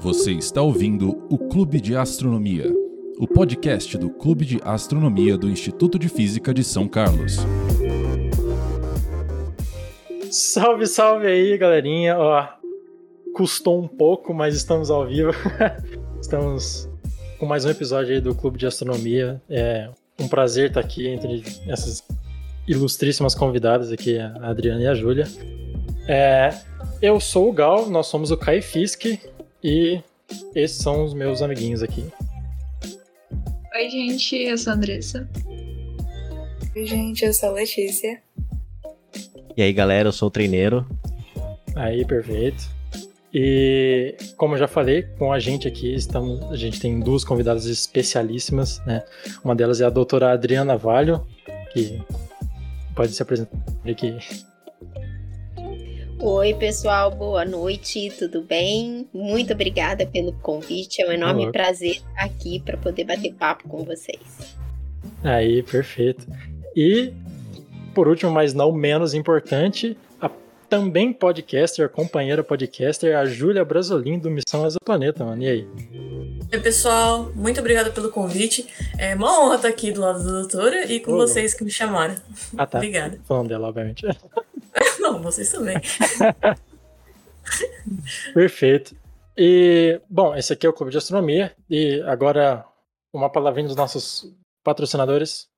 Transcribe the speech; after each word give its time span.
Você 0.00 0.30
está 0.30 0.62
ouvindo 0.62 1.26
o 1.28 1.36
Clube 1.36 1.80
de 1.80 1.96
Astronomia, 1.96 2.72
o 3.18 3.26
podcast 3.26 3.98
do 3.98 4.08
Clube 4.08 4.44
de 4.44 4.60
Astronomia 4.62 5.36
do 5.36 5.50
Instituto 5.50 5.98
de 5.98 6.08
Física 6.08 6.54
de 6.54 6.62
São 6.62 6.86
Carlos. 6.86 7.38
Salve, 10.30 10.86
salve 10.86 11.26
aí, 11.26 11.58
galerinha. 11.58 12.16
Ó, 12.16 12.46
custou 13.34 13.82
um 13.82 13.88
pouco, 13.88 14.32
mas 14.32 14.54
estamos 14.54 14.88
ao 14.88 15.04
vivo. 15.04 15.32
estamos 16.22 16.88
com 17.40 17.46
mais 17.46 17.64
um 17.64 17.70
episódio 17.70 18.14
aí 18.14 18.20
do 18.20 18.36
Clube 18.36 18.56
de 18.56 18.68
Astronomia. 18.68 19.42
É 19.50 19.90
um 20.20 20.28
prazer 20.28 20.68
estar 20.68 20.80
aqui 20.80 21.08
entre 21.08 21.42
essas 21.66 22.04
ilustríssimas 22.68 23.34
convidadas 23.34 23.90
aqui, 23.90 24.16
a 24.16 24.48
Adriana 24.48 24.80
e 24.80 24.86
a 24.86 24.94
Júlia. 24.94 25.26
É, 26.06 26.54
eu 27.02 27.18
sou 27.18 27.48
o 27.48 27.52
Gal, 27.52 27.90
nós 27.90 28.06
somos 28.06 28.30
o 28.30 28.36
Kai 28.36 28.62
e 29.62 30.02
esses 30.54 30.78
são 30.78 31.04
os 31.04 31.14
meus 31.14 31.42
amiguinhos 31.42 31.82
aqui. 31.82 32.04
Oi, 33.74 33.90
gente, 33.90 34.36
eu 34.36 34.58
sou 34.58 34.72
a 34.72 34.76
Andressa. 34.76 35.28
Oi, 36.74 36.86
gente, 36.86 37.24
eu 37.24 37.32
sou 37.32 37.50
a 37.50 37.52
Letícia. 37.52 38.22
E 39.56 39.62
aí, 39.62 39.72
galera, 39.72 40.08
eu 40.08 40.12
sou 40.12 40.28
o 40.28 40.30
treineiro. 40.30 40.86
Aí, 41.74 42.04
perfeito. 42.04 42.68
E 43.32 44.16
como 44.36 44.54
eu 44.54 44.58
já 44.58 44.66
falei, 44.66 45.02
com 45.02 45.32
a 45.32 45.38
gente 45.38 45.68
aqui 45.68 45.94
estamos, 45.94 46.42
a 46.50 46.56
gente 46.56 46.80
tem 46.80 46.98
duas 46.98 47.24
convidadas 47.24 47.66
especialíssimas, 47.66 48.84
né? 48.86 49.04
Uma 49.44 49.54
delas 49.54 49.80
é 49.80 49.84
a 49.84 49.90
doutora 49.90 50.32
Adriana 50.32 50.76
Valho, 50.76 51.26
que 51.72 52.02
pode 52.94 53.12
se 53.12 53.22
apresentar 53.22 53.56
aqui. 53.86 54.16
Oi, 56.20 56.52
pessoal, 56.54 57.12
boa 57.12 57.44
noite, 57.44 58.12
tudo 58.18 58.42
bem? 58.42 59.08
Muito 59.14 59.52
obrigada 59.52 60.04
pelo 60.04 60.32
convite, 60.32 61.00
é 61.00 61.08
um 61.08 61.12
enorme 61.12 61.44
Olá. 61.44 61.52
prazer 61.52 61.92
estar 61.92 62.24
aqui 62.24 62.58
para 62.58 62.76
poder 62.76 63.04
bater 63.04 63.32
papo 63.34 63.68
com 63.68 63.84
vocês. 63.84 64.56
Aí, 65.22 65.62
perfeito. 65.62 66.26
E, 66.74 67.12
por 67.94 68.08
último, 68.08 68.32
mas 68.32 68.52
não 68.52 68.72
menos 68.72 69.14
importante, 69.14 69.96
a 70.20 70.28
também 70.68 71.12
podcaster, 71.12 71.88
companheira 71.88 72.42
podcaster, 72.42 73.16
a 73.16 73.24
Júlia 73.24 73.64
Brasolim, 73.64 74.18
do 74.18 74.28
Missão 74.28 74.66
Exoplaneta, 74.66 75.24
mano. 75.24 75.40
E 75.40 75.48
aí? 75.48 75.68
Oi, 76.52 76.58
pessoal, 76.58 77.30
muito 77.32 77.60
obrigada 77.60 77.90
pelo 77.90 78.10
convite. 78.10 78.66
É 78.98 79.14
uma 79.14 79.40
honra 79.40 79.54
estar 79.54 79.68
aqui 79.68 79.92
do 79.92 80.00
lado 80.00 80.24
da 80.24 80.32
doutora 80.32 80.84
e 80.92 80.98
com 80.98 81.12
Ô. 81.12 81.18
vocês 81.18 81.54
que 81.54 81.62
me 81.62 81.70
chamaram. 81.70 82.16
Ah, 82.56 82.66
tá. 82.66 82.78
Obrigada. 82.78 83.20
Falando 83.24 83.48
dela, 83.50 83.68
obviamente. 83.68 84.04
Não, 85.08 85.22
vocês 85.22 85.50
também. 85.50 85.76
Perfeito. 88.34 88.94
E, 89.36 89.98
bom, 90.08 90.36
esse 90.36 90.52
aqui 90.52 90.66
é 90.66 90.68
o 90.68 90.72
Clube 90.72 90.92
de 90.92 90.98
Astronomia. 90.98 91.56
E 91.70 92.02
agora, 92.02 92.62
uma 93.10 93.30
palavrinha 93.30 93.68
dos 93.68 93.76
nossos 93.76 94.30
patrocinadores. 94.62 95.48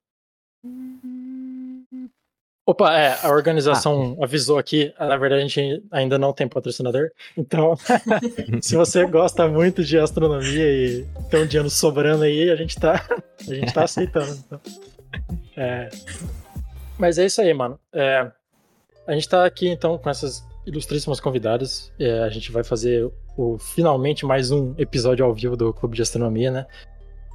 Opa, 2.64 2.96
é, 2.96 3.18
a 3.26 3.30
organização 3.30 4.16
avisou 4.22 4.56
aqui. 4.56 4.94
Na 4.96 5.16
verdade, 5.16 5.42
a 5.42 5.48
gente 5.48 5.82
ainda 5.90 6.16
não 6.16 6.32
tem 6.32 6.46
patrocinador. 6.46 7.10
Então, 7.36 7.74
se 8.62 8.76
você 8.76 9.04
gosta 9.04 9.48
muito 9.48 9.82
de 9.82 9.98
astronomia 9.98 10.70
e 10.70 11.04
tem 11.28 11.42
um 11.42 11.46
dinheiro 11.46 11.68
sobrando 11.68 12.22
aí, 12.22 12.50
a 12.50 12.54
gente 12.54 12.78
tá, 12.78 13.04
a 13.40 13.52
gente 13.52 13.74
tá 13.74 13.82
aceitando. 13.82 14.32
então. 14.46 14.60
É, 15.56 15.88
mas 16.96 17.18
é 17.18 17.26
isso 17.26 17.40
aí, 17.40 17.52
mano. 17.52 17.80
É, 17.92 18.30
a 19.10 19.14
gente 19.14 19.28
tá 19.28 19.44
aqui, 19.44 19.68
então, 19.68 19.98
com 19.98 20.08
essas 20.08 20.46
ilustríssimas 20.64 21.18
convidadas. 21.18 21.92
É, 21.98 22.20
a 22.20 22.28
gente 22.28 22.52
vai 22.52 22.62
fazer 22.62 23.10
o, 23.36 23.58
finalmente 23.58 24.24
mais 24.24 24.52
um 24.52 24.72
episódio 24.78 25.24
ao 25.24 25.34
vivo 25.34 25.56
do 25.56 25.74
Clube 25.74 25.96
de 25.96 26.02
Astronomia, 26.02 26.48
né? 26.52 26.66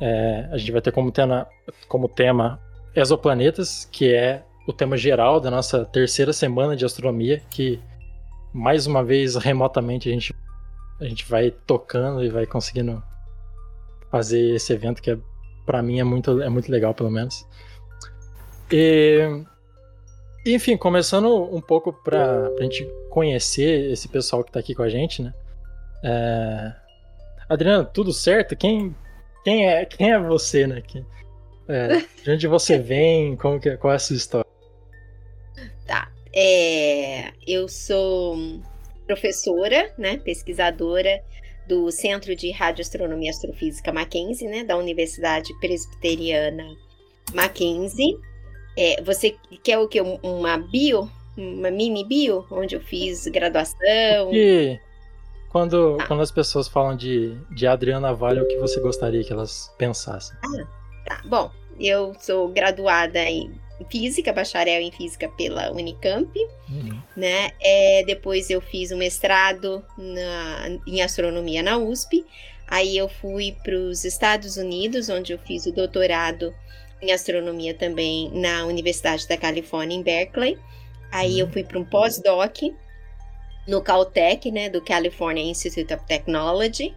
É, 0.01 0.47
a 0.53 0.57
gente 0.57 0.71
vai 0.71 0.81
ter 0.81 0.93
como 0.93 1.11
tema, 1.11 1.45
como 1.89 2.07
tema 2.07 2.61
exoplanetas, 2.95 3.89
que 3.91 4.13
é 4.13 4.41
o 4.65 4.71
tema 4.71 4.95
geral 4.95 5.41
da 5.41 5.51
nossa 5.51 5.83
terceira 5.83 6.31
semana 6.31 6.77
de 6.77 6.85
astronomia, 6.85 7.41
que 7.49 7.77
mais 8.53 8.87
uma 8.87 9.03
vez 9.03 9.35
remotamente 9.35 10.07
a 10.07 10.13
gente, 10.13 10.33
a 11.01 11.03
gente 11.03 11.29
vai 11.29 11.51
tocando 11.51 12.23
e 12.23 12.29
vai 12.29 12.45
conseguindo 12.45 13.03
fazer 14.09 14.55
esse 14.55 14.71
evento 14.71 15.01
que 15.01 15.11
é, 15.11 15.17
para 15.65 15.83
mim 15.83 15.99
é 15.99 16.05
muito, 16.05 16.41
é 16.41 16.47
muito 16.47 16.71
legal, 16.71 16.93
pelo 16.93 17.11
menos. 17.11 17.45
E, 18.71 19.43
enfim, 20.45 20.77
começando 20.77 21.27
um 21.55 21.61
pouco 21.61 21.91
para 21.91 22.49
a 22.59 22.63
gente 22.63 22.85
conhecer 23.09 23.91
esse 23.91 24.07
pessoal 24.07 24.43
que 24.43 24.51
tá 24.51 24.59
aqui 24.59 24.75
com 24.75 24.83
a 24.83 24.89
gente, 24.89 25.21
né? 25.21 25.33
É... 26.03 26.73
Adriana, 27.49 27.83
tudo 27.85 28.11
certo? 28.13 28.55
Quem, 28.55 28.95
quem, 29.43 29.67
é, 29.67 29.85
quem 29.85 30.11
é 30.11 30.19
você, 30.19 30.67
né? 30.67 30.81
Que, 30.81 31.03
é, 31.67 32.03
de 32.23 32.31
onde 32.31 32.47
você 32.47 32.77
vem? 32.79 33.35
Como 33.35 33.59
que, 33.59 33.75
qual 33.77 33.93
é 33.93 33.95
a 33.95 33.99
sua 33.99 34.15
história? 34.15 34.45
Tá, 35.85 36.11
é, 36.33 37.31
eu 37.47 37.67
sou 37.67 38.37
professora, 39.07 39.93
né, 39.97 40.17
pesquisadora 40.17 41.23
do 41.67 41.89
Centro 41.91 42.35
de 42.35 42.51
Radioastronomia 42.51 43.27
e 43.27 43.29
Astrofísica 43.29 43.91
Mackenzie, 43.91 44.47
né, 44.47 44.63
da 44.63 44.77
Universidade 44.77 45.51
Presbiteriana 45.59 46.65
Mackenzie. 47.33 48.15
É, 48.77 49.01
você 49.01 49.35
quer 49.63 49.77
o 49.79 49.87
que? 49.87 49.99
Uma 50.01 50.57
bio? 50.57 51.09
Uma 51.37 51.69
mini 51.71 52.03
bio? 52.03 52.45
Onde 52.51 52.75
eu 52.75 52.81
fiz 52.81 53.25
graduação? 53.27 54.33
E 54.33 54.79
quando, 55.49 55.97
Ah. 55.99 56.07
quando 56.07 56.21
as 56.21 56.31
pessoas 56.31 56.67
falam 56.67 56.95
de, 56.95 57.35
de 57.51 57.65
Adriana 57.67 58.13
Vale, 58.13 58.41
o 58.41 58.47
que 58.47 58.57
você 58.57 58.79
gostaria 58.79 59.23
que 59.23 59.31
elas 59.31 59.73
pensassem? 59.77 60.35
Tá, 61.05 61.21
bom, 61.25 61.51
eu 61.79 62.13
sou 62.19 62.47
graduada 62.49 63.19
em 63.23 63.53
Física, 63.89 64.31
bacharel 64.31 64.81
em 64.81 64.91
Física 64.91 65.27
pela 65.29 65.69
Unicamp, 65.71 66.29
Uhum. 66.69 66.97
né? 67.15 67.51
É, 67.61 68.03
depois 68.05 68.49
eu 68.49 68.61
fiz 68.61 68.91
um 68.91 68.97
mestrado 68.97 69.83
na- 69.97 70.79
em 70.87 71.01
astronomia 71.01 71.61
na 71.61 71.77
USP. 71.77 72.25
Aí 72.67 72.97
eu 72.97 73.07
fui 73.07 73.55
para 73.63 73.75
os 73.75 74.03
Estados 74.05 74.57
Unidos, 74.57 75.09
onde 75.09 75.33
eu 75.33 75.37
fiz 75.39 75.65
o 75.65 75.71
doutorado 75.73 76.53
em 77.01 77.11
astronomia 77.11 77.73
também 77.73 78.29
na 78.33 78.65
Universidade 78.65 79.27
da 79.27 79.37
Califórnia 79.37 79.95
em 79.95 80.03
Berkeley. 80.03 80.57
Aí 81.11 81.39
eu 81.39 81.49
fui 81.49 81.63
para 81.63 81.79
um 81.79 81.85
pós-doc 81.85 82.57
no 83.67 83.81
Caltech, 83.81 84.51
né, 84.51 84.69
do 84.69 84.81
California 84.81 85.43
Institute 85.43 85.93
of 85.93 86.05
Technology. 86.05 86.93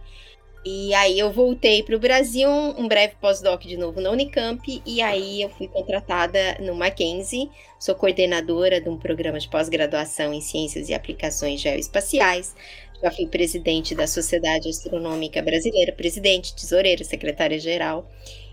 E 0.65 0.93
aí 0.93 1.17
eu 1.17 1.31
voltei 1.31 1.81
para 1.83 1.95
o 1.95 1.99
Brasil, 1.99 2.49
um 2.49 2.87
breve 2.87 3.15
pós-doc 3.21 3.61
de 3.61 3.77
novo 3.77 4.01
na 4.01 4.11
Unicamp, 4.11 4.81
e 4.85 5.01
aí 5.01 5.41
eu 5.41 5.49
fui 5.49 5.69
contratada 5.69 6.57
no 6.59 6.75
Mackenzie, 6.75 7.49
sou 7.79 7.95
coordenadora 7.95 8.81
de 8.81 8.89
um 8.89 8.97
programa 8.97 9.39
de 9.39 9.47
pós-graduação 9.47 10.33
em 10.33 10.41
Ciências 10.41 10.89
e 10.89 10.93
Aplicações 10.93 11.61
Geoespaciais, 11.61 12.53
já 13.01 13.09
fui 13.09 13.25
presidente 13.25 13.95
da 13.95 14.05
Sociedade 14.05 14.67
Astronômica 14.67 15.41
Brasileira, 15.41 15.93
presidente, 15.93 16.53
tesoureira, 16.53 17.05
secretária-geral, 17.05 18.05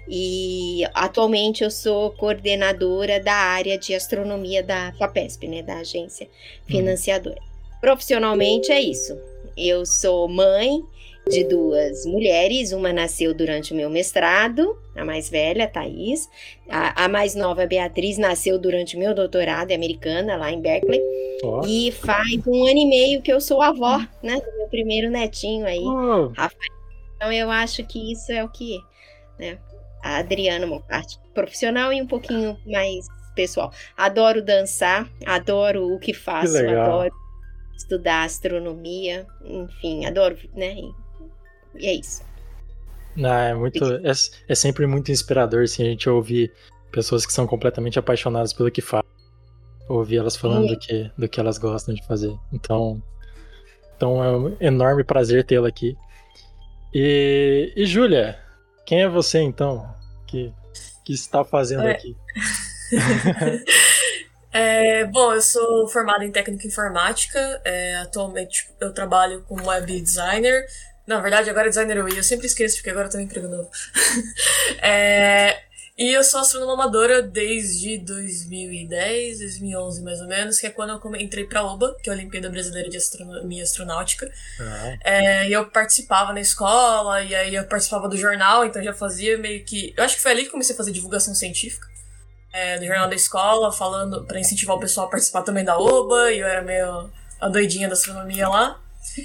e 0.08 0.84
atualmente 0.94 1.64
eu 1.64 1.70
sou 1.70 2.10
coordenadora 2.12 3.20
da 3.20 3.34
área 3.34 3.78
de 3.78 3.94
astronomia 3.94 4.62
da 4.62 4.92
FAPESP, 4.98 5.48
né, 5.48 5.62
da 5.62 5.78
agência 5.78 6.28
financiadora. 6.66 7.40
Profissionalmente 7.80 8.70
é 8.72 8.80
isso. 8.80 9.18
Eu 9.56 9.86
sou 9.86 10.28
mãe, 10.28 10.82
de 11.28 11.44
duas 11.44 12.06
mulheres. 12.06 12.72
Uma 12.72 12.92
nasceu 12.92 13.34
durante 13.34 13.72
o 13.72 13.76
meu 13.76 13.90
mestrado, 13.90 14.78
a 14.94 15.04
mais 15.04 15.28
velha, 15.28 15.64
a 15.64 15.68
Thaís. 15.68 16.28
A, 16.68 17.04
a 17.04 17.08
mais 17.08 17.34
nova, 17.34 17.64
a 17.64 17.66
Beatriz, 17.66 18.16
nasceu 18.18 18.58
durante 18.58 18.96
o 18.96 18.98
meu 18.98 19.14
doutorado, 19.14 19.70
é 19.70 19.74
americana, 19.74 20.36
lá 20.36 20.50
em 20.50 20.60
Berkeley. 20.60 21.00
Ó. 21.42 21.62
E 21.66 21.90
faz 21.92 22.46
um 22.46 22.66
ano 22.66 22.78
e 22.78 22.86
meio 22.86 23.22
que 23.22 23.32
eu 23.32 23.40
sou 23.40 23.60
avó, 23.60 23.98
né? 24.22 24.40
Do 24.40 24.56
meu 24.56 24.68
primeiro 24.68 25.10
netinho 25.10 25.66
aí. 25.66 25.84
Oh, 25.84 26.30
Então 27.16 27.32
eu 27.32 27.50
acho 27.50 27.84
que 27.84 28.12
isso 28.12 28.32
é 28.32 28.44
o 28.44 28.48
que, 28.48 28.78
né? 29.38 29.58
A 30.06 30.18
Adriana, 30.18 30.66
uma 30.66 30.80
parte 30.80 31.18
profissional 31.34 31.92
e 31.92 32.00
um 32.00 32.06
pouquinho 32.06 32.56
mais 32.64 33.06
pessoal. 33.34 33.72
Adoro 33.96 34.42
dançar, 34.42 35.08
adoro 35.26 35.92
o 35.94 35.98
que 35.98 36.14
faço, 36.14 36.52
legal. 36.52 37.00
adoro 37.00 37.14
estudar 37.76 38.24
astronomia, 38.24 39.26
enfim, 39.44 40.06
adoro, 40.06 40.36
né? 40.54 40.76
E, 41.78 41.86
é 41.86 41.94
isso. 41.94 42.22
não, 43.14 43.32
é 43.32 43.54
muito. 43.54 43.84
É, 43.84 44.12
é 44.48 44.54
sempre 44.54 44.86
muito 44.86 45.12
inspirador 45.12 45.64
assim, 45.64 45.82
a 45.82 45.90
gente 45.90 46.08
ouvir 46.08 46.52
pessoas 46.90 47.26
que 47.26 47.32
são 47.32 47.46
completamente 47.46 47.98
apaixonadas 47.98 48.52
pelo 48.52 48.70
que 48.70 48.80
fazem. 48.80 49.10
Ouvir 49.88 50.16
elas 50.16 50.36
falando 50.36 50.68
do 50.68 50.78
que, 50.78 51.10
do 51.16 51.28
que 51.28 51.38
elas 51.38 51.58
gostam 51.58 51.94
de 51.94 52.04
fazer. 52.06 52.34
Então, 52.52 53.00
então 53.96 54.24
é 54.24 54.36
um 54.36 54.56
enorme 54.60 55.04
prazer 55.04 55.44
tê-la 55.44 55.68
aqui. 55.68 55.96
E, 56.92 57.72
e 57.76 57.86
Júlia, 57.86 58.38
quem 58.86 59.02
é 59.02 59.08
você 59.08 59.40
então? 59.40 59.94
Que, 60.26 60.52
que 61.04 61.12
está 61.12 61.44
fazendo 61.44 61.86
É. 61.86 61.92
aqui? 61.92 62.16
É, 64.52 65.04
bom, 65.04 65.34
eu 65.34 65.42
sou 65.42 65.86
formada 65.88 66.24
em 66.24 66.32
técnica 66.32 66.66
informática. 66.66 67.60
é, 67.62 67.96
atualmente 67.96 68.70
eu 68.80 68.90
trabalho 68.90 69.42
como 69.46 69.66
web 69.68 70.00
designer. 70.00 70.64
Na 71.06 71.20
verdade, 71.20 71.50
agora 71.50 71.66
é 71.66 71.68
designer 71.68 72.02
UI. 72.02 72.16
Eu 72.16 72.22
sempre 72.24 72.46
esqueço, 72.46 72.76
porque 72.76 72.88
agora 72.88 73.06
eu 73.06 73.10
tenho 73.10 73.24
um 73.24 73.26
emprego 73.26 73.48
novo. 73.48 73.70
é, 74.82 75.60
e 75.98 76.12
eu 76.12 76.22
sou 76.22 76.40
astrônoma 76.40 76.74
amadora 76.74 77.22
desde 77.22 77.96
2010, 77.98 79.38
2011 79.38 80.02
mais 80.02 80.20
ou 80.20 80.26
menos, 80.26 80.58
que 80.58 80.66
é 80.66 80.70
quando 80.70 80.90
eu 80.90 81.16
entrei 81.16 81.44
pra 81.46 81.64
OBA, 81.64 81.96
que 82.02 82.10
é 82.10 82.12
a 82.12 82.16
Olimpíada 82.16 82.50
Brasileira 82.50 82.90
de 82.90 82.98
Astronomia 82.98 83.62
Astronáutica. 83.62 84.30
Ah, 84.60 84.98
É, 85.02 85.48
e 85.48 85.52
eu 85.52 85.66
participava 85.70 86.34
na 86.34 86.40
escola, 86.40 87.22
e 87.22 87.34
aí 87.34 87.54
eu 87.54 87.64
participava 87.64 88.08
do 88.10 88.16
jornal, 88.16 88.64
então 88.64 88.82
já 88.82 88.92
fazia 88.92 89.38
meio 89.38 89.64
que. 89.64 89.94
Eu 89.96 90.04
acho 90.04 90.16
que 90.16 90.22
foi 90.22 90.32
ali 90.32 90.44
que 90.44 90.50
comecei 90.50 90.74
a 90.74 90.76
fazer 90.76 90.92
divulgação 90.92 91.34
científica. 91.34 91.88
É, 92.52 92.78
do 92.78 92.86
jornal 92.86 93.08
da 93.08 93.14
escola, 93.14 93.72
falando 93.72 94.24
para 94.24 94.40
incentivar 94.40 94.76
o 94.76 94.80
pessoal 94.80 95.06
a 95.06 95.10
participar 95.10 95.42
também 95.42 95.64
da 95.64 95.78
OBA, 95.78 96.32
e 96.32 96.40
eu 96.40 96.46
era 96.46 96.62
meio 96.62 97.10
a 97.40 97.48
doidinha 97.48 97.88
da 97.88 97.94
astronomia 97.94 98.48
lá. 98.48 98.80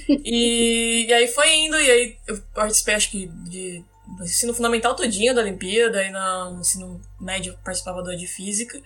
E, 0.08 1.06
e 1.08 1.14
aí 1.14 1.28
foi 1.28 1.54
indo, 1.54 1.76
e 1.78 1.92
aí 1.92 2.18
eu 2.28 2.42
participei, 2.54 2.96
acho 2.96 3.12
que, 3.12 3.28
de, 3.28 3.84
do 4.18 4.24
ensino 4.24 4.54
fundamental 4.54 4.96
todinho 4.96 5.34
da 5.34 5.42
Olimpíada, 5.42 6.04
e 6.04 6.12
no 6.12 6.60
ensino 6.60 7.02
médio 7.20 7.58
participava 7.64 8.02
do 8.02 8.16
de 8.16 8.28
física. 8.28 8.82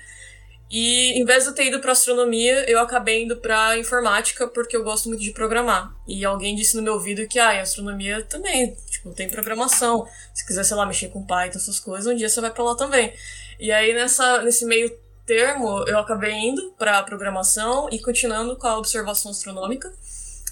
E 0.70 1.20
em 1.20 1.26
vez 1.26 1.44
de 1.44 1.50
eu 1.50 1.56
ter 1.56 1.68
ido 1.68 1.80
para 1.80 1.92
astronomia, 1.92 2.70
eu 2.70 2.80
acabei 2.80 3.24
indo 3.24 3.38
para 3.38 3.78
informática 3.78 4.48
porque 4.48 4.76
eu 4.76 4.84
gosto 4.84 5.08
muito 5.08 5.22
de 5.22 5.32
programar. 5.32 5.96
E 6.08 6.26
alguém 6.26 6.56
disse 6.56 6.76
no 6.76 6.82
meu 6.82 6.94
ouvido 6.94 7.28
que, 7.28 7.38
ah, 7.38 7.62
astronomia 7.62 8.24
também, 8.24 8.76
tipo, 8.90 9.14
tem 9.14 9.30
programação. 9.30 10.08
Se 10.34 10.46
quiser, 10.46 10.64
sei 10.64 10.76
lá, 10.76 10.86
mexer 10.86 11.10
com 11.10 11.26
Python, 11.26 11.58
essas 11.58 11.80
coisas, 11.80 12.12
um 12.12 12.16
dia 12.16 12.28
você 12.28 12.42
vai 12.42 12.52
para 12.52 12.64
lá 12.64 12.76
também. 12.76 13.14
E 13.60 13.72
aí 13.72 13.94
nessa, 13.94 14.42
nesse 14.42 14.66
meio 14.66 14.92
termo, 15.26 15.84
eu 15.88 16.00
acabei 16.00 16.34
indo 16.34 16.72
para 16.78 17.02
programação 17.04 17.88
e 17.92 18.00
continuando 18.00 18.56
com 18.56 18.68
a 18.68 18.78
observação 18.78 19.32
astronômica. 19.32 19.94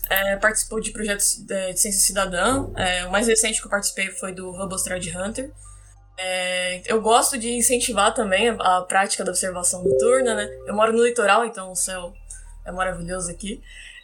É, 0.10 0.36
participou 0.36 0.80
de 0.80 0.92
projetos 0.92 1.38
de, 1.38 1.74
de 1.74 1.80
ciência 1.80 2.02
cidadã. 2.02 2.70
É, 2.76 3.06
o 3.06 3.12
mais 3.12 3.28
recente 3.28 3.60
que 3.60 3.66
eu 3.66 3.72
participei 3.72 4.10
foi 4.10 4.34
do 4.34 4.52
Hubble 4.52 4.78
Stride 4.78 5.18
Hunter. 5.18 5.52
É, 6.18 6.82
eu 6.86 7.02
gosto 7.02 7.38
de 7.38 7.52
incentivar 7.52 8.14
também 8.14 8.50
a, 8.50 8.54
a, 8.54 8.82
prática 8.84 9.24
da 9.24 9.32
observação 9.32 9.84
noturna, 9.84 10.36
né? 10.36 10.50
Eu 10.68 10.76
moro 10.76 10.94
no 10.94 11.04
litoral, 11.04 11.46
então 11.46 11.72
o 11.72 11.76
céu 11.76 12.14
é 12.66 12.72
maravilhoso 12.72 13.32
aqui. 13.32 13.62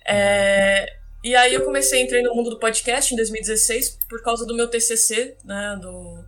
É, 0.07 0.86
e 1.24 1.36
aí 1.36 1.54
eu 1.54 1.63
comecei, 1.63 2.01
entrei 2.01 2.24
no 2.24 2.34
mundo 2.34 2.50
do 2.50 2.60
podcast 2.60 3.13
em 3.13 3.18
2016 3.18 4.00
por 4.10 4.24
causa 4.24 4.46
do 4.46 4.56
meu 4.56 4.68
TCC, 4.68 5.38
né? 5.44 5.78
Do 5.81 6.24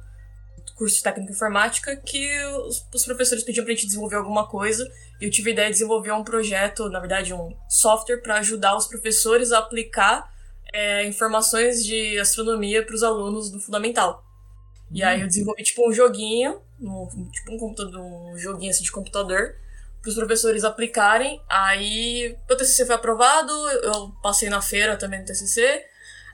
curso 0.82 0.96
de 0.96 1.04
técnica 1.04 1.32
informática, 1.32 1.96
que 1.96 2.44
os, 2.66 2.84
os 2.92 3.06
professores 3.06 3.44
pediam 3.44 3.64
pra 3.64 3.72
gente 3.72 3.86
desenvolver 3.86 4.16
alguma 4.16 4.48
coisa. 4.48 4.92
E 5.22 5.26
eu 5.26 5.30
tive 5.30 5.52
a 5.52 5.54
ideia 5.54 5.68
de 5.68 5.74
desenvolver 5.74 6.12
um 6.12 6.24
projeto, 6.24 6.90
na 6.90 7.00
verdade 7.00 7.32
um 7.36 7.56
software 7.70 8.18
para 8.18 8.40
ajudar 8.40 8.76
os 8.76 8.88
professores 8.88 9.52
a 9.52 9.60
aplicar 9.60 10.34
é, 10.74 11.06
informações 11.06 11.86
de 11.86 12.18
astronomia 12.18 12.84
para 12.84 12.96
os 12.96 13.04
alunos 13.04 13.52
do 13.52 13.60
fundamental. 13.60 14.26
E 14.92 15.04
aí 15.04 15.22
eu 15.22 15.28
desenvolvi 15.28 15.62
tipo 15.62 15.88
um 15.88 15.94
joguinho, 15.94 16.60
um, 16.82 17.30
tipo 17.32 17.54
um 17.54 17.60
computador, 17.60 18.02
um 18.02 18.36
joguinho 18.36 18.72
assim 18.72 18.84
de 18.84 18.92
computador, 18.92 19.56
para 20.02 20.10
os 20.10 20.16
professores 20.16 20.64
aplicarem. 20.64 21.40
Aí 21.48 22.36
meu 22.50 22.58
TCC 22.58 22.88
foi 22.88 22.96
aprovado, 22.96 23.52
eu 23.84 24.12
passei 24.24 24.50
na 24.50 24.64
feira 24.64 24.98
também 24.98 25.20
no 25.20 25.26
TCC. 25.28 25.86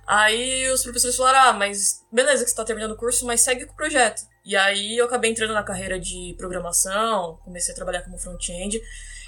Aí 0.07 0.69
os 0.69 0.83
professores 0.83 1.17
falaram: 1.17 1.49
"Ah, 1.49 1.53
mas 1.53 2.01
beleza 2.09 2.45
que 2.45 2.49
você 2.49 2.53
está 2.53 2.63
terminando 2.63 2.91
o 2.91 2.97
curso, 2.97 3.25
mas 3.25 3.41
segue 3.41 3.65
com 3.65 3.73
o 3.73 3.75
projeto". 3.75 4.21
E 4.47 4.55
aí 4.55 4.95
eu 4.95 5.03
acabei 5.03 5.29
entrando 5.29 5.53
na 5.53 5.61
carreira 5.61 5.99
de 5.99 6.33
programação, 6.37 7.37
comecei 7.43 7.73
a 7.73 7.75
trabalhar 7.75 8.01
como 8.03 8.17
front-end. 8.17 8.81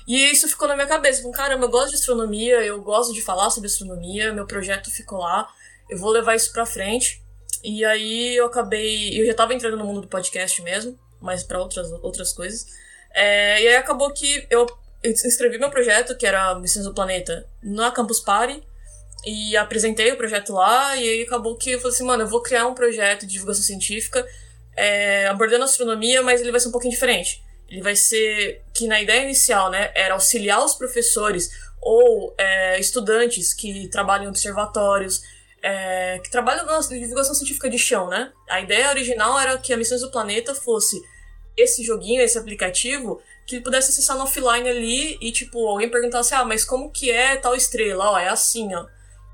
E 0.08 0.32
isso 0.32 0.48
ficou 0.48 0.66
na 0.66 0.76
minha 0.76 0.88
cabeça. 0.88 1.22
Falei, 1.22 1.36
caramba, 1.36 1.66
eu 1.66 1.70
gosto 1.70 1.90
de 1.90 1.96
astronomia, 1.96 2.64
eu 2.64 2.82
gosto 2.82 3.14
de 3.14 3.22
falar 3.22 3.50
sobre 3.50 3.68
astronomia, 3.68 4.32
meu 4.32 4.48
projeto 4.48 4.90
ficou 4.90 5.20
lá, 5.20 5.46
eu 5.90 5.98
vou 5.98 6.10
levar 6.10 6.36
isso 6.36 6.54
pra 6.54 6.66
frente. 6.66 7.22
E 7.62 7.84
aí 7.84 8.34
eu 8.34 8.46
acabei. 8.46 9.20
Eu 9.20 9.26
já 9.26 9.34
tava 9.34 9.54
entrando 9.54 9.76
no 9.76 9.84
mundo 9.84 10.00
do 10.00 10.08
podcast 10.08 10.62
mesmo, 10.62 10.98
mas 11.20 11.44
para 11.44 11.60
outras, 11.60 11.92
outras 12.02 12.32
coisas. 12.32 12.68
É, 13.14 13.62
e 13.62 13.68
aí 13.68 13.76
acabou 13.76 14.14
que 14.14 14.48
eu, 14.50 14.66
inscrevi 15.04 15.58
meu 15.58 15.70
projeto, 15.70 16.16
que 16.16 16.26
era 16.26 16.56
Missões 16.56 16.86
do 16.86 16.94
Planeta, 16.94 17.46
na 17.62 17.92
Campus 17.92 18.22
Party. 18.22 18.64
E 19.26 19.58
apresentei 19.58 20.14
o 20.14 20.18
projeto 20.18 20.54
lá, 20.54 20.96
e 20.96 21.04
aí 21.04 21.24
acabou 21.24 21.58
que 21.58 21.72
eu 21.72 21.80
falei 21.82 21.94
assim, 21.94 22.06
mano, 22.06 22.24
eu 22.24 22.28
vou 22.28 22.42
criar 22.42 22.68
um 22.68 22.74
projeto 22.74 23.26
de 23.26 23.34
divulgação 23.34 23.64
científica 23.64 24.26
é, 24.80 25.28
abordando 25.28 25.66
astronomia, 25.66 26.24
mas 26.24 26.40
ele 26.40 26.52
vai 26.52 26.60
ser 26.60 26.70
um 26.70 26.72
pouquinho 26.72 26.94
diferente. 26.94 27.44
Ele 27.70 27.82
vai 27.82 27.98
ser 27.98 28.62
que 28.74 28.88
na 28.88 29.02
ideia 29.02 29.24
inicial, 29.24 29.70
né, 29.70 29.92
era 29.94 30.14
auxiliar 30.14 30.64
os 30.64 30.74
professores 30.74 31.52
ou 31.82 32.34
é, 32.38 32.80
estudantes 32.80 33.54
que 33.54 33.90
trabalham 33.90 34.26
em 34.26 34.30
observatórios, 34.30 35.22
é, 35.62 36.20
que 36.24 36.32
trabalham 36.32 36.66
na 36.66 36.80
divulgação 36.80 37.36
científica 37.36 37.70
de 37.70 37.78
chão, 37.78 38.08
né? 38.08 38.32
A 38.50 38.62
ideia 38.62 38.90
original 38.90 39.38
era 39.38 39.58
que 39.58 39.74
a 39.74 39.78
Missões 39.78 40.00
do 40.00 40.10
Planeta 40.10 40.56
fosse 40.56 41.02
esse 41.58 41.84
joguinho, 41.84 42.22
esse 42.22 42.38
aplicativo, 42.38 43.22
que 43.46 43.56
ele 43.56 43.64
pudesse 43.64 43.92
acessar 43.92 44.16
no 44.16 44.24
offline 44.24 44.68
ali 44.70 45.18
e, 45.20 45.32
tipo, 45.34 45.68
alguém 45.68 45.90
perguntasse, 45.90 46.34
ah, 46.34 46.46
mas 46.46 46.64
como 46.64 46.90
que 46.90 47.12
é 47.12 47.36
tal 47.36 47.54
estrela? 47.54 48.12
Ó, 48.12 48.18
é 48.18 48.30
assim, 48.30 48.74
ó. 48.74 48.86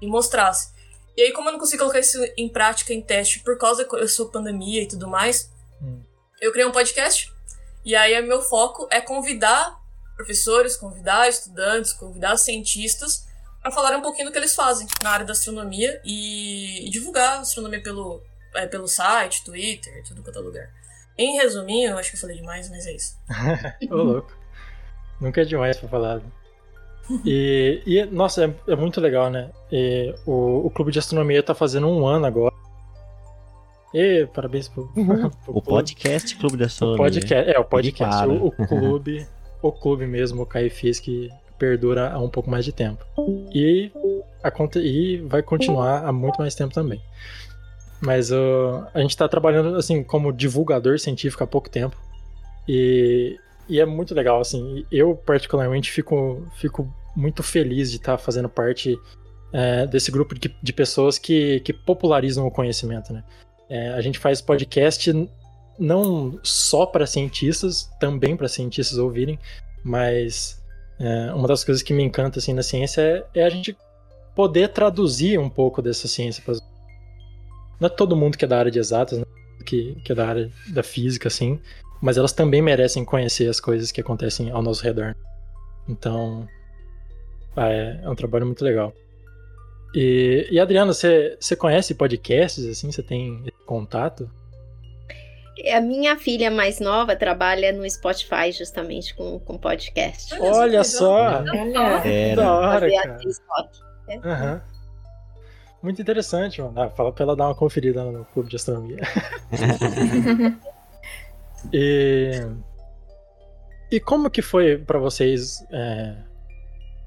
E 0.02 0.08
mostrasse. 0.08 0.74
E 1.18 1.22
aí, 1.22 1.32
como 1.32 1.48
eu 1.48 1.54
não 1.54 1.60
consigo 1.60 1.82
colocar 1.82 2.00
isso 2.00 2.20
em 2.38 2.50
prática, 2.50 2.94
em 2.94 3.02
teste, 3.02 3.40
por 3.40 3.58
causa 3.58 3.86
da 3.86 4.08
sua 4.08 4.30
pandemia 4.30 4.84
e 4.84 4.88
tudo 4.88 5.08
mais, 5.08 5.52
Hum. 5.82 6.02
eu 6.42 6.52
criei 6.52 6.68
um 6.68 6.72
podcast. 6.72 7.32
E 7.84 7.96
aí, 7.96 8.20
meu 8.22 8.42
foco 8.42 8.88
é 8.92 9.00
convidar 9.00 9.80
professores, 10.16 10.76
convidar 10.76 11.28
estudantes, 11.30 11.94
convidar 11.94 12.36
cientistas 12.38 13.26
para 13.62 13.72
falar 13.72 13.96
um 13.98 14.02
pouquinho 14.02 14.28
do 14.28 14.32
que 14.32 14.38
eles 14.38 14.56
fazem 14.56 14.88
na 15.04 15.10
área 15.12 15.26
da 15.26 15.34
astronomia 15.34 16.02
e, 16.06 16.88
e 16.88 16.90
divulgar 16.90 17.38
a 17.38 17.40
astronomia 17.42 17.82
pelo, 17.82 18.22
é, 18.56 18.66
pelo 18.68 18.88
site, 18.88 19.44
Twitter, 19.44 20.04
tudo 20.08 20.22
quanto 20.24 20.40
é 20.40 20.42
lugar. 20.42 20.70
Em 21.18 21.38
resuminho, 21.38 21.92
eu 21.92 21.98
acho 21.98 22.10
que 22.12 22.16
eu 22.18 22.22
falei 22.22 22.36
demais, 22.38 22.70
mas 22.70 22.86
é 22.86 22.94
isso. 22.94 23.18
Ô, 23.90 23.96
louco. 23.96 24.32
Nunca 25.20 25.42
é 25.42 25.46
demais 25.46 25.78
pra 25.78 25.88
falar. 25.90 26.22
E, 27.26 27.82
e 27.86 28.06
nossa, 28.06 28.46
é, 28.46 28.72
é 28.72 28.76
muito 28.76 29.00
legal, 29.00 29.30
né? 29.30 29.50
E 29.72 30.14
o, 30.26 30.66
o 30.66 30.70
Clube 30.70 30.92
de 30.92 31.00
Astronomia 31.00 31.44
tá 31.44 31.54
fazendo 31.54 31.88
um 31.88 32.06
ano 32.06 32.26
agora. 32.26 32.54
E 33.94 34.28
parabéns 34.34 34.68
pro, 34.68 34.88
pro 34.94 35.32
O 35.48 35.62
podcast 35.62 36.36
Clube 36.38 36.58
da 36.58 36.64
O 36.64 36.68
Astronomia. 36.68 36.98
podcast, 37.04 37.50
é, 37.52 37.60
o 37.60 37.64
podcast, 37.64 38.28
o, 38.28 38.48
o 38.48 38.52
clube, 38.68 39.26
o 39.62 39.72
clube 39.72 40.06
mesmo, 40.06 40.42
o 40.42 40.46
Caifis, 40.46 41.00
que 41.00 41.30
perdura 41.58 42.12
há 42.12 42.20
um 42.20 42.28
pouco 42.30 42.50
mais 42.50 42.66
de 42.66 42.74
tempo. 42.74 43.06
E, 43.54 43.90
aconte- 44.44 44.80
e 44.80 45.18
vai 45.22 45.42
continuar 45.42 46.06
há 46.06 46.12
muito 46.12 46.38
mais 46.40 46.54
tempo 46.56 46.74
também. 46.74 47.02
Mas 48.02 48.30
uh, 48.32 48.86
a 48.94 49.00
gente 49.00 49.12
está 49.12 49.28
trabalhando 49.30 49.76
assim 49.78 50.04
como 50.04 50.34
divulgador 50.34 51.00
científico 51.00 51.44
há 51.44 51.48
pouco 51.48 51.70
tempo. 51.70 51.96
E, 52.68 53.38
e 53.68 53.80
é 53.80 53.86
muito 53.86 54.14
legal, 54.14 54.40
assim. 54.42 54.86
Eu, 54.92 55.16
particularmente, 55.16 55.92
fico, 55.92 56.46
fico 56.58 56.94
muito 57.16 57.42
feliz 57.44 57.90
de 57.92 57.98
estar 57.98 58.18
fazendo 58.18 58.50
parte 58.50 58.98
é, 59.54 59.88
desse 59.88 60.12
grupo 60.12 60.36
de, 60.36 60.54
de 60.62 60.74
pessoas 60.74 61.18
que, 61.18 61.60
que 61.62 61.74
popularizam 61.74 62.46
o 62.46 62.52
conhecimento, 62.52 63.14
né? 63.14 63.24
É, 63.70 63.90
a 63.90 64.02
gente 64.02 64.20
faz 64.20 64.42
podcast 64.42 65.12
não 65.80 66.40
só 66.44 66.86
para 66.86 67.06
cientistas, 67.08 67.90
também 68.00 68.36
para 68.38 68.48
cientistas 68.48 68.98
ouvirem, 68.98 69.40
mas 69.84 70.62
é, 71.00 71.34
uma 71.34 71.48
das 71.48 71.64
coisas 71.64 71.84
que 71.84 71.94
me 71.94 72.04
encanta 72.04 72.40
assim 72.40 72.54
na 72.54 72.64
ciência 72.64 73.02
é, 73.02 73.40
é 73.42 73.44
a 73.46 73.50
gente 73.50 73.76
poder 74.36 74.70
traduzir 74.70 75.40
um 75.40 75.50
pouco 75.50 75.82
dessa 75.82 76.08
ciência. 76.08 76.44
pras- 76.44 76.62
Não 77.80 77.88
é 77.88 77.90
todo 77.90 78.16
mundo 78.16 78.38
que 78.38 78.46
é 78.46 78.48
da 78.48 78.58
área 78.60 78.72
de 78.72 78.80
exatas, 78.80 79.20
né, 79.20 79.26
que, 79.66 79.96
que 80.04 80.12
é 80.12 80.16
da 80.16 80.28
área 80.28 80.52
da 80.70 80.84
física, 80.84 81.28
assim, 81.28 81.60
mas 82.02 82.18
elas 82.18 82.34
também 82.34 82.62
merecem 82.62 83.04
conhecer 83.06 83.50
as 83.50 83.60
coisas 83.60 83.92
que 83.92 84.02
acontecem 84.02 84.52
ao 84.52 84.62
nosso 84.62 84.84
redor. 84.84 85.16
Então, 85.88 86.48
ah, 87.56 87.70
é, 87.70 88.02
é 88.04 88.10
um 88.10 88.16
trabalho 88.16 88.46
muito 88.46 88.64
legal. 88.64 88.94
E, 89.94 90.48
e 90.52 90.60
Adriana, 90.60 90.94
você, 90.94 91.38
você 91.40 91.56
conhece 91.56 91.96
podcasts, 91.96 92.66
assim? 92.66 92.92
Você 92.92 93.02
tem 93.02 93.46
contato? 93.66 94.30
A 95.74 95.80
minha 95.80 96.18
filha 96.18 96.52
mais 96.52 96.82
nova 96.82 97.16
trabalha 97.16 97.72
no 97.72 97.90
Spotify 97.90 98.52
justamente 98.52 99.16
com, 99.16 99.40
com 99.40 99.58
podcast. 99.58 100.34
Olha 100.38 100.84
só 100.84 101.14
Olha 101.14 101.44
só! 101.44 101.44
Olha, 101.50 102.08
É, 102.08 102.36
Da 102.36 102.44
né? 102.44 102.50
hora, 102.50 102.92
cara. 102.92 103.20
Aham. 104.24 104.62
Muito 105.82 106.02
interessante, 106.02 106.62
mano. 106.62 106.82
Ah, 106.82 106.90
fala 106.90 107.14
pra 107.14 107.24
ela 107.24 107.36
dar 107.36 107.46
uma 107.46 107.56
conferida 107.56 108.04
no 108.04 108.26
clube 108.26 108.50
de 108.50 108.56
astronomia. 108.58 109.00
E, 111.74 112.42
e 113.92 114.00
como 114.00 114.30
que 114.30 114.42
foi 114.42 114.78
pra 114.78 115.00
vocês 115.00 115.66
é, 115.72 116.16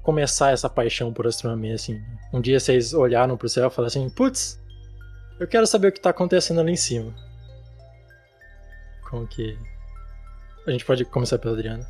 começar 0.03 0.51
essa 0.51 0.69
paixão 0.69 1.13
por 1.13 1.27
astronomia, 1.27 1.75
assim? 1.75 2.01
Um 2.33 2.41
dia 2.41 2.59
vocês 2.59 2.93
olharam 2.93 3.37
pro 3.37 3.49
céu 3.49 3.67
e 3.67 3.71
falaram 3.71 3.87
assim, 3.87 4.09
putz, 4.09 4.59
eu 5.39 5.47
quero 5.47 5.65
saber 5.65 5.89
o 5.89 5.91
que 5.91 5.99
tá 5.99 6.09
acontecendo 6.09 6.61
ali 6.61 6.73
em 6.73 6.77
cima. 6.77 7.13
Como 9.09 9.27
que... 9.27 9.57
A 10.67 10.71
gente 10.71 10.85
pode 10.85 11.03
começar 11.05 11.39
pela 11.39 11.53
Adriana. 11.53 11.87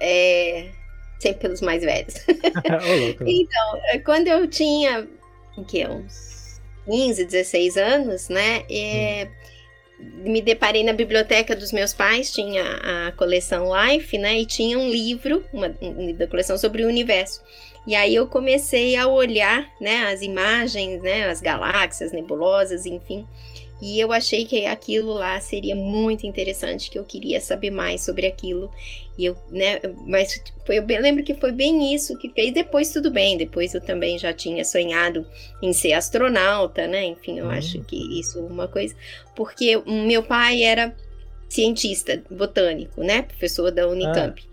É, 0.00 0.70
sempre 1.18 1.40
pelos 1.40 1.60
mais 1.60 1.82
velhos. 1.82 2.14
Então, 3.26 3.76
é, 3.84 3.98
quando 3.98 4.28
eu 4.28 4.48
tinha 4.48 5.06
o 5.56 5.64
quê? 5.64 5.86
uns 5.86 6.60
15, 6.86 7.24
16 7.24 7.76
anos, 7.76 8.28
né? 8.28 8.64
É, 8.70 9.28
me 10.00 10.40
deparei 10.40 10.84
na 10.84 10.92
biblioteca 10.92 11.54
dos 11.56 11.72
meus 11.72 11.92
pais, 11.92 12.32
tinha 12.32 12.62
a 12.62 13.12
coleção 13.12 13.70
Life, 13.74 14.16
né? 14.18 14.40
E 14.40 14.46
tinha 14.46 14.78
um 14.78 14.90
livro, 14.90 15.44
uma, 15.52 15.74
um, 15.80 16.14
da 16.14 16.26
coleção 16.26 16.56
sobre 16.58 16.84
o 16.84 16.88
universo. 16.88 17.42
E 17.86 17.94
aí 17.94 18.14
eu 18.14 18.26
comecei 18.26 18.94
a 18.96 19.06
olhar, 19.06 19.66
né, 19.80 20.04
as 20.12 20.20
imagens, 20.20 21.02
né, 21.02 21.28
as 21.28 21.40
galáxias, 21.40 22.12
nebulosas, 22.12 22.84
enfim. 22.84 23.26
E 23.80 23.98
eu 23.98 24.12
achei 24.12 24.44
que 24.44 24.66
aquilo 24.66 25.14
lá 25.14 25.40
seria 25.40 25.74
muito 25.74 26.26
interessante, 26.26 26.90
que 26.90 26.98
eu 26.98 27.04
queria 27.04 27.40
saber 27.40 27.70
mais 27.70 28.04
sobre 28.04 28.26
aquilo. 28.26 28.70
E 29.16 29.24
eu, 29.24 29.36
né, 29.50 29.80
mas 30.06 30.42
foi, 30.66 30.78
eu 30.78 30.84
lembro 30.84 31.24
que 31.24 31.34
foi 31.34 31.50
bem 31.50 31.94
isso 31.94 32.18
que 32.18 32.28
fez. 32.30 32.52
Depois 32.52 32.92
tudo 32.92 33.10
bem, 33.10 33.38
depois 33.38 33.74
eu 33.74 33.80
também 33.80 34.18
já 34.18 34.32
tinha 34.32 34.64
sonhado 34.64 35.26
em 35.62 35.72
ser 35.72 35.94
astronauta, 35.94 36.86
né? 36.86 37.06
Enfim, 37.06 37.38
eu 37.38 37.48
acho 37.48 37.78
uhum. 37.78 37.84
que 37.84 38.20
isso 38.20 38.38
é 38.38 38.42
uma 38.42 38.68
coisa. 38.68 38.94
Porque 39.34 39.76
meu 39.86 40.22
pai 40.22 40.62
era 40.62 40.94
cientista 41.48 42.22
botânico, 42.30 43.02
né? 43.02 43.22
Professor 43.22 43.70
da 43.70 43.88
Unicamp. 43.88 44.42
Ah. 44.46 44.49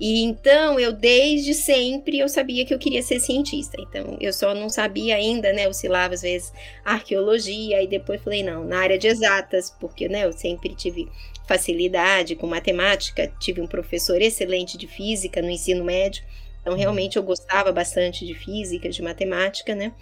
E 0.00 0.22
então 0.22 0.80
eu 0.80 0.92
desde 0.92 1.54
sempre 1.54 2.18
eu 2.18 2.28
sabia 2.28 2.64
que 2.64 2.74
eu 2.74 2.78
queria 2.78 3.02
ser 3.02 3.20
cientista. 3.20 3.76
Então 3.80 4.16
eu 4.20 4.32
só 4.32 4.54
não 4.54 4.68
sabia 4.68 5.16
ainda, 5.16 5.52
né, 5.52 5.68
oscilava 5.68 6.14
às 6.14 6.22
vezes 6.22 6.52
arqueologia 6.84 7.82
e 7.82 7.86
depois 7.86 8.22
falei 8.22 8.42
não, 8.42 8.64
na 8.64 8.78
área 8.78 8.98
de 8.98 9.06
exatas, 9.06 9.70
porque 9.80 10.08
né, 10.08 10.24
eu 10.24 10.32
sempre 10.32 10.74
tive 10.74 11.08
facilidade 11.46 12.34
com 12.34 12.46
matemática, 12.46 13.32
tive 13.38 13.60
um 13.60 13.66
professor 13.66 14.20
excelente 14.20 14.76
de 14.76 14.86
física 14.86 15.40
no 15.42 15.50
ensino 15.50 15.84
médio. 15.84 16.24
Então 16.60 16.76
realmente 16.76 17.16
eu 17.16 17.22
gostava 17.22 17.72
bastante 17.72 18.26
de 18.26 18.34
física, 18.34 18.88
de 18.88 19.02
matemática, 19.02 19.74
né? 19.74 19.92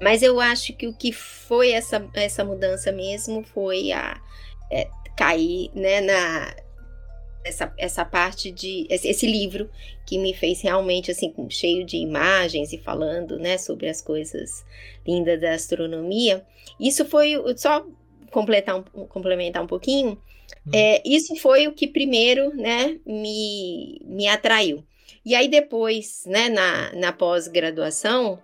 Mas 0.00 0.22
eu 0.22 0.40
acho 0.40 0.72
que 0.72 0.86
o 0.86 0.94
que 0.94 1.12
foi 1.12 1.72
essa, 1.72 2.06
essa 2.14 2.42
mudança 2.42 2.90
mesmo 2.90 3.42
foi 3.42 3.92
a 3.92 4.18
é, 4.70 4.88
cair 5.16 5.70
né, 5.74 6.00
na, 6.00 6.54
essa, 7.44 7.72
essa 7.78 8.04
parte 8.04 8.50
de 8.50 8.86
esse, 8.90 9.08
esse, 9.08 9.26
livro 9.26 9.70
que 10.06 10.18
me 10.18 10.34
fez 10.34 10.60
realmente 10.60 11.10
assim 11.10 11.32
cheio 11.48 11.84
de 11.84 11.96
imagens 11.96 12.72
e 12.72 12.78
falando 12.78 13.38
né 13.38 13.56
sobre 13.56 13.88
as 13.88 14.02
coisas 14.02 14.64
lindas 15.06 15.40
da 15.40 15.52
astronomia 15.52 16.44
isso 16.78 17.04
foi 17.04 17.34
só 17.56 17.86
completar 18.30 18.76
um, 18.76 18.82
complementar 19.06 19.62
um 19.62 19.66
pouquinho 19.66 20.20
hum. 20.66 20.70
é, 20.72 21.02
isso 21.04 21.34
foi 21.36 21.66
o 21.66 21.72
que 21.72 21.86
primeiro 21.86 22.54
né 22.54 22.98
me, 23.06 24.00
me 24.04 24.28
atraiu 24.28 24.84
e 25.24 25.34
aí 25.34 25.48
depois 25.48 26.24
né 26.26 26.48
na, 26.48 26.92
na 26.94 27.12
pós-graduação 27.12 28.38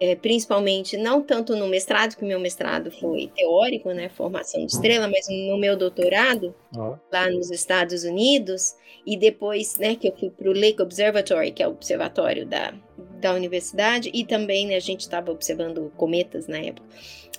é, 0.00 0.14
principalmente 0.14 0.96
não 0.96 1.22
tanto 1.22 1.56
no 1.56 1.66
mestrado, 1.66 2.16
que 2.16 2.24
meu 2.24 2.38
mestrado 2.38 2.90
foi 2.90 3.30
teórico, 3.34 3.90
né, 3.90 4.08
formação 4.08 4.64
de 4.64 4.72
estrela, 4.72 5.08
mas 5.08 5.26
no 5.28 5.58
meu 5.58 5.76
doutorado, 5.76 6.54
oh. 6.76 6.94
lá 7.12 7.28
nos 7.30 7.50
Estados 7.50 8.04
Unidos, 8.04 8.76
e 9.04 9.16
depois, 9.16 9.76
né, 9.78 9.96
que 9.96 10.08
eu 10.08 10.16
fui 10.16 10.30
para 10.30 10.48
o 10.48 10.52
Lake 10.52 10.80
Observatory, 10.80 11.50
que 11.50 11.62
é 11.62 11.66
o 11.66 11.72
observatório 11.72 12.46
da, 12.46 12.72
da 13.20 13.34
universidade, 13.34 14.10
e 14.14 14.24
também, 14.24 14.66
né, 14.66 14.76
a 14.76 14.80
gente 14.80 15.00
estava 15.00 15.32
observando 15.32 15.92
cometas 15.96 16.46
na 16.46 16.58
época. 16.58 16.86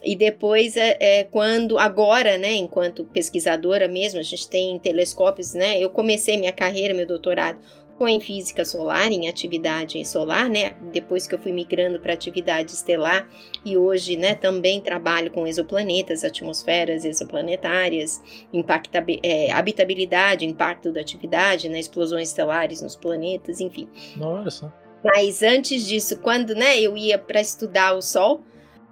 E 0.03 0.15
depois, 0.15 0.77
é, 0.77 0.97
é, 0.99 1.23
quando, 1.25 1.77
agora, 1.77 2.37
né, 2.37 2.53
enquanto 2.53 3.03
pesquisadora 3.05 3.87
mesmo, 3.87 4.19
a 4.19 4.23
gente 4.23 4.49
tem 4.49 4.77
telescópios, 4.79 5.53
né, 5.53 5.79
eu 5.79 5.89
comecei 5.89 6.37
minha 6.37 6.53
carreira, 6.53 6.93
meu 6.93 7.05
doutorado, 7.05 7.59
em 8.07 8.19
física 8.19 8.63
solar, 8.63 9.11
em 9.11 9.27
atividade 9.27 10.03
solar, 10.05 10.49
né? 10.49 10.73
Depois 10.91 11.27
que 11.27 11.35
eu 11.35 11.39
fui 11.39 11.51
migrando 11.51 11.99
para 11.99 12.13
atividade 12.13 12.71
estelar 12.71 13.27
e 13.65 13.77
hoje, 13.77 14.15
né, 14.15 14.35
também 14.35 14.79
trabalho 14.79 15.31
com 15.31 15.45
exoplanetas, 15.45 16.23
atmosferas 16.23 17.03
exoplanetárias, 17.03 18.21
impacta, 18.53 19.03
é, 19.23 19.51
habitabilidade, 19.51 20.45
impacto 20.45 20.91
da 20.91 21.01
atividade, 21.01 21.69
né, 21.69 21.79
explosões 21.79 22.29
estelares 22.29 22.81
nos 22.81 22.95
planetas, 22.95 23.59
enfim. 23.59 23.89
Nossa. 24.15 24.73
Mas 25.03 25.41
antes 25.41 25.87
disso, 25.87 26.19
quando, 26.19 26.53
né, 26.53 26.79
eu 26.79 26.97
ia 26.97 27.17
para 27.17 27.39
estudar 27.39 27.93
o 27.93 28.01
Sol, 28.01 28.41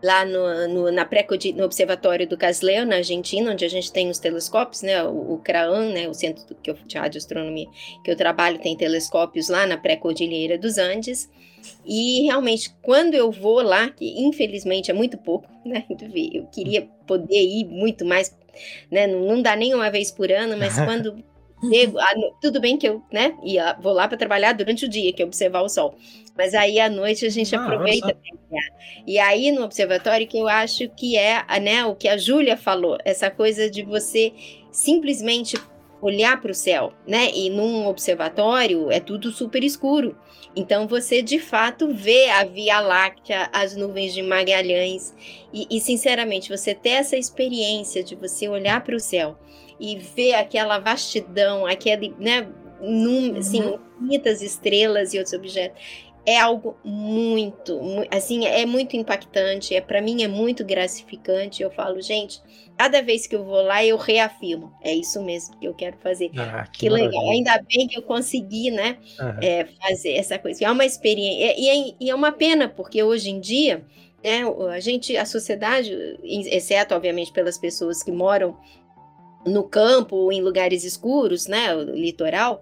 lá 0.01 0.23
no, 0.25 0.67
no, 0.67 0.91
na 0.91 1.05
pré 1.05 1.25
no 1.55 1.63
Observatório 1.63 2.27
do 2.27 2.37
Casleo, 2.37 2.85
na 2.85 2.97
Argentina, 2.97 3.51
onde 3.51 3.65
a 3.65 3.69
gente 3.69 3.91
tem 3.91 4.09
os 4.09 4.19
telescópios, 4.19 4.81
né, 4.81 5.03
o, 5.03 5.33
o 5.33 5.37
CRAAN, 5.39 5.91
né, 5.91 6.07
o 6.07 6.13
Centro 6.13 6.45
de 6.61 6.97
Radioastronomia 6.97 7.67
que 8.03 8.11
eu 8.11 8.15
trabalho, 8.15 8.59
tem 8.59 8.77
telescópios 8.77 9.49
lá 9.49 9.65
na 9.65 9.77
pré-cordilheira 9.77 10.57
dos 10.57 10.77
Andes, 10.77 11.29
e 11.85 12.23
realmente, 12.23 12.73
quando 12.81 13.15
eu 13.15 13.31
vou 13.31 13.61
lá, 13.61 13.89
que 13.89 14.21
infelizmente 14.21 14.91
é 14.91 14.93
muito 14.93 15.17
pouco, 15.17 15.47
né, 15.65 15.83
eu 16.33 16.45
queria 16.47 16.87
poder 17.07 17.41
ir 17.41 17.65
muito 17.65 18.05
mais, 18.05 18.35
né, 18.91 19.07
não, 19.07 19.21
não 19.21 19.41
dá 19.41 19.55
nem 19.55 19.73
uma 19.73 19.89
vez 19.89 20.11
por 20.11 20.31
ano, 20.31 20.57
mas 20.57 20.75
quando 20.79 21.23
Chego, 21.59 21.97
tudo 22.39 22.61
bem 22.61 22.77
que 22.77 22.87
eu, 22.87 23.01
né, 23.11 23.35
ia, 23.43 23.75
vou 23.81 23.91
lá 23.91 24.07
para 24.07 24.17
trabalhar 24.17 24.53
durante 24.53 24.85
o 24.85 24.89
dia, 24.89 25.11
que 25.11 25.23
é 25.23 25.25
observar 25.25 25.61
o 25.61 25.69
sol. 25.69 25.95
Mas 26.37 26.53
aí 26.53 26.79
à 26.79 26.87
noite 26.87 27.25
a 27.25 27.29
gente 27.29 27.55
ah, 27.55 27.63
aproveita 27.63 28.15
E 29.05 29.17
aí 29.17 29.51
no 29.51 29.63
observatório 29.63 30.27
que 30.27 30.37
eu 30.37 30.47
acho 30.47 30.87
que 30.89 31.17
é, 31.17 31.43
né, 31.59 31.83
o 31.85 31.95
que 31.95 32.07
a 32.07 32.15
Júlia 32.15 32.55
falou, 32.55 32.97
essa 33.03 33.31
coisa 33.31 33.69
de 33.69 33.81
você 33.81 34.31
simplesmente 34.71 35.57
olhar 35.99 36.39
para 36.39 36.51
o 36.51 36.55
céu, 36.55 36.93
né? 37.07 37.31
E 37.33 37.49
num 37.49 37.87
observatório 37.87 38.91
é 38.91 38.99
tudo 38.99 39.31
super 39.31 39.63
escuro. 39.63 40.15
Então 40.55 40.87
você 40.87 41.23
de 41.23 41.39
fato 41.39 41.91
vê 41.91 42.29
a 42.29 42.43
Via 42.43 42.79
Láctea, 42.79 43.49
as 43.51 43.75
nuvens 43.75 44.13
de 44.13 44.21
Magalhães 44.21 45.15
e, 45.51 45.67
e 45.69 45.79
sinceramente 45.79 46.49
você 46.49 46.75
ter 46.75 46.89
essa 46.89 47.17
experiência 47.17 48.03
de 48.03 48.15
você 48.15 48.47
olhar 48.47 48.83
para 48.83 48.95
o 48.95 48.99
céu 48.99 49.37
e 49.79 49.97
ver 49.97 50.33
aquela 50.33 50.79
vastidão, 50.79 51.65
aquele, 51.65 52.13
né, 52.19 52.47
num, 52.81 53.37
assim, 53.37 53.61
uhum. 53.61 53.79
infinitas 53.97 54.41
estrelas 54.41 55.13
e 55.13 55.17
outros 55.17 55.33
objetos 55.33 55.81
é 56.27 56.37
algo 56.37 56.77
muito, 56.83 57.79
assim, 58.11 58.45
é 58.45 58.65
muito 58.65 58.97
impactante, 58.97 59.73
é 59.73 59.79
para 59.79 60.01
mim 60.01 60.23
é 60.23 60.27
muito 60.27 60.65
gratificante. 60.65 61.63
Eu 61.63 61.71
falo, 61.71 62.01
gente, 62.01 62.41
cada 62.77 63.01
vez 63.01 63.25
que 63.25 63.33
eu 63.33 63.45
vou 63.45 63.61
lá 63.61 63.83
eu 63.85 63.95
reafirmo, 63.95 64.73
é 64.83 64.93
isso 64.93 65.23
mesmo 65.23 65.57
que 65.57 65.65
eu 65.65 65.73
quero 65.73 65.95
fazer. 65.99 66.29
Ah, 66.35 66.67
que, 66.67 66.79
que 66.79 66.89
legal, 66.89 67.29
ainda 67.29 67.57
bem 67.73 67.87
que 67.87 67.97
eu 67.97 68.01
consegui, 68.01 68.69
né, 68.69 68.97
uhum. 69.17 69.39
é, 69.41 69.67
fazer 69.81 70.15
essa 70.15 70.37
coisa. 70.37 70.65
É 70.65 70.69
uma 70.69 70.85
experiência 70.85 71.55
e 71.57 71.69
é, 71.69 71.93
e 71.97 72.09
é 72.09 72.13
uma 72.13 72.33
pena 72.33 72.67
porque 72.67 73.01
hoje 73.01 73.29
em 73.29 73.39
dia 73.39 73.85
né, 74.21 74.41
a 74.73 74.79
gente, 74.81 75.15
a 75.15 75.25
sociedade, 75.25 75.89
exceto 76.23 76.93
obviamente 76.93 77.31
pelas 77.31 77.57
pessoas 77.57 78.03
que 78.03 78.11
moram 78.11 78.57
no 79.47 79.63
campo, 79.63 80.31
em 80.31 80.41
lugares 80.41 80.83
escuros, 80.83 81.47
né, 81.47 81.75
o 81.75 81.83
litoral, 81.95 82.61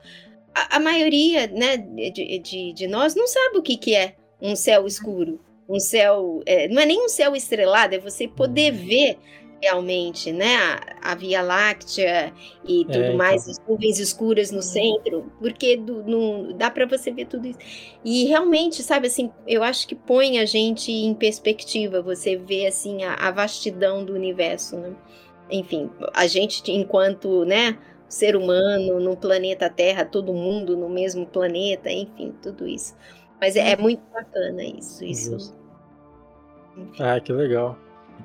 a, 0.53 0.77
a 0.77 0.79
maioria 0.79 1.47
né, 1.47 1.77
de, 1.77 2.39
de, 2.39 2.73
de, 2.73 2.87
nós 2.87 3.13
não 3.15 3.27
sabe 3.27 3.57
o 3.57 3.61
que, 3.61 3.75
que 3.75 3.93
é 3.93 4.15
um 4.41 4.55
céu 4.55 4.87
escuro. 4.87 5.39
Um 5.67 5.79
céu. 5.79 6.41
É, 6.45 6.67
não 6.67 6.81
é 6.81 6.85
nem 6.85 7.03
um 7.03 7.09
céu 7.09 7.35
estrelado, 7.35 7.95
é 7.95 7.99
você 7.99 8.27
poder 8.27 8.71
uhum. 8.71 8.85
ver 8.85 9.17
realmente, 9.61 10.31
né, 10.31 10.55
a, 11.01 11.11
a, 11.11 11.15
Via 11.15 11.41
Láctea 11.41 12.31
e 12.63 12.81
é, 12.81 12.85
tudo 12.85 12.95
é, 12.95 13.05
então. 13.05 13.17
mais, 13.17 13.47
as 13.49 13.57
nuvens 13.67 13.99
escuras 13.99 14.51
no 14.51 14.61
centro, 14.61 15.31
porque 15.39 15.75
do, 15.77 16.03
no, 16.03 16.53
dá 16.53 16.69
para 16.69 16.85
você 16.85 17.11
ver 17.11 17.25
tudo 17.25 17.47
isso. 17.47 17.57
E 18.03 18.25
realmente, 18.25 18.83
sabe, 18.83 19.07
assim, 19.07 19.31
eu 19.47 19.63
acho 19.63 19.87
que 19.87 19.95
põe 19.95 20.39
a 20.39 20.45
gente 20.45 20.91
em 20.91 21.13
perspectiva, 21.15 22.01
você 22.01 22.35
vê, 22.35 22.67
assim, 22.67 23.03
a, 23.03 23.15
a 23.15 23.31
vastidão 23.31 24.05
do 24.05 24.13
universo, 24.13 24.77
né? 24.77 24.93
Enfim, 25.49 25.89
a 26.13 26.27
gente, 26.27 26.71
enquanto, 26.71 27.45
né, 27.45 27.77
ser 28.07 28.35
humano 28.35 28.99
no 28.99 29.15
planeta 29.15 29.69
Terra, 29.69 30.05
todo 30.05 30.33
mundo 30.33 30.75
no 30.77 30.89
mesmo 30.89 31.25
planeta, 31.25 31.91
enfim, 31.91 32.33
tudo 32.41 32.67
isso. 32.67 32.95
Mas 33.39 33.55
é, 33.55 33.71
é 33.71 33.77
muito 33.77 34.01
bacana 34.11 34.63
isso. 34.63 35.03
isso. 35.03 35.53
Ah, 36.99 37.19
que 37.19 37.31
legal. 37.31 37.77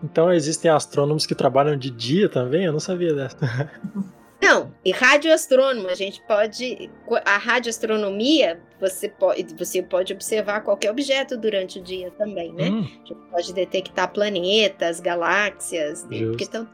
Então 0.03 0.33
existem 0.33 0.71
astrônomos 0.71 1.27
que 1.27 1.35
trabalham 1.35 1.77
de 1.77 1.91
dia 1.91 2.29
também? 2.29 2.65
Eu 2.65 2.73
não 2.73 2.81
sabia 2.81 3.15
dessa. 3.15 3.39
Não, 4.43 4.73
e 4.83 4.91
radioastrônomo, 4.91 5.89
a 5.89 5.95
gente 5.95 6.23
pode. 6.27 6.91
A 7.27 7.37
radioastronomia, 7.37 8.59
você 8.81 9.07
pode, 9.07 9.55
você 9.55 9.83
pode 9.83 10.15
observar 10.15 10.63
qualquer 10.63 10.91
objeto 10.91 11.37
durante 11.37 11.79
o 11.79 11.83
dia 11.83 12.11
também, 12.13 12.51
né? 12.55 12.71
Hum. 12.71 12.81
A 12.81 13.07
gente 13.07 13.15
pode 13.31 13.53
detectar 13.53 14.11
planetas, 14.11 14.99
galáxias, 14.99 16.07
porque 16.09 16.45
estão 16.45 16.67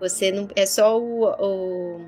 você 0.00 0.30
não 0.30 0.48
é 0.54 0.66
só 0.66 1.00
o, 1.00 1.24
o, 1.24 2.00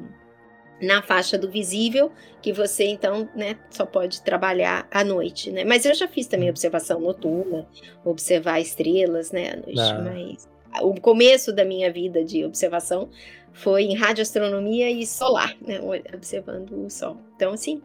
na 0.81 1.03
faixa 1.03 1.39
do 1.39 1.51
visível 1.51 2.13
que 2.41 2.53
você 2.53 2.85
então, 2.85 3.29
né, 3.35 3.57
só 3.71 3.85
pode 3.85 4.23
trabalhar 4.23 4.87
à 4.91 5.03
noite, 5.03 5.51
né? 5.51 5.65
Mas 5.65 5.85
eu 5.85 5.95
já 5.95 6.07
fiz 6.07 6.27
também 6.27 6.51
observação 6.51 7.01
noturna, 7.01 7.67
observar 8.05 8.61
estrelas, 8.61 9.33
né, 9.33 9.53
à 9.53 9.57
noite, 9.57 9.81
ah. 9.81 10.03
mas 10.03 10.49
o 10.83 11.01
começo 11.01 11.53
da 11.53 11.65
minha 11.65 11.93
vida 11.93 12.25
de 12.25 12.45
observação 12.45 13.09
foi 13.53 13.85
em 13.85 13.97
radioastronomia 13.97 14.91
e 14.91 15.07
solar, 15.07 15.57
né, 15.61 15.81
observando 16.15 16.85
o 16.85 16.91
sol. 16.91 17.17
Então, 17.35 17.53
assim, 17.53 17.83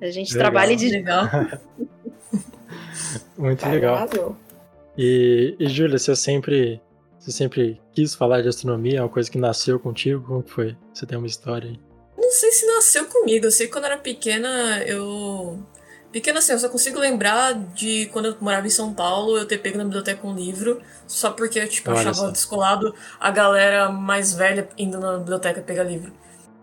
a 0.00 0.10
gente 0.10 0.32
legal. 0.32 0.50
trabalha 0.50 0.76
de 0.76 0.88
legal. 0.88 1.24
Muito 3.36 3.68
legal. 3.68 4.08
E, 4.96 5.56
e 5.58 5.68
Júlia, 5.68 5.98
você 5.98 6.14
sempre, 6.14 6.80
você 7.20 7.32
sempre 7.32 7.78
quis 7.92 8.14
falar 8.14 8.40
de 8.40 8.48
astronomia? 8.48 8.98
É 8.98 9.02
uma 9.02 9.08
coisa 9.08 9.30
que 9.30 9.36
nasceu 9.36 9.78
contigo? 9.78 10.24
Como 10.26 10.42
que 10.42 10.50
foi? 10.50 10.76
Você 10.92 11.04
tem 11.04 11.18
uma 11.18 11.26
história 11.26 11.68
aí? 11.68 11.80
Não 12.16 12.30
sei 12.30 12.50
se 12.50 12.66
nasceu 12.66 13.04
comigo. 13.04 13.44
Eu 13.44 13.50
sei 13.50 13.66
que 13.66 13.72
quando 13.72 13.84
eu 13.84 13.90
era 13.90 14.00
pequena, 14.00 14.82
eu. 14.86 15.62
Pequena 16.10 16.38
assim, 16.38 16.52
eu 16.52 16.58
só 16.58 16.68
consigo 16.68 16.98
lembrar 16.98 17.52
de 17.74 18.06
quando 18.06 18.26
eu 18.26 18.36
morava 18.40 18.66
em 18.66 18.70
São 18.70 18.92
Paulo, 18.94 19.36
eu 19.36 19.46
ter 19.46 19.58
pego 19.58 19.78
na 19.78 19.84
biblioteca 19.84 20.26
um 20.26 20.34
livro, 20.34 20.80
só 21.06 21.30
porque 21.30 21.60
eu, 21.60 21.68
tipo, 21.68 21.90
Olha 21.90 22.00
achava 22.00 22.14
só. 22.14 22.30
descolado 22.30 22.92
a 23.20 23.30
galera 23.30 23.90
mais 23.90 24.32
velha 24.32 24.68
indo 24.76 24.98
na 24.98 25.18
biblioteca 25.18 25.60
pegar 25.60 25.84
livro. 25.84 26.12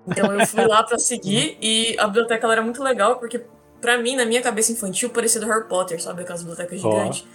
Então 0.05 0.33
eu 0.33 0.45
fui 0.45 0.65
lá 0.65 0.83
pra 0.83 0.97
seguir 0.97 1.57
e 1.61 1.95
a 1.97 2.07
biblioteca 2.07 2.51
era 2.51 2.61
muito 2.61 2.83
legal, 2.83 3.19
porque 3.19 3.45
pra 3.79 3.97
mim, 3.99 4.15
na 4.15 4.25
minha 4.25 4.41
cabeça 4.41 4.71
infantil, 4.71 5.11
parecia 5.11 5.39
do 5.39 5.47
Harry 5.47 5.67
Potter, 5.67 6.01
sabe? 6.01 6.23
Aquelas 6.23 6.41
bibliotecas 6.41 6.83
Ó. 6.83 6.91
gigantes. 6.91 7.25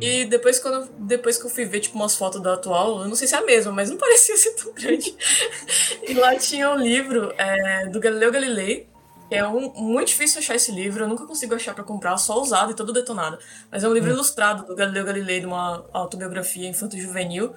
E 0.00 0.24
depois, 0.24 0.58
quando, 0.58 0.88
depois 0.98 1.38
que 1.38 1.46
eu 1.46 1.50
fui 1.50 1.64
ver, 1.64 1.80
tipo, 1.80 1.96
umas 1.96 2.14
fotos 2.14 2.40
da 2.40 2.54
atual, 2.54 3.02
eu 3.02 3.08
não 3.08 3.14
sei 3.14 3.28
se 3.28 3.34
é 3.34 3.38
a 3.38 3.44
mesma, 3.44 3.72
mas 3.72 3.90
não 3.90 3.96
parecia 3.98 4.36
ser 4.36 4.52
tão 4.52 4.72
grande. 4.72 5.14
e 6.08 6.14
lá 6.14 6.36
tinha 6.36 6.70
um 6.70 6.76
livro 6.76 7.32
é, 7.36 7.86
do 7.86 8.00
Galileu 8.00 8.32
Galilei, 8.32 8.88
que 9.28 9.34
é 9.34 9.46
um, 9.46 9.72
muito 9.74 10.08
difícil 10.08 10.40
achar 10.40 10.54
esse 10.54 10.72
livro, 10.72 11.04
eu 11.04 11.08
nunca 11.08 11.26
consigo 11.26 11.54
achar 11.54 11.74
pra 11.74 11.84
comprar, 11.84 12.16
só 12.18 12.40
usado 12.40 12.72
e 12.72 12.74
todo 12.74 12.92
detonado. 12.92 13.38
Mas 13.70 13.82
é 13.82 13.88
um 13.88 13.94
livro 13.94 14.10
ilustrado 14.10 14.66
do 14.66 14.74
Galileu 14.74 15.04
Galilei, 15.04 15.40
de 15.40 15.46
uma 15.46 15.84
autobiografia 15.92 16.68
infanto-juvenil, 16.68 17.54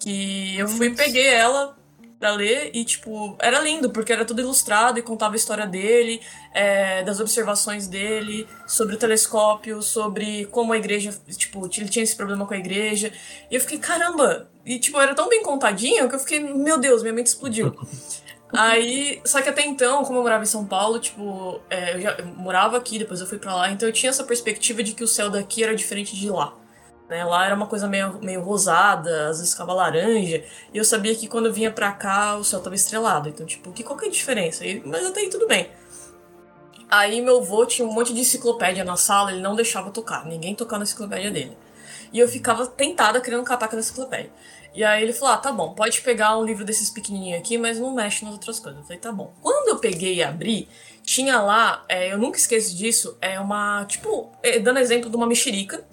que 0.00 0.58
eu 0.58 0.68
fui 0.68 0.88
e 0.88 0.94
peguei 0.94 1.26
ela 1.26 1.76
pra 2.18 2.32
ler 2.32 2.70
e, 2.74 2.84
tipo, 2.84 3.36
era 3.40 3.60
lindo, 3.60 3.90
porque 3.90 4.12
era 4.12 4.24
tudo 4.24 4.40
ilustrado 4.40 4.98
e 4.98 5.02
contava 5.02 5.34
a 5.34 5.36
história 5.36 5.66
dele, 5.66 6.20
é, 6.54 7.02
das 7.02 7.20
observações 7.20 7.86
dele, 7.86 8.46
sobre 8.66 8.94
o 8.94 8.98
telescópio, 8.98 9.82
sobre 9.82 10.46
como 10.46 10.72
a 10.72 10.76
igreja, 10.76 11.14
tipo, 11.36 11.68
ele 11.76 11.88
tinha 11.88 12.02
esse 12.02 12.16
problema 12.16 12.46
com 12.46 12.54
a 12.54 12.58
igreja. 12.58 13.12
E 13.50 13.54
eu 13.54 13.60
fiquei, 13.60 13.78
caramba! 13.78 14.48
E, 14.64 14.78
tipo, 14.78 14.98
era 15.00 15.14
tão 15.14 15.28
bem 15.28 15.42
contadinho 15.42 16.08
que 16.08 16.14
eu 16.14 16.18
fiquei, 16.18 16.40
meu 16.40 16.78
Deus, 16.78 17.02
minha 17.02 17.14
mente 17.14 17.28
explodiu. 17.28 17.74
Aí, 18.52 19.20
só 19.24 19.42
que 19.42 19.48
até 19.48 19.66
então, 19.66 20.04
como 20.04 20.18
eu 20.18 20.22
morava 20.22 20.44
em 20.44 20.46
São 20.46 20.64
Paulo, 20.64 21.00
tipo, 21.00 21.60
é, 21.68 21.96
eu 21.96 22.00
já 22.00 22.10
eu 22.12 22.26
morava 22.26 22.76
aqui, 22.76 22.98
depois 22.98 23.20
eu 23.20 23.26
fui 23.26 23.38
pra 23.38 23.54
lá, 23.54 23.70
então 23.70 23.88
eu 23.88 23.92
tinha 23.92 24.08
essa 24.08 24.22
perspectiva 24.22 24.82
de 24.82 24.92
que 24.92 25.02
o 25.02 25.08
céu 25.08 25.28
daqui 25.28 25.64
era 25.64 25.74
diferente 25.74 26.14
de 26.14 26.30
lá. 26.30 26.54
Né? 27.08 27.24
Lá 27.24 27.46
era 27.46 27.54
uma 27.54 27.66
coisa 27.66 27.86
meio, 27.86 28.18
meio 28.20 28.40
rosada, 28.42 29.28
às 29.28 29.38
vezes 29.38 29.52
ficava 29.52 29.72
laranja, 29.72 30.44
e 30.72 30.76
eu 30.78 30.84
sabia 30.84 31.14
que 31.14 31.28
quando 31.28 31.46
eu 31.46 31.52
vinha 31.52 31.70
pra 31.70 31.92
cá 31.92 32.36
o 32.36 32.44
céu 32.44 32.60
tava 32.60 32.74
estrelado. 32.74 33.28
Então, 33.28 33.46
tipo, 33.46 33.70
que, 33.72 33.82
qual 33.84 33.98
que 33.98 34.06
é 34.06 34.08
a 34.08 34.10
diferença? 34.10 34.66
E- 34.66 34.82
mas 34.84 35.04
até 35.06 35.20
aí 35.20 35.30
tudo 35.30 35.46
bem. 35.46 35.70
Aí 36.88 37.20
meu 37.20 37.38
avô 37.38 37.66
tinha 37.66 37.86
um 37.86 37.92
monte 37.92 38.14
de 38.14 38.20
enciclopédia 38.20 38.84
na 38.84 38.96
sala, 38.96 39.32
ele 39.32 39.40
não 39.40 39.56
deixava 39.56 39.90
tocar, 39.90 40.24
ninguém 40.24 40.54
tocar 40.54 40.78
na 40.78 40.84
enciclopédia 40.84 41.30
dele. 41.30 41.56
E 42.12 42.18
eu 42.18 42.28
ficava 42.28 42.66
tentada 42.66 43.20
querendo 43.20 43.42
catar 43.44 43.66
aquela 43.66 43.80
enciclopédia. 43.80 44.30
E 44.72 44.84
aí 44.84 45.02
ele 45.02 45.12
falou: 45.12 45.34
ah, 45.34 45.38
tá 45.38 45.50
bom, 45.50 45.74
pode 45.74 46.00
pegar 46.02 46.36
um 46.38 46.44
livro 46.44 46.64
desses 46.64 46.90
pequenininhos 46.90 47.40
aqui, 47.40 47.58
mas 47.58 47.80
não 47.80 47.94
mexe 47.94 48.24
nas 48.24 48.34
outras 48.34 48.60
coisas. 48.60 48.80
Eu 48.80 48.84
falei: 48.86 48.98
tá 49.00 49.10
bom. 49.10 49.32
Quando 49.42 49.68
eu 49.68 49.78
peguei 49.78 50.16
e 50.16 50.22
abri, 50.22 50.68
tinha 51.02 51.40
lá, 51.40 51.84
é, 51.88 52.12
eu 52.12 52.18
nunca 52.18 52.38
esqueço 52.38 52.76
disso, 52.76 53.16
é 53.20 53.40
uma, 53.40 53.84
tipo, 53.86 54.30
é, 54.42 54.58
dando 54.58 54.78
exemplo 54.78 55.10
de 55.10 55.16
uma 55.16 55.26
mexerica. 55.26 55.84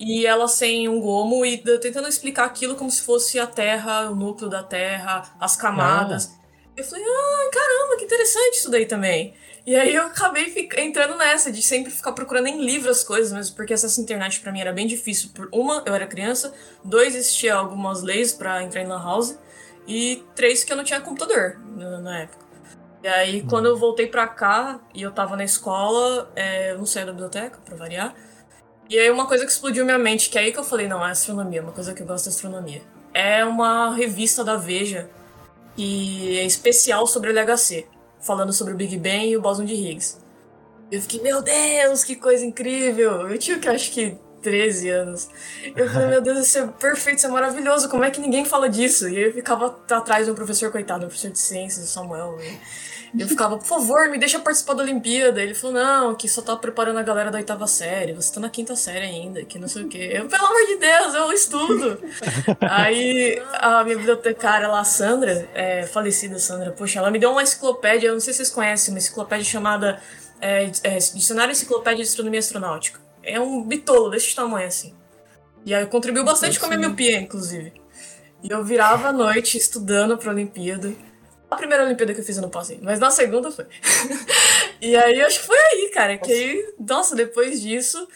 E 0.00 0.26
ela 0.26 0.48
sem 0.48 0.88
um 0.88 0.98
gomo 0.98 1.44
e 1.44 1.58
tentando 1.58 2.08
explicar 2.08 2.46
aquilo 2.46 2.74
como 2.74 2.90
se 2.90 3.02
fosse 3.02 3.38
a 3.38 3.46
Terra, 3.46 4.10
o 4.10 4.16
núcleo 4.16 4.48
da 4.48 4.62
Terra, 4.62 5.30
as 5.38 5.56
camadas. 5.56 6.32
Eu 6.74 6.82
falei, 6.82 7.04
ah, 7.06 7.50
caramba, 7.52 7.96
que 7.98 8.06
interessante 8.06 8.54
isso 8.54 8.70
daí 8.70 8.86
também. 8.86 9.34
E 9.66 9.76
aí 9.76 9.94
eu 9.94 10.04
acabei 10.04 10.68
entrando 10.78 11.18
nessa, 11.18 11.52
de 11.52 11.62
sempre 11.62 11.92
ficar 11.92 12.12
procurando 12.12 12.46
em 12.46 12.64
livro 12.64 12.90
as 12.90 13.04
coisas, 13.04 13.30
mesmo 13.30 13.54
porque 13.54 13.74
acesso 13.74 14.00
à 14.00 14.02
internet 14.02 14.40
pra 14.40 14.50
mim 14.50 14.60
era 14.60 14.72
bem 14.72 14.86
difícil. 14.86 15.30
Por 15.34 15.50
uma, 15.52 15.82
eu 15.84 15.94
era 15.94 16.06
criança, 16.06 16.54
dois, 16.82 17.14
existia 17.14 17.54
algumas 17.54 18.02
leis 18.02 18.32
pra 18.32 18.62
entrar 18.62 18.80
em 18.80 18.86
lan 18.86 19.02
house, 19.04 19.38
e 19.86 20.24
três, 20.34 20.64
que 20.64 20.72
eu 20.72 20.76
não 20.78 20.84
tinha 20.84 21.00
computador 21.00 21.60
na, 21.76 21.98
na 21.98 22.18
época. 22.20 22.46
E 23.02 23.08
aí, 23.08 23.42
quando 23.42 23.66
eu 23.66 23.76
voltei 23.76 24.06
pra 24.06 24.26
cá, 24.26 24.80
e 24.94 25.02
eu 25.02 25.10
tava 25.10 25.36
na 25.36 25.44
escola, 25.44 26.32
é, 26.34 26.72
eu 26.72 26.78
não 26.78 26.86
saí 26.86 27.04
da 27.04 27.12
biblioteca, 27.12 27.58
pra 27.64 27.76
variar, 27.76 28.14
e 28.90 28.98
aí 28.98 29.08
uma 29.08 29.24
coisa 29.24 29.46
que 29.46 29.52
explodiu 29.52 29.84
minha 29.84 29.98
mente, 29.98 30.28
que 30.28 30.36
é 30.36 30.42
aí 30.42 30.52
que 30.52 30.58
eu 30.58 30.64
falei, 30.64 30.88
não, 30.88 31.06
é 31.06 31.12
astronomia, 31.12 31.62
uma 31.62 31.70
coisa 31.70 31.94
que 31.94 32.02
eu 32.02 32.06
gosto 32.06 32.26
é 32.26 32.30
astronomia. 32.30 32.82
É 33.14 33.44
uma 33.44 33.94
revista 33.94 34.42
da 34.42 34.56
Veja, 34.56 35.08
que 35.76 36.36
é 36.36 36.44
especial 36.44 37.06
sobre 37.06 37.30
o 37.30 37.32
LHC, 37.32 37.86
falando 38.20 38.52
sobre 38.52 38.74
o 38.74 38.76
Big 38.76 38.96
Bang 38.98 39.28
e 39.28 39.36
o 39.36 39.40
bóson 39.40 39.64
de 39.64 39.74
Higgs. 39.74 40.18
Eu 40.90 41.00
fiquei, 41.02 41.22
meu 41.22 41.40
Deus, 41.40 42.02
que 42.02 42.16
coisa 42.16 42.44
incrível! 42.44 43.30
Eu 43.30 43.38
tinha 43.38 43.60
que 43.60 43.68
acho 43.68 43.92
que 43.92 44.18
13 44.42 44.88
anos. 44.88 45.28
Eu 45.76 45.88
falei, 45.88 46.08
meu 46.08 46.20
Deus, 46.20 46.40
isso 46.40 46.58
é 46.58 46.66
perfeito, 46.66 47.18
isso 47.18 47.26
é 47.28 47.30
maravilhoso, 47.30 47.88
como 47.88 48.02
é 48.02 48.10
que 48.10 48.20
ninguém 48.20 48.44
fala 48.44 48.68
disso? 48.68 49.08
E 49.08 49.20
eu 49.20 49.32
ficava 49.32 49.78
atrás 49.88 50.26
de 50.26 50.32
um 50.32 50.34
professor, 50.34 50.72
coitado, 50.72 51.04
um 51.04 51.08
professor 51.08 51.30
de 51.30 51.38
ciências, 51.38 51.84
o 51.84 51.88
Samuel. 51.88 52.38
E 52.40 52.58
eu 53.18 53.26
ficava, 53.26 53.56
por 53.56 53.66
favor, 53.66 54.08
me 54.08 54.18
deixa 54.18 54.38
participar 54.38 54.74
da 54.74 54.82
Olimpíada. 54.82 55.42
Ele 55.42 55.54
falou, 55.54 55.74
não, 55.74 56.14
que 56.14 56.28
só 56.28 56.40
tá 56.42 56.56
preparando 56.56 56.98
a 56.98 57.02
galera 57.02 57.30
da 57.30 57.38
oitava 57.38 57.66
série, 57.66 58.12
você 58.12 58.32
tá 58.32 58.40
na 58.40 58.48
quinta 58.48 58.76
série 58.76 59.04
ainda, 59.04 59.44
que 59.44 59.58
não 59.58 59.68
sei 59.68 59.82
o 59.82 59.88
quê. 59.88 60.10
Eu, 60.12 60.28
pelo 60.28 60.46
amor 60.46 60.66
de 60.66 60.76
Deus, 60.76 61.14
eu 61.14 61.32
estudo. 61.32 62.00
Aí 62.60 63.42
a 63.54 63.82
minha 63.84 63.96
bibliotecária 63.96 64.68
lá, 64.68 64.80
a 64.80 64.84
Sandra, 64.84 65.48
é, 65.54 65.86
falecida 65.86 66.38
Sandra, 66.38 66.70
poxa, 66.72 66.98
ela 66.98 67.10
me 67.10 67.18
deu 67.18 67.30
uma 67.30 67.42
enciclopédia, 67.42 68.08
eu 68.08 68.12
não 68.12 68.20
sei 68.20 68.32
se 68.32 68.38
vocês 68.38 68.50
conhecem, 68.50 68.94
uma 68.94 68.98
enciclopédia 68.98 69.44
chamada 69.44 70.00
é, 70.40 70.70
é, 70.82 70.96
Dicionário 70.98 71.52
Enciclopédia 71.52 72.02
de 72.04 72.10
Astronomia 72.10 72.40
Astronáutica. 72.40 73.00
É 73.22 73.38
um 73.40 73.62
bitolo 73.62 74.10
desse 74.10 74.34
tamanho, 74.34 74.66
assim. 74.66 74.94
E 75.64 75.74
aí 75.74 75.84
contribuiu 75.86 76.24
bastante 76.24 76.58
com 76.58 76.66
a 76.66 76.68
minha 76.68 76.80
miopia, 76.80 77.20
inclusive. 77.20 77.72
E 78.42 78.50
eu 78.50 78.64
virava 78.64 79.08
à 79.08 79.12
noite 79.12 79.58
estudando 79.58 80.16
pra 80.16 80.30
Olimpíada. 80.30 80.92
A 81.50 81.56
primeira 81.56 81.84
Olimpíada 81.84 82.14
que 82.14 82.20
eu 82.20 82.24
fiz 82.24 82.36
eu 82.36 82.42
não 82.42 82.50
passei, 82.50 82.78
mas 82.80 83.00
na 83.00 83.10
segunda 83.10 83.50
foi. 83.50 83.66
e 84.80 84.96
aí 84.96 85.20
acho 85.22 85.40
que 85.40 85.46
foi 85.46 85.58
aí, 85.58 85.90
cara, 85.92 86.16
que 86.16 86.32
aí, 86.32 86.74
nossa, 86.78 87.16
depois 87.16 87.60
disso, 87.60 88.06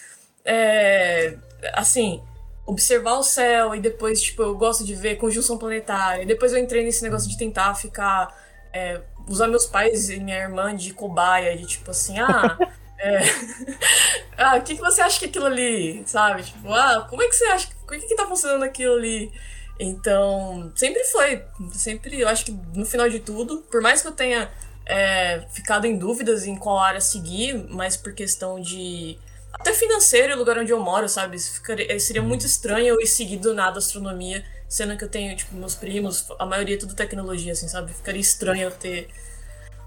é, 0.45 1.37
assim, 1.73 2.23
observar 2.67 3.15
o 3.15 3.23
céu 3.23 3.75
e 3.75 3.81
depois, 3.81 4.23
tipo, 4.23 4.43
eu 4.43 4.55
gosto 4.57 4.85
de 4.85 4.95
ver 4.95 5.17
conjunção 5.17 5.59
planetária. 5.59 6.23
E 6.23 6.27
depois 6.27 6.53
eu 6.53 6.59
entrei 6.59 6.85
nesse 6.85 7.03
negócio 7.03 7.29
de 7.29 7.37
tentar 7.37 7.75
ficar. 7.75 8.35
é, 8.73 9.01
usar 9.29 9.49
meus 9.49 9.67
pais 9.67 10.11
e 10.11 10.21
minha 10.21 10.37
irmã 10.39 10.75
de 10.75 10.93
cobaia, 10.93 11.57
de 11.57 11.67
tipo 11.67 11.91
assim, 11.91 12.19
ah. 12.19 12.59
é, 12.99 13.21
ah, 14.37 14.57
o 14.57 14.63
que, 14.63 14.77
que 14.77 14.81
você 14.81 15.01
acha 15.01 15.19
que 15.19 15.27
é 15.27 15.29
aquilo 15.29 15.47
ali, 15.47 16.03
sabe? 16.07 16.43
Tipo, 16.43 16.73
ah, 16.73 17.07
como 17.09 17.23
é 17.23 17.29
que 17.29 17.35
você 17.35 17.45
acha? 17.47 17.69
O 17.83 17.87
que, 17.87 18.01
que 18.01 18.17
tá 18.17 18.27
funcionando 18.27 18.65
aquilo 18.65 18.95
ali? 18.95 19.33
Então, 19.79 20.73
sempre 20.77 21.03
foi. 21.05 21.43
Sempre, 21.73 22.21
eu 22.21 22.29
acho 22.29 22.45
que 22.45 22.53
no 22.75 22.87
final 22.87 23.09
de 23.09 23.19
tudo, 23.19 23.59
por 23.71 23.81
mais 23.81 24.03
que 24.03 24.09
eu 24.09 24.13
tenha 24.13 24.51
é, 24.87 25.43
ficado 25.53 25.87
em 25.87 25.99
dúvidas 25.99 26.47
em 26.47 26.57
qual 26.57 26.79
área 26.79 27.01
seguir, 27.01 27.67
mas 27.71 27.97
por 27.97 28.13
questão 28.13 28.61
de. 28.61 29.19
Até 29.53 29.73
financeiro 29.73 30.33
e 30.33 30.37
lugar 30.37 30.59
onde 30.59 30.73
eu 30.73 30.81
moro, 30.81 31.09
sabe? 31.09 31.39
Ficaria- 31.39 31.99
seria 32.01 32.23
muito 32.23 32.45
estranho 32.45 32.87
eu 32.89 33.01
ir 33.01 33.07
seguir 33.07 33.37
do 33.39 33.55
nada 33.55 33.79
astronomia, 33.79 34.45
sendo 34.69 34.97
que 34.97 35.05
eu 35.05 35.09
tenho, 35.09 35.35
tipo, 35.37 35.55
meus 35.55 35.75
primos, 35.77 36.27
a 36.39 36.45
maioria 36.47 36.75
é 36.75 36.79
tudo 36.79 36.95
tecnologia, 36.95 37.53
assim, 37.53 37.69
sabe? 37.69 37.93
Ficaria 37.93 38.21
estranho 38.21 38.63
eu 38.65 38.71
ter. 38.71 39.09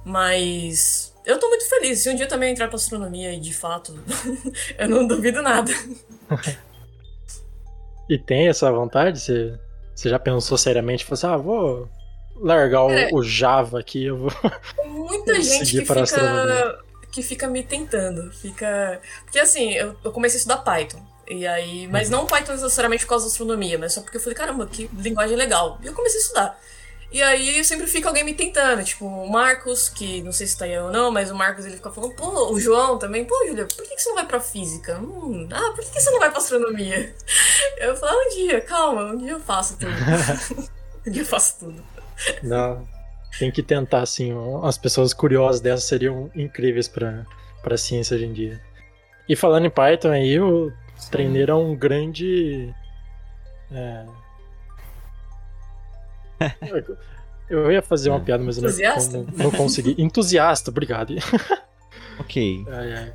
Mas. 0.03 1.13
Eu 1.25 1.37
tô 1.37 1.49
muito 1.49 1.67
feliz. 1.67 1.99
Se 1.99 2.09
um 2.09 2.15
dia 2.15 2.23
eu 2.25 2.29
também 2.29 2.51
entrar 2.53 2.67
pra 2.69 2.77
astronomia 2.77 3.33
e 3.33 3.39
de 3.39 3.53
fato, 3.53 3.97
eu 4.79 4.87
não 4.89 5.05
duvido 5.07 5.41
nada. 5.41 5.71
E 8.09 8.17
tem 8.17 8.47
essa 8.47 8.71
vontade? 8.71 9.19
Você, 9.19 9.59
você 9.97 10.09
já 10.09 10.19
pensou 10.19 10.57
seriamente? 10.57 11.03
Falou 11.03 11.13
assim, 11.15 11.27
ah, 11.27 11.37
vou 11.37 11.89
largar 12.35 12.83
o, 12.83 12.91
É. 12.91 13.09
o 13.11 13.23
Java 13.23 13.79
aqui, 13.79 14.05
eu 14.05 14.17
vou... 14.17 14.31
Tem 14.75 14.87
muita 14.87 15.33
gente 15.41 15.71
que 15.71 15.81
fica, 15.81 16.01
astronomia. 16.01 16.75
que 17.11 17.23
fica 17.23 17.47
me 17.47 17.63
tentando. 17.63 18.31
Fica. 18.31 19.01
Porque 19.23 19.39
assim, 19.39 19.73
eu, 19.73 19.95
eu 20.03 20.11
comecei 20.11 20.37
a 20.37 20.39
estudar 20.39 20.57
Python. 20.57 21.01
E 21.27 21.47
aí. 21.47 21.85
Uhum. 21.85 21.91
Mas 21.91 22.11
não 22.11 22.27
Python 22.27 22.51
necessariamente 22.53 23.05
por 23.05 23.09
causa 23.09 23.25
da 23.25 23.31
astronomia, 23.31 23.79
mas 23.79 23.93
só 23.93 24.01
porque 24.01 24.17
eu 24.17 24.21
falei, 24.21 24.35
caramba, 24.35 24.67
que 24.67 24.87
linguagem 24.99 25.35
legal. 25.35 25.79
E 25.83 25.87
eu 25.87 25.93
comecei 25.93 26.19
a 26.19 26.23
estudar. 26.23 26.59
E 27.09 27.23
aí 27.23 27.63
sempre 27.63 27.87
fica 27.87 28.09
alguém 28.09 28.23
me 28.23 28.33
tentando, 28.33 28.83
tipo, 28.83 29.05
o 29.05 29.29
Marcos, 29.29 29.87
que 29.87 30.21
não 30.23 30.33
sei 30.33 30.45
se 30.45 30.57
tá 30.57 30.65
aí 30.65 30.77
ou 30.77 30.91
não, 30.91 31.09
mas 31.09 31.31
o 31.31 31.35
Marcos 31.35 31.65
ele 31.65 31.77
fica 31.77 31.89
falando, 31.89 32.13
pô, 32.15 32.51
o 32.51 32.59
João 32.59 32.97
também, 32.97 33.23
pô, 33.23 33.33
Julia, 33.47 33.65
por 33.65 33.83
que, 33.83 33.95
que 33.95 34.01
você 34.01 34.09
não 34.09 34.15
vai 34.15 34.25
pra 34.25 34.41
física? 34.41 34.99
Hum, 34.99 35.47
ah, 35.49 35.71
por 35.73 35.85
que, 35.85 35.91
que 35.91 36.01
você 36.01 36.11
não 36.11 36.19
vai 36.19 36.29
pra 36.29 36.39
astronomia? 36.39 37.15
Eu 37.79 37.95
falo, 37.95 38.19
um 38.19 38.29
dia, 38.35 38.59
calma, 38.61 39.03
um 39.05 39.17
dia 39.17 39.31
eu 39.33 39.39
faço 39.39 39.77
tudo. 39.77 39.91
um 41.05 41.11
dia 41.11 41.21
eu 41.21 41.25
faço 41.25 41.59
tudo. 41.59 41.83
Não, 42.41 42.87
tem 43.37 43.51
que 43.51 43.61
tentar, 43.61 44.01
assim. 44.01 44.33
As 44.63 44.77
pessoas 44.77 45.13
curiosas 45.13 45.61
dessas 45.61 45.85
seriam 45.85 46.31
incríveis 46.35 46.87
pra, 46.87 47.23
pra 47.61 47.77
ciência 47.77 48.15
hoje 48.15 48.25
em 48.25 48.33
dia. 48.33 48.61
E 49.29 49.35
falando 49.35 49.65
em 49.65 49.69
Python 49.69 50.09
aí, 50.09 50.39
o 50.39 50.73
treineiro 51.11 51.51
é 51.51 51.55
um 51.55 51.75
grande... 51.75 52.73
é, 53.71 54.05
Eu 57.49 57.71
ia 57.71 57.81
fazer 57.81 58.09
uma 58.09 58.19
piada, 58.19 58.43
mas 58.43 58.57
eu 58.57 58.63
não, 58.63 58.69
Entusiasta? 58.69 59.25
não, 59.37 59.51
consegui. 59.51 59.95
Entusiasta, 59.97 60.69
obrigado. 60.71 61.13
Ok. 62.19 62.65
Ai, 62.67 62.93
ai. 62.93 63.13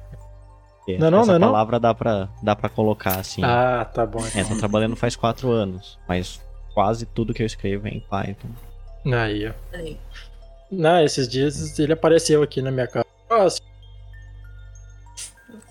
Não, 0.96 1.10
não, 1.10 1.20
Essa 1.22 1.32
não, 1.32 1.38
não. 1.40 1.48
palavra 1.48 1.80
dá 1.80 1.92
pra, 1.92 2.28
dá 2.40 2.54
pra 2.54 2.68
colocar 2.68 3.18
assim. 3.18 3.42
Ah, 3.44 3.84
tá 3.84 4.06
bom. 4.06 4.24
É, 4.34 4.44
tô 4.44 4.56
trabalhando 4.56 4.94
faz 4.94 5.16
quatro 5.16 5.50
anos, 5.50 5.98
mas 6.08 6.40
quase 6.72 7.04
tudo 7.06 7.34
que 7.34 7.42
eu 7.42 7.46
escrevo 7.46 7.88
é 7.88 7.90
em 7.90 8.00
Python. 8.00 8.48
Aí, 9.12 9.48
ó. 9.48 9.52
Aí. 9.76 9.98
Não, 10.70 11.02
esses 11.04 11.28
dias 11.28 11.78
ele 11.80 11.92
apareceu 11.92 12.42
aqui 12.44 12.62
na 12.62 12.70
minha 12.70 12.86
casa. 12.86 13.06
Nossa, 13.28 13.60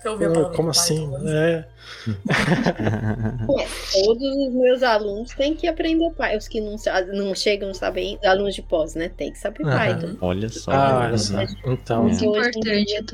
Nunca 0.02 0.10
ouvi 0.10 0.24
a 0.24 0.30
palavra 0.30 0.56
como 0.56 0.70
assim? 0.70 1.10
É. 1.28 1.64
Todos 3.92 4.22
os 4.22 4.54
meus 4.54 4.82
alunos 4.82 5.32
têm 5.32 5.54
que 5.54 5.68
aprender 5.68 6.10
Python. 6.10 6.36
Os 6.36 6.48
que 6.48 6.60
não, 6.60 6.76
não 7.12 7.34
chegam 7.34 7.70
a 7.70 7.74
saber, 7.74 8.18
alunos 8.24 8.54
de 8.54 8.62
pós, 8.62 8.94
né? 8.94 9.08
Tem 9.08 9.32
que 9.32 9.38
saber 9.38 9.64
Aham. 9.64 9.78
Python. 9.78 10.16
Olha 10.20 10.48
só. 10.48 10.70
Ah, 10.72 11.00
né? 11.00 11.06
olha 11.06 11.18
só. 11.18 11.38
Então, 11.66 12.08
em 12.08 12.12
Importante, 12.12 13.04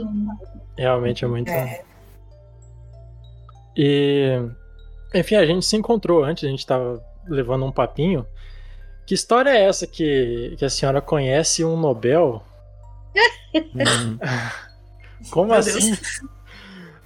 realmente 0.76 1.24
é 1.24 1.28
muito. 1.28 1.50
É. 1.50 1.82
E. 3.76 4.40
Enfim, 5.14 5.36
a 5.36 5.46
gente 5.46 5.64
se 5.64 5.76
encontrou 5.76 6.24
antes, 6.24 6.44
a 6.44 6.48
gente 6.48 6.66
tava 6.66 7.02
levando 7.26 7.64
um 7.64 7.72
papinho. 7.72 8.26
Que 9.06 9.14
história 9.14 9.50
é 9.50 9.64
essa 9.64 9.86
que, 9.86 10.54
que 10.58 10.64
a 10.64 10.70
senhora 10.70 11.00
conhece 11.00 11.64
um 11.64 11.78
Nobel? 11.78 12.42
Uhum. 13.54 14.18
Como 15.30 15.48
Meu 15.48 15.56
assim? 15.56 15.90
Eu 15.92 16.37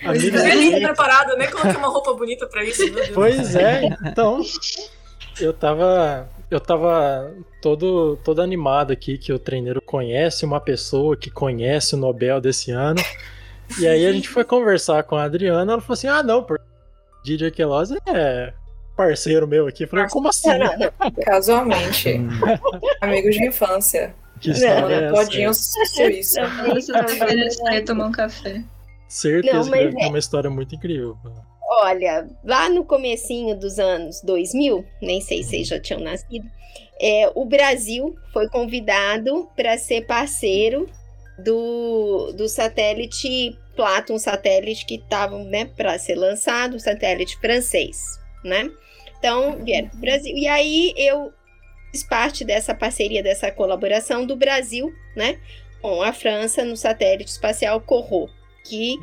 Amiga, 0.05 0.43
nem 0.43 0.71
dele- 0.71 0.81
tô 0.81 0.87
preparado, 0.89 1.31
eu 1.31 1.39
nem 1.39 1.51
coloquei 1.51 1.77
uma 1.77 1.89
roupa 1.89 2.13
bonita 2.15 2.47
pra 2.47 2.65
isso, 2.65 2.85
meu 2.85 2.95
Deus. 2.95 3.09
Pois 3.11 3.55
é, 3.55 3.83
então. 4.07 4.41
Eu 5.41 5.53
tava. 5.53 6.29
Eu 6.51 6.61
tava 6.61 7.33
todo, 7.63 8.19
todo 8.23 8.43
animado 8.43 8.93
aqui 8.93 9.17
que 9.17 9.33
o 9.33 9.39
treineiro 9.39 9.81
conhece 9.81 10.45
uma 10.45 10.61
pessoa 10.61 11.17
que 11.17 11.31
conhece 11.31 11.95
o 11.95 11.99
Nobel 11.99 12.41
desse 12.41 12.71
ano. 12.71 13.03
E 13.79 13.87
aí 13.89 14.05
a 14.07 14.13
gente 14.13 14.29
foi 14.29 14.45
conversar 14.45 15.03
com 15.05 15.17
a 15.17 15.25
Adriana, 15.25 15.73
ela 15.73 15.81
falou 15.81 15.95
assim: 15.95 16.09
ah, 16.09 16.23
não, 16.23 16.43
porque 16.43 16.63
DJ 17.25 17.51
Queloz 17.51 17.91
é 18.07 18.53
parceiro 18.95 19.49
meu 19.49 19.67
aqui. 19.67 19.85
Eu 19.85 19.89
falei, 19.89 20.07
como 20.09 20.29
assim? 20.29 20.51
Não. 20.59 21.13
Casualmente. 21.25 22.21
Amigos 23.01 23.35
de 23.35 23.47
infância. 23.47 24.15
Que 24.39 24.51
história 24.51 24.95
é 24.95 25.05
essa? 25.05 25.15
todinho 25.15 25.55
suíço. 25.55 26.35
Você 26.75 27.17
querendo 27.19 27.51
sair 27.53 27.83
tomar 27.85 28.07
um 28.09 28.13
café. 28.13 28.63
Certeza 29.13 29.71
Não, 29.71 29.71
que 29.71 29.95
ter 29.95 30.05
é. 30.05 30.09
uma 30.09 30.19
história 30.19 30.49
muito 30.49 30.75
incrível. 30.75 31.19
Olha, 31.69 32.27
lá 32.43 32.71
no 32.71 32.83
comecinho 32.83 33.55
dos 33.55 33.79
anos 33.79 34.23
2000, 34.23 34.83
nem 35.03 35.21
sei 35.21 35.43
se 35.43 35.51
vocês 35.51 35.69
já 35.69 35.79
tinham 35.79 36.01
nascido, 36.01 36.49
é, 36.99 37.31
o 37.35 37.45
Brasil 37.45 38.17
foi 38.33 38.49
convidado 38.49 39.51
para 39.55 39.77
ser 39.77 40.07
parceiro 40.07 40.89
do, 41.39 42.33
do 42.33 42.49
satélite 42.49 43.55
Plato, 43.77 44.15
um 44.15 44.19
satélite 44.19 44.87
que 44.87 44.95
estava 44.95 45.39
né, 45.45 45.67
para 45.67 45.99
ser 45.99 46.15
lançado, 46.15 46.77
um 46.77 46.79
satélite 46.79 47.39
francês, 47.39 47.99
né? 48.43 48.71
Então, 49.19 49.63
vieram 49.63 49.91
pro 49.91 49.99
Brasil. 49.99 50.35
E 50.35 50.49
aí 50.49 50.95
eu 50.97 51.31
fiz 51.91 52.03
parte 52.03 52.47
dessa 52.47 52.75
parceria, 52.75 53.23
dessa 53.23 53.51
colaboração 53.51 54.25
do 54.25 54.37
Brasil, 54.37 54.91
né? 55.15 55.39
Com 55.83 56.01
a 56.01 56.15
França 56.15 56.65
no 56.65 56.77
satélite 56.77 57.31
espacial 57.31 57.81
Corot, 57.81 58.33
que 58.65 58.99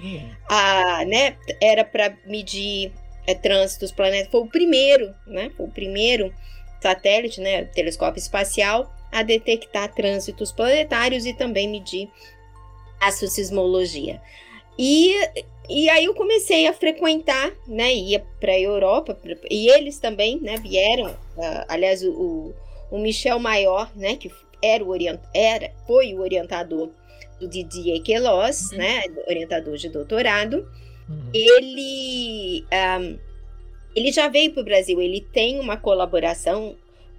a, 0.49 1.03
né, 1.05 1.37
era 1.61 1.83
para 1.83 2.15
medir 2.25 2.91
é, 3.27 3.35
trânsito 3.35 3.81
dos 3.81 3.91
planetas. 3.91 4.31
Foi 4.31 4.41
o 4.41 4.47
primeiro, 4.47 5.13
né? 5.27 5.51
Foi 5.55 5.65
o 5.65 5.71
primeiro 5.71 6.33
satélite, 6.81 7.41
né, 7.41 7.65
telescópio 7.65 8.19
espacial, 8.19 8.93
a 9.11 9.21
detectar 9.21 9.93
trânsitos 9.93 10.51
planetários 10.51 11.25
e 11.25 11.33
também 11.33 11.67
medir 11.67 12.09
astrosismologia. 12.99 14.21
E, 14.77 15.13
e 15.69 15.89
aí 15.89 16.05
eu 16.05 16.13
comecei 16.13 16.67
a 16.67 16.73
frequentar, 16.73 17.51
né? 17.67 17.93
Ia 17.93 18.25
para 18.39 18.53
a 18.53 18.59
Europa 18.59 19.17
e 19.49 19.67
eles 19.69 19.99
também, 19.99 20.39
né? 20.39 20.55
Vieram. 20.57 21.15
ah, 21.37 21.65
aliás, 21.67 22.01
o, 22.01 22.11
o, 22.11 22.55
o 22.91 22.97
Michel 22.97 23.39
Maior, 23.39 23.91
né? 23.95 24.15
Que 24.15 24.31
era 24.61 24.83
o 24.83 24.89
orient, 24.89 25.19
era, 25.33 25.71
foi 25.85 26.13
o 26.13 26.21
orientador 26.21 26.89
do 27.39 27.47
Didier 27.47 28.01
Queloz, 28.01 28.71
Uhum. 28.71 28.77
né? 28.77 29.03
Orientador 29.27 29.75
de 29.77 29.89
doutorado 29.89 30.67
Uhum. 31.09 31.29
ele, 31.33 32.65
ahm, 32.71 33.17
ele 33.95 34.11
já 34.11 34.27
veio 34.27 34.51
para 34.53 34.61
o 34.61 34.65
Brasil, 34.65 35.01
ele 35.01 35.21
tem 35.33 35.59
uma 35.59 35.75
colaboração 35.75 36.75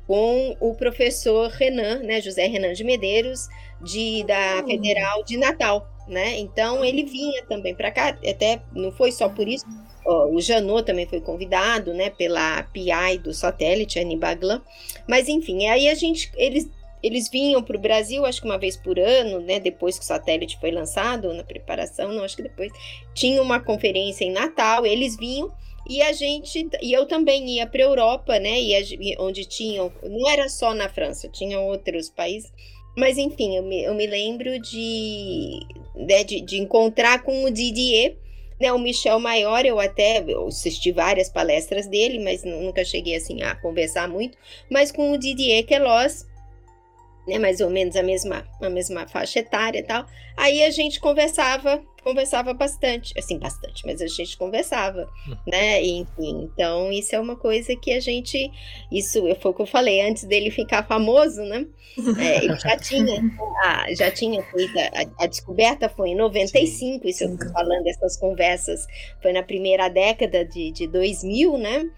com 0.07 0.57
o 0.61 0.75
professor 0.75 1.49
Renan, 1.51 2.01
né, 2.03 2.21
José 2.21 2.47
Renan 2.47 2.73
de 2.73 2.85
Medeiros, 2.85 3.49
de, 3.83 4.25
da 4.25 4.63
Federal 4.67 5.25
de 5.25 5.37
Natal, 5.37 5.89
né? 6.09 6.39
Então 6.39 6.85
ele 6.85 7.05
vinha 7.05 7.45
também 7.47 7.75
para 7.75 7.91
cá, 7.91 8.09
até 8.29 8.61
não 8.75 8.91
foi 8.93 9.11
só 9.13 9.29
por 9.29 9.47
isso. 9.49 9.65
o 10.05 10.41
Janot 10.41 10.85
também 10.85 11.07
foi 11.07 11.21
convidado, 11.21 11.93
né, 11.95 12.11
pela 12.11 12.63
PI 12.65 13.19
do 13.19 13.33
satélite, 13.35 13.99
a 13.99 14.05
Nibaglan. 14.05 14.63
Mas 15.09 15.29
enfim, 15.29 15.67
aí 15.69 15.89
a 15.89 15.95
gente, 15.95 16.31
eles 16.37 16.69
eles 17.03 17.29
vinham 17.29 17.63
para 17.63 17.77
o 17.77 17.81
Brasil, 17.81 18.25
acho 18.27 18.41
que 18.41 18.47
uma 18.47 18.59
vez 18.59 18.77
por 18.77 18.99
ano, 18.99 19.41
né? 19.41 19.59
Depois 19.61 19.99
que 19.99 20.05
o 20.05 20.07
satélite 20.07 20.59
foi 20.61 20.71
lançado, 20.71 21.33
na 21.33 21.45
preparação, 21.45 22.13
não 22.13 22.25
acho 22.25 22.37
que 22.37 22.43
depois 22.43 22.71
tinha 23.15 23.43
uma 23.43 23.61
conferência 23.61 24.25
em 24.25 24.33
Natal, 24.33 24.87
eles 24.87 25.17
vinham 25.17 25.51
e 25.89 26.03
a 26.03 26.13
gente 26.13 26.69
e 26.83 26.93
eu 26.93 27.07
também 27.07 27.49
ia 27.57 27.67
para 27.67 27.83
a 27.83 27.87
Europa, 27.87 28.39
né? 28.39 28.61
E 28.61 29.17
onde 29.19 29.45
tinham, 29.45 29.93
não 30.03 30.29
era 30.29 30.49
só 30.49 30.75
na 30.75 30.89
França, 30.89 31.29
tinha 31.29 31.59
outros 31.61 32.11
países. 32.11 32.53
Mas 32.97 33.17
enfim, 33.19 33.57
eu 33.57 33.63
me, 33.63 33.83
eu 33.83 33.95
me 33.95 34.07
lembro 34.07 34.59
de, 34.61 35.61
né, 35.95 36.25
de, 36.25 36.41
de 36.41 36.59
encontrar 36.59 37.23
com 37.23 37.45
o 37.45 37.51
Didier, 37.51 38.17
né? 38.61 38.73
O 38.73 38.79
Michel 38.79 39.19
Maior, 39.19 39.65
eu 39.65 39.81
até 39.81 40.23
eu 40.27 40.47
assisti 40.49 40.93
várias 40.93 41.29
palestras 41.31 41.87
dele, 41.87 42.19
mas 42.19 42.45
nu- 42.45 42.61
nunca 42.63 42.85
cheguei 42.85 43.17
assim 43.17 43.43
a 43.43 43.55
conversar 43.55 44.09
muito. 44.09 44.37
Mas 44.71 44.93
com 44.93 45.13
o 45.13 45.19
Didier 45.19 45.65
Queloz, 45.65 46.27
né? 47.31 47.39
Mais 47.39 47.61
ou 47.61 47.71
menos 47.71 47.97
a 47.97 48.03
mesma, 48.03 48.45
a 48.61 48.69
mesma 48.69 49.07
faixa 49.07 49.39
etária 49.39 49.79
e 49.79 49.83
tal. 49.83 50.05
Aí 50.37 50.63
a 50.65 50.71
gente 50.71 51.01
conversava, 51.01 51.81
conversava 52.03 52.53
bastante, 52.53 53.17
assim, 53.17 53.39
bastante, 53.39 53.87
mas 53.87 54.03
a 54.03 54.07
gente 54.07 54.37
conversava, 54.37 55.09
né? 55.47 55.83
E, 55.83 55.99
enfim, 55.99 56.51
então 56.53 56.91
isso 56.91 57.15
é 57.15 57.21
uma 57.21 57.37
coisa 57.37 57.77
que 57.77 57.93
a 57.93 58.01
gente, 58.01 58.51
isso 58.91 59.23
foi 59.41 59.51
o 59.51 59.55
que 59.55 59.63
eu 59.63 59.67
falei 59.67 60.01
antes 60.01 60.25
dele 60.25 60.51
ficar 60.51 60.87
famoso, 60.87 61.43
né? 61.43 61.67
É, 62.21 62.45
ele 62.45 62.57
já 62.57 62.77
tinha, 62.77 63.21
a, 63.65 63.95
já 63.95 64.11
tinha 64.11 64.43
feito 64.43 64.79
a, 64.79 65.25
a 65.25 65.27
descoberta 65.27 65.89
foi 65.89 66.11
em 66.11 66.15
95, 66.15 67.07
isso 67.07 67.25
eu 67.25 67.37
tô 67.37 67.53
falando 67.53 67.83
dessas 67.83 68.17
conversas, 68.17 68.87
foi 69.21 69.33
na 69.33 69.43
primeira 69.43 69.89
década 69.89 70.45
de, 70.45 70.71
de 70.71 70.87
2000, 70.87 71.59
né? 71.59 71.91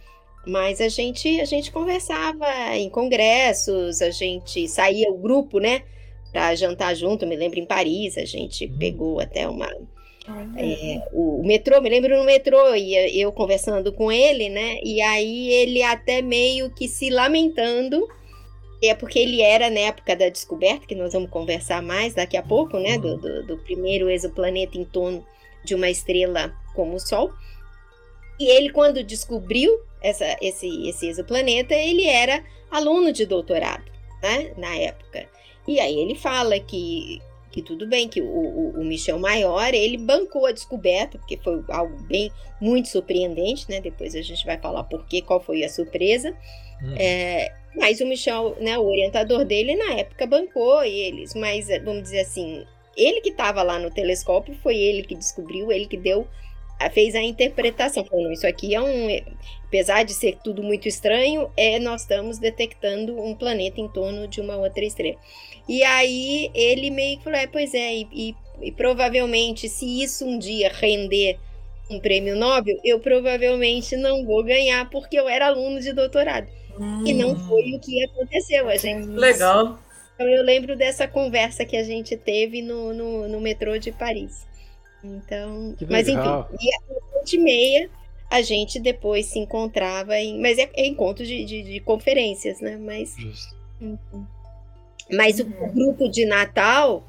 Mas 0.46 0.80
a 0.80 0.88
gente, 0.88 1.40
a 1.40 1.44
gente 1.44 1.70
conversava 1.70 2.46
em 2.74 2.88
congressos, 2.90 4.02
a 4.02 4.10
gente 4.10 4.66
saía 4.68 5.08
o 5.10 5.18
grupo, 5.18 5.60
né? 5.60 5.82
Para 6.32 6.54
jantar 6.54 6.96
junto, 6.96 7.26
me 7.26 7.36
lembro 7.36 7.60
em 7.60 7.66
Paris, 7.66 8.18
a 8.18 8.24
gente 8.24 8.66
pegou 8.66 9.20
até 9.20 9.48
uma. 9.48 9.68
é, 10.56 11.02
o, 11.12 11.40
o 11.40 11.46
metrô, 11.46 11.80
me 11.80 11.90
lembro 11.90 12.16
no 12.16 12.24
metrô, 12.24 12.74
e 12.74 13.20
eu 13.20 13.30
conversando 13.32 13.92
com 13.92 14.10
ele, 14.10 14.48
né? 14.48 14.78
E 14.82 15.00
aí 15.00 15.52
ele 15.52 15.82
até 15.82 16.22
meio 16.22 16.70
que 16.70 16.88
se 16.88 17.10
lamentando. 17.10 18.08
É 18.84 18.96
porque 18.96 19.20
ele 19.20 19.40
era 19.40 19.70
na 19.70 19.78
época 19.78 20.16
da 20.16 20.28
descoberta, 20.28 20.88
que 20.88 20.94
nós 20.96 21.12
vamos 21.12 21.30
conversar 21.30 21.80
mais 21.80 22.14
daqui 22.14 22.36
a 22.36 22.42
pouco, 22.42 22.80
né? 22.80 22.98
Do, 22.98 23.16
do, 23.16 23.46
do 23.46 23.58
primeiro 23.58 24.10
exoplaneta 24.10 24.76
em 24.76 24.84
torno 24.84 25.24
de 25.64 25.76
uma 25.76 25.88
estrela 25.88 26.52
como 26.74 26.96
o 26.96 26.98
Sol. 26.98 27.30
E 28.38 28.48
ele, 28.48 28.70
quando 28.70 29.02
descobriu 29.02 29.80
essa, 30.02 30.36
esse, 30.40 30.88
esse 30.88 31.08
exoplaneta, 31.08 31.74
ele 31.74 32.06
era 32.06 32.42
aluno 32.70 33.12
de 33.12 33.26
doutorado, 33.26 33.84
né? 34.22 34.52
Na 34.56 34.74
época. 34.76 35.28
E 35.66 35.78
aí 35.78 35.98
ele 35.98 36.14
fala 36.14 36.58
que, 36.58 37.20
que 37.50 37.62
tudo 37.62 37.86
bem, 37.86 38.08
que 38.08 38.20
o, 38.20 38.26
o, 38.26 38.80
o 38.80 38.84
Michel 38.84 39.18
Maior, 39.18 39.72
ele 39.74 39.96
bancou 39.96 40.46
a 40.46 40.52
descoberta, 40.52 41.18
porque 41.18 41.36
foi 41.36 41.62
algo 41.68 41.96
bem, 42.04 42.32
muito 42.60 42.88
surpreendente, 42.88 43.70
né? 43.70 43.80
Depois 43.80 44.14
a 44.14 44.22
gente 44.22 44.44
vai 44.44 44.58
falar 44.58 44.84
por 44.84 45.06
quê, 45.06 45.22
qual 45.22 45.40
foi 45.40 45.62
a 45.62 45.68
surpresa. 45.68 46.36
Hum. 46.82 46.94
É, 46.96 47.54
mas 47.76 48.00
o 48.00 48.06
Michel, 48.06 48.56
né, 48.60 48.78
o 48.78 48.86
orientador 48.86 49.44
dele, 49.44 49.76
na 49.76 49.94
época 49.94 50.26
bancou 50.26 50.82
eles, 50.82 51.34
mas 51.34 51.68
vamos 51.84 52.02
dizer 52.02 52.20
assim, 52.20 52.66
ele 52.96 53.20
que 53.20 53.30
estava 53.30 53.62
lá 53.62 53.78
no 53.78 53.90
telescópio, 53.90 54.54
foi 54.62 54.76
ele 54.76 55.02
que 55.02 55.14
descobriu, 55.14 55.72
ele 55.72 55.86
que 55.86 55.96
deu, 55.96 56.26
fez 56.90 57.14
a 57.14 57.22
interpretação. 57.22 58.04
Falou, 58.04 58.24
não, 58.24 58.32
isso 58.32 58.46
aqui 58.46 58.74
é 58.74 58.80
um, 58.80 59.08
apesar 59.66 60.04
de 60.04 60.12
ser 60.14 60.38
tudo 60.42 60.62
muito 60.62 60.88
estranho, 60.88 61.50
é 61.56 61.78
nós 61.78 62.02
estamos 62.02 62.38
detectando 62.38 63.18
um 63.20 63.34
planeta 63.34 63.80
em 63.80 63.88
torno 63.88 64.26
de 64.28 64.40
uma 64.40 64.56
outra 64.56 64.84
estrela. 64.84 65.16
E 65.68 65.82
aí 65.84 66.50
ele 66.54 66.90
meio 66.90 67.18
que 67.18 67.24
falou, 67.24 67.38
é, 67.38 67.46
pois 67.46 67.72
é, 67.74 67.94
e, 67.96 68.08
e- 68.12 68.34
e 68.60 68.72
provavelmente 68.72 69.68
se 69.68 70.02
isso 70.02 70.24
um 70.26 70.38
dia 70.38 70.70
render 70.72 71.38
um 71.90 71.98
prêmio 72.00 72.36
Nobel, 72.36 72.76
eu 72.84 73.00
provavelmente 73.00 73.96
não 73.96 74.24
vou 74.24 74.42
ganhar 74.44 74.88
porque 74.90 75.18
eu 75.18 75.28
era 75.28 75.46
aluno 75.46 75.80
de 75.80 75.92
doutorado. 75.92 76.48
E 77.04 77.12
não 77.12 77.36
foi 77.36 77.62
o 77.74 77.80
que 77.80 78.02
aconteceu. 78.04 78.68
A 78.68 78.76
gente, 78.76 79.06
Legal. 79.06 79.78
Então 80.14 80.28
eu 80.28 80.42
lembro 80.42 80.76
dessa 80.76 81.06
conversa 81.08 81.64
que 81.64 81.76
a 81.76 81.82
gente 81.84 82.16
teve 82.16 82.62
no, 82.62 82.94
no, 82.94 83.28
no 83.28 83.40
metrô 83.40 83.76
de 83.78 83.92
Paris. 83.92 84.46
Então, 85.04 85.74
mas 85.90 86.08
enfim, 86.08 86.18
e 86.18 86.74
a 86.74 86.94
volta 87.12 87.34
e 87.34 87.38
meia 87.38 87.90
a 88.30 88.40
gente 88.40 88.80
depois 88.80 89.26
se 89.26 89.38
encontrava 89.38 90.16
em, 90.16 90.40
mas 90.40 90.56
é, 90.56 90.70
é 90.74 90.86
encontro 90.86 91.24
de, 91.24 91.44
de, 91.44 91.62
de 91.62 91.80
conferências, 91.80 92.60
né? 92.60 92.78
Mas, 92.78 93.14
mas 95.10 95.38
o, 95.38 95.42
o 95.42 95.72
grupo 95.72 96.08
de 96.08 96.24
Natal 96.24 97.04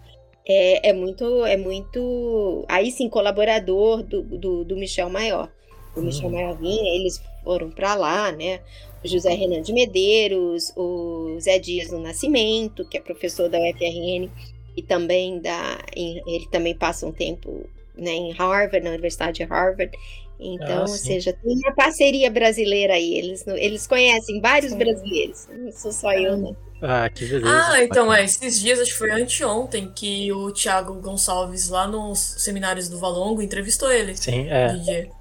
é, 0.46 0.90
é 0.90 0.94
muito, 0.94 1.46
é 1.46 1.56
muito, 1.56 2.66
aí 2.68 2.92
sim 2.92 3.08
colaborador 3.08 4.04
do, 4.04 4.22
do, 4.22 4.66
do 4.66 4.76
Michel 4.76 5.10
Maior. 5.10 5.50
O 5.96 6.02
Michel 6.02 6.26
Uhum. 6.26 6.34
Maior 6.34 6.58
vinha, 6.58 6.96
eles 6.96 7.24
foram 7.44 7.70
para 7.70 7.96
lá, 7.96 8.32
né? 8.32 8.60
O 9.04 9.08
José 9.08 9.34
Renan 9.34 9.62
de 9.62 9.72
Medeiros, 9.72 10.74
o 10.76 11.38
Zé 11.40 11.60
Dias 11.60 11.90
do 11.90 12.00
Nascimento, 12.00 12.88
que 12.90 12.98
é 12.98 13.02
professor 13.02 13.48
da 13.48 13.60
UFRN 13.60 14.30
e 14.76 14.82
também 14.82 15.40
da, 15.40 15.78
ele 15.96 16.48
também 16.52 16.76
passa 16.76 17.06
um 17.06 17.12
tempo 17.12 17.70
né, 17.96 18.12
em 18.12 18.32
Harvard, 18.34 18.82
na 18.82 18.92
Universidade 18.92 19.38
de 19.38 19.44
Harvard. 19.44 19.92
Então, 20.40 20.80
Ah, 20.80 20.82
ou 20.82 20.88
seja, 20.88 21.32
tem 21.32 21.54
uma 21.58 21.74
parceria 21.74 22.30
brasileira 22.30 22.94
aí. 22.94 23.14
Eles, 23.16 23.46
eles 23.48 23.88
conhecem 23.88 24.42
vários 24.42 24.72
Sim. 24.74 24.78
brasileiros. 24.78 25.48
Não 25.52 25.72
sou 25.72 25.92
só 25.92 26.12
eu, 26.14 26.36
né? 26.36 26.54
Ah, 26.82 27.10
que 27.10 27.26
beleza. 27.26 27.48
Ah, 27.48 27.82
então 27.82 28.14
é, 28.14 28.26
esses 28.26 28.60
dias, 28.60 28.80
acho 28.80 28.92
que 28.92 28.98
foi 28.98 29.12
anteontem, 29.12 29.90
que 29.96 30.32
o 30.34 30.52
Thiago 30.52 30.96
Gonçalves, 30.96 31.70
lá 31.70 31.88
nos 31.88 32.20
seminários 32.20 32.90
do 32.90 33.00
Valongo, 33.00 33.42
entrevistou 33.42 33.90
ele. 33.90 34.18
Sim, 34.18 34.50
é. 34.50 34.68
DJ. 34.74 35.12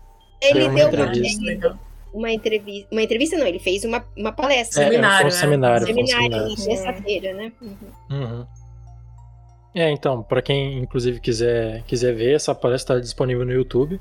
Ele 0.40 0.58
Deu 0.58 0.68
uma 0.68 0.74
deu 0.74 0.88
uma, 0.88 1.04
entrevista. 1.04 1.44
Legal. 1.44 1.78
uma 2.12 2.32
entrevista. 2.32 2.88
Uma 2.90 3.02
entrevista, 3.02 3.36
não, 3.38 3.46
ele 3.46 3.60
fez 3.60 3.84
uma, 3.84 4.04
uma 4.16 4.32
palestra. 4.32 4.82
É, 4.82 4.86
Seminário, 4.86 5.18
foi 5.18 5.24
um 5.24 5.28
é. 5.28 5.40
seminário, 5.40 5.84
um 5.84 5.86
seminário 5.86 6.30
na 6.30 6.56
seminário. 6.56 6.64
terça-feira, 6.64 7.34
né? 7.34 7.52
Uhum. 7.62 7.76
Uhum. 8.10 8.46
É, 9.74 9.90
então, 9.90 10.22
para 10.22 10.42
quem 10.42 10.78
inclusive 10.78 11.18
quiser, 11.20 11.82
quiser 11.84 12.14
ver, 12.14 12.34
essa 12.34 12.54
palestra 12.54 12.96
está 12.96 13.02
disponível 13.02 13.44
no 13.44 13.52
YouTube. 13.52 14.00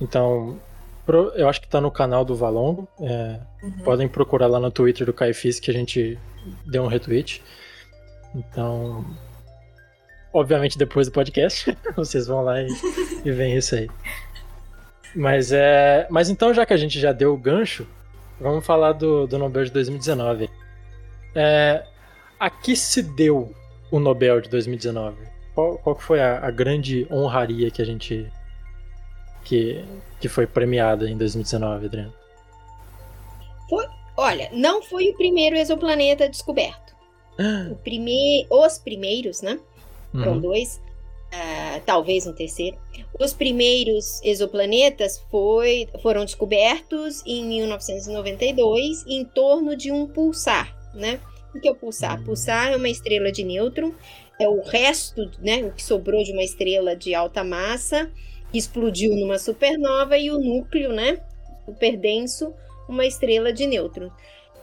Então, 0.00 0.58
pro- 1.06 1.30
eu 1.34 1.48
acho 1.48 1.60
que 1.60 1.68
tá 1.68 1.80
no 1.80 1.90
canal 1.90 2.24
do 2.24 2.34
Valongo. 2.34 2.86
é, 3.00 3.40
Uhum. 3.62 3.70
Podem 3.84 4.06
procurar 4.08 4.46
lá 4.46 4.60
no 4.60 4.70
Twitter 4.70 5.06
do 5.06 5.12
Caifis 5.12 5.58
que 5.58 5.70
a 5.70 5.74
gente 5.74 6.18
deu 6.66 6.82
um 6.84 6.86
retweet. 6.86 7.42
Então, 8.34 9.04
obviamente 10.32 10.76
depois 10.76 11.06
do 11.08 11.12
podcast, 11.12 11.76
vocês 11.96 12.26
vão 12.26 12.42
lá 12.42 12.60
e, 12.62 12.68
e 13.24 13.30
veem 13.32 13.56
isso 13.56 13.74
aí. 13.74 13.88
Mas 15.14 15.50
é, 15.52 16.06
mas 16.10 16.28
então 16.28 16.52
já 16.52 16.66
que 16.66 16.74
a 16.74 16.76
gente 16.76 17.00
já 17.00 17.10
deu 17.12 17.32
o 17.32 17.38
gancho, 17.38 17.86
vamos 18.38 18.66
falar 18.66 18.92
do, 18.92 19.26
do 19.26 19.38
Nobel 19.38 19.64
de 19.64 19.70
2019. 19.70 20.50
É, 21.34 21.82
a 22.38 22.50
que 22.50 22.76
se 22.76 23.02
deu 23.02 23.54
o 23.90 23.98
Nobel 23.98 24.40
de 24.40 24.48
2019? 24.48 25.16
Qual, 25.54 25.78
qual 25.78 25.96
foi 25.98 26.20
a, 26.20 26.38
a 26.46 26.50
grande 26.50 27.06
honraria 27.10 27.70
que 27.70 27.80
a 27.80 27.84
gente 27.84 28.30
que, 29.44 29.84
que 30.20 30.28
foi 30.28 30.46
premiada 30.46 31.08
em 31.08 31.16
2019, 31.16 31.86
Adriano? 31.86 32.12
Olha, 34.16 34.48
não 34.52 34.82
foi 34.82 35.10
o 35.10 35.14
primeiro 35.14 35.56
exoplaneta 35.56 36.28
descoberto. 36.28 36.94
O 37.70 37.76
prime... 37.76 38.46
Os 38.48 38.78
primeiros, 38.78 39.42
né? 39.42 39.58
Foram 40.10 40.32
Uhum. 40.32 40.40
dois, 40.40 40.80
ah, 41.30 41.80
talvez 41.84 42.26
um 42.26 42.32
terceiro. 42.32 42.78
Os 43.20 43.34
primeiros 43.34 44.22
exoplanetas 44.22 45.22
foi, 45.30 45.86
foram 46.02 46.24
descobertos 46.24 47.22
em 47.26 47.44
1992 47.44 49.04
em 49.06 49.24
torno 49.26 49.76
de 49.76 49.92
um 49.92 50.06
pulsar, 50.06 50.74
né? 50.94 51.20
O 51.56 51.60
que 51.60 51.68
é 51.68 51.70
o 51.72 51.74
pulsar? 51.74 52.22
Pulsar 52.22 52.72
é 52.72 52.76
uma 52.76 52.88
estrela 52.88 53.32
de 53.32 53.42
nêutron, 53.42 53.92
é 54.38 54.46
o 54.46 54.60
resto, 54.60 55.30
né? 55.40 55.64
O 55.64 55.72
que 55.72 55.82
sobrou 55.82 56.22
de 56.22 56.32
uma 56.32 56.42
estrela 56.42 56.94
de 56.94 57.14
alta 57.14 57.42
massa, 57.42 58.10
que 58.52 58.58
explodiu 58.58 59.16
numa 59.16 59.38
supernova 59.38 60.18
e 60.18 60.30
o 60.30 60.38
núcleo, 60.38 60.92
né? 60.92 61.18
Super 61.64 61.96
denso, 61.96 62.52
uma 62.86 63.06
estrela 63.06 63.52
de 63.54 63.66
nêutrons. 63.66 64.12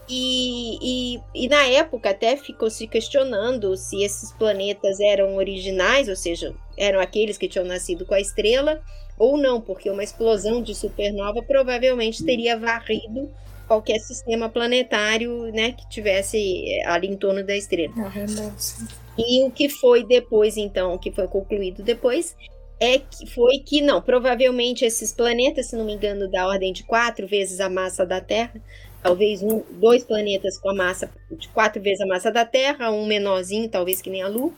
E, 0.07 1.15
e, 1.15 1.19
e 1.33 1.47
na 1.47 1.63
época 1.65 2.11
até 2.11 2.37
ficou 2.37 2.69
se 2.69 2.87
questionando 2.87 3.75
se 3.75 4.03
esses 4.03 4.31
planetas 4.33 4.99
eram 4.99 5.35
originais, 5.35 6.07
ou 6.07 6.15
seja, 6.15 6.53
eram 6.77 6.99
aqueles 6.99 7.37
que 7.37 7.47
tinham 7.47 7.65
nascido 7.65 8.05
com 8.05 8.13
a 8.13 8.19
estrela, 8.19 8.81
ou 9.17 9.37
não, 9.37 9.59
porque 9.59 9.89
uma 9.89 10.03
explosão 10.03 10.61
de 10.61 10.75
supernova 10.75 11.41
provavelmente 11.41 12.23
teria 12.23 12.57
varrido 12.57 13.31
qualquer 13.67 13.99
sistema 13.99 14.49
planetário 14.49 15.51
né, 15.51 15.71
que 15.71 15.87
tivesse 15.89 16.37
eh, 16.37 16.85
ali 16.87 17.07
em 17.07 17.17
torno 17.17 17.43
da 17.43 17.55
estrela. 17.55 17.93
Sim. 18.57 18.87
E 19.17 19.43
o 19.45 19.51
que 19.51 19.69
foi 19.69 20.03
depois, 20.03 20.57
então, 20.57 20.93
o 20.93 20.99
que 20.99 21.11
foi 21.11 21.27
concluído 21.27 21.83
depois, 21.83 22.35
é 22.79 22.99
que 22.99 23.27
foi 23.27 23.59
que 23.59 23.81
não, 23.81 24.01
provavelmente 24.01 24.83
esses 24.83 25.13
planetas, 25.13 25.67
se 25.67 25.75
não 25.75 25.85
me 25.85 25.93
engano, 25.93 26.29
da 26.29 26.47
ordem 26.47 26.73
de 26.73 26.83
quatro 26.83 27.27
vezes 27.27 27.59
a 27.59 27.69
massa 27.69 28.05
da 28.05 28.19
Terra, 28.19 28.53
talvez 29.01 29.43
um, 29.43 29.63
dois 29.71 30.03
planetas 30.03 30.57
com 30.57 30.69
a 30.69 30.75
massa 30.75 31.09
de 31.31 31.47
quatro 31.49 31.81
vezes 31.81 32.01
a 32.01 32.07
massa 32.07 32.31
da 32.31 32.45
Terra, 32.45 32.91
um 32.91 33.05
menorzinho, 33.05 33.69
talvez 33.69 34.01
que 34.01 34.09
nem 34.09 34.21
a 34.21 34.27
Lua, 34.27 34.51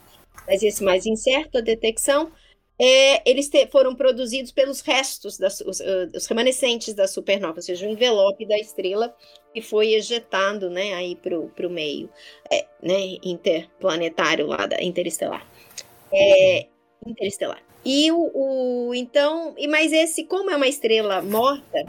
mas 0.46 0.62
esse 0.62 0.82
mais 0.82 1.04
incerto, 1.06 1.58
a 1.58 1.60
detecção, 1.60 2.30
é, 2.78 3.28
eles 3.28 3.48
te- 3.48 3.66
foram 3.68 3.94
produzidos 3.94 4.52
pelos 4.52 4.80
restos, 4.80 5.38
das, 5.38 5.60
os, 5.62 5.80
ah, 5.80 6.08
os 6.14 6.26
remanescentes 6.26 6.94
da 6.94 7.08
supernova, 7.08 7.56
ou 7.56 7.62
seja, 7.62 7.86
o 7.86 7.90
envelope 7.90 8.46
da 8.46 8.58
estrela 8.58 9.14
que 9.54 9.62
foi 9.62 9.94
ejetado 9.94 10.68
né, 10.68 10.92
aí 10.94 11.16
para 11.16 11.38
o 11.38 11.70
meio 11.70 12.10
é, 12.50 12.66
né, 12.82 13.16
interplanetário 13.24 14.46
lá 14.46 14.66
da 14.66 14.82
interestelar. 14.82 15.46
É, 16.12 16.66
interestelar. 17.06 17.62
E 17.84 18.10
o, 18.12 18.30
o- 18.88 18.94
então, 18.94 19.54
e 19.56 19.68
mas 19.68 19.92
esse 19.92 20.24
como 20.24 20.50
é 20.50 20.56
uma 20.56 20.68
estrela 20.68 21.22
morta, 21.22 21.84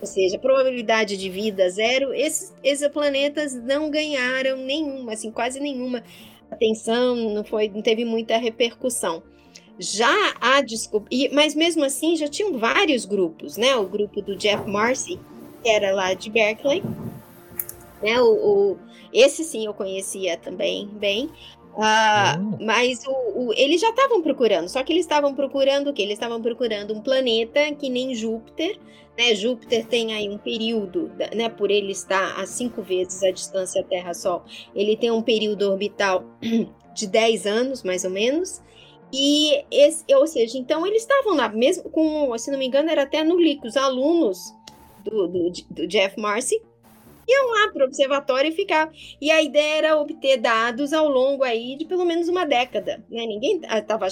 ou 0.00 0.06
seja, 0.06 0.38
probabilidade 0.38 1.16
de 1.16 1.28
vida 1.30 1.68
zero, 1.70 2.12
esses 2.14 2.54
exoplanetas 2.62 3.54
não 3.54 3.90
ganharam 3.90 4.56
nenhuma, 4.58 5.12
assim, 5.12 5.30
quase 5.30 5.58
nenhuma 5.60 6.04
atenção, 6.50 7.16
não 7.16 7.44
foi, 7.44 7.68
não 7.68 7.82
teve 7.82 8.04
muita 8.04 8.36
repercussão. 8.36 9.22
Já 9.78 10.08
a 10.40 10.60
descoberta, 10.60 11.34
mas 11.34 11.54
mesmo 11.54 11.84
assim 11.84 12.16
já 12.16 12.28
tinham 12.28 12.58
vários 12.58 13.04
grupos, 13.04 13.56
né? 13.56 13.76
O 13.76 13.88
grupo 13.88 14.20
do 14.22 14.36
Jeff 14.36 14.68
Marcy, 14.68 15.20
que 15.62 15.68
era 15.68 15.92
lá 15.94 16.14
de 16.14 16.30
Berkeley, 16.30 16.86
né? 18.02 18.20
O, 18.20 18.72
o- 18.74 18.78
esse 19.12 19.44
sim 19.44 19.66
eu 19.66 19.74
conhecia 19.74 20.36
também 20.38 20.86
bem. 20.88 21.30
Ah, 21.80 22.40
Hum. 22.40 22.56
Mas 22.58 23.00
o, 23.06 23.48
o- 23.50 23.52
eles 23.54 23.80
já 23.80 23.90
estavam 23.90 24.22
procurando, 24.22 24.68
só 24.68 24.82
que 24.82 24.92
eles 24.92 25.04
estavam 25.04 25.34
procurando 25.34 25.90
o 25.90 25.92
quê? 25.94 26.02
Eles 26.02 26.14
estavam 26.14 26.42
procurando 26.42 26.94
um 26.94 27.00
planeta 27.02 27.72
que 27.74 27.88
nem 27.88 28.14
Júpiter, 28.14 28.78
né? 29.16 29.34
Júpiter 29.34 29.86
tem 29.86 30.12
aí 30.14 30.28
um 30.28 30.38
período, 30.38 31.10
né? 31.34 31.48
Por 31.48 31.70
ele 31.70 31.92
estar 31.92 32.40
a 32.40 32.46
cinco 32.46 32.82
vezes 32.82 33.22
a 33.22 33.30
distância 33.30 33.84
Terra-Sol, 33.84 34.44
ele 34.74 34.96
tem 34.96 35.10
um 35.10 35.22
período 35.22 35.70
orbital 35.70 36.24
de 36.94 37.06
10 37.06 37.46
anos, 37.46 37.82
mais 37.84 38.04
ou 38.04 38.10
menos. 38.10 38.60
E 39.12 39.64
esse, 39.70 40.04
ou 40.14 40.26
seja, 40.26 40.58
então 40.58 40.86
eles 40.86 41.02
estavam 41.02 41.34
lá, 41.34 41.48
mesmo 41.48 41.84
com, 41.90 42.36
se 42.38 42.50
não 42.50 42.58
me 42.58 42.66
engano, 42.66 42.90
era 42.90 43.02
até 43.02 43.24
no 43.24 43.38
LIC, 43.40 43.66
os 43.66 43.76
alunos 43.76 44.38
do, 45.02 45.26
do, 45.28 45.50
do 45.70 45.86
Jeff 45.86 46.18
Marcy 46.20 46.60
iam 47.30 47.50
lá 47.50 47.70
para 47.72 47.84
o 47.84 47.86
observatório 47.86 48.50
e 48.50 48.54
ficar. 48.54 48.90
E 49.20 49.30
a 49.30 49.42
ideia 49.42 49.76
era 49.78 50.00
obter 50.00 50.38
dados 50.38 50.92
ao 50.94 51.06
longo 51.08 51.44
aí 51.44 51.76
de 51.76 51.84
pelo 51.84 52.04
menos 52.04 52.26
uma 52.28 52.46
década. 52.46 53.04
Né? 53.10 53.26
Ninguém 53.26 53.60
estava 53.62 54.06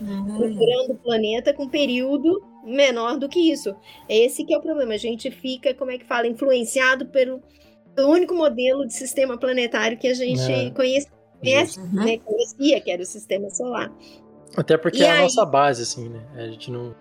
Hum. 0.00 0.24
procurando 0.36 0.92
o 0.92 0.96
planeta 0.96 1.52
com 1.52 1.68
período 1.68 2.42
menor 2.64 3.18
do 3.18 3.28
que 3.28 3.38
isso. 3.52 3.74
Esse 4.08 4.44
que 4.44 4.54
é 4.54 4.58
o 4.58 4.62
problema. 4.62 4.94
A 4.94 4.98
gente 4.98 5.30
fica, 5.30 5.74
como 5.74 5.90
é 5.90 5.98
que 5.98 6.06
fala, 6.06 6.26
influenciado 6.26 7.04
pelo, 7.06 7.42
pelo 7.94 8.08
único 8.10 8.34
modelo 8.34 8.86
de 8.86 8.94
sistema 8.94 9.36
planetário 9.36 9.98
que 9.98 10.08
a 10.08 10.14
gente 10.14 10.40
É. 10.50 10.70
conhece, 10.70 11.08
conhece, 11.38 11.78
Uhum. 11.78 12.04
né? 12.04 12.18
conhecia, 12.24 12.80
que 12.80 12.90
era 12.90 13.02
o 13.02 13.06
sistema 13.06 13.50
solar. 13.50 13.92
Até 14.56 14.76
porque 14.76 14.98
E 14.98 15.02
é 15.02 15.10
a 15.10 15.14
aí? 15.14 15.20
nossa 15.22 15.44
base, 15.44 15.82
assim, 15.82 16.08
né? 16.08 16.20
A 16.36 16.46
gente 16.46 16.70
não. 16.70 16.94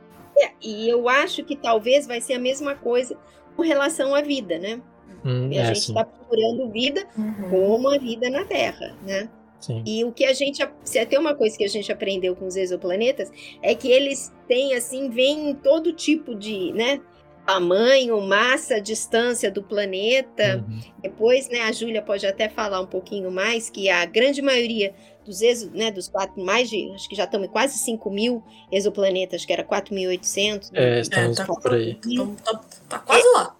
E 0.61 0.89
eu 0.89 1.07
acho 1.09 1.43
que 1.43 1.55
talvez 1.55 2.07
vai 2.07 2.19
ser 2.21 2.33
a 2.33 2.39
mesma 2.39 2.73
coisa 2.75 3.17
com 3.55 3.61
relação 3.61 4.15
à 4.15 4.21
vida, 4.21 4.57
né? 4.57 4.81
Hum, 5.23 5.51
E 5.51 5.57
a 5.59 5.63
é, 5.63 5.65
gente 5.67 5.79
está 5.89 6.03
procurando 6.05 6.69
vida 6.71 7.05
Uhum. 7.17 7.49
como 7.49 7.89
a 7.89 7.97
vida 7.97 8.29
na 8.29 8.43
Terra, 8.45 8.95
né? 9.05 9.29
sim. 9.59 9.81
E 9.85 10.03
o 10.03 10.11
que 10.11 10.25
a 10.25 10.33
gente, 10.33 10.65
se 10.83 11.05
tem 11.05 11.17
uma 11.19 11.35
coisa 11.35 11.57
que 11.57 11.63
a 11.63 11.69
gente 11.69 11.89
aprendeu 11.91 12.35
com 12.35 12.45
os 12.45 12.55
exoplanetas, 12.57 13.31
é 13.61 13.73
que 13.75 13.89
eles 13.89 14.33
têm 14.47 14.73
assim, 14.73 15.09
vêm 15.09 15.51
em 15.51 15.55
todo 15.55 15.93
tipo 15.93 16.35
de, 16.35 16.73
né, 16.73 16.99
tamanho, 17.45 18.19
massa, 18.21 18.79
distância 18.81 19.51
do 19.51 19.61
planeta. 19.61 20.63
Uhum. 20.67 20.79
Depois, 21.01 21.49
né, 21.49 21.61
a 21.61 21.71
Júlia 21.71 22.01
pode 22.01 22.25
até 22.25 22.49
falar 22.49 22.79
um 22.81 22.85
pouquinho 22.87 23.31
mais 23.31 23.69
que 23.69 23.89
a 23.89 24.05
grande 24.05 24.41
maioria 24.41 24.93
dos 25.25 25.41
exo, 25.41 25.69
né, 25.73 25.91
dos 25.91 26.07
quatro, 26.09 26.43
mais 26.43 26.69
de, 26.69 26.91
acho 26.93 27.07
que 27.07 27.15
já 27.15 27.23
estamos 27.23 27.47
em 27.47 27.51
quase 27.51 27.77
5 27.79 28.09
mil 28.09 28.43
exoplanetas, 28.71 29.35
acho 29.41 29.47
que 29.47 29.53
era 29.53 29.63
4.800. 29.63 30.69
É, 30.73 30.95
né? 30.95 30.99
estamos 31.01 31.37
tá- 31.37 31.45
por 31.45 31.73
aí. 31.73 31.97
Então, 32.05 32.35
tá, 32.35 32.61
tá 32.89 32.99
quase 32.99 33.27
lá. 33.33 33.55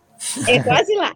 É 0.48 0.63
quase 0.63 0.96
lá. 0.96 1.15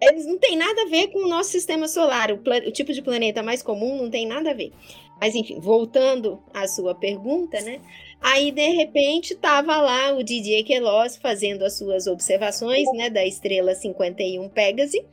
Eles 0.00 0.26
não 0.26 0.38
tem 0.38 0.56
nada 0.56 0.82
a 0.82 0.86
ver 0.86 1.08
com 1.08 1.24
o 1.24 1.28
nosso 1.28 1.50
sistema 1.50 1.88
solar. 1.88 2.30
O, 2.30 2.38
pla- 2.38 2.58
o 2.58 2.70
tipo 2.70 2.92
de 2.92 3.02
planeta 3.02 3.42
mais 3.42 3.62
comum 3.62 4.00
não 4.00 4.08
tem 4.10 4.26
nada 4.26 4.50
a 4.50 4.54
ver. 4.54 4.72
Mas, 5.20 5.34
enfim, 5.34 5.58
voltando 5.58 6.40
à 6.54 6.68
sua 6.68 6.94
pergunta, 6.94 7.60
né? 7.60 7.80
Aí, 8.20 8.50
de 8.50 8.68
repente, 8.68 9.32
estava 9.32 9.80
lá 9.80 10.12
o 10.12 10.22
Didier 10.22 10.64
Queloz 10.64 11.16
fazendo 11.16 11.64
as 11.64 11.78
suas 11.78 12.06
observações 12.06 12.86
né, 12.94 13.08
da 13.08 13.24
estrela 13.24 13.74
51 13.74 14.48
Pégase. 14.48 15.04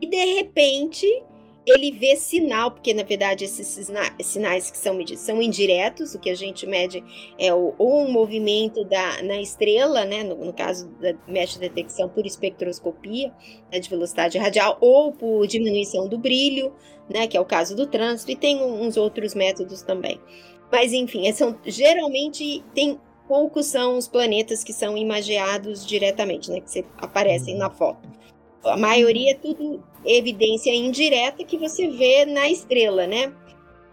E, 0.00 0.06
de 0.06 0.24
repente, 0.34 1.06
ele 1.66 1.92
vê 1.92 2.16
sinal, 2.16 2.72
porque 2.72 2.92
na 2.92 3.04
verdade 3.04 3.44
esses 3.44 3.66
sina- 3.66 4.16
sinais 4.20 4.70
que 4.70 4.76
são 4.76 4.94
medidos 4.94 5.22
são 5.22 5.40
indiretos, 5.40 6.14
o 6.14 6.18
que 6.18 6.30
a 6.30 6.34
gente 6.34 6.66
mede 6.66 7.04
é 7.38 7.54
o, 7.54 7.74
ou 7.78 8.04
um 8.04 8.10
movimento 8.10 8.84
da, 8.84 9.22
na 9.22 9.40
estrela, 9.40 10.04
né, 10.04 10.24
no, 10.24 10.34
no 10.44 10.52
caso 10.52 10.88
da 11.00 11.14
mede 11.26 11.58
detecção 11.58 12.08
por 12.08 12.26
espectroscopia 12.26 13.32
né, 13.70 13.78
de 13.78 13.88
velocidade 13.88 14.38
radial, 14.38 14.76
ou 14.80 15.12
por 15.12 15.46
diminuição 15.46 16.08
do 16.08 16.18
brilho, 16.18 16.72
né, 17.08 17.28
que 17.28 17.36
é 17.36 17.40
o 17.40 17.44
caso 17.44 17.76
do 17.76 17.86
trânsito, 17.86 18.32
e 18.32 18.36
tem 18.36 18.60
uns 18.60 18.96
outros 18.96 19.34
métodos 19.34 19.82
também. 19.82 20.20
Mas 20.72 20.94
enfim, 20.94 21.30
são, 21.32 21.58
geralmente 21.66 22.64
tem 22.74 22.98
poucos 23.28 23.66
são 23.66 23.98
os 23.98 24.08
planetas 24.08 24.64
que 24.64 24.72
são 24.72 24.96
imageados 24.96 25.86
diretamente, 25.86 26.50
né, 26.50 26.60
que 26.60 26.84
aparecem 26.96 27.56
na 27.56 27.68
foto. 27.68 28.08
A 28.64 28.76
maioria 28.76 29.32
é 29.32 29.34
tudo 29.34 29.84
evidência 30.04 30.74
indireta 30.74 31.44
que 31.44 31.58
você 31.58 31.88
vê 31.88 32.24
na 32.24 32.48
estrela, 32.48 33.06
né? 33.06 33.32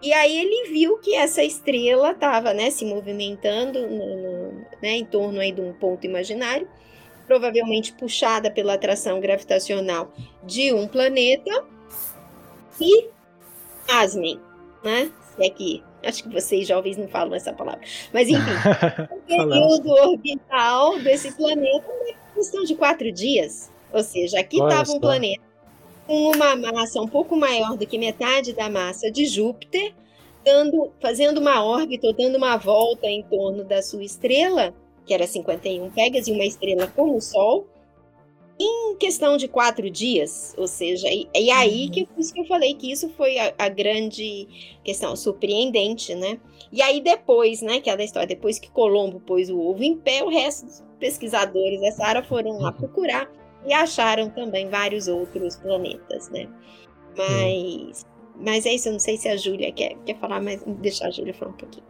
E 0.02 0.14
aí 0.14 0.38
ele 0.38 0.70
viu 0.72 0.98
que 1.00 1.14
essa 1.14 1.44
estrela 1.44 2.12
estava, 2.12 2.54
né, 2.54 2.70
se 2.70 2.86
movimentando 2.86 3.86
no- 3.86 4.16
no- 4.18 4.66
né, 4.82 4.92
em 4.98 5.06
torno 5.06 5.42
aí 5.42 5.52
de 5.52 5.60
um 5.60 5.74
ponto 5.74 6.06
imaginário, 6.06 6.68
provavelmente 7.28 7.92
puxada 7.94 8.50
pela 8.50 8.76
atração 8.76 9.20
gravitacional 9.20 10.14
de 10.44 10.72
um 10.74 10.88
planeta. 10.88 11.66
E, 12.80 13.10
pasmem, 13.86 14.40
né? 14.84 15.12
Se 15.36 15.46
é 15.46 15.50
que, 15.50 15.84
acho 16.04 16.24
que 16.24 16.30
vocês 16.30 16.68
jovens 16.68 16.98
não 16.98 17.08
falam 17.08 17.36
essa 17.36 17.54
palavra. 17.54 17.82
Mas 18.14 18.28
enfim, 18.30 18.42
o 19.12 19.18
período 19.22 19.90
orbital 19.90 21.00
desse 21.00 21.32
planeta 21.34 21.86
é 22.08 22.14
questão 22.34 22.64
de 22.64 22.76
quatro 22.76 23.12
dias. 23.12 23.72
Ou 23.92 24.04
seja, 24.04 24.40
aqui 24.40 24.62
estava 24.62 24.92
um 24.92 25.00
planeta 25.00 25.42
com 26.06 26.32
uma 26.32 26.56
massa 26.56 27.00
um 27.00 27.08
pouco 27.08 27.36
maior 27.36 27.78
do 27.78 27.86
que 27.86 27.98
metade 27.98 28.54
da 28.54 28.68
massa 28.68 29.12
de 29.12 29.26
Júpiter, 29.28 29.94
dando, 30.44 30.92
fazendo 31.00 31.40
uma 31.40 31.64
órbita 31.64 32.08
ou 32.08 32.14
dando 32.14 32.36
uma 32.36 32.58
volta 32.58 33.08
em 33.08 33.22
torno 33.24 33.64
da 33.64 33.84
sua 33.84 34.04
estrela, 34.04 34.74
que 35.06 35.14
era 35.14 35.28
51 35.28 35.92
Pegas, 35.92 36.28
e 36.28 36.32
uma 36.32 36.46
estrela 36.46 36.88
como 36.88 37.16
o 37.16 37.22
Sol, 37.22 37.68
em 38.60 38.96
questão 38.98 39.38
de 39.38 39.48
quatro 39.48 39.90
dias. 39.90 40.54
Ou 40.58 40.68
seja, 40.68 41.08
e, 41.08 41.28
e 41.34 41.50
aí 41.50 41.90
que 41.90 42.06
por 42.06 42.20
isso 42.20 42.34
que 42.34 42.42
eu 42.42 42.46
falei 42.46 42.74
que 42.74 42.92
isso 42.92 43.10
foi 43.10 43.40
a, 43.40 43.54
a 43.58 43.70
grande 43.70 44.48
questão 44.84 45.16
surpreendente, 45.16 46.14
né? 46.14 46.40
E 46.72 46.82
aí 46.82 47.00
depois, 47.00 47.62
né, 47.62 47.78
aquela 47.78 48.04
história, 48.04 48.28
depois 48.28 48.60
que 48.60 48.70
Colombo 48.70 49.20
pôs 49.22 49.50
o 49.50 49.60
ovo 49.60 49.82
em 49.82 49.98
pé, 49.98 50.24
o 50.24 50.30
resto 50.30 50.66
dos 50.66 50.84
pesquisadores 51.00 51.80
dessa 51.80 52.06
área 52.06 52.24
foram 52.24 52.60
lá 52.60 52.72
procurar 52.72 53.32
e 53.66 53.74
acharam 53.74 54.30
também 54.30 54.70
vários 54.70 55.08
outros 55.08 55.56
planetas, 55.56 56.30
né? 56.30 56.48
Mas, 57.18 58.06
mas 58.36 58.66
é 58.66 58.74
isso, 58.74 58.90
eu 58.90 58.94
não 58.94 59.00
sei 59.00 59.18
se 59.18 59.28
a 59.28 59.36
Júlia 59.36 59.72
quer, 59.72 59.96
quer 60.06 60.18
falar, 60.18 60.42
mas 60.42 60.62
deixar 60.66 61.08
a 61.08 61.12
Júlia 61.12 61.34
falar 61.34 61.52
um 61.52 61.58
pouquinho. 61.58 61.86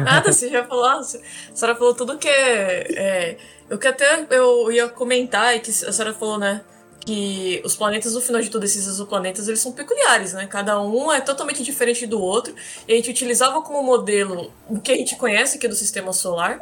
Nada, 0.00 0.32
você 0.32 0.48
já 0.48 0.64
falou. 0.64 0.84
A 0.86 1.02
senhora 1.02 1.76
falou 1.78 1.94
tudo 1.94 2.18
que 2.18 2.28
é. 2.28 2.86
é 2.96 3.36
eu 3.68 3.78
que 3.78 3.88
até 3.88 4.26
eu 4.30 4.70
ia 4.70 4.88
comentar 4.88 5.56
e 5.56 5.60
que 5.60 5.70
a 5.70 5.92
senhora 5.92 6.14
falou, 6.14 6.38
né? 6.38 6.62
Que 7.04 7.60
os 7.64 7.76
planetas, 7.76 8.14
no 8.14 8.20
final 8.20 8.40
de 8.40 8.48
tudo, 8.48 8.64
esses 8.64 8.86
exoplanetas, 8.86 9.46
eles 9.48 9.60
são 9.60 9.72
peculiares, 9.72 10.32
né? 10.32 10.46
Cada 10.46 10.80
um 10.80 11.12
é 11.12 11.20
totalmente 11.20 11.62
diferente 11.62 12.06
do 12.06 12.20
outro. 12.20 12.54
E 12.86 12.92
a 12.92 12.96
gente 12.96 13.10
utilizava 13.10 13.60
como 13.62 13.82
modelo 13.82 14.52
o 14.68 14.80
que 14.80 14.92
a 14.92 14.96
gente 14.96 15.16
conhece, 15.16 15.58
é 15.64 15.68
do 15.68 15.74
sistema 15.74 16.12
solar. 16.12 16.60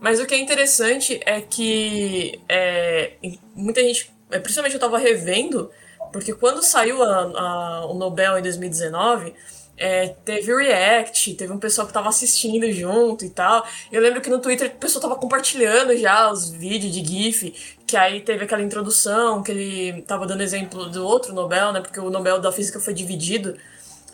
Mas 0.00 0.20
o 0.20 0.26
que 0.26 0.34
é 0.34 0.38
interessante 0.38 1.20
é 1.26 1.40
que 1.40 2.40
é, 2.48 3.12
muita 3.54 3.82
gente, 3.82 4.10
é, 4.30 4.38
principalmente 4.38 4.74
eu 4.74 4.80
tava 4.80 4.96
revendo, 4.98 5.70
porque 6.12 6.32
quando 6.32 6.62
saiu 6.62 7.02
a, 7.02 7.22
a- 7.22 7.86
o 7.86 7.94
Nobel 7.94 8.38
em 8.38 8.42
2019, 8.42 9.34
é, 9.78 10.08
teve 10.24 10.52
o 10.52 10.58
React, 10.58 11.34
teve 11.34 11.52
um 11.52 11.58
pessoal 11.58 11.86
que 11.86 11.92
tava 11.92 12.08
assistindo 12.08 12.70
junto 12.72 13.24
e 13.24 13.30
tal. 13.30 13.64
Eu 13.92 14.00
lembro 14.02 14.20
que 14.20 14.28
no 14.30 14.40
Twitter 14.40 14.68
o 14.74 14.78
pessoal 14.78 15.02
tava 15.02 15.16
compartilhando 15.16 15.96
já 15.96 16.30
os 16.30 16.50
vídeos 16.50 16.92
de 16.92 17.04
GIF, 17.04 17.76
que 17.86 17.96
aí 17.96 18.20
teve 18.20 18.44
aquela 18.44 18.62
introdução, 18.62 19.42
que 19.42 19.52
ele 19.52 20.02
tava 20.02 20.26
dando 20.26 20.42
exemplo 20.42 20.86
do 20.90 21.04
outro 21.06 21.32
Nobel, 21.34 21.72
né? 21.72 21.80
Porque 21.80 22.00
o 22.00 22.10
Nobel 22.10 22.40
da 22.40 22.52
Física 22.52 22.80
foi 22.80 22.92
dividido. 22.94 23.56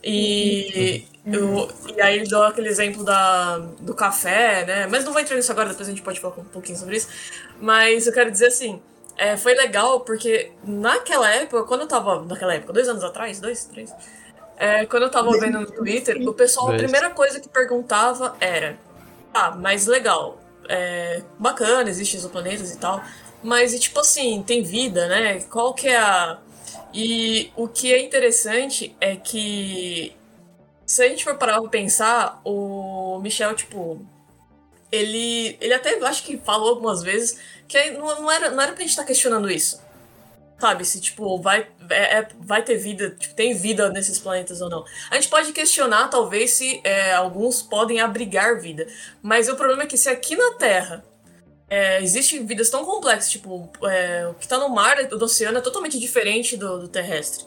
E, 0.03 1.07
eu- 1.33 1.69
e 1.97 2.01
aí 2.01 2.17
ele 2.17 2.29
deu 2.29 2.43
aquele 2.43 2.69
exemplo 2.69 3.05
da, 3.05 3.59
do 3.59 3.95
café, 3.95 4.65
né? 4.67 4.87
Mas 4.87 5.05
não 5.05 5.13
vou 5.13 5.21
entrar 5.21 5.37
nisso 5.37 5.51
agora, 5.53 5.71
depois 5.71 5.89
a 5.89 5.91
gente 5.91 6.03
pode 6.03 6.21
falar 6.21 6.35
um 6.39 6.45
pouquinho 6.45 6.79
sobre 6.79 6.97
isso. 6.97 7.09
Mas 7.61 8.07
eu 8.07 8.13
quero 8.13 8.31
dizer 8.31 8.47
assim, 8.49 8.81
é, 9.17 9.37
foi 9.37 9.55
legal 9.55 10.01
porque 10.01 10.53
naquela 10.63 11.31
época, 11.31 11.65
quando 11.65 11.83
eu 11.83 11.89
tava. 11.89 12.23
Naquela 12.25 12.55
época, 12.55 12.73
dois 12.73 12.89
anos 12.89 13.03
atrás, 13.05 13.41
dois, 13.41 13.65
três. 13.65 13.93
É, 14.57 14.87
quando 14.87 15.05
eu 15.05 15.11
tava 15.11 15.31
vendo 15.39 15.61
no 15.61 15.67
Twitter, 15.67 16.17
o 16.29 16.33
pessoal, 16.33 16.73
a 16.73 16.77
primeira 16.77 17.11
coisa 17.11 17.41
que 17.41 17.49
perguntava 17.49 18.37
era: 18.41 18.79
Ah, 19.33 19.51
mas 19.51 19.87
legal, 19.87 20.41
é, 20.69 21.23
bacana, 21.39 21.91
existem 21.91 22.19
exoplanetas 22.19 22.73
e 22.73 22.79
tal, 22.79 23.03
mas 23.43 23.75
e 23.75 23.79
tipo 23.79 24.01
assim, 24.01 24.43
tem 24.43 24.63
vida, 24.63 25.09
né? 25.09 25.41
Qual 25.43 25.75
que 25.75 25.89
é 25.89 25.99
a. 25.99 26.39
E 26.93 27.53
o 27.57 27.67
que 27.67 27.93
é 27.93 28.01
interessante 28.01 28.97
é 29.01 29.17
que 29.17 30.17
se 30.87 31.03
a 31.03 31.09
gente 31.09 31.25
for 31.25 31.37
parar 31.37 31.61
pra 31.61 31.69
pensar, 31.69 32.41
o 32.45 33.19
Michel, 33.21 33.55
tipo, 33.55 34.07
ele, 34.93 35.57
ele 35.61 35.75
até 35.75 35.99
acho 36.05 36.23
que 36.23 36.37
falou 36.39 36.71
algumas 36.71 37.03
vezes 37.03 37.39
que 37.67 37.91
não, 37.91 38.23
não, 38.23 38.31
era, 38.31 38.51
não 38.51 38.63
era 38.63 38.73
pra 38.73 38.83
gente 38.83 38.91
estar 38.91 39.05
questionando 39.05 39.51
isso. 39.51 39.83
Sabe, 40.59 40.85
se 40.85 41.01
tipo, 41.01 41.39
vai, 41.41 41.67
é- 41.91 42.19
é- 42.19 42.29
vai 42.41 42.63
ter 42.63 42.77
vida, 42.77 43.11
tipo, 43.11 43.35
tem 43.35 43.55
vida 43.55 43.91
nesses 43.91 44.19
planetas 44.19 44.61
ou 44.61 44.71
não. 44.71 44.85
A 45.11 45.17
gente 45.17 45.29
pode 45.29 45.53
questionar, 45.53 46.09
talvez, 46.09 46.53
se 46.53 46.81
é, 46.85 47.13
alguns 47.13 47.61
podem 47.61 48.01
abrigar 48.01 48.61
vida. 48.61 48.87
Mas 49.21 49.49
o 49.49 49.57
problema 49.57 49.83
é 49.83 49.87
que 49.87 49.97
se 49.97 50.09
aqui 50.09 50.37
na 50.37 50.53
Terra 50.55 51.05
é, 51.69 52.03
existem 52.03 52.47
vidas 52.47 52.71
tão 52.71 52.85
complexas, 52.85 53.31
tipo, 53.31 53.69
é, 53.85 54.27
o 54.29 54.35
que 54.35 54.47
tá 54.47 54.59
no 54.59 54.69
mar, 54.69 55.03
do 55.07 55.25
oceano, 55.25 55.59
é 55.59 55.61
totalmente 55.61 55.99
diferente 55.99 56.57
do, 56.57 56.79
do 56.79 56.89
terrestre. 56.89 57.45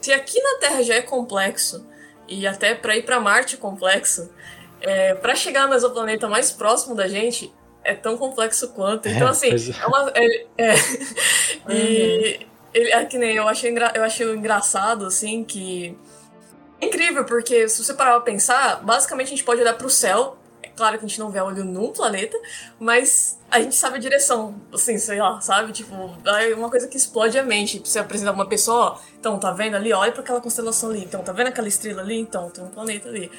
Se 0.00 0.12
aqui 0.12 0.40
na 0.40 0.58
Terra 0.58 0.82
já 0.82 0.94
é 0.94 1.02
complexo, 1.02 1.86
e 2.28 2.46
até 2.46 2.74
pra 2.74 2.96
ir 2.96 3.04
pra 3.04 3.20
Marte 3.20 3.56
é 3.56 3.58
complexo, 3.58 4.30
é, 4.80 5.14
para 5.14 5.34
chegar 5.34 5.68
no 5.68 5.74
exoplaneta 5.74 6.28
mais 6.28 6.50
próximo 6.50 6.94
da 6.94 7.06
gente, 7.08 7.52
é 7.90 7.94
tão 7.94 8.16
complexo 8.16 8.68
quanto. 8.68 9.08
Então, 9.08 9.28
É, 9.28 9.30
assim, 9.30 9.48
pois 9.50 9.68
é. 9.68 9.72
é 9.80 9.86
uma. 9.86 10.12
é- 10.14 10.46
é. 10.58 10.74
E 11.68 12.46
ele, 12.74 12.90
é 12.92 13.04
que 13.04 13.16
nem 13.18 13.34
eu 13.36 13.48
achei, 13.48 13.70
engra, 13.70 13.92
eu 13.94 14.04
achei 14.04 14.30
engraçado, 14.32 15.06
assim, 15.06 15.42
que. 15.44 15.96
É 16.80 16.86
incrível, 16.86 17.24
porque 17.24 17.68
se 17.68 17.82
você 17.82 17.94
parar 17.94 18.12
pra 18.12 18.20
pensar, 18.20 18.82
basicamente 18.84 19.28
a 19.28 19.30
gente 19.30 19.44
pode 19.44 19.60
olhar 19.60 19.74
pro 19.74 19.88
céu. 19.88 20.36
É 20.62 20.68
claro 20.68 20.98
que 20.98 21.04
a 21.06 21.08
gente 21.08 21.18
não 21.18 21.30
vê 21.30 21.40
olho 21.40 21.64
num 21.64 21.90
planeta, 21.90 22.36
mas 22.78 23.38
a 23.50 23.60
gente 23.60 23.74
sabe 23.74 23.96
a 23.96 23.98
direção, 23.98 24.60
assim, 24.74 24.98
sei 24.98 25.18
lá, 25.18 25.40
sabe? 25.40 25.72
Tipo, 25.72 25.94
é 26.26 26.54
uma 26.54 26.68
coisa 26.68 26.86
que 26.86 26.96
explode 26.98 27.38
a 27.38 27.42
mente. 27.42 27.80
Você 27.82 27.98
apresentar 27.98 28.32
pra 28.34 28.42
uma 28.42 28.48
pessoa, 28.48 28.92
ó, 28.92 28.98
então, 29.18 29.38
tá 29.38 29.52
vendo 29.52 29.74
ali? 29.74 29.90
Olha 29.92 30.12
pra 30.12 30.20
aquela 30.20 30.40
constelação 30.40 30.90
ali. 30.90 31.02
Então, 31.02 31.22
tá 31.22 31.32
vendo 31.32 31.46
aquela 31.46 31.66
estrela 31.68 32.02
ali? 32.02 32.18
Então, 32.18 32.50
tem 32.50 32.62
um 32.62 32.68
planeta 32.68 33.08
ali. 33.08 33.30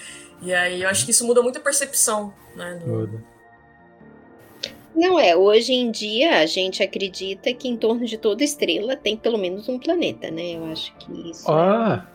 E 0.42 0.52
aí 0.54 0.82
eu 0.82 0.90
acho 0.90 1.06
que 1.06 1.12
isso 1.12 1.26
muda 1.28 1.42
muito 1.44 1.58
a 1.60 1.62
percepção, 1.62 2.34
né? 2.56 2.76
do- 2.84 2.88
Muda. 2.88 3.24
Não 4.98 5.20
é, 5.20 5.36
hoje 5.36 5.74
em 5.74 5.92
dia 5.92 6.40
a 6.40 6.46
gente 6.48 6.82
acredita 6.82 7.54
que 7.54 7.68
em 7.68 7.78
torno 7.78 8.04
de 8.06 8.18
toda 8.18 8.44
estrela 8.44 8.96
tem 8.96 9.16
pelo 9.16 9.38
menos 9.38 9.70
um 9.70 9.78
planeta, 9.78 10.32
né? 10.32 10.56
Eu 10.56 10.66
acho 10.66 10.92
que 10.98 11.30
isso. 11.30 11.48
é- 11.50 11.54
Ah, 11.54 12.08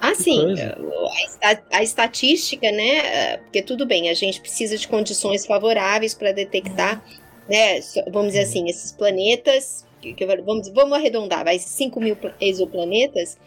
Ah, 0.00 0.14
sim. 0.14 0.54
A, 0.60 1.24
esta- 1.24 1.62
a 1.72 1.82
estatística, 1.82 2.70
né? 2.70 2.98
eh, 2.98 3.36
Porque 3.38 3.62
tudo 3.62 3.86
bem, 3.86 4.08
a 4.10 4.14
gente 4.14 4.40
precisa 4.40 4.76
de 4.76 4.86
condições 4.88 5.46
favoráveis 5.46 6.14
para 6.14 6.32
detectar, 6.32 7.02
né? 7.48 7.80
só- 7.82 8.02
Vamos 8.10 8.28
dizer 8.32 8.40
assim, 8.44 8.68
esses 8.68 8.92
planetas. 8.92 9.84
que- 10.00 10.12
que- 10.12 10.26
vamos, 10.26 10.68
vamos 10.68 10.92
arredondar, 10.96 11.42
vai 11.44 11.58
5 11.58 11.98
mil 12.00 12.14
pla- 12.14 12.34
exoplanetas 12.40 13.38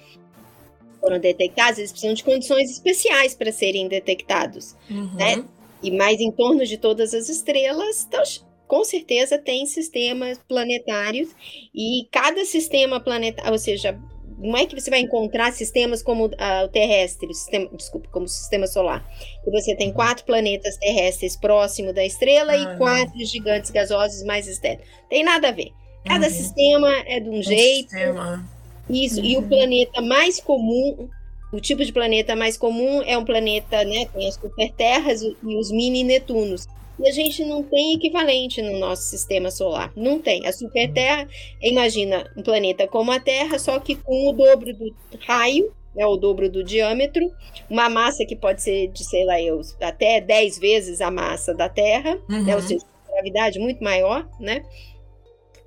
foram 1.00 1.20
detectados, 1.20 1.78
eles 1.78 1.92
precisam 1.92 2.14
de 2.16 2.24
condições 2.24 2.70
especiais 2.72 3.34
para 3.36 3.52
serem 3.52 3.88
detectados. 3.88 4.76
Uhum. 4.90 5.16
né? 5.16 5.44
E 5.82 5.92
mais 5.92 6.20
em 6.20 6.32
torno 6.32 6.66
de 6.66 6.78
todas 6.78 7.14
as 7.14 7.30
estrelas, 7.30 8.06
então, 8.08 8.24
com 8.68 8.84
certeza 8.84 9.38
tem 9.38 9.66
sistemas 9.66 10.38
planetários 10.48 11.30
e 11.74 12.08
cada 12.12 12.44
sistema 12.46 13.00
planetário, 13.00 13.52
ou 13.52 13.58
seja, 13.58 13.98
não 14.38 14.56
é 14.58 14.66
que 14.66 14.80
você 14.80 14.90
vai 14.90 15.00
encontrar 15.00 15.52
sistemas 15.52 16.02
como 16.04 16.30
ah, 16.38 16.64
o 16.66 16.70
terrestre, 16.70 17.34
sistema, 17.34 17.70
desculpa, 17.76 18.08
como 18.12 18.26
o 18.26 18.30
sistema 18.30 18.68
solar. 18.68 19.06
E 19.46 19.52
você 19.52 19.76
tem 19.76 19.92
quatro 19.92 20.24
planetas 20.26 20.78
terrestres 20.78 21.36
próximo 21.36 21.92
da 21.92 22.06
estrela 22.06 22.54
Ah, 22.54 22.58
e 22.58 22.66
não. 22.66 22.78
quatro 22.78 23.26
gigantes 23.26 23.72
gasosos 23.72 24.24
mais 24.24 24.48
externos. 24.48 24.86
Tem 25.10 25.24
nada 25.24 25.50
a 25.50 25.52
ver. 25.52 25.72
Cada 26.06 26.28
Uhum. 26.28 26.34
sistema 26.34 26.90
é 27.06 27.20
de 27.20 27.30
um 27.30 27.40
Um 27.40 27.44
jeito, 27.44 27.90
sistema. 27.90 28.46
isso, 28.90 29.20
e 29.20 29.36
o 29.38 29.42
planeta 29.48 30.02
mais 30.02 30.40
comum 30.40 31.10
O 31.52 31.60
tipo 31.60 31.84
de 31.84 31.92
planeta 31.92 32.36
mais 32.36 32.58
comum 32.58 33.02
é 33.04 33.18
um 33.18 33.26
planeta, 33.26 33.84
né, 33.84 34.06
tem 34.06 34.28
as 34.28 34.36
superterras 34.36 35.22
e 35.22 35.36
os 35.58 35.72
mini 35.72 36.04
Netunos. 36.04 36.68
E 37.00 37.08
a 37.08 37.12
gente 37.12 37.46
não 37.46 37.64
tem 37.64 37.96
equivalente 37.96 38.62
no 38.62 38.78
nosso 38.78 39.04
sistema 39.04 39.50
solar. 39.50 39.92
Não 39.96 40.20
tem. 40.20 40.46
A 40.46 40.52
superterra, 40.52 41.28
imagina 41.62 42.30
um 42.36 42.44
planeta 42.44 42.88
como 42.88 43.10
a 43.12 43.20
Terra, 43.20 43.58
só 43.58 43.80
que 43.80 43.96
com 43.96 44.30
o 44.30 44.34
dobro 44.34 44.74
do 44.74 44.94
raio, 45.26 45.74
né, 45.96 46.06
o 46.06 46.18
dobro 46.18 46.50
do 46.50 46.62
diâmetro, 46.64 47.32
uma 47.70 47.90
massa 47.90 48.26
que 48.26 48.36
pode 48.36 48.62
ser 48.62 48.88
de, 48.90 49.04
sei 49.06 49.24
lá, 49.24 49.42
eu, 49.42 49.62
até 49.82 50.20
10 50.20 50.60
vezes 50.60 51.00
a 51.02 51.10
massa 51.10 51.54
da 51.54 51.70
Terra, 51.70 52.20
Uhum. 52.30 52.44
né, 52.44 52.56
ou 52.56 52.62
seja, 52.62 52.86
gravidade 53.10 53.60
muito 53.60 53.84
maior, 53.84 54.28
né? 54.40 54.64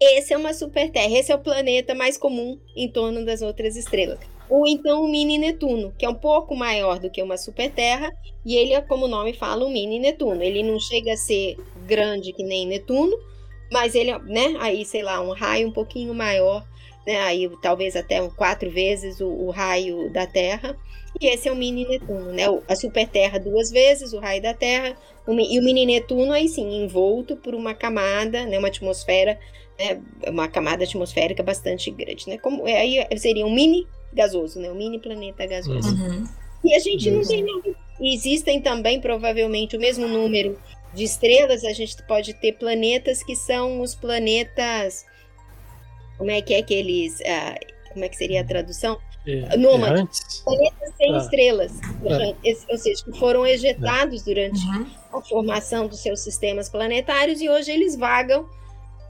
Esse 0.01 0.33
é 0.35 0.37
uma 0.37 0.53
superterra, 0.53 1.17
esse 1.19 1.33
é 1.33 1.35
o 1.35 1.39
planeta 1.39 1.95
mais 1.95 2.19
comum 2.19 2.59
em 2.77 2.89
torno 2.89 3.25
das 3.25 3.41
outras 3.41 3.77
estrelas. 3.77 4.19
Ou 4.49 4.67
então 4.67 5.03
o 5.03 5.09
mini 5.11 5.39
Netuno, 5.39 5.93
que 5.97 6.05
é 6.05 6.09
um 6.09 6.15
pouco 6.15 6.55
maior 6.55 6.99
do 6.99 7.11
que 7.11 7.23
uma 7.23 7.37
superterra, 7.37 8.13
e 8.45 8.57
ele 8.57 8.75
é, 8.75 8.81
como 8.81 9.07
o 9.07 9.09
nome 9.09 9.33
fala, 9.33 9.65
um 9.65 9.73
mini 9.73 9.99
Netuno. 9.99 10.43
Ele 10.43 10.63
não 10.63 10.79
chega 10.79 11.13
a 11.13 11.17
ser 11.17 11.57
grande 11.87 12.33
que 12.33 12.43
nem 12.43 12.67
Netuno, 12.67 13.17
mas 13.71 13.95
ele, 13.95 14.17
né, 14.19 14.57
aí, 14.61 14.85
sei 14.85 15.03
lá, 15.03 15.21
um 15.21 15.33
raio 15.33 15.69
um 15.69 15.73
pouquinho 15.73 16.15
maior, 16.15 16.65
né, 17.07 17.19
aí 17.21 17.51
talvez 17.63 17.97
até 17.97 18.21
quatro 18.31 18.71
vezes 18.71 19.21
o, 19.21 19.27
o 19.27 19.51
raio 19.51 20.11
da 20.13 20.27
Terra. 20.27 20.77
E 21.21 21.27
esse 21.27 21.49
é 21.49 21.53
o 21.53 21.57
mini 21.57 21.87
Netuno, 21.87 22.33
né? 22.33 22.45
A 22.67 22.75
superterra 22.75 23.39
duas 23.39 23.71
vezes 23.71 24.13
o 24.13 24.19
raio 24.19 24.41
da 24.41 24.55
Terra, 24.55 24.97
o 25.27 25.33
e 25.33 25.59
o 25.59 25.63
mini 25.63 25.85
Netuno 25.85 26.33
aí 26.33 26.49
sim, 26.49 26.83
envolto 26.83 27.37
por 27.37 27.55
uma 27.55 27.75
camada, 27.75 28.45
né, 28.47 28.59
uma 28.59 28.69
atmosfera, 28.69 29.39
né, 29.79 30.01
uma 30.27 30.49
camada 30.49 30.85
atmosférica 30.85 31.43
bastante 31.43 31.91
grande, 31.91 32.29
né? 32.29 32.39
Como 32.39 32.65
aí 32.67 33.07
seria 33.19 33.47
um 33.47 33.55
mini 33.55 33.87
gasoso, 34.13 34.61
né? 34.61 34.71
Um 34.71 34.75
mini 34.75 34.99
planeta 34.99 35.47
gasoso. 35.47 35.89
Uhum. 35.95 36.25
E 36.65 36.75
a 36.75 36.79
gente 36.79 37.11
não 37.11 37.21
Isso. 37.21 37.31
tem 37.31 37.43
nada. 37.45 37.75
E 38.01 38.15
existem 38.15 38.61
também, 38.61 39.01
provavelmente, 39.01 39.77
o 39.77 39.81
mesmo 39.81 40.07
número 40.09 40.59
de 40.95 41.05
estrelas. 41.05 41.65
A 41.65 41.73
gente 41.73 42.01
pode 42.07 42.35
ter 42.35 42.53
planetas 42.53 43.23
que 43.23 43.35
são 43.35 43.81
os 43.81 43.95
planetas. 43.95 45.05
Como 46.19 46.31
é 46.31 46.41
que 46.43 46.55
é 46.55 46.63
que 46.63 46.75
eles. 46.75 47.21
ah, 47.23 47.55
como 47.93 48.05
é 48.05 48.09
que 48.09 48.17
seria 48.17 48.41
a 48.43 48.45
tradução? 48.45 48.99
E- 49.27 49.57
Nômade. 49.57 49.95
errantes? 49.95 50.43
Sem 50.97 51.15
Ah. 51.15 51.19
estrelas. 51.19 51.73
É. 52.05 52.55
Ou 52.73 52.79
seja, 52.79 53.05
que 53.05 53.19
foram 53.19 53.47
ejetados 53.47 54.23
durante 54.23 54.65
Uhum. 54.67 54.87
a 55.13 55.23
formação 55.23 55.87
dos 55.87 56.01
seus 56.01 56.21
sistemas 56.21 56.69
planetários 56.69 57.41
e 57.41 57.49
hoje 57.49 57.71
eles 57.71 57.97
vagam 57.97 58.49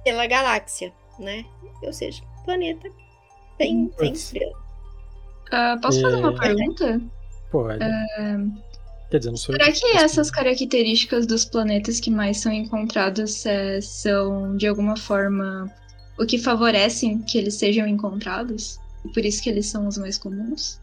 pela 0.05 0.27
galáxia, 0.27 0.93
né? 1.19 1.45
Ou 1.83 1.93
seja, 1.93 2.23
planeta 2.45 2.89
sem, 3.59 3.91
sem 3.99 4.13
estrela. 4.13 4.62
Ah, 5.53 5.79
posso 5.81 6.01
fazer 6.01 6.17
uma 6.17 6.31
É. 6.35 6.39
pergunta? 6.39 7.01
Pode. 7.51 7.79
Quer 9.11 9.19
dizer, 9.19 9.31
não 9.31 9.37
sou 9.37 9.55
eu. 9.55 9.61
Será 9.61 9.73
que 9.73 9.87
essas 9.99 10.31
características 10.31 11.27
dos 11.27 11.45
planetas 11.45 12.01
que 12.01 12.11
mais 12.11 12.39
são 12.39 12.51
encontrados 12.51 13.45
é, 13.45 13.79
são, 13.83 14.57
de 14.57 14.67
alguma 14.67 14.97
forma, 14.97 15.71
o 16.19 16.25
que 16.25 16.39
favorecem 16.39 17.21
que 17.21 17.37
eles 17.37 17.55
sejam 17.55 17.87
encontrados? 17.87 18.79
E 19.05 19.09
por 19.13 19.23
isso 19.25 19.43
que 19.43 19.51
eles 19.51 19.67
são 19.67 19.87
os 19.87 19.99
mais 19.99 20.17
comuns? 20.17 20.81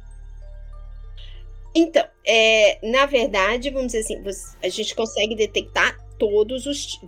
Então, 1.74 2.04
é, 2.26 2.80
na 2.88 3.08
verdade, 3.08 3.72
vamos 3.72 3.94
dizer 3.94 4.00
assim, 4.00 4.56
a 4.62 4.70
gente 4.70 4.94
consegue 4.94 5.36
detectar 5.36 5.98
todos 6.20 6.68
os. 6.68 7.00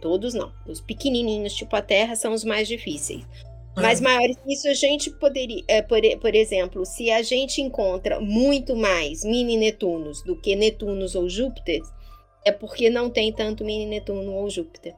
Todos 0.00 0.32
não. 0.32 0.50
Os 0.66 0.80
pequenininhos, 0.80 1.52
tipo 1.54 1.76
a 1.76 1.82
Terra, 1.82 2.16
são 2.16 2.32
os 2.32 2.44
mais 2.44 2.66
difíceis. 2.68 3.22
Mas 3.76 4.00
maiores 4.00 4.36
que 4.36 4.52
isso, 4.52 4.68
a 4.68 4.74
gente 4.74 5.10
poderia. 5.10 5.62
é, 5.68 5.80
por, 5.80 6.00
por 6.20 6.34
exemplo, 6.34 6.84
se 6.84 7.10
a 7.10 7.22
gente 7.22 7.62
encontra 7.62 8.20
muito 8.20 8.76
mais 8.76 9.24
mini 9.24 9.56
Netunos 9.56 10.22
do 10.22 10.36
que 10.36 10.56
Netunos 10.56 11.14
ou 11.14 11.28
Júpiter, 11.28 11.80
é 12.44 12.50
porque 12.50 12.90
não 12.90 13.08
tem 13.08 13.32
tanto 13.32 13.64
mini 13.64 13.86
Netuno 13.86 14.32
ou 14.32 14.50
Júpiter. 14.50 14.94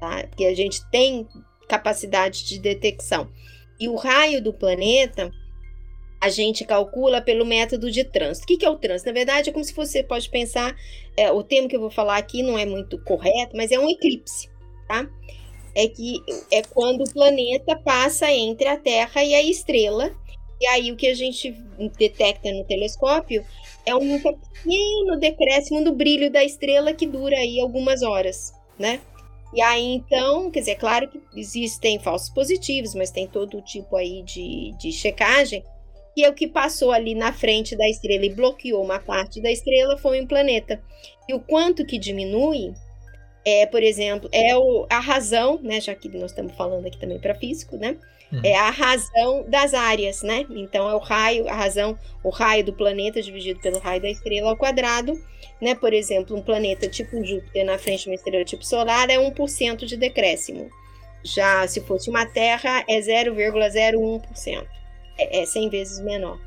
Tá? 0.00 0.26
Porque 0.28 0.44
a 0.44 0.54
gente 0.54 0.80
tem 0.90 1.26
capacidade 1.68 2.44
de 2.44 2.58
detecção. 2.58 3.30
E 3.78 3.88
o 3.88 3.94
raio 3.94 4.42
do 4.42 4.52
planeta 4.52 5.30
a 6.20 6.30
gente 6.30 6.64
calcula 6.64 7.20
pelo 7.20 7.44
método 7.44 7.90
de 7.90 8.02
trânsito. 8.02 8.44
O 8.44 8.46
que, 8.46 8.56
que 8.56 8.64
é 8.64 8.70
o 8.70 8.78
trânsito? 8.78 9.08
Na 9.08 9.12
verdade, 9.12 9.50
é 9.50 9.52
como 9.52 9.64
se 9.64 9.74
você 9.74 10.02
pode 10.02 10.30
pensar, 10.30 10.74
é, 11.18 11.30
o 11.30 11.42
termo 11.42 11.68
que 11.68 11.76
eu 11.76 11.80
vou 11.80 11.90
falar 11.90 12.16
aqui 12.16 12.42
não 12.42 12.58
é 12.58 12.64
muito 12.64 12.98
correto, 13.04 13.54
mas 13.54 13.70
é 13.70 13.78
um 13.78 13.90
eclipse, 13.90 14.48
tá? 14.88 15.06
É 15.74 15.88
que 15.88 16.22
é 16.52 16.62
quando 16.62 17.02
o 17.02 17.12
planeta 17.12 17.76
passa 17.76 18.30
entre 18.30 18.68
a 18.68 18.76
Terra 18.76 19.24
e 19.24 19.34
a 19.34 19.42
estrela, 19.42 20.14
e 20.60 20.66
aí 20.66 20.92
o 20.92 20.96
que 20.96 21.08
a 21.08 21.14
gente 21.14 21.52
detecta 21.98 22.50
no 22.52 22.64
telescópio 22.64 23.44
é 23.84 23.94
um 23.94 24.20
pequeno 24.20 25.18
decréscimo 25.18 25.80
no 25.80 25.92
brilho 25.92 26.30
da 26.30 26.44
estrela 26.44 26.94
que 26.94 27.06
dura 27.06 27.36
aí 27.36 27.60
algumas 27.60 28.02
horas, 28.02 28.52
né? 28.78 29.00
E 29.52 29.60
aí, 29.60 29.94
então, 29.94 30.50
quer 30.50 30.60
dizer, 30.60 30.72
é 30.72 30.76
claro 30.76 31.08
que 31.08 31.20
existem 31.36 31.98
falsos 31.98 32.28
positivos, 32.30 32.94
mas 32.94 33.10
tem 33.10 33.26
todo 33.26 33.62
tipo 33.62 33.96
aí 33.96 34.22
de, 34.22 34.72
de 34.78 34.90
checagem 34.90 35.62
é 36.22 36.28
o 36.28 36.34
que 36.34 36.46
passou 36.46 36.92
ali 36.92 37.14
na 37.14 37.32
frente 37.32 37.74
da 37.74 37.88
estrela 37.88 38.24
e 38.24 38.34
bloqueou 38.34 38.84
uma 38.84 39.00
parte 39.00 39.40
da 39.40 39.50
estrela 39.50 39.96
foi 39.96 40.20
um 40.20 40.26
planeta. 40.26 40.80
E 41.28 41.34
o 41.34 41.40
quanto 41.40 41.84
que 41.84 41.98
diminui 41.98 42.72
é, 43.44 43.66
por 43.66 43.82
exemplo, 43.82 44.28
é 44.32 44.56
o, 44.56 44.86
a 44.88 45.00
razão, 45.00 45.60
né, 45.62 45.80
já 45.80 45.94
que 45.94 46.08
nós 46.08 46.30
estamos 46.30 46.54
falando 46.54 46.86
aqui 46.86 46.98
também 46.98 47.18
para 47.18 47.34
físico, 47.34 47.76
né? 47.76 47.96
Uhum. 48.32 48.40
É 48.42 48.56
a 48.56 48.70
razão 48.70 49.44
das 49.46 49.74
áreas, 49.74 50.22
né? 50.22 50.46
Então 50.50 50.88
é 50.88 50.94
o 50.94 50.98
raio, 50.98 51.46
a 51.48 51.54
razão, 51.54 51.98
o 52.22 52.30
raio 52.30 52.64
do 52.64 52.72
planeta 52.72 53.20
dividido 53.20 53.60
pelo 53.60 53.78
raio 53.78 54.00
da 54.00 54.08
estrela 54.08 54.50
ao 54.50 54.56
quadrado, 54.56 55.20
né? 55.60 55.74
Por 55.74 55.92
exemplo, 55.92 56.36
um 56.36 56.42
planeta 56.42 56.88
tipo 56.88 57.22
Júpiter 57.22 57.66
na 57.66 57.78
frente 57.78 58.04
de 58.04 58.08
uma 58.08 58.14
estrela 58.14 58.44
tipo 58.44 58.64
solar 58.64 59.10
é 59.10 59.18
1% 59.18 59.84
de 59.84 59.96
decréscimo. 59.96 60.70
Já 61.22 61.66
se 61.68 61.80
fosse 61.82 62.08
uma 62.08 62.26
Terra 62.26 62.84
é 62.88 62.98
0,01% 62.98 64.66
é, 65.18 65.42
é 65.42 65.46
100 65.46 65.68
vezes 65.68 66.00
menor. 66.00 66.40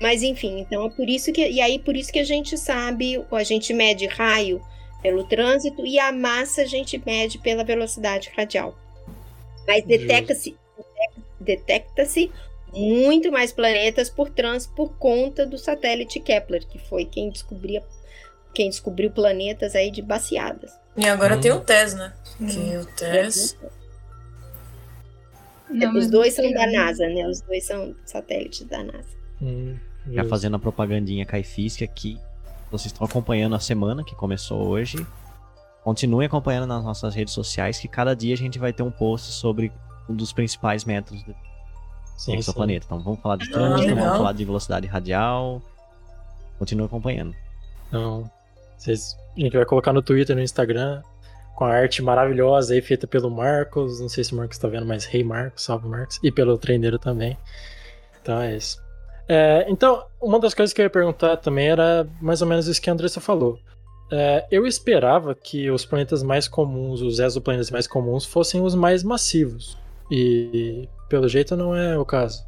Mas 0.00 0.22
enfim, 0.22 0.60
então 0.60 0.84
é 0.86 0.90
por 0.90 1.08
isso 1.08 1.32
que 1.32 1.48
e 1.48 1.60
aí 1.60 1.78
por 1.78 1.96
isso 1.96 2.12
que 2.12 2.18
a 2.18 2.24
gente 2.24 2.58
sabe, 2.58 3.24
a 3.30 3.42
gente 3.42 3.72
mede 3.72 4.06
raio 4.06 4.60
pelo 5.02 5.24
trânsito 5.24 5.84
e 5.84 5.98
a 5.98 6.12
massa 6.12 6.62
a 6.62 6.66
gente 6.66 7.00
mede 7.04 7.38
pela 7.38 7.64
velocidade 7.64 8.30
radial. 8.36 8.76
Mas 9.66 9.84
detecta-se 9.84 10.56
detecta-se 11.40 12.30
muito 12.72 13.30
mais 13.32 13.52
planetas 13.52 14.08
por 14.08 14.30
trânsito 14.30 14.72
por 14.74 14.96
conta 14.96 15.44
do 15.44 15.58
satélite 15.58 16.20
Kepler, 16.20 16.66
que 16.66 16.78
foi 16.78 17.04
quem 17.04 17.30
descobria 17.30 17.82
quem 18.54 18.68
descobriu 18.68 19.10
planetas 19.10 19.74
aí 19.74 19.90
de 19.90 20.02
baseadas. 20.02 20.72
E 20.96 21.06
agora 21.08 21.36
Hum. 21.36 21.40
tem 21.40 21.50
o 21.52 21.60
TES, 21.60 21.94
né? 21.94 22.12
Que 22.38 22.76
o 22.76 22.84
TES. 22.84 23.56
Não, 25.70 25.94
Os 25.96 26.06
dois 26.10 26.34
são 26.34 26.50
da 26.52 26.64
sei. 26.64 26.72
NASA, 26.72 27.08
né? 27.08 27.26
Os 27.26 27.40
dois 27.40 27.64
são 27.64 27.96
satélites 28.04 28.66
da 28.66 28.82
NASA. 28.84 29.08
Hum, 29.40 29.76
Já 30.10 30.24
fazendo 30.26 30.56
a 30.56 30.58
propagandinha 30.58 31.24
caifística 31.24 31.84
aqui. 31.84 32.18
Vocês 32.72 32.86
estão 32.92 33.06
acompanhando 33.06 33.54
a 33.54 33.60
semana 33.60 34.02
que 34.02 34.14
começou 34.14 34.66
hoje. 34.66 35.06
Continuem 35.84 36.26
acompanhando 36.26 36.66
nas 36.66 36.82
nossas 36.82 37.14
redes 37.14 37.34
sociais, 37.34 37.78
que 37.78 37.86
cada 37.86 38.16
dia 38.16 38.34
a 38.34 38.36
gente 38.36 38.58
vai 38.58 38.72
ter 38.72 38.82
um 38.82 38.90
post 38.90 39.30
sobre 39.32 39.70
um 40.08 40.14
dos 40.14 40.32
principais 40.32 40.84
métodos 40.84 41.22
do 41.22 41.32
Sim, 42.16 42.32
sim. 42.32 42.36
exoplaneta. 42.38 42.86
Então 42.86 43.00
vamos 43.00 43.20
falar 43.20 43.36
de 43.36 43.48
Ah, 43.50 43.52
trânsito, 43.52 43.88
legal. 43.88 44.04
vamos 44.04 44.18
falar 44.18 44.32
de 44.32 44.44
velocidade 44.44 44.86
radial. 44.86 45.60
Continue 46.58 46.86
acompanhando. 46.86 47.34
Então, 47.88 48.30
vocês, 48.78 49.16
a 49.36 49.40
gente 49.40 49.56
vai 49.56 49.66
colocar 49.66 49.92
no 49.92 50.00
Twitter 50.00 50.34
e 50.34 50.36
no 50.38 50.42
Instagram 50.42 51.02
com 51.56 51.64
a 51.66 51.70
arte 51.74 52.00
maravilhosa 52.00 52.72
aí 52.74 52.80
feita 52.80 53.06
pelo 53.06 53.30
Marcos. 53.30 54.00
Não 54.00 54.08
sei 54.08 54.24
se 54.24 54.32
o 54.32 54.36
Marcos 54.36 54.56
tá 54.58 54.68
vendo, 54.68 54.86
mas 54.86 55.04
Rei 55.04 55.22
Marcos, 55.24 55.64
salve 55.64 55.86
Marcos. 55.88 56.18
E 56.22 56.30
pelo 56.32 56.56
treineiro 56.56 56.98
também. 56.98 57.36
Então 58.22 58.40
é 58.40 58.56
isso. 58.56 58.80
É, 59.28 59.66
então, 59.68 60.04
uma 60.20 60.38
das 60.38 60.52
coisas 60.54 60.72
que 60.72 60.80
eu 60.80 60.84
ia 60.84 60.90
perguntar 60.90 61.36
também 61.36 61.68
era 61.68 62.08
mais 62.20 62.42
ou 62.42 62.48
menos 62.48 62.66
isso 62.66 62.80
que 62.80 62.90
a 62.90 62.92
Andressa 62.92 63.20
falou. 63.20 63.58
É, 64.10 64.44
eu 64.50 64.66
esperava 64.66 65.34
que 65.34 65.70
os 65.70 65.86
planetas 65.86 66.22
mais 66.22 66.46
comuns, 66.46 67.00
os 67.00 67.18
exoplanetas 67.18 67.70
mais 67.70 67.86
comuns, 67.86 68.24
fossem 68.26 68.60
os 68.60 68.74
mais 68.74 69.02
massivos. 69.02 69.78
E 70.10 70.86
pelo 71.08 71.28
jeito 71.28 71.56
não 71.56 71.74
é 71.74 71.96
o 71.98 72.04
caso. 72.04 72.44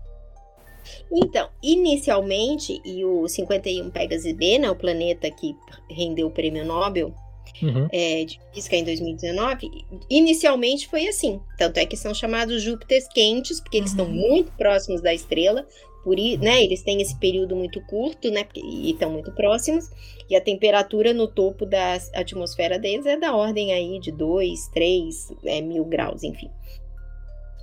Então, 1.10 1.48
inicialmente, 1.62 2.80
e 2.84 3.04
o 3.04 3.26
51 3.26 3.90
Pegasus 3.90 4.32
B, 4.32 4.58
né, 4.58 4.70
o 4.70 4.76
planeta 4.76 5.30
que 5.30 5.56
rendeu 5.88 6.26
o 6.26 6.30
prêmio 6.30 6.64
Nobel 6.64 7.14
Uhum. 7.62 7.86
é, 7.92 8.24
de 8.24 8.40
física 8.52 8.74
em 8.74 8.84
2019, 8.84 9.70
inicialmente 10.10 10.88
foi 10.88 11.06
assim. 11.06 11.40
Tanto 11.56 11.78
é 11.78 11.86
que 11.86 11.96
são 11.96 12.12
chamados 12.12 12.60
Júpiteres 12.62 13.06
quentes, 13.08 13.60
porque 13.60 13.76
eles 13.76 13.90
estão 13.90 14.06
Uhum. 14.06 14.12
muito 14.12 14.50
próximos 14.52 15.00
da 15.00 15.14
estrela, 15.14 15.64
por 16.04 16.16
né, 16.16 16.62
eles 16.62 16.82
têm 16.82 17.00
esse 17.00 17.18
período 17.18 17.56
muito 17.56 17.80
curto, 17.86 18.30
né, 18.30 18.46
e 18.54 18.90
estão 18.90 19.10
muito 19.10 19.32
próximos, 19.32 19.88
e 20.28 20.36
a 20.36 20.40
temperatura 20.40 21.14
no 21.14 21.26
topo 21.26 21.64
da 21.64 21.94
atmosfera 22.14 22.78
deles 22.78 23.06
é 23.06 23.16
da 23.16 23.34
ordem 23.34 23.72
aí 23.72 23.98
de 23.98 24.12
2, 24.12 24.68
3 24.68 25.32
é, 25.46 25.60
mil 25.62 25.84
graus, 25.86 26.22
enfim. 26.22 26.50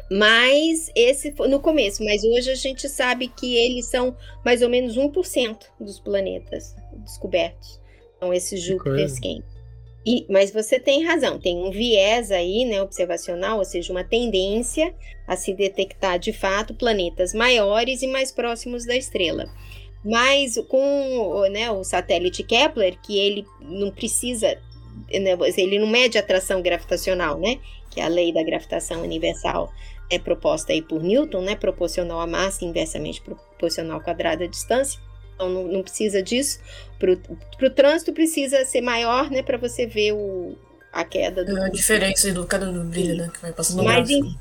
Mas 0.10 0.92
esse 0.94 1.32
foi 1.32 1.48
no 1.48 1.62
começo, 1.62 2.04
mas 2.04 2.24
hoje 2.24 2.52
a 2.52 2.56
gente 2.56 2.90
sabe 2.90 3.30
que 3.30 3.56
eles 3.56 3.86
são 3.86 4.18
mais 4.44 4.62
ou 4.62 4.68
menos 4.68 4.98
1% 4.98 5.58
dos 5.80 6.00
planetas 6.00 6.76
descobertos. 6.98 7.80
São 8.20 8.34
esses 8.34 8.62
Júpiteres 8.62 9.20
quentes. 9.20 9.51
E, 10.06 10.26
mas 10.30 10.52
você 10.52 10.80
tem 10.80 11.06
razão, 11.06 11.40
tem 11.40 11.58
um 11.58 11.70
viés 11.70 12.32
aí, 12.32 12.66
né, 12.66 12.82
observacional, 12.82 13.60
ou 13.60 13.66
seja, 13.66 13.94
uma 13.94 14.04
tendência 14.04 14.94
a 15.28 15.36
se 15.36 15.54
detectar 15.54 16.18
de 16.18 16.34
fato 16.34 16.74
planetas 16.74 17.34
maiores 17.34 18.02
e 18.02 18.08
mais 18.08 18.32
próximos 18.32 18.86
da 18.86 18.96
estrela. 18.96 19.46
Mas 20.04 20.58
com 20.68 21.48
né, 21.52 21.70
o 21.70 21.84
satélite 21.84 22.42
Kepler, 22.42 22.98
que 23.00 23.20
ele 23.20 23.46
não 23.62 23.92
precisa, 23.92 24.48
né, 25.12 25.38
ele 25.56 25.78
não 25.78 25.88
mede 25.88 26.18
atração 26.18 26.64
gravitacional, 26.64 27.40
né, 27.40 27.60
que 27.92 28.02
é 28.02 28.04
a 28.04 28.08
lei 28.08 28.34
da 28.34 28.44
gravitação 28.44 29.04
universal 29.04 29.72
é 30.10 30.20
proposta 30.20 30.74
aí 30.74 30.82
por 30.82 31.02
Newton, 31.02 31.42
né, 31.42 31.56
proporcional 31.56 32.20
à 32.20 32.28
massa 32.28 32.66
inversamente 32.66 33.22
proporcional 33.22 33.98
ao 33.98 34.04
quadrado 34.04 34.40
da 34.40 34.48
distância. 34.48 35.00
Então 35.42 35.50
não, 35.50 35.64
não 35.64 35.82
precisa 35.82 36.22
disso. 36.22 36.60
Para 37.00 37.14
o 37.66 37.70
trânsito 37.72 38.14
precisa 38.14 38.64
ser 38.64 38.82
maior, 38.82 39.32
né, 39.32 39.42
para 39.42 39.58
você 39.58 39.88
ver 39.88 40.14
o, 40.14 40.56
a 40.94 41.04
queda 41.04 41.44
do. 41.44 41.60
A 41.60 41.70
diferença 41.70 42.32
do 42.32 42.46
cada 42.46 42.72
do 42.72 42.84
brilho, 42.84 43.18
né, 43.18 43.32
que 43.34 43.42
vai 43.42 43.52
passando 43.52 43.84
Mas, 43.84 44.08
em... 44.08 44.38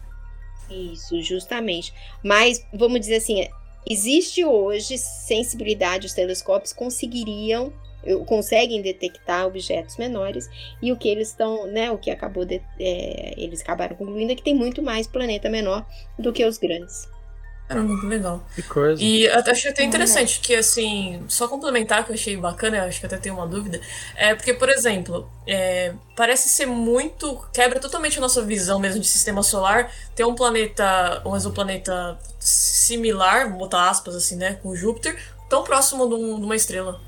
Isso, 0.70 1.22
justamente. 1.22 1.94
Mas 2.22 2.64
vamos 2.74 3.01
dizer 3.01 3.16
assim, 3.16 3.48
existe 3.88 4.44
hoje 4.44 4.98
sensibilidade, 4.98 6.07
os 6.07 6.12
telescópios 6.12 6.72
conseguiriam 6.72 7.72
conseguem 8.26 8.80
detectar 8.80 9.46
objetos 9.46 9.98
menores 9.98 10.48
e 10.80 10.90
o 10.90 10.96
que 10.96 11.07
eles 11.07 11.28
estão, 11.28 11.66
né, 11.66 11.90
o 11.90 11.98
que 11.98 12.11
acabou 12.11 12.46
de, 12.46 12.62
é, 12.78 13.34
eles 13.36 13.61
acabaram 13.61 13.94
concluindo 13.94 14.32
é 14.32 14.34
que 14.34 14.42
tem 14.42 14.55
muito 14.55 14.80
mais 14.82 15.07
planeta 15.07 15.51
menor 15.51 15.86
do 16.18 16.32
que 16.32 16.42
os 16.42 16.57
grandes. 16.57 17.07
Era 17.71 17.83
muito 17.83 18.05
legal. 18.05 18.45
Que 18.53 18.64
coisa. 18.64 19.01
E 19.01 19.29
achei 19.29 19.71
até 19.71 19.85
interessante 19.85 20.41
que, 20.41 20.57
assim, 20.57 21.23
só 21.29 21.47
complementar 21.47 22.05
que 22.05 22.11
eu 22.11 22.14
achei 22.14 22.37
bacana, 22.37 22.79
eu 22.79 22.83
acho 22.83 22.99
que 22.99 23.07
até 23.07 23.16
tenho 23.16 23.37
uma 23.37 23.47
dúvida, 23.47 23.81
é 24.16 24.35
porque, 24.35 24.53
por 24.53 24.68
exemplo, 24.68 25.31
é, 25.47 25.95
parece 26.16 26.49
ser 26.49 26.66
muito. 26.66 27.41
quebra 27.53 27.79
totalmente 27.79 28.18
a 28.18 28.21
nossa 28.21 28.43
visão 28.43 28.81
mesmo 28.81 29.01
de 29.01 29.07
sistema 29.07 29.41
solar. 29.41 29.93
Ter 30.16 30.25
um 30.25 30.35
planeta, 30.35 31.23
um 31.25 31.37
exoplaneta 31.37 32.18
similar, 32.41 33.49
vou 33.49 33.61
botar 33.61 33.89
aspas 33.89 34.16
assim, 34.16 34.35
né, 34.35 34.59
com 34.61 34.75
Júpiter, 34.75 35.16
tão 35.49 35.62
próximo 35.62 36.09
de, 36.09 36.14
um, 36.14 36.41
de 36.41 36.45
uma 36.45 36.57
estrela. 36.57 37.01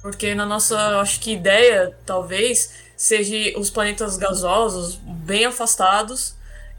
Porque 0.00 0.34
na 0.34 0.46
nossa, 0.46 0.98
acho 1.00 1.20
que 1.20 1.34
ideia, 1.34 1.94
talvez, 2.06 2.72
seja 2.96 3.58
os 3.58 3.68
planetas 3.68 4.16
gasosos 4.16 4.94
bem 4.94 5.44
afastados 5.44 6.34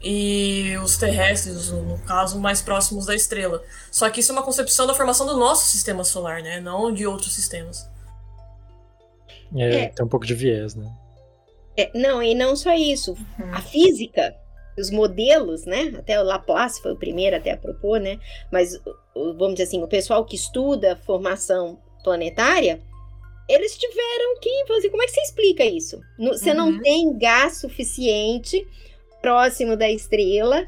e 0.08 0.76
os 0.78 0.96
terrestres, 0.96 1.72
no 1.72 1.98
caso, 1.98 2.38
mais 2.38 2.62
próximos 2.62 3.06
da 3.06 3.14
estrela. 3.14 3.60
Só 3.90 4.08
que 4.08 4.20
isso 4.20 4.30
é 4.30 4.36
uma 4.36 4.44
concepção 4.44 4.86
da 4.86 4.94
formação 4.94 5.26
do 5.26 5.36
nosso 5.36 5.66
sistema 5.66 6.04
solar, 6.04 6.42
né? 6.42 6.60
Não 6.60 6.94
de 6.94 7.04
outros 7.04 7.34
sistemas. 7.34 7.90
É, 9.56 9.74
é. 9.74 9.88
tem 9.88 10.06
um 10.06 10.08
pouco 10.08 10.24
de 10.24 10.32
viés, 10.32 10.76
né? 10.76 10.88
É, 11.76 11.90
não, 11.92 12.22
e 12.22 12.36
não 12.36 12.54
só 12.54 12.72
isso. 12.72 13.14
Uhum. 13.36 13.52
A 13.52 13.60
física, 13.60 14.32
os 14.78 14.92
modelos, 14.92 15.64
né? 15.64 15.92
Até 15.98 16.20
o 16.20 16.24
Laplace 16.24 16.80
foi 16.80 16.92
o 16.92 16.98
primeiro 16.98 17.34
até 17.34 17.50
a 17.50 17.56
propor, 17.56 17.98
né? 17.98 18.20
Mas, 18.52 18.80
vamos 19.12 19.54
dizer 19.54 19.64
assim, 19.64 19.82
o 19.82 19.88
pessoal 19.88 20.24
que 20.24 20.36
estuda 20.36 20.94
formação 21.04 21.80
planetária, 22.04 22.80
eles 23.48 23.76
tiveram 23.76 24.38
que 24.40 24.66
fazer. 24.68 24.88
Como 24.88 25.02
é 25.02 25.06
que 25.06 25.12
você 25.12 25.20
explica 25.22 25.64
isso? 25.64 26.00
Você 26.16 26.50
uhum. 26.50 26.56
não 26.56 26.80
tem 26.80 27.18
gás 27.18 27.56
suficiente 27.56 28.64
próximo 29.20 29.76
da 29.76 29.90
estrela 29.90 30.66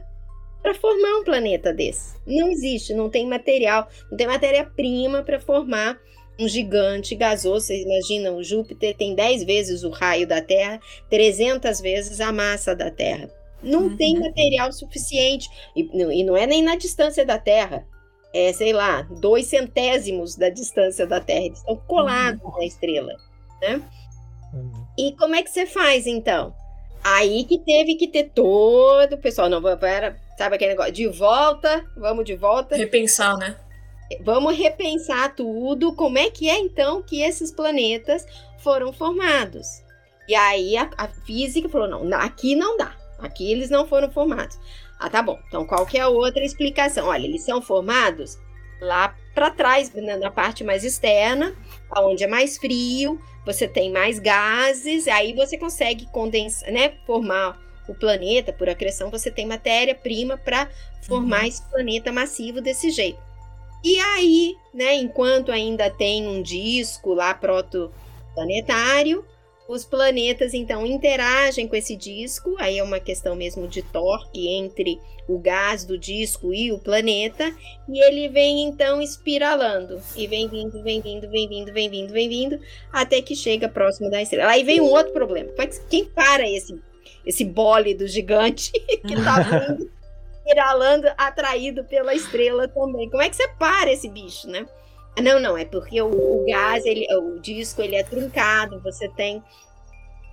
para 0.63 0.75
formar 0.75 1.21
um 1.21 1.25
planeta 1.25 1.73
desse. 1.73 2.17
Não 2.27 2.51
existe, 2.51 2.93
não 2.93 3.09
tem 3.09 3.27
material, 3.27 3.89
não 4.11 4.17
tem 4.17 4.27
matéria-prima 4.27 5.23
para 5.23 5.41
formar 5.41 5.99
um 6.39 6.49
gigante 6.49 7.15
gasoso. 7.15 7.67
Vocês 7.67 7.85
imaginam, 7.85 8.37
o 8.37 8.45
Júpiter 8.45 8.97
tem 8.97 9.15
10 9.15 9.45
vezes 9.45 9.83
o 9.83 9.91
raio 9.91 10.27
da 10.27 10.41
Terra, 10.41 10.81
300 11.11 11.81
vezes 11.81 12.21
a 12.21 12.33
massa 12.33 12.75
da 12.75 12.91
Terra. 12.91 13.31
Não 13.63 13.85
uhum. 13.85 13.97
tem 13.97 14.19
material 14.19 14.73
suficiente. 14.73 15.49
E, 15.75 15.89
e 15.93 16.25
não 16.25 16.37
é 16.37 16.47
nem 16.47 16.63
na 16.63 16.77
distância 16.77 17.25
da 17.25 17.39
Terra. 17.39 17.87
É, 18.33 18.53
sei 18.53 18.73
lá, 18.73 19.03
dois 19.03 19.47
centésimos 19.47 20.37
da 20.37 20.49
distância 20.49 21.07
da 21.07 21.21
Terra. 21.21 21.47
Eles 21.47 21.59
estão 21.59 21.77
colados 21.77 22.43
uhum. 22.43 22.59
na 22.59 22.65
estrela. 22.65 23.13
Né? 23.61 23.83
Uhum. 24.53 24.87
E 24.97 25.13
como 25.17 25.35
é 25.35 25.43
que 25.43 25.51
você 25.51 25.67
faz, 25.67 26.07
então? 26.07 26.55
Aí 27.15 27.45
que 27.45 27.59
teve 27.59 27.95
que 27.95 28.07
ter 28.07 28.31
todo 28.35 29.15
o 29.15 29.19
pessoal, 29.19 29.49
não, 29.49 29.63
para, 29.63 30.17
sabe 30.37 30.57
aquele 30.57 30.73
negócio, 30.73 30.93
de 30.93 31.07
volta, 31.07 31.85
vamos 31.97 32.25
de 32.25 32.37
volta. 32.37 32.77
Repensar, 32.77 33.37
né? 33.39 33.57
Vamos 34.21 34.57
repensar 34.57 35.35
tudo, 35.35 35.95
como 35.95 36.19
é 36.19 36.31
que 36.31 36.51
é 36.51 36.59
então 36.59 37.03
que 37.03 37.23
esses 37.23 37.51
planetas 37.51 38.27
foram 38.59 38.93
formados. 38.93 39.67
E 40.29 40.35
aí 40.35 40.77
a, 40.77 40.91
a 40.99 41.09
física 41.09 41.69
falou, 41.69 42.05
não, 42.05 42.19
aqui 42.19 42.55
não 42.55 42.77
dá, 42.77 42.95
aqui 43.19 43.51
eles 43.51 43.71
não 43.71 43.87
foram 43.87 44.11
formados. 44.11 44.59
Ah, 44.99 45.09
tá 45.09 45.23
bom, 45.23 45.39
então 45.49 45.67
qual 45.67 45.87
que 45.87 45.97
é 45.97 46.03
a 46.03 46.09
outra 46.09 46.45
explicação? 46.45 47.07
Olha, 47.07 47.25
eles 47.25 47.43
são 47.43 47.63
formados 47.63 48.37
lá 48.83 49.15
para 49.35 49.51
trás, 49.51 49.93
na, 49.95 50.17
na 50.19 50.31
parte 50.31 50.63
mais 50.63 50.85
externa, 50.85 51.55
onde 51.97 52.25
é 52.25 52.27
mais 52.27 52.59
frio, 52.59 53.19
você 53.49 53.67
tem 53.67 53.91
mais 53.91 54.19
gases, 54.19 55.09
aí 55.09 55.33
você 55.33 55.57
consegue 55.57 56.05
condensar, 56.13 56.71
né, 56.71 56.93
formar 57.07 57.59
o 57.89 57.95
planeta 57.95 58.53
por 58.53 58.69
acreção, 58.69 59.11
você 59.11 59.31
tem 59.31 59.47
matéria-prima 59.47 60.37
para 60.37 60.69
formar 61.01 61.41
uhum. 61.41 61.47
esse 61.47 61.63
planeta 61.71 62.13
massivo 62.13 62.61
desse 62.61 62.91
jeito. 62.91 63.19
E 63.83 63.99
aí, 63.99 64.55
né, 64.75 64.97
enquanto 64.97 65.51
ainda 65.51 65.89
tem 65.89 66.29
um 66.29 66.43
disco 66.43 67.15
lá 67.15 67.33
protoplanetário, 67.33 69.25
os 69.69 69.85
planetas 69.85 70.55
então 70.55 70.87
interagem 70.87 71.69
com 71.69 71.77
esse 71.77 71.95
disco, 71.95 72.57
aí 72.59 72.79
é 72.79 72.83
uma 72.83 72.99
questão 72.99 73.37
mesmo 73.37 73.69
de 73.69 73.83
torque 73.83 74.49
entre 74.49 74.99
o 75.29 75.39
gás 75.39 75.85
do 75.85 75.99
disco 75.99 76.55
e 76.55 76.73
o 76.73 76.79
planeta, 76.79 77.55
e 77.87 78.03
ele 78.03 78.29
vem 78.29 78.63
então 78.63 79.03
espiralando, 79.03 80.01
e 80.17 80.27
vem 80.27 80.49
vindo, 80.49 80.83
vem 80.83 81.03
vindo, 81.03 81.29
vem 81.29 81.47
vindo, 81.47 81.71
vem 81.71 81.91
vindo, 81.91 82.11
vem 82.11 82.29
vindo, 82.31 82.59
até 82.91 83.21
que 83.21 83.37
chega 83.37 83.69
próximo 83.69 84.11
da 84.11 84.23
estrela. 84.23 84.51
Aí 84.51 84.65
vem 84.65 84.81
um 84.81 84.87
outro 84.87 85.13
problema. 85.13 85.51
É 85.59 85.67
quem 85.91 86.07
para 86.07 86.49
esse, 86.49 86.81
esse 87.27 87.45
bólido 87.45 88.09
gigante 88.09 88.73
que 89.07 89.13
está 89.13 89.43
vindo, 89.69 89.91
espiralando, 90.39 91.09
atraído 91.19 91.85
pela 91.85 92.15
estrela 92.15 92.67
também? 92.69 93.11
Como 93.11 93.23
é 93.23 93.29
que 93.29 93.37
você 93.37 93.47
para 93.59 93.93
esse 93.93 94.09
bicho, 94.09 94.49
né? 94.49 94.67
Não, 95.21 95.41
não, 95.41 95.57
é 95.57 95.65
porque 95.65 96.01
o, 96.01 96.09
o 96.09 96.45
gás, 96.47 96.85
ele, 96.85 97.07
o 97.15 97.39
disco, 97.41 97.83
ele 97.83 97.97
é 97.97 98.03
truncado, 98.03 98.81
você 98.81 99.09
tem 99.09 99.43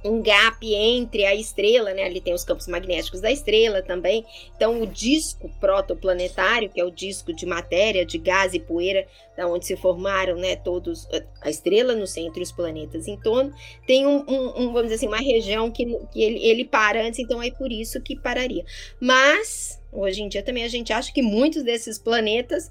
um 0.06 0.22
gap 0.22 0.58
entre 0.64 1.26
a 1.26 1.34
estrela, 1.34 1.92
né? 1.94 2.04
Ali 2.04 2.22
tem 2.22 2.34
os 2.34 2.44
campos 2.44 2.68
magnéticos 2.68 3.22
da 3.22 3.32
estrela 3.32 3.82
também. 3.82 4.24
Então, 4.56 4.82
o 4.82 4.86
disco 4.86 5.50
protoplanetário, 5.60 6.70
que 6.70 6.80
é 6.80 6.86
o 6.86 6.92
disco 6.92 7.34
de 7.34 7.46
matéria, 7.46 8.06
de 8.06 8.20
gás 8.20 8.54
e 8.54 8.60
poeira, 8.60 9.08
da 9.36 9.48
onde 9.48 9.66
se 9.66 9.76
formaram, 9.76 10.36
né? 10.38 10.56
Todos 10.56 11.08
a 11.42 11.50
estrela 11.50 11.96
no 11.96 12.06
centro 12.06 12.40
e 12.40 12.44
os 12.44 12.52
planetas 12.52 13.08
em 13.08 13.20
torno, 13.20 13.52
tem 13.88 14.06
um, 14.06 14.24
um, 14.28 14.62
um 14.62 14.74
vamos 14.74 14.84
dizer 14.84 14.96
assim, 14.96 15.08
uma 15.08 15.18
região 15.18 15.72
que, 15.72 15.86
que 16.12 16.22
ele, 16.22 16.46
ele 16.46 16.66
para 16.66 17.04
antes. 17.04 17.20
Então, 17.20 17.42
é 17.42 17.50
por 17.50 17.72
isso 17.72 18.00
que 18.02 18.16
pararia. 18.16 18.64
Mas 19.00 19.82
hoje 19.92 20.22
em 20.22 20.28
dia 20.28 20.44
também 20.44 20.64
a 20.64 20.70
gente 20.70 20.94
acha 20.94 21.12
que 21.12 21.22
muitos 21.22 21.64
desses 21.64 21.98
planetas 21.98 22.70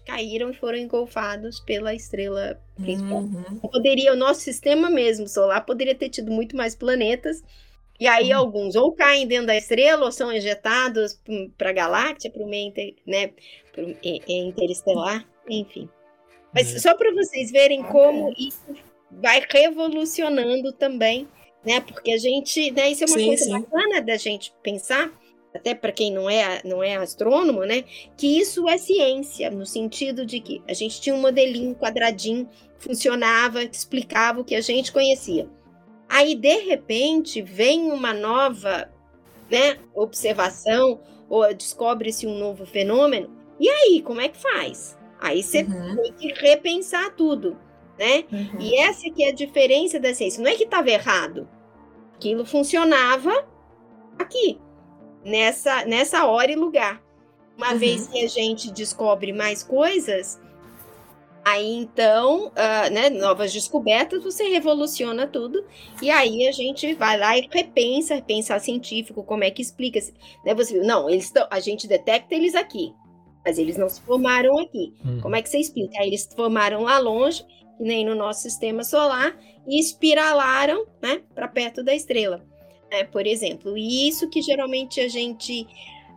caíram 0.00 0.50
e 0.50 0.54
foram 0.54 0.78
engolfados 0.78 1.60
pela 1.60 1.94
estrela 1.94 2.60
principal. 2.76 3.18
Uhum. 3.18 3.58
Poderia, 3.70 4.12
o 4.12 4.16
nosso 4.16 4.40
sistema 4.40 4.90
mesmo 4.90 5.28
solar 5.28 5.64
poderia 5.64 5.94
ter 5.94 6.08
tido 6.08 6.30
muito 6.30 6.56
mais 6.56 6.74
planetas. 6.74 7.42
E 8.00 8.06
aí 8.06 8.32
uhum. 8.32 8.38
alguns 8.38 8.74
ou 8.74 8.92
caem 8.92 9.26
dentro 9.26 9.46
da 9.46 9.56
estrela 9.56 10.04
ou 10.04 10.12
são 10.12 10.32
ejetados 10.32 11.20
para 11.56 11.70
a 11.70 11.72
galáxia, 11.72 12.30
para 12.30 12.42
o 12.42 12.48
meio 12.48 12.68
inter, 12.68 12.94
né, 13.06 13.30
pro, 13.72 13.96
interestelar, 14.28 15.24
enfim. 15.48 15.88
Mas 16.52 16.72
uhum. 16.72 16.78
só 16.80 16.94
para 16.94 17.12
vocês 17.12 17.50
verem 17.50 17.82
como 17.82 18.32
isso 18.36 18.74
vai 19.10 19.42
revolucionando 19.48 20.72
também, 20.72 21.28
né? 21.64 21.80
Porque 21.80 22.12
a 22.12 22.18
gente, 22.18 22.70
né, 22.70 22.90
isso 22.90 23.04
é 23.04 23.06
uma 23.06 23.18
sim, 23.18 23.26
coisa 23.26 23.44
sim. 23.44 23.52
bacana 23.52 24.00
da 24.00 24.16
gente 24.16 24.52
pensar, 24.62 25.12
até 25.54 25.74
para 25.74 25.92
quem 25.92 26.12
não 26.12 26.28
é, 26.28 26.60
não 26.64 26.82
é 26.82 26.96
astrônomo, 26.96 27.64
né? 27.64 27.84
Que 28.16 28.38
isso 28.38 28.68
é 28.68 28.78
ciência, 28.78 29.50
no 29.50 29.66
sentido 29.66 30.24
de 30.24 30.40
que 30.40 30.62
a 30.66 30.72
gente 30.72 31.00
tinha 31.00 31.14
um 31.14 31.20
modelinho 31.20 31.74
quadradinho, 31.74 32.48
funcionava, 32.78 33.62
explicava 33.62 34.40
o 34.40 34.44
que 34.44 34.54
a 34.54 34.60
gente 34.60 34.92
conhecia. 34.92 35.48
Aí, 36.08 36.34
de 36.34 36.58
repente, 36.58 37.40
vem 37.40 37.90
uma 37.90 38.12
nova 38.12 38.90
né, 39.50 39.78
observação, 39.94 41.00
ou 41.28 41.52
descobre-se 41.54 42.26
um 42.26 42.38
novo 42.38 42.66
fenômeno, 42.66 43.30
e 43.58 43.68
aí, 43.68 44.02
como 44.02 44.20
é 44.20 44.28
que 44.28 44.38
faz? 44.38 44.98
Aí 45.20 45.42
você 45.42 45.62
uhum. 45.62 45.96
tem 45.96 46.12
que 46.14 46.32
repensar 46.40 47.14
tudo, 47.14 47.56
né? 47.96 48.24
Uhum. 48.32 48.60
E 48.60 48.76
essa 48.76 49.08
que 49.08 49.22
é 49.22 49.28
a 49.28 49.32
diferença 49.32 50.00
da 50.00 50.12
ciência. 50.12 50.42
Não 50.42 50.50
é 50.50 50.56
que 50.56 50.64
estava 50.64 50.90
errado. 50.90 51.48
Aquilo 52.16 52.44
funcionava 52.44 53.46
aqui. 54.18 54.58
Nessa, 55.24 55.84
nessa 55.84 56.26
hora 56.26 56.50
e 56.50 56.56
lugar. 56.56 57.02
Uma 57.56 57.72
Uhum. 57.72 57.78
vez 57.78 58.08
que 58.08 58.24
a 58.24 58.28
gente 58.28 58.70
descobre 58.72 59.32
mais 59.32 59.62
coisas, 59.62 60.40
aí 61.44 61.74
então, 61.74 62.50
ah, 62.56 62.88
né, 62.90 63.10
novas 63.10 63.52
descobertas, 63.52 64.22
você 64.22 64.44
revoluciona 64.48 65.26
tudo, 65.26 65.64
e 66.00 66.10
aí 66.10 66.48
a 66.48 66.52
gente 66.52 66.94
vai 66.94 67.18
lá 67.18 67.36
e 67.36 67.48
repensa, 67.52 68.20
pensar 68.22 68.60
científico, 68.60 69.22
como 69.22 69.44
é 69.44 69.50
que 69.50 69.60
explica. 69.62 70.00
Né, 70.44 70.54
você 70.54 70.78
não, 70.80 71.10
eles 71.10 71.30
tão, 71.30 71.46
a 71.50 71.60
gente 71.60 71.86
detecta 71.86 72.34
eles 72.34 72.54
aqui, 72.54 72.94
mas 73.44 73.58
eles 73.58 73.76
não 73.76 73.88
se 73.88 74.00
formaram 74.00 74.58
aqui. 74.58 74.94
Hum. 75.04 75.20
Como 75.20 75.36
é 75.36 75.42
que 75.42 75.48
você 75.48 75.58
explica? 75.58 75.98
Aí 76.00 76.08
eles 76.08 76.28
formaram 76.34 76.82
lá 76.82 76.98
longe, 76.98 77.44
que 77.76 77.82
nem 77.84 78.04
no 78.04 78.14
nosso 78.14 78.40
sistema 78.42 78.82
solar, 78.84 79.36
e 79.68 79.78
espiralaram, 79.78 80.86
né, 81.02 81.20
para 81.34 81.46
perto 81.48 81.82
da 81.84 81.94
estrela, 81.94 82.44
né, 82.92 83.04
por 83.04 83.26
exemplo. 83.26 83.76
E 83.76 84.06
isso 84.08 84.28
que 84.28 84.42
geralmente 84.42 85.00
a 85.00 85.08
gente, 85.08 85.66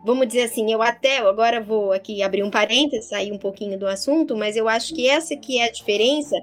vamos 0.04 0.26
dizer 0.28 0.42
assim, 0.42 0.70
eu 0.70 0.82
até 0.82 1.18
agora 1.18 1.60
vou 1.60 1.92
aqui 1.92 2.22
abrir 2.22 2.42
um 2.42 2.50
parênteses, 2.50 3.08
sair 3.08 3.32
um 3.32 3.38
pouquinho 3.38 3.78
do 3.78 3.86
assunto, 3.86 4.36
mas 4.36 4.56
eu 4.56 4.68
acho 4.68 4.94
que 4.94 5.08
essa 5.08 5.34
que 5.36 5.58
é 5.58 5.64
a 5.64 5.72
diferença 5.72 6.36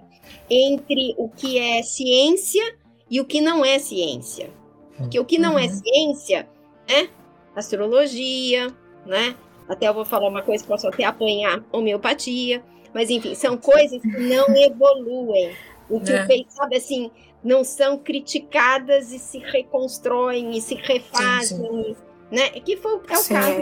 entre 0.50 1.14
o 1.18 1.30
que 1.30 1.58
é 1.60 1.84
ciência 1.84 2.64
e 3.10 3.22
o 3.22 3.26
que 3.26 3.40
não 3.40 3.64
é 3.64 3.78
ciência. 3.80 4.50
Porque 4.98 5.20
o 5.20 5.26
que 5.26 5.38
não 5.38 5.58
é 5.58 5.64
Uhum. 5.64 5.70
ciência, 5.70 6.50
né, 6.90 7.10
astrologia, 7.56 8.68
né, 9.06 9.36
até 9.68 9.88
eu 9.88 9.94
vou 9.94 10.06
falar 10.06 10.28
uma 10.30 10.42
coisa, 10.42 10.64
posso 10.66 10.88
até 10.88 11.04
apanhar 11.04 11.64
homeopatia, 11.72 12.64
mas 12.94 13.10
enfim, 13.10 13.34
são 13.36 13.58
coisas 13.58 14.02
que 14.02 14.08
não 14.20 14.46
evoluem. 14.56 15.52
O 15.90 16.00
que 16.00 16.12
É. 16.12 16.24
o 16.24 16.46
sabe 16.50 16.78
assim, 16.78 17.12
não 17.44 17.64
são 17.64 17.98
criticadas 17.98 19.12
e 19.12 19.20
se 19.20 19.38
reconstroem 19.40 20.52
e 20.58 20.62
se 20.62 20.76
refazem, 20.76 21.96
né? 22.32 22.50
Que 22.52 22.78
foi, 22.78 22.94
é 23.10 23.14
o 23.14 23.18
Sim. 23.18 23.34
caso 23.34 23.54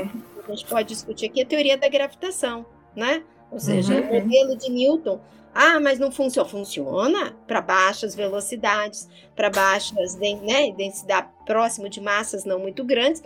que 0.46 0.52
a 0.52 0.56
gente 0.56 0.66
pode 0.68 0.88
discutir 0.90 1.26
aqui, 1.28 1.42
a 1.42 1.46
teoria 1.46 1.78
da 1.78 1.90
gravitação, 1.90 2.66
né? 2.96 3.24
Ou 3.52 3.60
seja, 3.60 3.94
Uhum. 3.96 4.10
o 4.10 4.14
modelo 4.22 4.56
de 4.58 4.70
Newton. 4.72 5.20
Ah, 5.54 5.80
mas 5.82 6.00
não 6.00 6.10
funciona. 6.12 6.48
Funciona 6.48 7.36
para 7.46 7.60
baixas 7.60 8.16
velocidades, 8.16 9.10
para 9.36 9.50
baixas, 9.50 10.16
né, 10.16 10.72
densidade 10.78 11.28
próximo 11.46 11.90
de 11.90 12.00
massas 12.00 12.46
não 12.46 12.58
muito 12.60 12.84
grandes. 12.86 13.22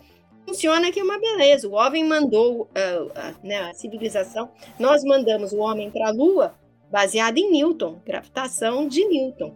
Funciona 0.48 0.92
que 0.92 1.00
é 1.00 1.04
uma 1.04 1.20
beleza. 1.20 1.68
O 1.68 1.74
homem 1.74 2.04
mandou, 2.04 2.68
ah, 2.74 3.06
ah, 3.16 3.34
né, 3.44 3.70
a 3.70 3.74
civilização, 3.76 4.50
nós 4.80 5.04
mandamos 5.04 5.54
o 5.54 5.58
homem 5.58 5.92
para 5.92 6.08
a 6.10 6.12
Lua 6.12 6.56
baseado 6.92 7.38
em 7.38 7.52
Newton, 7.52 8.00
gravitação 8.06 8.88
de 8.88 9.06
Newton. 9.08 9.56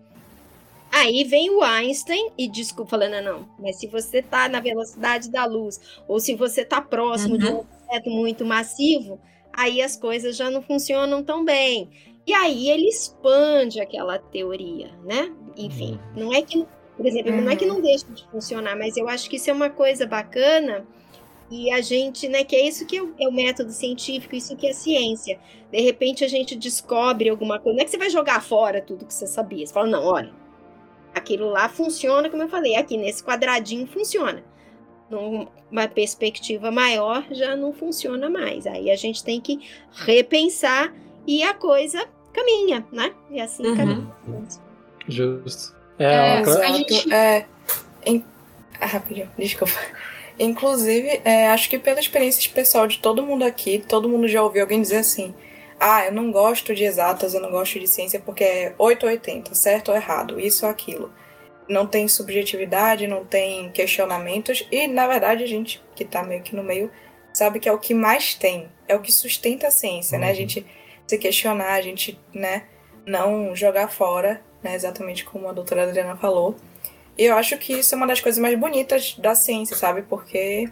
Aí 0.91 1.23
vem 1.23 1.49
o 1.51 1.61
Einstein 1.61 2.31
e 2.37 2.47
desculpa, 2.47 2.91
falando, 2.91 3.11
não, 3.11 3.21
não, 3.21 3.49
mas 3.59 3.77
se 3.77 3.87
você 3.87 4.19
está 4.19 4.49
na 4.49 4.59
velocidade 4.59 5.29
da 5.29 5.45
luz, 5.45 5.79
ou 6.07 6.19
se 6.19 6.35
você 6.35 6.61
está 6.61 6.81
próximo 6.81 7.37
de 7.37 7.45
um 7.45 7.59
objeto 7.59 8.09
muito 8.09 8.43
massivo, 8.45 9.19
aí 9.53 9.81
as 9.81 9.95
coisas 9.95 10.35
já 10.35 10.49
não 10.49 10.61
funcionam 10.61 11.23
tão 11.23 11.45
bem. 11.45 11.89
E 12.25 12.33
aí 12.33 12.69
ele 12.69 12.87
expande 12.87 13.79
aquela 13.79 14.17
teoria, 14.17 14.91
né? 15.03 15.31
Enfim, 15.55 15.99
não 16.15 16.33
é 16.33 16.41
que, 16.41 16.65
por 16.95 17.05
exemplo, 17.05 17.31
não 17.31 17.49
é 17.49 17.55
que 17.55 17.65
não 17.65 17.81
deixa 17.81 18.05
de 18.07 18.27
funcionar, 18.29 18.75
mas 18.75 18.97
eu 18.97 19.07
acho 19.07 19.29
que 19.29 19.35
isso 19.35 19.49
é 19.49 19.53
uma 19.53 19.69
coisa 19.69 20.05
bacana 20.05 20.85
e 21.51 21.71
a 21.71 21.81
gente, 21.81 22.27
né, 22.27 22.43
que 22.43 22.55
é 22.55 22.67
isso 22.67 22.85
que 22.85 22.97
é 22.97 23.01
o, 23.01 23.13
é 23.19 23.27
o 23.27 23.31
método 23.31 23.71
científico, 23.71 24.35
isso 24.35 24.55
que 24.55 24.67
é 24.67 24.73
ciência. 24.73 25.39
De 25.71 25.81
repente 25.81 26.23
a 26.23 26.27
gente 26.27 26.55
descobre 26.55 27.29
alguma 27.29 27.59
coisa, 27.59 27.75
não 27.75 27.81
é 27.81 27.85
que 27.85 27.91
você 27.91 27.97
vai 27.97 28.09
jogar 28.09 28.41
fora 28.43 28.81
tudo 28.81 29.05
que 29.05 29.13
você 29.13 29.25
sabia. 29.25 29.65
Você 29.65 29.73
fala, 29.73 29.87
não, 29.87 30.03
olha, 30.05 30.31
aquilo 31.13 31.49
lá 31.49 31.67
funciona, 31.69 32.29
como 32.29 32.43
eu 32.43 32.49
falei, 32.49 32.75
aqui 32.75 32.97
nesse 32.97 33.23
quadradinho 33.23 33.87
funciona. 33.87 34.43
Numa 35.09 35.87
perspectiva 35.93 36.69
maior 36.71 37.25
já 37.31 37.55
não 37.55 37.73
funciona 37.73 38.29
mais. 38.29 38.67
Aí 38.67 38.91
a 38.91 38.95
gente 38.95 39.23
tem 39.23 39.41
que 39.41 39.59
repensar 39.91 40.93
e 41.25 41.41
a 41.43 41.53
coisa 41.53 42.07
caminha, 42.31 42.85
né? 42.91 43.11
E 43.31 43.41
assim 43.41 43.65
Uhum. 43.65 43.75
caminha. 43.75 44.07
Justo. 45.07 45.75
É, 45.97 46.39
É, 46.39 46.41
uma 46.43 46.59
a 46.59 46.67
gente- 46.67 47.13
É, 47.13 47.45
em- 48.05 48.23
ah, 48.79 48.85
rapidinho, 48.85 49.29
desculpa. 49.37 49.73
Inclusive, 50.39 51.21
é, 51.25 51.49
acho 51.49 51.69
que 51.69 51.77
pela 51.77 51.99
experiência 51.99 52.49
pessoal 52.53 52.87
de 52.87 52.99
todo 52.99 53.21
mundo 53.23 53.43
aqui, 53.43 53.83
todo 53.85 54.07
mundo 54.07 54.27
já 54.27 54.41
ouviu 54.41 54.61
alguém 54.61 54.81
dizer 54.81 54.97
assim: 54.97 55.33
ah, 55.79 56.05
eu 56.05 56.11
não 56.11 56.31
gosto 56.31 56.75
de 56.75 56.83
exatas, 56.83 57.33
eu 57.33 57.41
não 57.41 57.51
gosto 57.51 57.79
de 57.79 57.87
ciência 57.87 58.19
porque 58.19 58.43
é 58.43 58.75
8 58.77 59.03
ou 59.05 59.09
80, 59.11 59.55
certo 59.55 59.89
ou 59.89 59.95
errado, 59.95 60.39
isso 60.39 60.65
ou 60.65 60.71
aquilo. 60.71 61.11
Não 61.67 61.85
tem 61.87 62.07
subjetividade, 62.07 63.07
não 63.07 63.23
tem 63.23 63.71
questionamentos, 63.71 64.67
e 64.71 64.87
na 64.87 65.07
verdade 65.07 65.43
a 65.43 65.47
gente 65.47 65.81
que 65.95 66.03
tá 66.03 66.23
meio 66.23 66.41
que 66.41 66.55
no 66.55 66.63
meio 66.63 66.91
sabe 67.33 67.59
que 67.59 67.69
é 67.69 67.71
o 67.71 67.77
que 67.79 67.93
mais 67.93 68.33
tem, 68.33 68.69
é 68.87 68.95
o 68.95 68.99
que 69.01 69.11
sustenta 69.11 69.67
a 69.67 69.71
ciência, 69.71 70.17
né? 70.17 70.27
A 70.27 70.29
Uhum. 70.29 70.35
gente 70.35 70.65
se 71.07 71.17
questionar, 71.17 71.73
a 71.73 71.81
gente, 71.81 72.19
né, 72.33 72.63
não 73.05 73.55
jogar 73.55 73.87
fora, 73.87 74.41
né, 74.61 74.75
exatamente 74.75 75.23
como 75.25 75.47
a 75.47 75.53
doutora 75.53 75.83
Adriana 75.83 76.15
falou. 76.15 76.55
E 77.17 77.25
eu 77.25 77.35
acho 77.35 77.57
que 77.57 77.73
isso 77.73 77.93
é 77.95 77.97
uma 77.97 78.07
das 78.07 78.21
coisas 78.21 78.39
mais 78.39 78.57
bonitas 78.57 79.15
da 79.17 79.33
ciência, 79.35 79.75
sabe? 79.75 80.03
Porque 80.03 80.69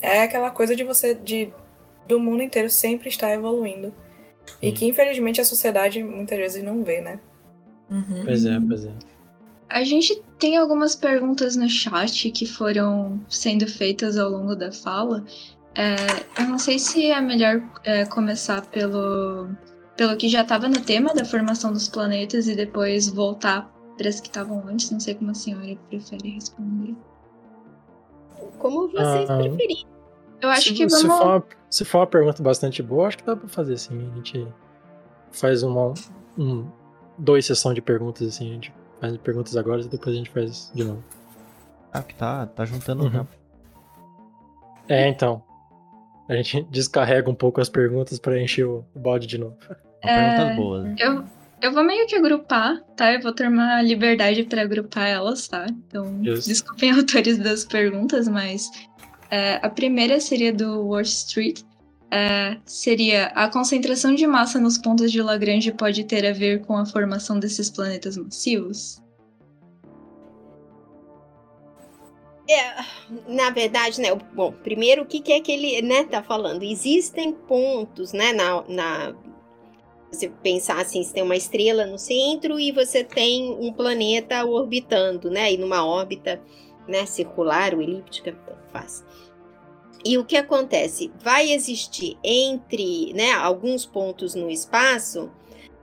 é 0.00 0.22
aquela 0.22 0.50
coisa 0.50 0.76
de 0.76 0.84
você, 0.84 1.14
de 1.14 1.52
do 2.08 2.18
mundo 2.20 2.42
inteiro 2.42 2.68
sempre 2.70 3.08
estar 3.08 3.32
evoluindo. 3.32 3.94
E 4.60 4.68
Sim. 4.68 4.74
que 4.74 4.86
infelizmente 4.86 5.40
a 5.40 5.44
sociedade 5.44 6.02
muitas 6.02 6.38
vezes 6.38 6.62
não 6.64 6.82
vê, 6.82 7.00
né? 7.00 7.20
Uhum. 7.90 8.22
Pois 8.24 8.44
é, 8.44 8.58
pois 8.60 8.84
é. 8.84 8.92
A 9.68 9.84
gente 9.84 10.22
tem 10.38 10.56
algumas 10.56 10.94
perguntas 10.94 11.56
no 11.56 11.68
chat 11.68 12.30
que 12.30 12.44
foram 12.46 13.20
sendo 13.28 13.66
feitas 13.66 14.18
ao 14.18 14.30
longo 14.30 14.54
da 14.54 14.70
fala. 14.70 15.24
É, 15.74 15.96
eu 16.42 16.48
não 16.48 16.58
sei 16.58 16.78
se 16.78 17.10
é 17.10 17.20
melhor 17.20 17.62
é, 17.84 18.04
começar 18.04 18.66
pelo, 18.66 19.48
pelo 19.96 20.16
que 20.16 20.28
já 20.28 20.42
estava 20.42 20.68
no 20.68 20.80
tema 20.80 21.14
da 21.14 21.24
formação 21.24 21.72
dos 21.72 21.88
planetas 21.88 22.48
e 22.48 22.54
depois 22.54 23.08
voltar 23.08 23.72
para 23.96 24.08
as 24.08 24.20
que 24.20 24.28
estavam 24.28 24.62
antes. 24.68 24.90
Não 24.90 25.00
sei 25.00 25.14
como 25.14 25.30
a 25.30 25.34
senhora 25.34 25.76
prefere 25.88 26.30
responder. 26.30 26.94
Como 28.58 28.88
vocês 28.88 29.30
Ah, 29.30 29.38
preferirem. 29.38 29.86
Eu 30.42 30.50
acho 30.50 30.62
se, 30.70 30.74
que 30.74 30.90
se 30.90 31.06
vamos. 31.06 31.18
for 31.18 31.26
uma, 31.26 31.44
se 31.70 31.84
for 31.84 31.98
uma 31.98 32.06
pergunta 32.06 32.42
bastante 32.42 32.82
boa, 32.82 33.06
acho 33.08 33.18
que 33.18 33.24
dá 33.24 33.36
pra 33.36 33.48
fazer 33.48 33.74
assim. 33.74 34.10
A 34.12 34.16
gente 34.16 34.46
faz 35.30 35.62
uma. 35.62 35.94
Um, 36.36 36.66
dois 37.16 37.46
sessões 37.46 37.74
de 37.74 37.80
perguntas 37.80 38.26
assim. 38.26 38.50
A 38.50 38.54
gente 38.54 38.72
faz 39.00 39.16
perguntas 39.18 39.56
agora 39.56 39.80
e 39.80 39.88
depois 39.88 40.14
a 40.14 40.18
gente 40.18 40.30
faz 40.30 40.70
de 40.74 40.84
novo. 40.84 41.02
Ah, 41.92 42.02
que 42.02 42.14
tá, 42.14 42.46
tá 42.46 42.64
juntando 42.64 43.04
Uhum. 43.04 43.10
já. 43.10 43.26
É, 44.88 45.08
então. 45.08 45.42
A 46.28 46.34
gente 46.34 46.62
descarrega 46.70 47.30
um 47.30 47.34
pouco 47.34 47.60
as 47.60 47.68
perguntas 47.68 48.18
pra 48.18 48.40
encher 48.40 48.64
o, 48.66 48.84
o 48.94 48.98
balde 48.98 49.26
de 49.26 49.38
novo. 49.38 49.56
É, 50.02 50.14
perguntas 50.14 50.56
boas. 50.56 50.84
né? 50.84 50.96
Eu, 50.98 51.24
eu 51.60 51.72
vou 51.72 51.84
meio 51.84 52.06
que 52.06 52.16
agrupar, 52.16 52.80
tá? 52.96 53.12
Eu 53.12 53.20
vou 53.20 53.32
ter 53.32 53.48
uma 53.48 53.80
liberdade 53.82 54.42
para 54.44 54.62
agrupar 54.62 55.06
elas, 55.08 55.46
tá? 55.46 55.66
Então, 55.68 56.18
Justo. 56.24 56.48
desculpem 56.48 56.90
autores 56.96 57.38
das 57.38 57.64
perguntas, 57.64 58.26
mas 58.28 58.68
é, 59.32 59.58
a 59.62 59.70
primeira 59.70 60.20
seria 60.20 60.52
do 60.52 60.86
Wall 60.88 61.00
Street. 61.00 61.62
É, 62.10 62.58
seria 62.66 63.28
a 63.28 63.48
concentração 63.48 64.14
de 64.14 64.26
massa 64.26 64.60
nos 64.60 64.76
pontos 64.76 65.10
de 65.10 65.22
Lagrange 65.22 65.72
pode 65.72 66.04
ter 66.04 66.26
a 66.26 66.32
ver 66.34 66.60
com 66.66 66.76
a 66.76 66.84
formação 66.84 67.40
desses 67.40 67.70
planetas 67.70 68.18
massivos? 68.18 69.02
É, 72.46 72.84
na 73.26 73.48
verdade, 73.48 74.02
né? 74.02 74.14
Bom, 74.34 74.52
primeiro, 74.52 75.04
o 75.04 75.06
que, 75.06 75.20
que 75.20 75.32
é 75.32 75.40
que 75.40 75.50
ele 75.50 75.80
né, 75.80 76.04
tá 76.04 76.22
falando? 76.22 76.62
Existem 76.62 77.32
pontos, 77.32 78.12
né? 78.12 78.34
Na, 78.34 78.62
na, 78.68 79.14
você 80.10 80.28
pensar 80.28 80.78
assim, 80.78 81.02
você 81.02 81.14
tem 81.14 81.22
uma 81.22 81.36
estrela 81.36 81.86
no 81.86 81.98
centro 81.98 82.60
e 82.60 82.70
você 82.70 83.02
tem 83.02 83.50
um 83.58 83.72
planeta 83.72 84.44
orbitando, 84.44 85.30
né? 85.30 85.50
E 85.50 85.56
numa 85.56 85.86
órbita 85.86 86.38
né, 86.86 87.06
circular 87.06 87.74
ou 87.74 87.80
elíptica, 87.80 88.36
faz. 88.72 89.04
E 90.04 90.18
o 90.18 90.24
que 90.24 90.36
acontece? 90.36 91.12
Vai 91.20 91.52
existir 91.52 92.18
entre 92.24 93.12
né, 93.14 93.32
alguns 93.32 93.86
pontos 93.86 94.34
no 94.34 94.50
espaço, 94.50 95.30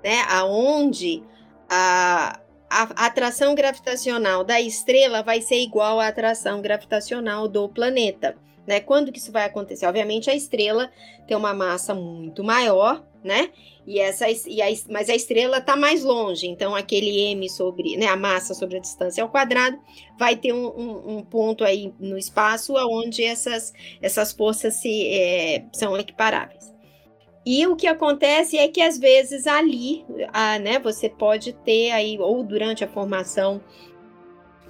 né, 0.04 0.22
aonde 0.30 1.24
a, 1.70 2.40
a 2.70 3.06
atração 3.06 3.56
gravitacional 3.56 4.44
da 4.44 4.60
estrela 4.60 5.24
vai 5.24 5.42
ser 5.42 5.62
igual 5.62 6.00
à 6.00 6.08
atração 6.08 6.62
gravitacional 6.62 7.48
do 7.48 7.70
planeta. 7.70 8.36
Né? 8.68 8.80
Quando 8.80 9.12
que 9.12 9.20
isso 9.20 9.32
vai 9.32 9.46
acontecer? 9.46 9.86
Obviamente 9.86 10.30
a 10.30 10.36
estrela 10.36 10.92
tem 11.28 11.36
uma 11.36 11.54
massa 11.54 11.94
muito 11.96 12.44
maior, 12.44 13.04
né? 13.24 13.50
E 13.86 14.00
essa, 14.00 14.28
e 14.30 14.62
a, 14.62 14.68
mas 14.90 15.10
a 15.10 15.16
estrela 15.16 15.58
está 15.58 15.76
mais 15.76 16.04
longe, 16.04 16.48
então 16.48 16.76
aquele 16.76 17.32
m 17.32 17.50
sobre, 17.50 17.98
né, 17.98 18.06
a 18.06 18.16
massa 18.16 18.54
sobre 18.54 18.78
a 18.78 18.80
distância 18.80 19.24
ao 19.24 19.30
quadrado, 19.30 19.80
vai 20.18 20.36
ter 20.36 20.54
um, 20.54 20.68
um, 20.68 21.18
um 21.18 21.24
ponto 21.24 21.64
aí 21.64 21.94
no 22.00 22.18
espaço 22.18 22.74
onde 22.76 23.24
essas, 23.24 23.74
essas 24.02 24.32
forças 24.32 24.76
se, 24.76 25.08
é, 25.08 25.66
são 25.74 25.98
equiparáveis. 25.98 26.72
E 27.46 27.66
o 27.66 27.76
que 27.76 27.88
acontece 27.88 28.58
é 28.58 28.68
que 28.68 28.82
às 28.82 29.00
vezes 29.00 29.48
ali, 29.48 30.06
a, 30.32 30.60
né, 30.60 30.78
você 30.78 31.10
pode 31.10 31.54
ter 31.54 31.90
aí, 31.90 32.20
ou 32.20 32.44
durante 32.44 32.84
a 32.84 32.88
formação 32.88 33.62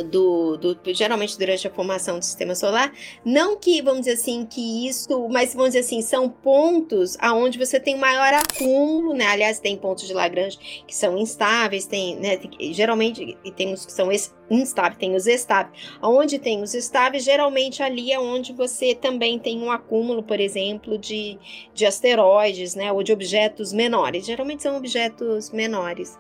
do, 0.04 0.58
do, 0.58 0.78
geralmente 0.94 1.38
durante 1.38 1.68
a 1.68 1.72
formação 1.72 2.20
do 2.20 2.26
sistema 2.26 2.56
solar. 2.56 2.94
Não 3.24 3.58
que, 3.58 3.82
vamos 3.82 4.02
dizer 4.02 4.14
assim, 4.14 4.46
que 4.46 4.88
isso, 4.88 5.28
mas 5.30 5.54
vamos 5.54 5.70
dizer 5.70 5.80
assim, 5.80 6.02
são 6.02 6.30
pontos 6.30 7.18
aonde 7.20 7.58
você 7.58 7.80
tem 7.80 7.98
maior 7.98 8.34
acúmulo, 8.34 9.14
né? 9.14 9.28
Aliás, 9.28 9.60
tem 9.60 9.78
pontos 9.78 10.08
de 10.08 10.14
Lagrange 10.14 10.58
que 10.88 10.96
são 10.96 11.18
instáveis, 11.18 11.86
tem, 11.86 12.16
né? 12.16 12.38
Tem, 12.38 12.74
geralmente, 12.74 13.38
e 13.44 13.52
tem 13.52 13.74
os 13.74 13.86
que 13.86 13.92
são 13.92 14.10
instáveis, 14.50 14.98
tem 14.98 15.16
os 15.16 15.28
estáveis. 15.28 15.78
Onde 16.02 16.40
tem 16.40 16.62
os 16.62 16.74
estáveis, 16.74 17.24
geralmente 17.24 17.84
ali 17.84 18.12
é 18.12 18.20
onde 18.20 18.54
você 18.54 18.96
também 18.96 19.38
tem 19.38 19.62
um 19.62 19.72
acúmulo, 19.72 20.24
por 20.24 20.40
exemplo, 20.40 20.98
de, 20.98 21.38
de 21.74 21.86
asteroides, 21.86 22.76
né? 22.76 22.92
Ou 22.92 23.04
de 23.04 23.12
objetos 23.12 23.74
menores. 23.74 24.26
Geralmente 24.26 24.64
são 24.64 24.78
objetos 24.78 25.52
menores. 25.52 26.18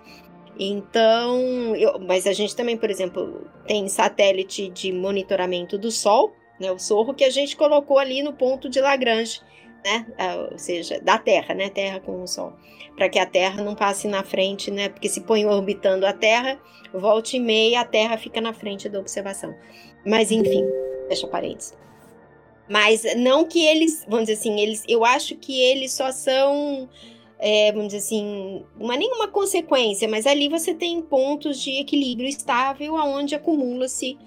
Então, 0.61 1.73
eu, 1.77 1.97
mas 1.99 2.27
a 2.27 2.33
gente 2.33 2.53
também, 2.53 2.75
por 2.75 2.89
exemplo, 2.89 3.49
tem 3.65 3.87
satélite 3.87 4.69
de 4.69 4.91
monitoramento 4.91 5.77
do 5.77 5.89
Sol, 5.89 6.33
né, 6.59 6.69
o 6.69 6.77
Sorro, 6.77 7.13
que 7.13 7.23
a 7.23 7.29
gente 7.29 7.55
colocou 7.55 7.97
ali 7.97 8.21
no 8.21 8.33
ponto 8.33 8.67
de 8.67 8.81
Lagrange, 8.81 9.39
né, 9.85 10.05
ou 10.51 10.57
seja, 10.57 10.99
da 10.99 11.17
Terra, 11.17 11.55
né, 11.55 11.69
Terra 11.69 12.01
com 12.01 12.21
o 12.21 12.27
Sol, 12.27 12.51
para 12.97 13.07
que 13.07 13.17
a 13.17 13.25
Terra 13.25 13.63
não 13.63 13.73
passe 13.73 14.09
na 14.09 14.21
frente, 14.21 14.69
né, 14.69 14.89
porque 14.89 15.07
se 15.07 15.21
põe 15.21 15.45
orbitando 15.45 16.05
a 16.05 16.11
Terra, 16.11 16.59
volta 16.93 17.37
e 17.37 17.39
meia, 17.39 17.79
a 17.79 17.85
Terra 17.85 18.17
fica 18.17 18.41
na 18.41 18.51
frente 18.51 18.89
da 18.89 18.99
observação. 18.99 19.55
Mas 20.05 20.29
enfim, 20.29 20.65
fecha 21.07 21.25
parênteses. 21.27 21.77
Mas 22.69 23.03
não 23.15 23.45
que 23.45 23.65
eles, 23.65 24.05
vamos 24.09 24.27
dizer 24.27 24.39
assim, 24.39 24.59
eles, 24.59 24.83
eu 24.89 25.05
acho 25.05 25.37
que 25.37 25.59
eles 25.61 25.93
só 25.93 26.11
são 26.11 26.89
é, 27.39 27.71
vamos 27.71 27.87
dizer 27.87 27.99
assim, 27.99 28.65
não 28.77 28.91
é 28.91 28.97
nenhuma 28.97 29.29
consequência, 29.29 30.09
mas 30.09 30.27
ali 30.27 30.49
você 30.49 30.73
tem 30.73 31.01
pontos 31.01 31.61
de 31.61 31.79
equilíbrio 31.79 32.27
estável 32.27 32.97
aonde 32.97 33.33
acumula-se 33.33 34.17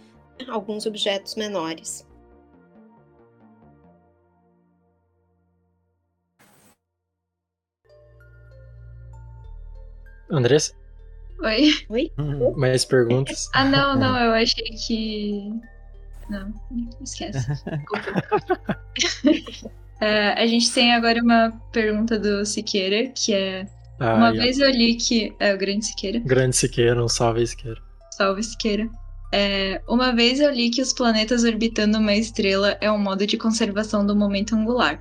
alguns 0.49 0.87
objetos 0.87 1.37
menores. 1.37 2.09
Andressa? 10.31 10.75
Oi? 11.43 11.71
Oi? 11.91 12.11
Mais 12.57 12.87
perguntas? 12.87 13.51
Ah, 13.53 13.67
não, 13.67 13.95
não, 14.01 14.19
eu 14.19 14.33
achei 14.33 14.65
que. 14.65 15.53
Não, 16.31 16.51
esquece. 17.03 17.39
Uh, 20.03 20.35
a 20.37 20.47
gente 20.49 20.69
tem 20.73 20.93
agora 20.93 21.23
uma 21.23 21.53
pergunta 21.73 22.19
do 22.19 22.45
Siqueira, 22.45 23.13
que 23.15 23.33
é. 23.33 23.65
Ah, 24.01 24.17
uma 24.17 24.33
vez 24.33 24.59
eu 24.59 24.69
li 24.69 24.97
que. 24.97 25.33
É 25.39 25.55
o 25.55 25.59
Grande 25.59 25.87
Siqueira. 25.87 26.19
Grande 26.19 26.57
Siqueira, 26.57 27.05
um 27.05 27.09
salve 27.09 27.47
Siqueira. 27.47 27.81
Salve 28.11 28.43
Siqueira. 28.43 28.91
É, 29.33 29.81
uma 29.89 30.13
vez 30.13 30.41
eu 30.41 30.51
li 30.51 30.71
que 30.71 30.83
os 30.83 30.93
planetas 30.93 31.45
orbitando 31.45 31.99
uma 31.99 32.15
estrela 32.17 32.77
é 32.81 32.91
um 32.91 32.99
modo 32.99 33.25
de 33.25 33.37
conservação 33.37 34.05
do 34.05 34.17
momento 34.17 34.57
angular. 34.57 35.01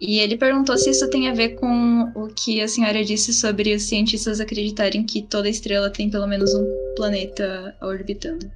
E 0.00 0.18
ele 0.18 0.38
perguntou 0.38 0.78
se 0.78 0.90
isso 0.90 1.10
tem 1.10 1.28
a 1.28 1.34
ver 1.34 1.50
com 1.56 2.10
o 2.14 2.28
que 2.28 2.62
a 2.62 2.68
senhora 2.68 3.04
disse 3.04 3.34
sobre 3.34 3.74
os 3.74 3.82
cientistas 3.82 4.40
acreditarem 4.40 5.04
que 5.04 5.22
toda 5.22 5.48
estrela 5.48 5.90
tem 5.90 6.08
pelo 6.08 6.26
menos 6.26 6.54
um 6.54 6.64
planeta 6.96 7.76
orbitando. 7.82 8.50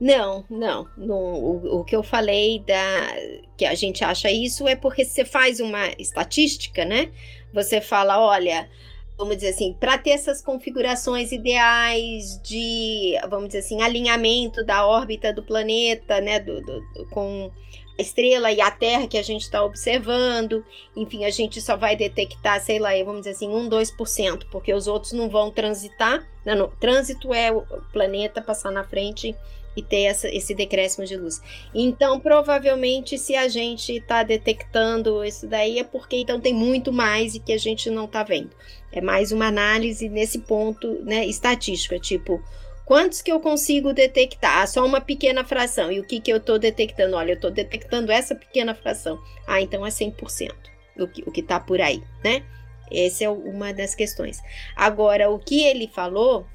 Não, 0.00 0.44
não. 0.50 0.88
o, 0.96 1.80
o, 1.80 1.84
que 1.84 1.94
eu 1.94 2.02
falei 2.02 2.60
da 2.60 3.14
que 3.56 3.64
a 3.64 3.74
gente 3.74 4.04
acha 4.04 4.30
isso 4.30 4.66
é 4.66 4.76
porque 4.76 5.04
você 5.04 5.24
faz 5.24 5.60
uma 5.60 5.88
estatística, 5.98 6.84
né? 6.84 7.10
Você 7.52 7.80
fala, 7.80 8.18
olha, 8.20 8.68
vamos 9.16 9.36
dizer 9.36 9.50
assim, 9.50 9.72
para 9.78 9.98
ter 9.98 10.10
essas 10.10 10.42
configurações 10.42 11.32
ideais 11.32 12.40
de, 12.42 13.14
vamos 13.28 13.48
dizer 13.48 13.60
assim, 13.60 13.82
alinhamento 13.82 14.64
da 14.64 14.86
órbita 14.86 15.32
do 15.32 15.42
planeta, 15.42 16.20
né, 16.20 16.40
do, 16.40 16.60
do, 16.60 16.80
do 16.94 17.06
com 17.06 17.50
a 17.98 18.02
estrela 18.02 18.50
e 18.50 18.60
a 18.60 18.70
Terra 18.70 19.06
que 19.06 19.18
a 19.18 19.22
gente 19.22 19.42
está 19.42 19.62
observando, 19.62 20.64
enfim, 20.96 21.24
a 21.24 21.30
gente 21.30 21.60
só 21.60 21.76
vai 21.76 21.94
detectar, 21.94 22.60
sei 22.60 22.78
lá, 22.78 22.90
vamos 23.04 23.20
dizer 23.20 23.32
assim, 23.32 23.48
1, 23.48 23.68
2%, 23.68 24.46
porque 24.50 24.72
os 24.72 24.86
outros 24.86 25.12
não 25.12 25.28
vão 25.28 25.50
transitar. 25.50 26.26
Não, 26.44 26.56
não, 26.56 26.68
trânsito 26.68 27.32
é 27.32 27.52
o 27.52 27.62
planeta 27.92 28.40
passar 28.42 28.72
na 28.72 28.82
frente 28.82 29.36
e 29.76 29.82
ter 29.82 30.02
essa, 30.02 30.28
esse 30.28 30.54
decréscimo 30.54 31.06
de 31.06 31.16
luz. 31.16 31.40
Então, 31.74 32.20
provavelmente, 32.20 33.18
se 33.18 33.34
a 33.34 33.48
gente 33.48 33.96
está 33.96 34.22
detectando 34.22 35.24
isso 35.24 35.46
daí, 35.46 35.78
é 35.78 35.84
porque 35.84 36.16
então 36.16 36.40
tem 36.40 36.52
muito 36.52 36.92
mais 36.92 37.34
e 37.34 37.40
que 37.40 37.52
a 37.52 37.58
gente 37.58 37.90
não 37.90 38.04
está 38.04 38.22
vendo. 38.22 38.50
É 38.92 39.00
mais 39.00 39.32
uma 39.32 39.46
análise 39.46 40.08
nesse 40.08 40.40
ponto, 40.40 41.02
né, 41.04 41.24
estatística, 41.26 41.98
tipo, 41.98 42.42
quantos 42.84 43.22
que 43.22 43.32
eu 43.32 43.40
consigo 43.40 43.92
detectar? 43.92 44.58
Ah, 44.58 44.66
só 44.66 44.84
uma 44.84 45.00
pequena 45.00 45.44
fração. 45.44 45.90
E 45.90 46.00
o 46.00 46.04
que, 46.04 46.20
que 46.20 46.32
eu 46.32 46.36
estou 46.36 46.58
detectando? 46.58 47.16
Olha, 47.16 47.32
eu 47.32 47.36
estou 47.36 47.50
detectando 47.50 48.12
essa 48.12 48.34
pequena 48.34 48.74
fração. 48.74 49.18
Ah, 49.46 49.60
então 49.60 49.86
é 49.86 49.88
100% 49.88 50.72
o 50.98 51.08
que 51.08 51.22
o 51.26 51.32
está 51.34 51.58
por 51.58 51.80
aí, 51.80 52.02
né? 52.22 52.42
Essa 52.90 53.24
é 53.24 53.28
uma 53.28 53.72
das 53.72 53.94
questões. 53.94 54.40
Agora, 54.76 55.30
o 55.30 55.38
que 55.38 55.62
ele 55.62 55.88
falou 55.88 56.46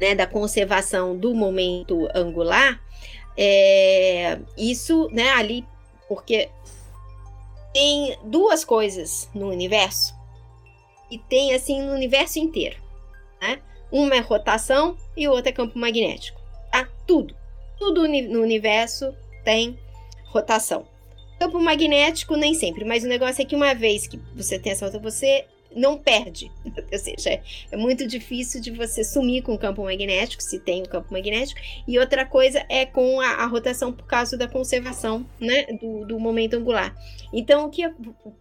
né, 0.00 0.14
da 0.14 0.26
conservação 0.26 1.16
do 1.16 1.34
momento 1.34 2.08
angular, 2.14 2.80
é, 3.36 4.38
isso, 4.56 5.08
né, 5.12 5.30
ali, 5.30 5.64
porque 6.08 6.48
tem 7.72 8.18
duas 8.24 8.64
coisas 8.64 9.28
no 9.34 9.48
universo 9.48 10.14
e 11.10 11.18
tem 11.18 11.54
assim 11.54 11.82
no 11.82 11.92
universo 11.92 12.38
inteiro, 12.38 12.76
né? 13.40 13.60
Uma 13.90 14.16
é 14.16 14.20
rotação 14.20 14.96
e 15.16 15.26
outra 15.28 15.50
é 15.50 15.52
campo 15.52 15.78
magnético, 15.78 16.40
tá? 16.70 16.88
Tudo, 17.06 17.34
tudo 17.78 18.06
no 18.06 18.42
universo 18.42 19.14
tem 19.44 19.78
rotação. 20.26 20.86
Campo 21.38 21.58
magnético 21.60 22.36
nem 22.36 22.52
sempre, 22.52 22.84
mas 22.84 23.04
o 23.04 23.08
negócio 23.08 23.40
é 23.40 23.44
que 23.44 23.54
uma 23.54 23.74
vez 23.74 24.06
que 24.06 24.18
você 24.34 24.58
tem 24.58 24.72
essa 24.72 24.86
rotação, 24.86 25.02
você 25.02 25.46
não 25.74 25.98
perde. 25.98 26.50
Ou 26.92 26.98
seja, 26.98 27.40
é, 27.70 27.76
muito 27.76 28.06
difícil 28.06 28.60
de 28.60 28.70
você 28.70 29.04
sumir 29.04 29.42
com 29.42 29.54
o 29.54 29.58
campo 29.58 29.82
magnético, 29.82 30.42
se 30.42 30.58
tem 30.58 30.82
o 30.82 30.88
campo 30.88 31.12
magnético. 31.12 31.60
E 31.86 31.98
outra 31.98 32.24
coisa 32.24 32.64
é 32.68 32.86
com 32.86 33.20
a, 33.20 33.28
a 33.28 33.46
rotação 33.46 33.92
por 33.92 34.06
causa 34.06 34.36
da 34.36 34.48
conservação 34.48 35.26
né, 35.40 35.64
do, 35.80 36.04
do, 36.06 36.18
momento 36.18 36.54
angular. 36.54 36.94
Então, 37.32 37.66
o 37.66 37.70
que 37.70 37.88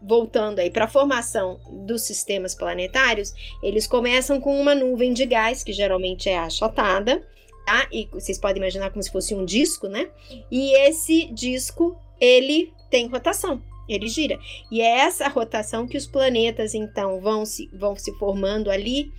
voltando 0.01 0.59
aí 0.59 0.69
para 0.69 0.85
a 0.85 0.89
formação 0.89 1.59
dos 1.85 2.03
sistemas 2.03 2.55
planetários, 2.55 3.33
eles 3.61 3.85
começam 3.85 4.39
com 4.39 4.59
uma 4.59 4.73
nuvem 4.73 5.13
de 5.13 5.25
gás, 5.25 5.63
que 5.63 5.73
geralmente 5.73 6.29
é 6.29 6.37
achatada, 6.37 7.25
tá? 7.65 7.87
E 7.91 8.07
vocês 8.11 8.39
podem 8.39 8.61
imaginar 8.61 8.89
como 8.89 9.03
se 9.03 9.11
fosse 9.11 9.35
um 9.35 9.43
disco, 9.43 9.87
né? 9.87 10.09
E 10.49 10.73
esse 10.87 11.25
disco, 11.33 11.99
ele 12.19 12.73
tem 12.89 13.07
rotação 13.07 13.61
ele 13.87 14.07
gira. 14.07 14.39
E 14.71 14.81
é 14.81 14.99
essa 14.99 15.27
rotação 15.27 15.87
que 15.87 15.97
os 15.97 16.07
planetas 16.07 16.73
então 16.73 17.19
vão 17.21 17.45
se, 17.45 17.69
vão 17.73 17.95
se 17.95 18.11
formando 18.17 18.69
ali. 18.69 19.11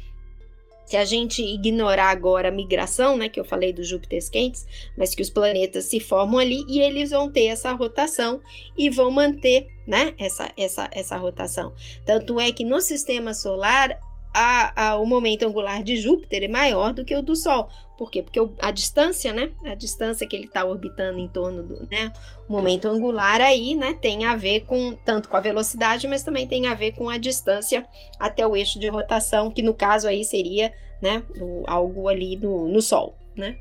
Se 0.87 0.97
a 0.97 1.05
gente 1.05 1.43
ignorar 1.43 2.09
agora 2.09 2.49
a 2.49 2.53
migração, 2.53 3.15
né, 3.17 3.29
que 3.29 3.39
eu 3.39 3.45
falei 3.45 3.75
dos 3.75 3.87
Júpiteres 3.87 4.31
quentes, 4.31 4.67
mas 4.97 5.15
que 5.15 5.21
os 5.21 5.29
planetas 5.29 5.85
se 5.85 6.01
formam 6.01 6.39
ali 6.39 6.65
e 6.67 6.81
eles 6.81 7.11
vão 7.11 7.31
ter 7.31 7.45
essa 7.47 7.73
rotação 7.73 8.41
e 8.77 8.89
vão 8.89 9.11
manter, 9.11 9.67
né, 9.87 10.15
essa, 10.19 10.51
essa, 10.57 10.89
essa 10.91 11.17
rotação. 11.19 11.75
Tanto 12.07 12.41
é 12.41 12.51
que 12.53 12.65
no 12.65 12.81
sistema 12.81 13.35
solar 13.35 13.99
a, 14.33 14.91
a, 14.91 14.97
o 14.97 15.05
momento 15.05 15.47
angular 15.47 15.83
de 15.83 15.97
Júpiter 15.97 16.45
é 16.45 16.49
maior 16.49 16.93
do 16.93 17.05
que 17.05 17.15
o 17.15 17.23
do 17.23 17.37
Sol. 17.37 17.69
Por 17.99 18.13
quê? 18.13 18.23
Porque 18.23 18.39
a 18.61 18.71
distância, 18.71 19.33
né? 19.33 19.51
A 19.65 19.75
distância 19.75 20.25
que 20.25 20.37
ele 20.37 20.47
está 20.47 20.65
orbitando 20.65 21.19
em 21.19 21.27
torno 21.27 21.65
do 21.65 21.89
né, 21.91 22.13
momento 22.49 22.87
angular 22.87 23.41
aí, 23.41 23.75
né? 23.75 23.99
Tem 24.01 24.25
a 24.25 24.37
ver 24.37 24.61
com 24.61 24.95
tanto 25.05 25.29
com 25.29 25.37
a 25.37 25.41
velocidade, 25.41 26.07
mas 26.07 26.23
também 26.23 26.47
tem 26.47 26.69
a 26.69 26.75
ver 26.75 26.93
com 26.93 27.11
a 27.11 27.19
distância 27.19 27.85
até 28.17 28.47
o 28.47 28.55
eixo 28.55 28.79
de 28.79 28.87
rotação, 28.87 29.51
que 29.51 29.63
no 29.63 29.75
caso 29.75 30.07
aí 30.07 30.25
seria, 30.25 30.73
né? 31.03 31.25
Do, 31.37 31.65
algo 31.67 32.07
ali 32.07 32.37
no, 32.37 32.69
no 32.69 32.81
Sol, 32.81 33.19
né? 33.37 33.59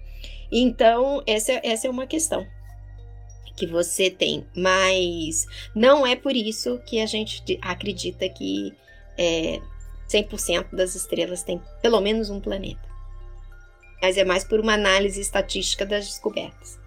Então, 0.52 1.24
essa, 1.26 1.60
essa 1.64 1.88
é 1.88 1.90
uma 1.90 2.06
questão 2.06 2.46
que 3.56 3.66
você 3.66 4.12
tem, 4.12 4.46
mas 4.56 5.48
não 5.74 6.06
é 6.06 6.16
por 6.16 6.36
isso 6.36 6.80
que 6.86 7.02
a 7.02 7.08
gente 7.08 7.58
acredita 7.60 8.30
que 8.30 8.72
é, 9.18 9.60
100% 10.08 10.76
das 10.76 10.94
estrelas 10.94 11.42
têm 11.42 11.60
pelo 11.82 12.00
menos 12.00 12.30
um 12.30 12.40
planeta. 12.40 12.87
Mas 14.02 14.18
é 14.18 14.24
mais 14.24 14.44
por 14.44 14.60
uma 14.60 14.74
análise 14.74 15.20
estatística 15.20 15.86
das 15.86 16.06
descobertas. 16.06 16.80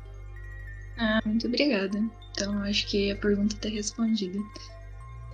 Ah, 0.97 1.21
muito 1.25 1.47
obrigada. 1.47 1.99
Então, 2.33 2.63
acho 2.63 2.87
que 2.87 3.11
a 3.11 3.17
pergunta 3.17 3.55
está 3.55 3.69
respondida. 3.69 4.39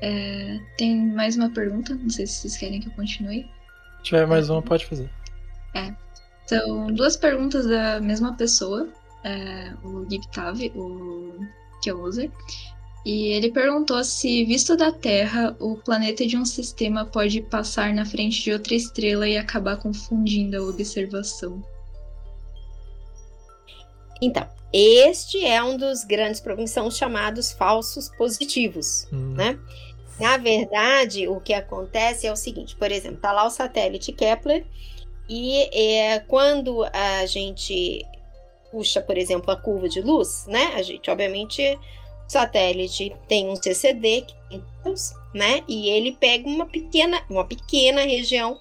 É, 0.01 0.61
tem 0.77 1.07
mais 1.09 1.37
uma 1.37 1.51
pergunta? 1.51 1.95
Não 1.95 2.11
sei 2.11 2.27
se 2.27 2.41
vocês 2.41 2.57
querem 2.57 2.81
que 2.81 2.89
eu 2.89 2.93
continue. 2.93 3.51
Se 3.99 4.05
tiver 4.05 4.27
mais 4.27 4.49
uma, 4.49 4.63
pode 4.63 4.87
fazer. 4.87 5.11
É. 5.75 5.95
São 6.47 6.87
duas 6.93 7.17
perguntas 7.17 7.67
da 7.67 8.01
mesma 8.01 8.35
pessoa, 8.37 8.89
é, 9.25 9.73
o 9.83 10.09
Giptav, 10.09 10.73
o 10.77 11.41
que 11.83 11.91
eu 11.91 12.01
uso. 12.01 12.31
E 13.07 13.29
ele 13.29 13.53
perguntou 13.53 14.03
se, 14.03 14.45
visto 14.45 14.77
da 14.77 14.91
Terra, 14.91 15.57
o 15.61 15.77
planeta 15.77 16.27
de 16.27 16.37
um 16.37 16.45
sistema 16.45 17.05
pode 17.05 17.41
passar 17.41 17.95
na 17.95 18.05
frente 18.05 18.43
de 18.43 18.53
outra 18.53 18.75
estrela 18.75 19.29
e 19.29 19.39
acabar 19.39 19.77
confundindo 19.77 20.57
a 20.57 20.63
observação. 20.69 21.63
Então, 24.21 24.45
este 24.73 25.45
é 25.45 25.63
um 25.63 25.77
dos 25.77 26.03
grandes 26.03 26.41
problemas, 26.41 26.73
são 26.73 26.89
os 26.89 26.97
chamados 26.97 27.53
falsos 27.53 28.09
positivos, 28.19 29.07
Hum. 29.13 29.35
né? 29.37 29.57
Na 30.19 30.37
verdade, 30.37 31.29
o 31.29 31.41
que 31.41 31.55
acontece 31.55 32.27
é 32.27 32.33
o 32.33 32.37
seguinte, 32.37 32.75
por 32.75 32.91
exemplo, 32.91 33.21
tá 33.21 33.31
lá 33.31 33.47
o 33.47 33.51
satélite 33.51 34.11
Kepler 34.11 34.67
e 35.29 35.69
é, 35.73 36.19
quando 36.27 36.83
a 36.93 37.25
gente 37.27 38.05
puxa, 38.73 39.01
por 39.01 39.17
exemplo, 39.17 39.49
a 39.53 39.57
curva 39.57 39.89
de 39.89 40.01
luz, 40.01 40.45
né? 40.49 40.73
A 40.75 40.83
gente, 40.83 41.09
obviamente, 41.09 41.79
satélite 42.29 43.15
tem 43.29 43.49
um 43.49 43.57
CCD, 43.57 44.27
luz, 44.85 45.13
né? 45.35 45.63
E 45.69 45.89
ele 45.89 46.13
pega 46.13 46.49
uma 46.49 46.67
pequena, 46.67 47.23
uma 47.29 47.45
pequena 47.45 48.03
região, 48.03 48.59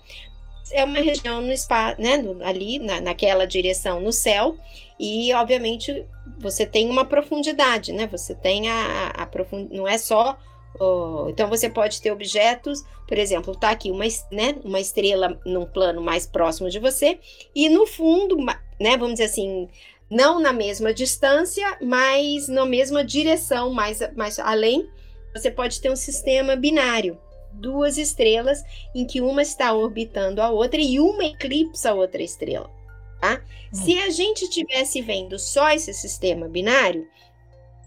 é 0.72 0.84
uma 0.84 1.00
região 1.00 1.42
no 1.42 1.52
espaço, 1.52 2.02
né? 2.02 2.24
ali 2.44 2.80
na, 2.80 3.00
naquela 3.00 3.46
direção 3.46 4.00
no 4.00 4.12
céu, 4.12 4.58
e 5.00 5.34
obviamente 5.34 6.06
você 6.40 6.66
tem 6.66 6.90
uma 6.90 7.06
profundidade, 7.06 7.94
né? 7.94 8.08
Você 8.08 8.34
tem 8.34 8.70
a, 8.70 9.08
a 9.10 9.26
profundidade, 9.26 9.78
não 9.78 9.88
é 9.88 9.98
só. 9.98 10.38
ó, 10.80 11.30
então 11.30 11.48
você 11.48 11.70
pode 11.70 12.02
ter 12.02 12.12
objetos, 12.12 12.84
por 13.08 13.18
exemplo, 13.18 13.56
tá 13.56 13.70
aqui 13.70 13.92
uma, 13.92 14.06
né, 14.32 14.56
uma 14.64 14.80
estrela 14.80 15.40
num 15.46 15.66
plano 15.66 16.02
mais 16.02 16.26
próximo 16.26 16.70
de 16.70 16.80
você, 16.80 17.20
e 17.54 17.70
no 17.70 17.86
fundo, 17.86 18.38
né, 18.80 18.98
vamos 18.98 19.14
dizer 19.14 19.26
assim, 19.26 19.70
não 20.10 20.40
na 20.40 20.54
mesma 20.54 20.94
distância, 20.94 21.78
mas 21.82 22.48
na 22.48 22.66
mesma 22.66 23.04
direção, 23.04 23.74
mais, 23.74 24.00
mais 24.16 24.40
além, 24.40 24.90
você 25.34 25.50
pode 25.52 25.82
ter 25.82 25.92
um 25.92 25.96
sistema 25.96 26.56
binário. 26.56 27.18
Duas 27.54 27.98
estrelas 27.98 28.62
em 28.94 29.06
que 29.06 29.22
uma 29.22 29.42
está 29.42 29.74
orbitando 29.74 30.42
a 30.42 30.50
outra 30.50 30.80
e 30.80 31.00
uma 31.00 31.24
eclipsa 31.24 31.92
a 31.92 31.94
outra 31.94 32.22
estrela. 32.22 32.70
Tá? 33.22 33.42
Se 33.72 33.98
a 34.00 34.10
gente 34.10 34.50
tivesse 34.50 35.02
vendo 35.02 35.40
só 35.40 35.70
esse 35.72 35.94
sistema 35.94 36.48
binário, 36.48 37.08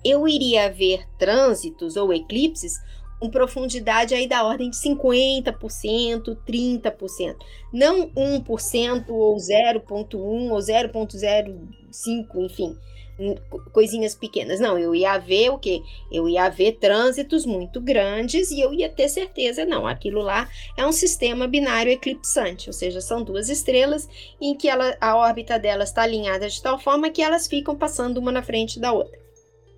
eu 0.05 0.27
iria 0.27 0.71
ver 0.71 1.07
trânsitos 1.19 1.97
ou 1.97 2.13
eclipses 2.13 2.81
com 3.21 3.31
profundidade 3.31 4.15
aí 4.15 4.27
da 4.27 4.45
ordem 4.45 4.71
de 4.71 4.77
50%, 4.77 6.37
30%. 6.47 7.37
Não 7.73 8.11
1% 8.15 9.11
ou 9.11 9.37
0.1 9.37 10.51
ou 10.51 10.59
0.05, 10.59 12.45
enfim, 12.45 12.77
hum, 13.19 13.35
co- 13.51 13.61
coisinhas 13.73 14.15
pequenas. 14.15 14.61
Não, 14.61 14.79
eu 14.79 14.95
ia 14.95 15.19
ver 15.19 15.51
o 15.51 15.59
quê? 15.59 15.83
Eu 16.11 16.29
ia 16.29 16.49
ver 16.49 16.73
trânsitos 16.79 17.45
muito 17.45 17.81
grandes 17.81 18.51
e 18.51 18.61
eu 18.61 18.73
ia 18.73 18.89
ter 18.89 19.09
certeza, 19.09 19.65
não, 19.65 19.87
aquilo 19.87 20.21
lá 20.23 20.49
é 20.77 20.87
um 20.87 20.93
sistema 20.93 21.47
binário 21.47 21.93
eclipsante, 21.93 22.69
ou 22.69 22.73
seja, 22.73 23.01
são 23.01 23.23
duas 23.23 23.49
estrelas 23.49 24.09
em 24.41 24.55
que 24.57 24.69
ela, 24.69 24.97
a 25.01 25.17
órbita 25.17 25.59
delas 25.59 25.91
está 25.91 26.03
alinhada 26.03 26.49
de 26.49 26.63
tal 26.63 26.79
forma 26.79 27.11
que 27.11 27.23
elas 27.23 27.47
ficam 27.47 27.77
passando 27.77 28.19
uma 28.19 28.33
na 28.33 28.43
frente 28.43 28.79
da 28.81 28.93
outra. 28.93 29.19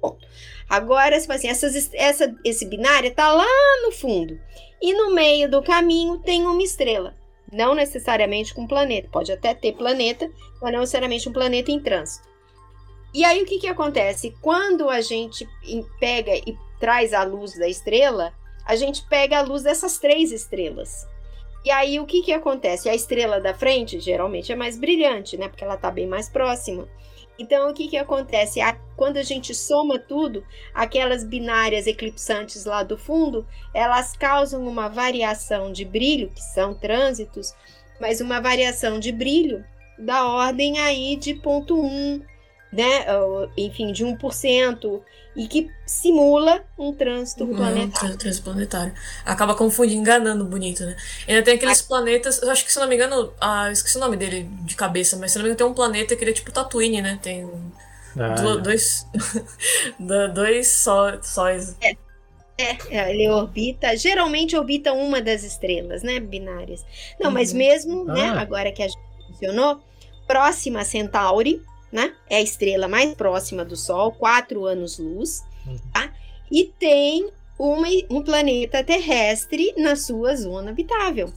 Ponto. 0.01 0.27
Agora, 0.71 1.19
se 1.19 1.31
assim, 1.33 1.49
essas, 1.49 1.93
essa, 1.93 2.33
esse 2.45 2.65
binário 2.65 3.09
está 3.09 3.33
lá 3.33 3.45
no 3.83 3.91
fundo 3.91 4.39
e 4.81 4.95
no 4.95 5.13
meio 5.13 5.51
do 5.51 5.61
caminho 5.61 6.19
tem 6.19 6.47
uma 6.47 6.63
estrela. 6.63 7.13
Não 7.53 7.75
necessariamente 7.75 8.55
com 8.55 8.69
planeta, 8.69 9.09
pode 9.11 9.33
até 9.33 9.53
ter 9.53 9.73
planeta, 9.73 10.31
mas 10.63 10.73
não 10.73 10.79
necessariamente 10.79 11.29
um 11.29 11.33
planeta 11.33 11.73
em 11.73 11.81
trânsito. 11.81 12.29
E 13.13 13.25
aí 13.25 13.43
o 13.43 13.47
que, 13.47 13.59
que 13.59 13.67
acontece? 13.67 14.33
Quando 14.41 14.89
a 14.89 15.01
gente 15.01 15.45
pega 15.99 16.37
e 16.37 16.57
traz 16.79 17.13
a 17.13 17.25
luz 17.25 17.59
da 17.59 17.67
estrela, 17.67 18.33
a 18.65 18.77
gente 18.77 19.03
pega 19.09 19.39
a 19.39 19.43
luz 19.43 19.65
dessas 19.65 19.99
três 19.99 20.31
estrelas. 20.31 21.05
E 21.65 21.71
aí 21.73 21.99
o 21.99 22.07
que, 22.07 22.23
que 22.23 22.33
acontece? 22.33 22.89
A 22.89 22.95
estrela 22.95 23.41
da 23.41 23.53
frente 23.53 23.99
geralmente 23.99 24.53
é 24.53 24.55
mais 24.55 24.79
brilhante, 24.79 25.37
né? 25.37 25.49
Porque 25.49 25.65
ela 25.65 25.75
está 25.75 25.91
bem 25.91 26.07
mais 26.07 26.29
próxima. 26.29 26.89
Então 27.41 27.71
o 27.71 27.75
que, 27.75 27.89
que 27.89 27.97
acontece? 27.97 28.61
A- 28.61 28.79
quando 28.95 29.17
a 29.17 29.23
gente 29.23 29.55
soma 29.55 29.99
tudo, 29.99 30.45
aquelas 30.75 31.25
binárias 31.25 31.87
eclipsantes 31.87 32.67
lá 32.67 32.83
do 32.83 32.99
fundo, 32.99 33.47
elas 33.73 34.15
causam 34.15 34.69
uma 34.69 34.89
variação 34.89 35.73
de 35.73 35.83
brilho, 35.83 36.29
que 36.29 36.43
são 36.43 36.75
trânsitos, 36.75 37.55
mas 37.99 38.21
uma 38.21 38.41
variação 38.41 39.01
de 39.01 39.11
brilho 39.11 39.65
da 39.99 40.27
ordem 40.27 40.79
aí 40.81 41.17
de 41.17 41.35
0.1, 41.35 42.23
né? 42.73 43.07
Enfim, 43.57 43.93
de 43.93 44.05
1%, 44.05 45.03
e 45.37 45.47
que 45.47 45.71
simula 45.87 46.65
um 46.79 46.93
trânsito 46.93 47.45
Uhum, 47.45 47.55
planetário. 47.57 47.93
trans- 47.93 48.17
Transplanetário. 48.17 48.93
Acaba 49.25 49.55
confundindo, 49.55 50.01
enganando 50.01 50.45
bonito, 50.45 50.85
né? 50.85 50.97
Ainda 51.29 51.43
tem 51.43 51.55
aqueles 51.55 51.83
planetas. 51.83 52.43
Eu 52.43 52.51
acho 52.51 52.65
que, 52.65 52.73
se 52.73 52.79
eu 52.79 52.83
não 52.83 52.89
me 52.89 52.97
engano, 52.97 53.33
ah, 53.41 53.67
eu 53.69 53.73
esqueci 53.73 53.97
o 53.97 54.01
nome 54.01 54.17
dele 54.17 54.49
de 54.65 54.75
cabeça, 54.75 55.17
mas 55.17 55.31
se 55.33 55.39
eu 55.39 55.41
não 55.41 55.45
me 55.49 55.55
engano, 55.55 55.59
tem 55.59 55.73
um 55.73 55.75
planeta 55.75 56.17
que 56.17 56.25
ele 56.25 56.33
é 56.33 56.35
tipo 56.35 56.51
Tatooine, 56.51 57.01
né? 57.01 57.19
Tem 57.23 57.49
Ah, 58.19 58.35
du- 58.35 58.61
dois. 58.61 59.07
dois 60.35 60.69
só, 60.69 61.21
sóis. 61.23 61.77
É, 62.59 63.11
ele 63.11 63.27
orbita, 63.31 63.97
geralmente 63.97 64.55
orbita 64.57 64.93
uma 64.93 65.21
das 65.23 65.45
estrelas, 65.45 66.03
né, 66.03 66.21
binárias. 66.21 66.85
Não, 67.19 67.29
Uhum. 67.29 67.35
mas 67.35 67.53
mesmo, 67.55 68.05
né, 68.05 68.27
Ah. 68.35 68.41
agora 68.41 68.71
que 68.71 68.83
a 68.83 68.87
gente 68.89 68.99
mencionou, 69.31 69.81
próxima 70.27 70.81
a 70.81 70.85
Centauri, 70.85 71.63
né, 71.93 72.15
é 72.29 72.37
a 72.37 72.41
estrela 72.43 72.87
mais 72.89 73.15
próxima 73.15 73.65
do 73.65 73.77
Sol, 73.77 74.13
quatro 74.13 74.65
anos-luz, 74.67 75.43
Uhum. 75.67 75.79
tá? 75.93 76.13
E 76.51 76.65
tem 76.79 77.31
uma, 77.59 77.87
um 78.11 78.23
planeta 78.23 78.83
terrestre 78.83 79.75
na 79.77 79.95
sua 79.97 80.35
zona 80.37 80.71
habitável. 80.71 81.33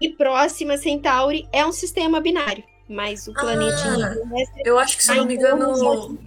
E 0.00 0.08
próxima 0.08 0.74
a 0.74 0.78
Centauri 0.78 1.46
é 1.52 1.64
um 1.66 1.72
sistema 1.72 2.20
binário, 2.20 2.64
mas 2.88 3.28
o 3.28 3.34
planetinha 3.34 4.06
Ah. 4.06 4.14
terrestre 4.14 4.62
Eu 4.64 4.78
acho 4.78 4.96
que, 4.96 5.04
se 5.04 5.12
eu 5.12 5.16
não 5.16 5.26
me 5.26 5.34
engano. 5.34 6.18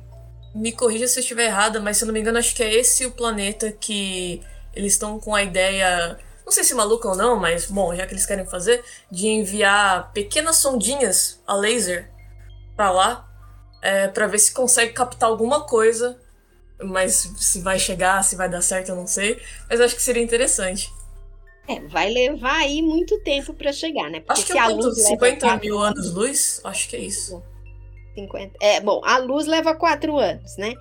Me 0.54 0.72
corrija 0.72 1.08
se 1.08 1.18
eu 1.20 1.22
estiver 1.22 1.46
errada, 1.46 1.80
mas 1.80 1.98
se 1.98 2.04
eu 2.04 2.06
não 2.06 2.14
me 2.14 2.20
engano, 2.20 2.38
acho 2.38 2.54
que 2.56 2.62
é 2.62 2.72
esse 2.72 3.06
o 3.08 3.12
planeta 3.12 3.72
que 3.72 4.40
eles 4.76 4.94
estão 4.94 5.20
com 5.20 5.34
a 5.34 5.42
ideia. 5.42 6.20
Não 6.46 6.52
sei 6.52 6.64
se 6.64 6.76
maluca 6.76 7.08
ou 7.10 7.16
não, 7.16 7.40
mas 7.40 7.66
bom, 7.66 7.96
já 7.96 8.06
que 8.06 8.14
eles 8.14 8.26
querem 8.28 8.46
fazer, 8.46 8.84
de 9.10 9.28
enviar 9.28 10.12
pequenas 10.14 10.58
sondinhas 10.58 11.42
a 11.48 11.56
laser 11.56 12.12
pra 12.76 12.92
lá, 12.92 13.28
é, 13.84 14.08
para 14.08 14.28
ver 14.28 14.40
se 14.40 14.54
consegue 14.54 14.94
captar 14.94 15.30
alguma 15.30 15.66
coisa. 15.66 16.18
Mas 16.82 17.30
se 17.38 17.62
vai 17.62 17.78
chegar, 17.80 18.24
se 18.24 18.36
vai 18.36 18.50
dar 18.50 18.62
certo, 18.62 18.90
eu 18.90 18.96
não 18.96 19.08
sei. 19.08 19.40
Mas 19.70 19.80
acho 19.80 19.96
que 19.96 20.02
seria 20.02 20.24
interessante. 20.24 20.92
É, 21.68 21.80
vai 21.88 22.10
levar 22.10 22.58
aí 22.62 22.82
muito 22.82 23.20
tempo 23.24 23.54
para 23.54 23.72
chegar, 23.72 24.10
né? 24.10 24.20
Porque 24.20 24.34
Acho 24.34 24.46
que 24.46 24.52
se 24.52 24.58
é 24.58 24.62
a 24.62 24.68
luz 24.68 24.98
leva 24.98 25.08
50 25.10 25.40
quatro 25.40 25.62
mil 25.62 25.80
anos-luz? 25.80 26.60
Acho 26.64 26.90
que 26.90 26.96
é 26.96 27.00
isso. 27.00 27.42
50. 28.16 28.58
É, 28.62 28.82
bom, 28.82 29.02
a 29.04 29.18
luz 29.18 29.46
leva 29.48 29.76
quatro 29.76 30.18
anos, 30.18 30.58
né? 30.58 30.74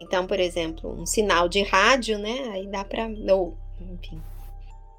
Então, 0.00 0.26
por 0.26 0.40
exemplo, 0.40 0.90
um 1.00 1.06
sinal 1.06 1.48
de 1.48 1.62
rádio, 1.62 2.18
né? 2.18 2.50
Aí 2.52 2.66
dá 2.66 2.84
para, 2.84 3.08
ou, 3.34 3.56
enfim, 3.80 4.20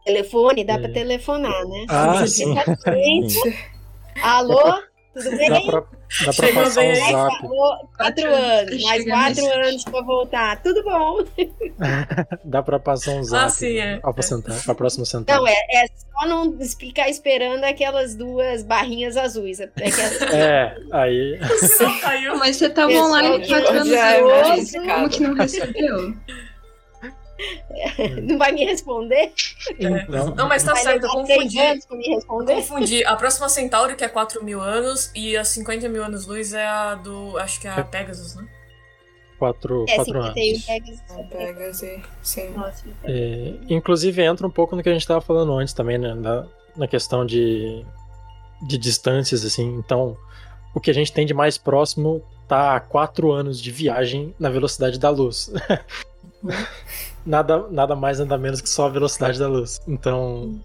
telefone 0.06 0.64
dá 0.64 0.76
É. 0.76 0.78
para 0.78 0.94
telefonar, 0.94 1.66
né? 1.68 1.86
Ah, 1.90 2.26
sim. 2.28 2.54
Alô, 4.22 4.82
tudo 5.14 5.38
bem? 5.38 5.50
Dá 5.50 5.62
pra, 5.62 5.80
dá 5.82 5.86
pra 6.24 6.34
Chegou 6.34 6.64
passar 6.64 6.82
bem 6.82 6.92
um 6.92 6.96
zap. 7.12 7.38
Quatro 7.40 7.88
Quatro 7.98 8.36
anos, 8.36 8.84
mais 8.84 9.04
chega 9.04 9.12
quatro 9.16 9.44
mais- 9.46 9.68
anos 9.68 9.84
para 9.86 10.02
voltar. 10.04 10.62
Tudo 10.64 10.84
bom? 10.84 11.24
Dá 12.46 12.62
pra 12.64 12.80
passar 12.80 13.12
um 13.12 13.24
zap. 13.24 13.52
sim, 13.52 13.78
é. 13.78 14.00
Ó, 14.04 14.12
pra, 14.14 14.24
sentar, 14.24 14.64
pra 14.64 14.76
próxima 14.76 15.06
sentada. 15.06 15.40
Não, 15.40 15.48
é, 15.48 15.54
é 15.54 15.86
só 15.88 16.28
não 16.28 16.58
ficar 16.60 17.10
esperando 17.10 17.64
aquelas 17.64 18.16
duas 18.16 18.64
barrinhas 18.64 19.16
azuis. 19.18 19.60
É 19.60 19.68
que 19.68 19.84
as- 19.84 20.22
É, 20.34 20.76
aí. 20.92 21.40
Mas 22.40 22.56
você 22.58 22.70
tava 22.70 22.92
online 22.94 23.42
que 23.42 23.48
quatro 23.50 23.70
anos 23.80 23.92
é 23.92 24.22
verificado. 24.24 24.94
como 24.94 25.10
que 25.10 25.20
não 25.22 25.34
recebeu? 25.36 26.14
não 28.24 28.38
vai 28.38 28.52
me 28.52 28.66
responder? 28.66 29.34
Então, 29.80 30.36
Não, 30.36 30.48
mas 30.48 30.64
tá 30.64 30.74
vai 30.74 30.84
certo, 30.84 31.04
eu 31.06 31.10
confundi. 31.10 31.60
anos 31.60 31.86
me 31.92 32.08
responder? 32.08 32.56
confundi. 32.56 33.06
A 33.06 33.16
próxima 33.16 33.50
Centauri, 33.50 33.96
que 33.96 34.04
é 34.04 34.08
4 34.10 34.44
mil 34.44 34.62
anos, 34.62 35.12
e 35.16 35.36
a 35.38 35.44
50 35.44 35.88
mil 35.90 36.04
anos-luz 36.04 36.54
é 36.54 36.66
a 36.66 36.96
do. 36.96 37.38
Acho 37.38 37.60
que 37.60 37.68
é 37.68 37.72
a 37.72 37.84
Pegasus, 37.84 38.36
né? 38.36 38.48
quatro, 39.40 39.84
É, 39.90 39.96
quatro 39.96 40.24
51 40.24 40.24
anos. 40.24 40.66
Pegasus. 40.66 41.02
Pegas 41.30 41.84
e. 41.84 42.02
Sim. 42.22 42.50
Nossa, 42.52 42.86
É, 43.04 43.54
inclusive 43.70 44.22
entra 44.24 44.48
um 44.48 44.52
pouco 44.52 44.76
no 44.76 44.82
que 44.84 44.90
a 44.90 44.94
gente 44.94 45.02
estava 45.02 45.20
falando 45.22 45.54
antes 45.58 45.74
também, 45.74 45.98
né? 45.98 46.14
Na, 46.14 46.46
na 46.78 46.88
questão 46.88 47.26
de, 47.26 47.86
de 48.68 48.78
distâncias, 48.78 49.44
assim. 49.44 49.76
Então, 49.78 50.16
o 50.74 50.80
que 50.80 50.90
a 50.90 50.94
gente 50.94 51.12
tem 51.12 51.26
de 51.26 51.34
mais 51.34 51.58
próximo 51.58 52.22
tá 52.48 52.76
a 52.76 52.80
quatro 52.80 53.32
anos 53.32 53.62
de 53.62 53.72
viagem 53.72 54.34
na 54.40 54.50
velocidade 54.50 54.98
da 55.00 55.10
luz. 55.10 55.52
nada, 57.26 57.68
nada 57.70 57.96
mais, 57.96 58.20
nada 58.20 58.38
menos 58.38 58.62
que 58.62 58.70
só 58.70 58.86
a 58.86 58.90
velocidade 58.90 59.40
da 59.40 59.48
luz. 59.48 59.82
Então. 59.88 60.60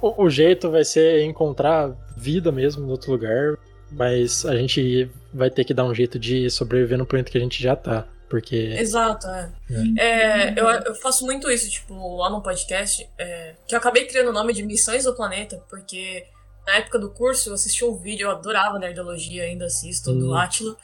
O, 0.00 0.24
o 0.24 0.30
jeito 0.30 0.70
vai 0.70 0.84
ser 0.84 1.22
encontrar 1.24 1.92
vida 2.16 2.52
mesmo 2.52 2.86
em 2.86 2.90
outro 2.90 3.10
lugar, 3.10 3.56
mas 3.90 4.44
a 4.44 4.56
gente 4.56 5.10
vai 5.32 5.50
ter 5.50 5.64
que 5.64 5.72
dar 5.72 5.84
um 5.84 5.94
jeito 5.94 6.18
de 6.18 6.50
sobreviver 6.50 6.98
no 6.98 7.06
planeta 7.06 7.30
que 7.30 7.38
a 7.38 7.40
gente 7.40 7.62
já 7.62 7.74
tá. 7.74 8.06
Porque. 8.28 8.56
Exato, 8.56 9.26
é. 9.28 9.50
É, 9.98 10.60
eu, 10.60 10.66
eu 10.68 10.94
faço 10.96 11.24
muito 11.24 11.50
isso, 11.50 11.70
tipo, 11.70 12.16
lá 12.16 12.28
no 12.30 12.42
podcast, 12.42 13.08
é, 13.18 13.54
que 13.66 13.74
eu 13.74 13.78
acabei 13.78 14.06
criando 14.06 14.30
o 14.30 14.32
nome 14.32 14.52
de 14.52 14.62
Missões 14.62 15.04
do 15.04 15.14
Planeta, 15.14 15.62
porque 15.68 16.26
na 16.66 16.76
época 16.76 16.98
do 16.98 17.10
curso, 17.10 17.50
eu 17.50 17.54
assisti 17.54 17.84
um 17.84 17.94
vídeo, 17.94 18.26
eu 18.26 18.30
adorava 18.30 18.78
nerdologia, 18.78 19.44
ainda 19.44 19.66
assisto, 19.66 20.10
Hum. 20.10 20.18
do 20.18 20.34
Átilo. 20.34 20.76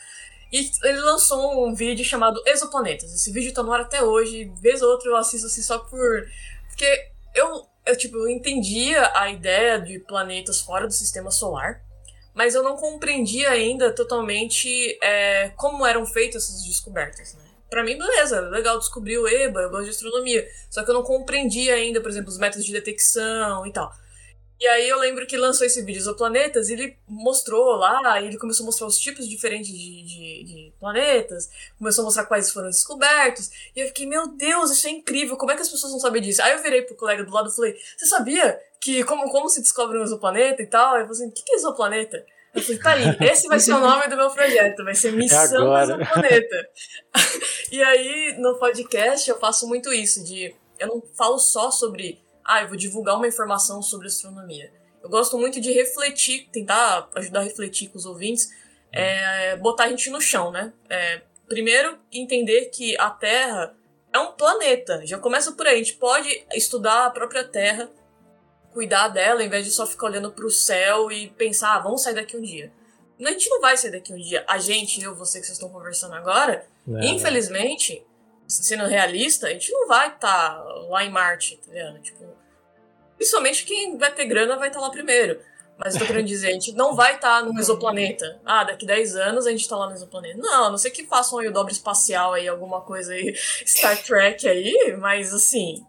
E 0.52 0.70
ele 0.82 1.00
lançou 1.00 1.64
um 1.66 1.74
vídeo 1.74 2.04
chamado 2.04 2.42
Exoplanetas. 2.46 3.12
Esse 3.14 3.30
vídeo 3.30 3.54
tá 3.54 3.62
no 3.62 3.72
ar 3.72 3.82
até 3.82 4.02
hoje, 4.02 4.50
vez 4.60 4.82
ou 4.82 4.90
outra 4.90 5.08
eu 5.08 5.16
assisto 5.16 5.46
assim 5.46 5.62
só 5.62 5.78
por. 5.78 6.26
Porque 6.68 7.08
eu, 7.34 7.66
eu, 7.86 7.96
tipo, 7.96 8.16
eu 8.16 8.28
entendia 8.28 9.10
a 9.14 9.30
ideia 9.30 9.78
de 9.80 10.00
planetas 10.00 10.60
fora 10.60 10.86
do 10.86 10.92
sistema 10.92 11.30
solar, 11.30 11.82
mas 12.34 12.54
eu 12.54 12.62
não 12.62 12.76
compreendia 12.76 13.50
ainda 13.50 13.92
totalmente 13.92 14.98
é, 15.02 15.50
como 15.50 15.86
eram 15.86 16.04
feitas 16.04 16.44
essas 16.44 16.64
descobertas, 16.64 17.34
né? 17.34 17.44
Pra 17.68 17.84
mim, 17.84 17.96
beleza, 17.96 18.38
é 18.38 18.40
legal 18.40 18.78
descobrir 18.80 19.16
o 19.18 19.28
EBA, 19.28 19.60
eu 19.60 19.70
gosto 19.70 19.84
de 19.84 19.90
astronomia. 19.90 20.44
Só 20.68 20.82
que 20.82 20.90
eu 20.90 20.94
não 20.94 21.04
compreendia 21.04 21.74
ainda, 21.74 22.00
por 22.00 22.10
exemplo, 22.10 22.28
os 22.28 22.36
métodos 22.36 22.66
de 22.66 22.72
detecção 22.72 23.64
e 23.64 23.72
tal. 23.72 23.92
E 24.60 24.68
aí 24.68 24.86
eu 24.86 24.98
lembro 24.98 25.26
que 25.26 25.38
lançou 25.38 25.66
esse 25.66 25.80
vídeo 25.80 26.00
Exoplanetas 26.00 26.68
e 26.68 26.74
ele 26.74 26.98
mostrou 27.08 27.76
lá, 27.76 28.20
e 28.20 28.26
ele 28.26 28.36
começou 28.36 28.64
a 28.64 28.66
mostrar 28.66 28.86
os 28.86 28.98
tipos 28.98 29.26
diferentes 29.26 29.72
de, 29.72 30.02
de, 30.02 30.44
de 30.44 30.72
planetas, 30.78 31.48
começou 31.78 32.02
a 32.02 32.04
mostrar 32.04 32.26
quais 32.26 32.52
foram 32.52 32.68
descobertos, 32.68 33.50
e 33.74 33.80
eu 33.80 33.86
fiquei, 33.86 34.04
meu 34.04 34.28
Deus, 34.36 34.70
isso 34.70 34.86
é 34.86 34.90
incrível, 34.90 35.38
como 35.38 35.50
é 35.50 35.54
que 35.54 35.62
as 35.62 35.68
pessoas 35.70 35.92
não 35.92 35.98
sabem 35.98 36.20
disso? 36.20 36.42
Aí 36.42 36.52
eu 36.52 36.62
virei 36.62 36.82
pro 36.82 36.94
colega 36.94 37.24
do 37.24 37.32
lado 37.32 37.48
e 37.48 37.56
falei, 37.56 37.74
você 37.96 38.04
sabia 38.04 38.60
que 38.78 39.02
como, 39.04 39.30
como 39.30 39.48
se 39.48 39.62
descobre 39.62 39.96
um 39.98 40.02
exoplaneta 40.02 40.60
e 40.60 40.66
tal? 40.66 40.94
Eu 40.96 41.06
falei 41.06 41.10
assim, 41.10 41.28
o 41.28 41.32
que, 41.32 41.42
que 41.42 41.52
é 41.54 41.56
exoplaneta? 41.56 42.22
Eu 42.54 42.62
falei, 42.62 42.78
tá 42.78 42.92
aí, 42.92 43.16
esse 43.30 43.48
vai 43.48 43.60
ser 43.60 43.72
o 43.72 43.80
nome 43.80 44.08
do 44.08 44.16
meu 44.16 44.28
projeto, 44.28 44.84
vai 44.84 44.94
ser 44.94 45.12
Missão 45.12 45.62
agora. 45.62 45.94
Exoplaneta. 45.94 46.68
e 47.72 47.82
aí, 47.82 48.36
no 48.38 48.58
podcast, 48.58 49.30
eu 49.30 49.38
faço 49.38 49.66
muito 49.66 49.90
isso, 49.90 50.22
de 50.22 50.54
eu 50.78 50.88
não 50.88 51.02
falo 51.16 51.38
só 51.38 51.70
sobre 51.70 52.20
ah, 52.44 52.62
eu 52.62 52.68
vou 52.68 52.76
divulgar 52.76 53.16
uma 53.16 53.26
informação 53.26 53.82
sobre 53.82 54.06
astronomia. 54.06 54.72
Eu 55.02 55.08
gosto 55.08 55.38
muito 55.38 55.60
de 55.60 55.72
refletir, 55.72 56.48
tentar 56.52 57.08
ajudar 57.14 57.40
a 57.40 57.42
refletir 57.44 57.88
com 57.88 57.98
os 57.98 58.04
ouvintes, 58.04 58.50
é, 58.92 59.56
botar 59.56 59.84
a 59.84 59.88
gente 59.88 60.10
no 60.10 60.20
chão, 60.20 60.50
né? 60.50 60.72
É, 60.88 61.22
primeiro, 61.48 61.98
entender 62.12 62.66
que 62.66 62.98
a 62.98 63.10
Terra 63.10 63.74
é 64.12 64.18
um 64.18 64.32
planeta. 64.32 65.06
Já 65.06 65.18
começa 65.18 65.52
por 65.52 65.66
aí. 65.66 65.76
A 65.76 65.78
gente 65.78 65.94
pode 65.94 66.46
estudar 66.54 67.06
a 67.06 67.10
própria 67.10 67.44
Terra, 67.44 67.90
cuidar 68.72 69.08
dela, 69.08 69.42
em 69.42 69.48
vez 69.48 69.64
de 69.64 69.70
só 69.70 69.86
ficar 69.86 70.06
olhando 70.06 70.30
para 70.32 70.46
o 70.46 70.50
céu 70.50 71.10
e 71.10 71.28
pensar, 71.28 71.76
ah, 71.76 71.80
vamos 71.80 72.02
sair 72.02 72.14
daqui 72.14 72.36
um 72.36 72.42
dia. 72.42 72.72
A 73.20 73.30
gente 73.32 73.50
não 73.50 73.60
vai 73.60 73.76
sair 73.76 73.90
daqui 73.90 74.12
um 74.12 74.16
dia. 74.16 74.44
A 74.48 74.58
gente, 74.58 75.02
eu, 75.02 75.14
você 75.14 75.40
que 75.40 75.46
vocês 75.46 75.56
estão 75.56 75.68
conversando 75.68 76.14
agora, 76.14 76.66
né? 76.86 77.06
infelizmente, 77.06 78.04
sendo 78.50 78.86
realista, 78.86 79.46
a 79.46 79.50
gente 79.50 79.70
não 79.72 79.86
vai 79.86 80.08
estar 80.08 80.62
lá 80.88 81.04
em 81.04 81.10
Marte, 81.10 81.56
tá 81.56 81.72
ligado? 81.72 82.00
Tipo, 82.00 82.24
principalmente 83.16 83.64
quem 83.64 83.96
vai 83.96 84.12
ter 84.12 84.24
grana 84.26 84.56
vai 84.56 84.68
estar 84.68 84.80
lá 84.80 84.90
primeiro. 84.90 85.40
Mas 85.82 85.94
eu 85.94 86.00
tô 86.00 86.06
querendo 86.06 86.26
dizer, 86.26 86.48
a 86.48 86.52
gente 86.52 86.72
não 86.72 86.94
vai 86.94 87.14
estar 87.14 87.42
no 87.42 87.58
exoplaneta. 87.58 88.38
Ah, 88.44 88.64
daqui 88.64 88.84
10 88.84 89.16
anos 89.16 89.46
a 89.46 89.50
gente 89.50 89.66
tá 89.66 89.76
lá 89.78 89.86
no 89.86 89.94
exoplaneta. 89.94 90.36
Não, 90.36 90.64
a 90.64 90.70
não 90.70 90.76
ser 90.76 90.90
que 90.90 91.06
façam 91.06 91.38
aí 91.38 91.48
o 91.48 91.52
dobro 91.52 91.72
espacial 91.72 92.34
aí, 92.34 92.46
alguma 92.46 92.82
coisa 92.82 93.14
aí, 93.14 93.34
Star 93.66 93.96
Trek 94.02 94.46
aí, 94.46 94.94
mas 94.98 95.32
assim. 95.32 95.82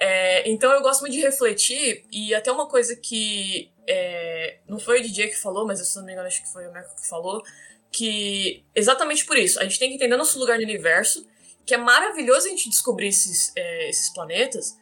é, 0.00 0.48
então 0.48 0.70
eu 0.70 0.80
gosto 0.80 1.00
muito 1.00 1.14
de 1.14 1.20
refletir, 1.20 2.04
e 2.12 2.32
até 2.32 2.52
uma 2.52 2.66
coisa 2.68 2.94
que. 2.94 3.68
é, 3.88 4.58
não 4.68 4.78
foi 4.78 5.00
o 5.00 5.02
DJ 5.02 5.26
que 5.26 5.36
falou, 5.36 5.66
mas 5.66 5.84
se 5.84 5.96
não 5.96 6.04
me 6.04 6.12
engano, 6.12 6.28
acho 6.28 6.42
que 6.42 6.52
foi 6.52 6.68
o 6.68 6.72
Marco 6.72 6.94
que 6.94 7.08
falou. 7.08 7.42
Que 7.90 8.64
exatamente 8.74 9.26
por 9.26 9.36
isso, 9.36 9.58
a 9.58 9.64
gente 9.64 9.78
tem 9.78 9.88
que 9.88 9.96
entender 9.96 10.16
nosso 10.16 10.38
lugar 10.38 10.56
no 10.56 10.62
universo, 10.62 11.26
que 11.64 11.74
é 11.74 11.78
maravilhoso 11.78 12.46
a 12.46 12.50
gente 12.50 12.68
descobrir 12.68 13.08
esses, 13.08 13.52
é, 13.56 13.88
esses 13.88 14.10
planetas, 14.10 14.76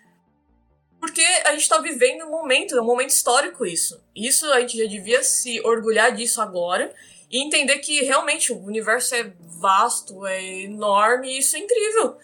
porque 1.00 1.22
a 1.46 1.52
gente 1.52 1.68
tá 1.68 1.78
vivendo 1.78 2.26
um 2.26 2.30
momento, 2.30 2.76
é 2.76 2.80
um 2.80 2.84
momento 2.84 3.10
histórico 3.10 3.64
isso. 3.64 4.02
Isso 4.14 4.46
a 4.52 4.60
gente 4.60 4.76
já 4.76 4.84
devia 4.84 5.22
se 5.22 5.60
orgulhar 5.62 6.14
disso 6.14 6.42
agora 6.42 6.94
e 7.30 7.42
entender 7.42 7.78
que 7.78 8.02
realmente 8.02 8.52
o 8.52 8.58
universo 8.58 9.14
é 9.14 9.32
vasto, 9.58 10.26
é 10.26 10.62
enorme 10.62 11.28
e 11.28 11.38
isso 11.38 11.56
é 11.56 11.60
incrível. 11.60 12.18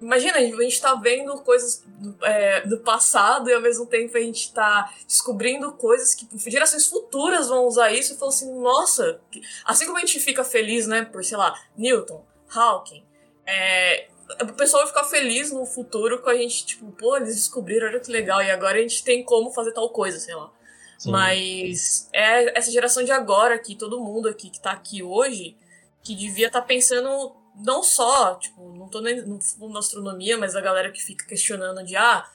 Imagina, 0.00 0.38
a 0.38 0.62
gente 0.62 0.80
tá 0.80 0.94
vendo 0.94 1.36
coisas 1.42 1.84
do, 1.86 2.24
é, 2.24 2.66
do 2.66 2.78
passado 2.78 3.50
e 3.50 3.52
ao 3.52 3.60
mesmo 3.60 3.84
tempo 3.84 4.16
a 4.16 4.20
gente 4.20 4.52
tá 4.52 4.94
descobrindo 5.06 5.72
coisas 5.72 6.14
que 6.14 6.26
gerações 6.50 6.86
futuras 6.86 7.48
vão 7.48 7.66
usar 7.66 7.92
isso 7.92 8.14
e 8.14 8.16
falam 8.16 8.34
assim, 8.34 8.60
nossa, 8.60 9.20
assim 9.64 9.84
como 9.84 9.98
a 9.98 10.00
gente 10.00 10.18
fica 10.20 10.42
feliz, 10.42 10.86
né, 10.86 11.04
por, 11.04 11.22
sei 11.22 11.36
lá, 11.36 11.54
Newton, 11.76 12.24
Hawking, 12.48 13.04
é, 13.46 14.08
o 14.42 14.52
pessoal 14.54 14.82
vai 14.82 14.92
ficar 14.92 15.04
feliz 15.04 15.50
no 15.50 15.66
futuro 15.66 16.20
com 16.22 16.30
a 16.30 16.34
gente, 16.34 16.64
tipo, 16.64 16.90
pô, 16.92 17.16
eles 17.16 17.34
descobriram, 17.34 17.88
olha 17.88 18.00
que 18.00 18.10
legal, 18.10 18.42
e 18.42 18.50
agora 18.50 18.78
a 18.78 18.82
gente 18.82 19.02
tem 19.02 19.24
como 19.24 19.50
fazer 19.50 19.72
tal 19.72 19.90
coisa, 19.90 20.18
sei 20.18 20.34
lá. 20.34 20.50
Sim. 20.98 21.10
Mas 21.10 22.08
é 22.12 22.56
essa 22.58 22.70
geração 22.70 23.02
de 23.02 23.10
agora 23.10 23.54
aqui, 23.54 23.74
todo 23.74 24.00
mundo 24.00 24.28
aqui 24.28 24.50
que 24.50 24.60
tá 24.60 24.72
aqui 24.72 25.02
hoje, 25.02 25.56
que 26.02 26.14
devia 26.14 26.46
estar 26.46 26.62
pensando 26.62 27.34
não 27.56 27.82
só, 27.82 28.36
tipo, 28.36 28.72
não 28.74 28.88
tô 28.88 29.00
nem 29.00 29.22
no 29.22 29.40
fundo 29.40 29.72
da 29.72 29.80
astronomia, 29.80 30.38
mas 30.38 30.54
a 30.54 30.60
galera 30.60 30.90
que 30.90 31.02
fica 31.02 31.26
questionando 31.26 31.82
de 31.84 31.96
ah, 31.96 32.26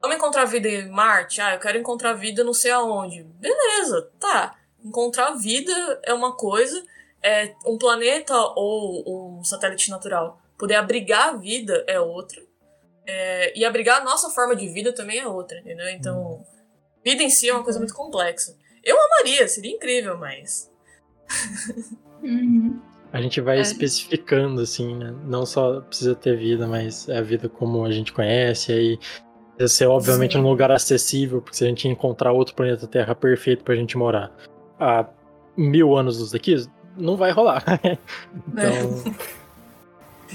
vamos 0.00 0.16
encontrar 0.16 0.44
vida 0.44 0.68
em 0.68 0.88
Marte? 0.88 1.40
Ah, 1.40 1.54
eu 1.54 1.60
quero 1.60 1.78
encontrar 1.78 2.14
vida 2.14 2.42
não 2.42 2.54
sei 2.54 2.70
aonde. 2.70 3.22
Beleza, 3.22 4.10
tá. 4.18 4.56
Encontrar 4.84 5.32
vida 5.32 6.00
é 6.04 6.12
uma 6.12 6.34
coisa, 6.36 6.82
é 7.22 7.54
um 7.66 7.78
planeta 7.78 8.34
ou 8.56 9.38
um 9.38 9.44
satélite 9.44 9.90
natural 9.90 10.41
poder 10.62 10.76
abrigar 10.76 11.30
a 11.30 11.36
vida 11.36 11.84
é 11.88 11.98
outra. 11.98 12.40
É, 13.04 13.58
e 13.58 13.64
abrigar 13.64 14.00
a 14.00 14.04
nossa 14.04 14.30
forma 14.30 14.54
de 14.54 14.68
vida 14.68 14.92
também 14.92 15.18
é 15.18 15.26
outra, 15.26 15.58
entendeu? 15.58 15.88
Então, 15.88 16.44
vida 17.04 17.20
em 17.20 17.28
si 17.28 17.48
é 17.48 17.52
uma 17.52 17.64
coisa 17.64 17.80
muito 17.80 17.92
complexa. 17.92 18.56
Eu 18.84 18.96
amaria, 18.96 19.48
seria 19.48 19.72
incrível, 19.72 20.16
mas. 20.16 20.70
Uhum. 22.22 22.80
A 23.12 23.20
gente 23.20 23.40
vai 23.40 23.58
É. 23.58 23.60
especificando, 23.60 24.60
assim, 24.60 24.94
né? 24.94 25.12
Não 25.24 25.44
só 25.44 25.80
precisa 25.80 26.14
ter 26.14 26.36
vida, 26.36 26.64
mas 26.64 27.08
é 27.08 27.18
a 27.18 27.22
vida 27.22 27.48
como 27.48 27.84
a 27.84 27.90
gente 27.90 28.12
conhece, 28.12 28.70
aí 28.70 28.98
precisa 29.56 29.78
ser, 29.78 29.86
obviamente, 29.86 30.34
Sim. 30.34 30.42
num 30.42 30.48
lugar 30.48 30.70
acessível, 30.70 31.42
porque 31.42 31.56
se 31.56 31.64
a 31.64 31.66
gente 31.66 31.88
encontrar 31.88 32.30
outro 32.30 32.54
planeta 32.54 32.86
Terra 32.86 33.16
perfeito 33.16 33.64
pra 33.64 33.74
gente 33.74 33.98
morar 33.98 34.32
há 34.78 35.08
mil 35.56 35.96
anos 35.96 36.18
dos 36.18 36.30
daqui, 36.30 36.54
não 36.96 37.16
vai 37.16 37.32
rolar. 37.32 37.64
então. 38.46 39.41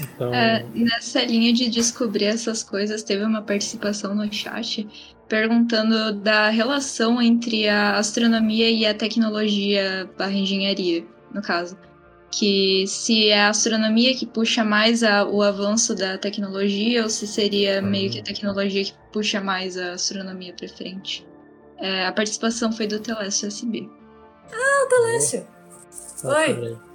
Então 0.00 0.32
É, 0.32 0.64
nessa 0.74 1.22
linha 1.24 1.52
de 1.52 1.68
descobrir 1.68 2.26
essas 2.26 2.62
coisas, 2.62 3.02
teve 3.02 3.24
uma 3.24 3.42
participação 3.42 4.14
no 4.14 4.32
chat 4.32 4.86
perguntando 5.28 6.12
da 6.12 6.48
relação 6.48 7.20
entre 7.20 7.68
a 7.68 7.96
astronomia 7.98 8.70
e 8.70 8.86
a 8.86 8.94
tecnologia 8.94 10.08
barra 10.16 10.32
engenharia, 10.32 11.04
no 11.34 11.42
caso. 11.42 11.76
Que 12.30 12.84
se 12.86 13.28
é 13.28 13.40
a 13.42 13.48
astronomia 13.48 14.14
que 14.14 14.26
puxa 14.26 14.64
mais 14.64 15.02
a- 15.02 15.24
o 15.26 15.42
avanço 15.42 15.94
da 15.94 16.18
tecnologia 16.18 17.02
ou 17.02 17.08
se 17.10 17.26
seria 17.26 17.80
meio 17.80 18.10
que 18.10 18.20
a 18.20 18.22
tecnologia 18.22 18.84
que 18.84 18.92
puxa 19.12 19.40
mais 19.40 19.76
a 19.78 19.92
astronomia 19.92 20.52
pra 20.52 20.68
frente. 20.68 21.26
É, 21.78 22.06
a 22.06 22.12
participação 22.12 22.72
foi 22.72 22.86
do 22.86 22.98
Telésio 23.00 23.46
SB. 23.48 23.88
Telécio, 24.88 25.46
ah, 26.24 26.28
Oi. 26.38 26.87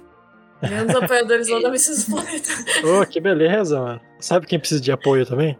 Menos 0.62 0.94
apoiadores 0.94 1.48
lá 1.48 1.60
da 1.60 1.70
Missão 1.70 1.94
do 1.94 2.22
Planeta. 2.22 2.50
Ô, 2.86 3.06
que 3.06 3.20
beleza, 3.20 3.80
mano. 3.80 4.00
Sabe 4.18 4.46
quem 4.46 4.58
precisa 4.58 4.80
de 4.80 4.90
apoio 4.92 5.26
também? 5.26 5.58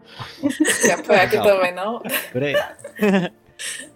Se 0.65 0.91
apoiar 0.91 1.23
aqui 1.23 1.37
também 1.41 1.73
não. 1.73 2.01
Peraí. 2.33 2.55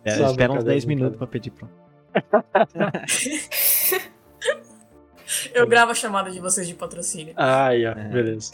É, 0.05 0.11
espera 0.11 0.23
uns 0.29 0.35
brincadeira, 0.37 0.63
10 0.63 0.85
minutos 0.85 1.17
pra 1.17 1.27
pedir 1.27 1.51
pronto. 1.51 1.73
Eu 5.53 5.67
gravo 5.67 5.91
a 5.91 5.93
chamada 5.95 6.31
de 6.31 6.39
vocês 6.39 6.65
de 6.67 6.73
patrocínio. 6.73 7.33
Aí, 7.35 7.85
ó, 7.85 7.91
É. 7.91 8.07
beleza. 8.07 8.51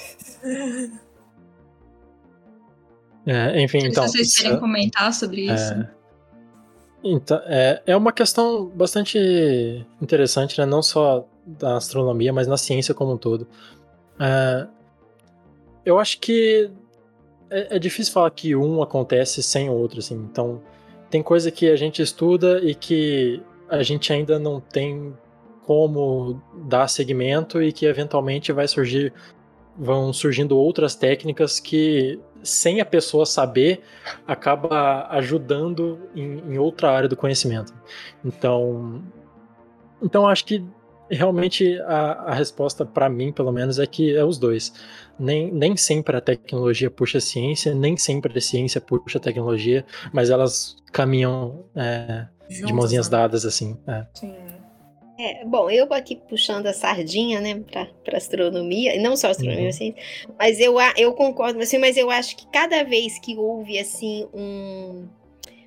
É, 3.25 3.61
enfim, 3.61 3.81
Se 3.81 3.87
então. 3.87 4.07
vocês 4.07 4.27
isso- 4.33 4.41
querem 4.43 4.59
comentar 4.59 5.13
sobre 5.13 5.41
isso. 5.45 5.73
É, 5.73 5.87
então, 7.03 7.41
é, 7.45 7.81
é 7.85 7.95
uma 7.95 8.11
questão 8.11 8.65
bastante 8.67 9.17
interessante, 10.01 10.59
né? 10.59 10.65
Não 10.65 10.81
só 10.81 11.27
da 11.45 11.77
astronomia, 11.77 12.33
mas 12.33 12.47
na 12.47 12.57
ciência 12.57 12.93
como 12.93 13.13
um 13.13 13.17
todo. 13.17 13.47
É, 14.19 14.67
eu 15.85 15.99
acho 15.99 16.19
que 16.19 16.71
é, 17.49 17.75
é 17.75 17.79
difícil 17.79 18.13
falar 18.13 18.31
que 18.31 18.55
um 18.55 18.81
acontece 18.81 19.43
sem 19.43 19.69
o 19.69 19.73
outro, 19.73 19.99
assim. 19.99 20.15
Então, 20.15 20.61
tem 21.09 21.21
coisa 21.21 21.51
que 21.51 21.69
a 21.69 21.75
gente 21.75 22.01
estuda 22.01 22.59
e 22.63 22.73
que 22.73 23.41
a 23.69 23.83
gente 23.83 24.11
ainda 24.11 24.39
não 24.39 24.59
tem 24.59 25.13
como 25.65 26.41
dar 26.67 26.87
segmento 26.87 27.61
e 27.61 27.71
que 27.71 27.85
eventualmente 27.85 28.51
vai 28.51 28.67
surgir 28.67 29.13
vão 29.77 30.13
surgindo 30.13 30.57
outras 30.57 30.95
técnicas 30.95 31.59
que 31.59 32.19
sem 32.41 32.79
a 32.79 32.85
pessoa 32.85 33.25
saber 33.25 33.81
acaba 34.25 35.07
ajudando 35.09 35.99
em, 36.15 36.53
em 36.53 36.57
outra 36.57 36.91
área 36.91 37.09
do 37.09 37.17
conhecimento. 37.17 37.73
Então, 38.23 39.03
então 40.01 40.27
acho 40.27 40.45
que 40.45 40.63
realmente 41.09 41.79
a, 41.81 42.11
a 42.31 42.33
resposta 42.33 42.85
para 42.85 43.09
mim, 43.09 43.31
pelo 43.31 43.51
menos, 43.51 43.79
é 43.79 43.85
que 43.87 44.15
é 44.15 44.23
os 44.23 44.37
dois. 44.37 44.73
Nem, 45.17 45.51
nem 45.51 45.77
sempre 45.77 46.17
a 46.17 46.21
tecnologia 46.21 46.89
puxa 46.91 47.17
a 47.19 47.21
ciência, 47.21 47.73
nem 47.73 47.95
sempre 47.97 48.37
a 48.37 48.41
ciência 48.41 48.81
puxa 48.81 49.17
a 49.17 49.21
tecnologia, 49.21 49.85
mas 50.13 50.29
elas 50.29 50.75
caminham 50.91 51.65
é, 51.75 52.27
de 52.49 52.57
Juntos, 52.59 52.73
mãozinhas 52.73 53.07
né? 53.07 53.11
dadas, 53.11 53.45
assim. 53.45 53.77
É. 53.87 54.05
Sim. 54.13 54.35
É, 55.17 55.45
bom, 55.45 55.69
eu 55.69 55.91
aqui 55.93 56.17
puxando 56.27 56.67
a 56.67 56.73
sardinha, 56.73 57.39
né, 57.39 57.63
para 58.03 58.17
astronomia, 58.17 58.93
e 58.95 58.99
não 58.99 59.15
só 59.15 59.29
astronomia, 59.29 59.63
Uhum. 59.63 59.69
assim, 59.69 59.95
mas 60.37 60.59
eu, 60.59 60.77
a- 60.77 60.93
eu 60.97 61.13
concordo, 61.13 61.57
assim, 61.59 61.77
mas 61.77 61.95
eu 61.95 62.11
acho 62.11 62.35
que 62.35 62.45
cada 62.47 62.83
vez 62.83 63.17
que 63.19 63.37
houve, 63.37 63.79
assim, 63.79 64.27
um, 64.33 65.07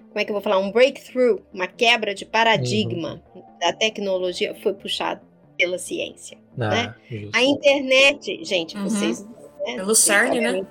como 0.09 0.21
é 0.21 0.25
que 0.25 0.31
eu 0.31 0.35
vou 0.35 0.43
falar, 0.43 0.59
um 0.59 0.71
breakthrough, 0.71 1.41
uma 1.53 1.67
quebra 1.67 2.15
de 2.15 2.27
paradigma 2.27 3.23
da 3.59 3.73
tecnologia, 3.73 4.55
foi 4.57 4.75
puxado 4.75 5.23
pela 5.59 5.77
ciência. 5.77 6.39
Ah, 6.59 6.69
Né? 6.69 6.95
A 7.35 7.43
internet, 7.43 8.45
gente, 8.45 8.77
Uhum. 8.77 8.85
vocês... 8.85 9.27
Né, 9.67 9.75
Pelo 9.77 9.95
CERN, 9.95 10.41
né? 10.41 10.67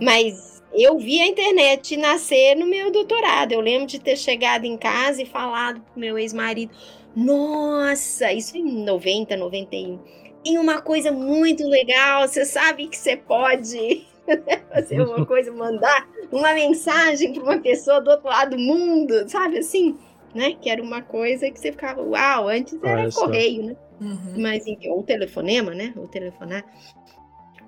mas 0.00 0.62
eu 0.72 0.98
vi 0.98 1.20
a 1.20 1.26
internet 1.28 1.96
nascer 1.96 2.56
no 2.56 2.66
meu 2.66 2.90
doutorado. 2.90 3.52
Eu 3.52 3.60
lembro 3.60 3.86
de 3.86 4.00
ter 4.00 4.16
chegado 4.16 4.64
em 4.64 4.76
casa 4.76 5.22
e 5.22 5.26
falado 5.26 5.80
pro 5.80 6.00
meu 6.00 6.18
ex-marido: 6.18 6.72
Nossa, 7.14 8.32
isso 8.32 8.56
em 8.56 8.82
90, 8.84 9.36
91. 9.36 10.00
Tem 10.42 10.58
uma 10.58 10.80
coisa 10.82 11.12
muito 11.12 11.64
legal. 11.68 12.26
Você 12.26 12.44
sabe 12.44 12.88
que 12.88 12.96
você 12.96 13.16
pode 13.16 14.04
fazer 14.72 15.00
uma 15.00 15.24
coisa, 15.26 15.52
mandar 15.52 16.08
uma 16.32 16.52
mensagem 16.52 17.32
para 17.32 17.42
uma 17.42 17.58
pessoa 17.58 18.00
do 18.00 18.10
outro 18.10 18.26
lado 18.26 18.56
do 18.56 18.58
mundo, 18.58 19.28
sabe 19.28 19.58
assim? 19.58 19.96
Né? 20.34 20.56
Que 20.60 20.68
era 20.68 20.82
uma 20.82 21.00
coisa 21.00 21.50
que 21.50 21.58
você 21.58 21.70
ficava, 21.70 22.02
uau, 22.02 22.48
antes 22.48 22.74
era 22.82 23.02
Olha 23.02 23.10
só. 23.10 23.26
correio, 23.26 23.62
né? 23.62 23.76
Uhum. 24.00 24.34
Mas 24.38 24.64
ou 24.88 25.02
telefonema, 25.02 25.72
né? 25.72 25.92
Ou 25.96 26.08
telefonar. 26.08 26.64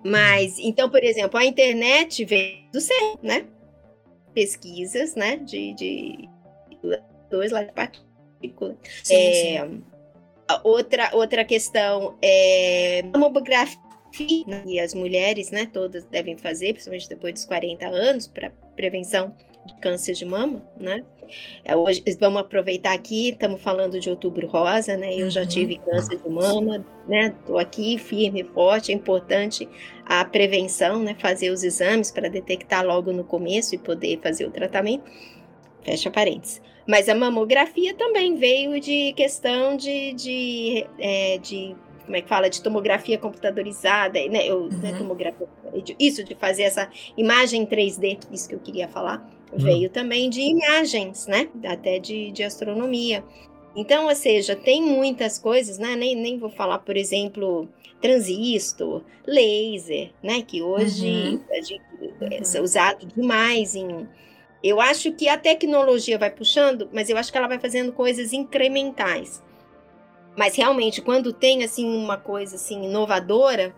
Mas, 0.04 0.58
então, 0.58 0.90
por 0.90 1.02
exemplo, 1.02 1.38
a 1.38 1.44
internet 1.44 2.24
veio 2.24 2.58
do 2.72 2.80
CERN, 2.80 3.18
né? 3.22 3.44
Pesquisas, 4.34 5.14
né? 5.14 5.36
De, 5.36 5.74
de 5.74 6.28
dois 7.30 7.52
lá 7.52 7.62
de 7.62 7.72
partícula. 7.72 8.76
Sim, 9.02 9.14
É, 9.14 9.66
sim. 9.66 9.82
Outra, 10.62 11.10
outra 11.12 11.44
questão 11.44 12.16
é 12.22 13.02
mamografia, 13.16 13.76
né, 14.46 14.62
e 14.64 14.78
as 14.78 14.94
mulheres, 14.94 15.50
né, 15.50 15.66
todas 15.66 16.04
devem 16.04 16.36
fazer, 16.36 16.72
principalmente 16.72 17.08
depois 17.08 17.34
dos 17.34 17.44
40 17.44 17.86
anos, 17.88 18.28
para 18.28 18.50
prevenção 18.76 19.34
de 19.66 19.74
câncer 19.74 20.14
de 20.14 20.24
mama, 20.24 20.62
né? 20.78 21.02
É, 21.64 21.74
hoje, 21.76 22.02
vamos 22.20 22.40
aproveitar 22.40 22.92
aqui, 22.94 23.30
estamos 23.30 23.60
falando 23.60 23.98
de 23.98 24.08
outubro 24.08 24.46
rosa, 24.46 24.96
né? 24.96 25.12
Eu 25.14 25.28
já 25.28 25.40
Uhum. 25.42 25.48
tive 25.48 25.78
câncer 25.78 26.18
de 26.22 26.28
mama, 26.28 26.84
né? 27.08 27.34
Tô 27.44 27.58
aqui 27.58 27.98
firme 27.98 28.42
e 28.42 28.44
forte, 28.44 28.92
é 28.92 28.94
importante 28.94 29.68
a 30.04 30.24
prevenção, 30.24 31.02
né? 31.02 31.16
Fazer 31.18 31.50
os 31.50 31.64
exames 31.64 32.10
para 32.12 32.30
detectar 32.30 32.86
logo 32.86 33.12
no 33.12 33.24
começo 33.24 33.74
e 33.74 33.78
poder 33.78 34.20
fazer 34.22 34.46
o 34.46 34.50
tratamento. 34.50 35.04
Fecha 35.84 36.10
parênteses. 36.10 36.62
Mas 36.86 37.08
a 37.08 37.14
mamografia 37.14 37.94
também 37.94 38.36
veio 38.36 38.80
de 38.80 39.12
questão 39.14 39.76
de, 39.76 40.12
de, 40.12 40.86
é, 40.98 41.38
de 41.38 41.74
como 42.04 42.16
é 42.16 42.20
que 42.22 42.28
fala, 42.28 42.48
de 42.48 42.62
tomografia 42.62 43.18
computadorizada, 43.18 44.20
né? 44.28 44.46
Eu, 44.46 44.68
né, 44.68 44.92
Uhum. 44.92 44.98
tomografia, 44.98 45.48
de- 45.82 45.96
isso 45.98 46.22
de 46.22 46.36
fazer 46.36 46.62
essa 46.62 46.88
imagem 47.16 47.66
3D, 47.66 48.16
isso 48.30 48.48
que 48.48 48.54
eu 48.54 48.60
queria 48.60 48.86
falar, 48.86 49.28
veio 49.55 49.88
também 49.90 50.28
de 50.30 50.40
imagens, 50.40 51.26
né? 51.26 51.49
Até 51.64 51.99
de, 51.99 52.30
de 52.32 52.42
astronomia. 52.42 53.24
Então, 53.74 54.07
ou 54.07 54.14
seja, 54.14 54.57
tem 54.57 54.82
muitas 54.82 55.38
coisas, 55.38 55.78
né? 55.78 55.94
Nem, 55.97 56.14
nem 56.16 56.38
vou 56.38 56.51
falar, 56.51 56.78
por 56.78 56.97
exemplo, 56.97 57.68
transistor, 58.01 59.03
laser, 59.26 60.11
né? 60.22 60.42
Que 60.42 60.62
hoje 60.62 61.07
Uhum. 61.07 61.40
gente- 61.62 61.82
é 62.20 62.59
Uhum. 62.59 62.64
usado 62.64 63.07
demais 63.07 63.74
em. 63.74 64.09
Eu 64.64 64.80
acho 64.80 65.12
que 65.12 65.28
a 65.28 65.36
tecnologia 65.38 66.18
vai 66.18 66.30
puxando, 66.30 66.88
mas 66.92 67.09
eu 67.11 67.16
acho 67.16 67.30
que 67.30 67.38
ela 67.38 67.47
vai 67.49 67.59
fazendo 67.59 67.92
coisas 67.92 68.32
incrementais. 68.32 69.42
Mas 70.36 70.57
realmente, 70.57 71.01
quando 71.01 71.32
tem 71.32 71.62
assim 71.62 71.86
uma 71.86 72.16
coisa 72.16 72.57
assim 72.57 72.84
inovadora, 72.84 73.74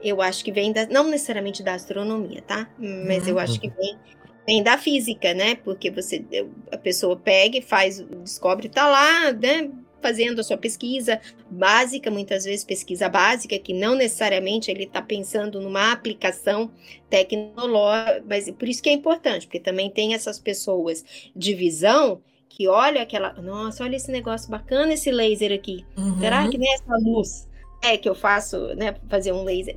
eu 0.00 0.20
acho 0.22 0.44
que 0.44 0.50
vem 0.50 0.72
da, 0.72 0.86
não 0.86 1.04
necessariamente 1.04 1.62
da 1.62 1.74
astronomia, 1.74 2.42
tá? 2.42 2.68
Mas 2.78 3.28
eu 3.28 3.38
acho 3.38 3.60
que 3.60 3.68
vem, 3.68 3.98
vem 4.46 4.62
da 4.62 4.78
física, 4.78 5.34
né? 5.34 5.54
Porque 5.54 5.90
você 5.90 6.24
a 6.70 6.76
pessoa 6.76 7.16
pega 7.16 7.58
e 7.58 7.62
faz, 7.62 8.00
descobre, 8.22 8.68
tá 8.68 8.88
lá, 8.88 9.32
né? 9.32 9.70
Fazendo 10.00 10.40
a 10.40 10.42
sua 10.42 10.56
pesquisa 10.56 11.20
básica, 11.48 12.10
muitas 12.10 12.44
vezes 12.44 12.64
pesquisa 12.64 13.08
básica, 13.08 13.56
que 13.58 13.72
não 13.72 13.94
necessariamente 13.94 14.70
ele 14.70 14.84
está 14.84 15.00
pensando 15.00 15.60
numa 15.60 15.92
aplicação 15.92 16.72
tecnológica, 17.08 18.24
mas 18.28 18.50
por 18.50 18.68
isso 18.68 18.82
que 18.82 18.88
é 18.88 18.92
importante, 18.92 19.46
porque 19.46 19.60
também 19.60 19.88
tem 19.88 20.14
essas 20.14 20.40
pessoas 20.40 21.04
de 21.36 21.54
visão 21.54 22.20
que 22.48 22.68
olha 22.68 23.00
aquela, 23.00 23.32
nossa, 23.34 23.84
olha 23.84 23.96
esse 23.96 24.10
negócio 24.10 24.50
bacana, 24.50 24.92
esse 24.92 25.10
laser 25.10 25.52
aqui. 25.52 25.86
Uhum. 25.96 26.18
Será 26.18 26.48
que 26.48 26.58
nessa 26.58 26.96
luz 27.00 27.48
é 27.82 27.96
que 27.96 28.08
eu 28.08 28.14
faço, 28.14 28.74
né, 28.74 28.94
fazer 29.08 29.32
um 29.32 29.42
laser? 29.42 29.74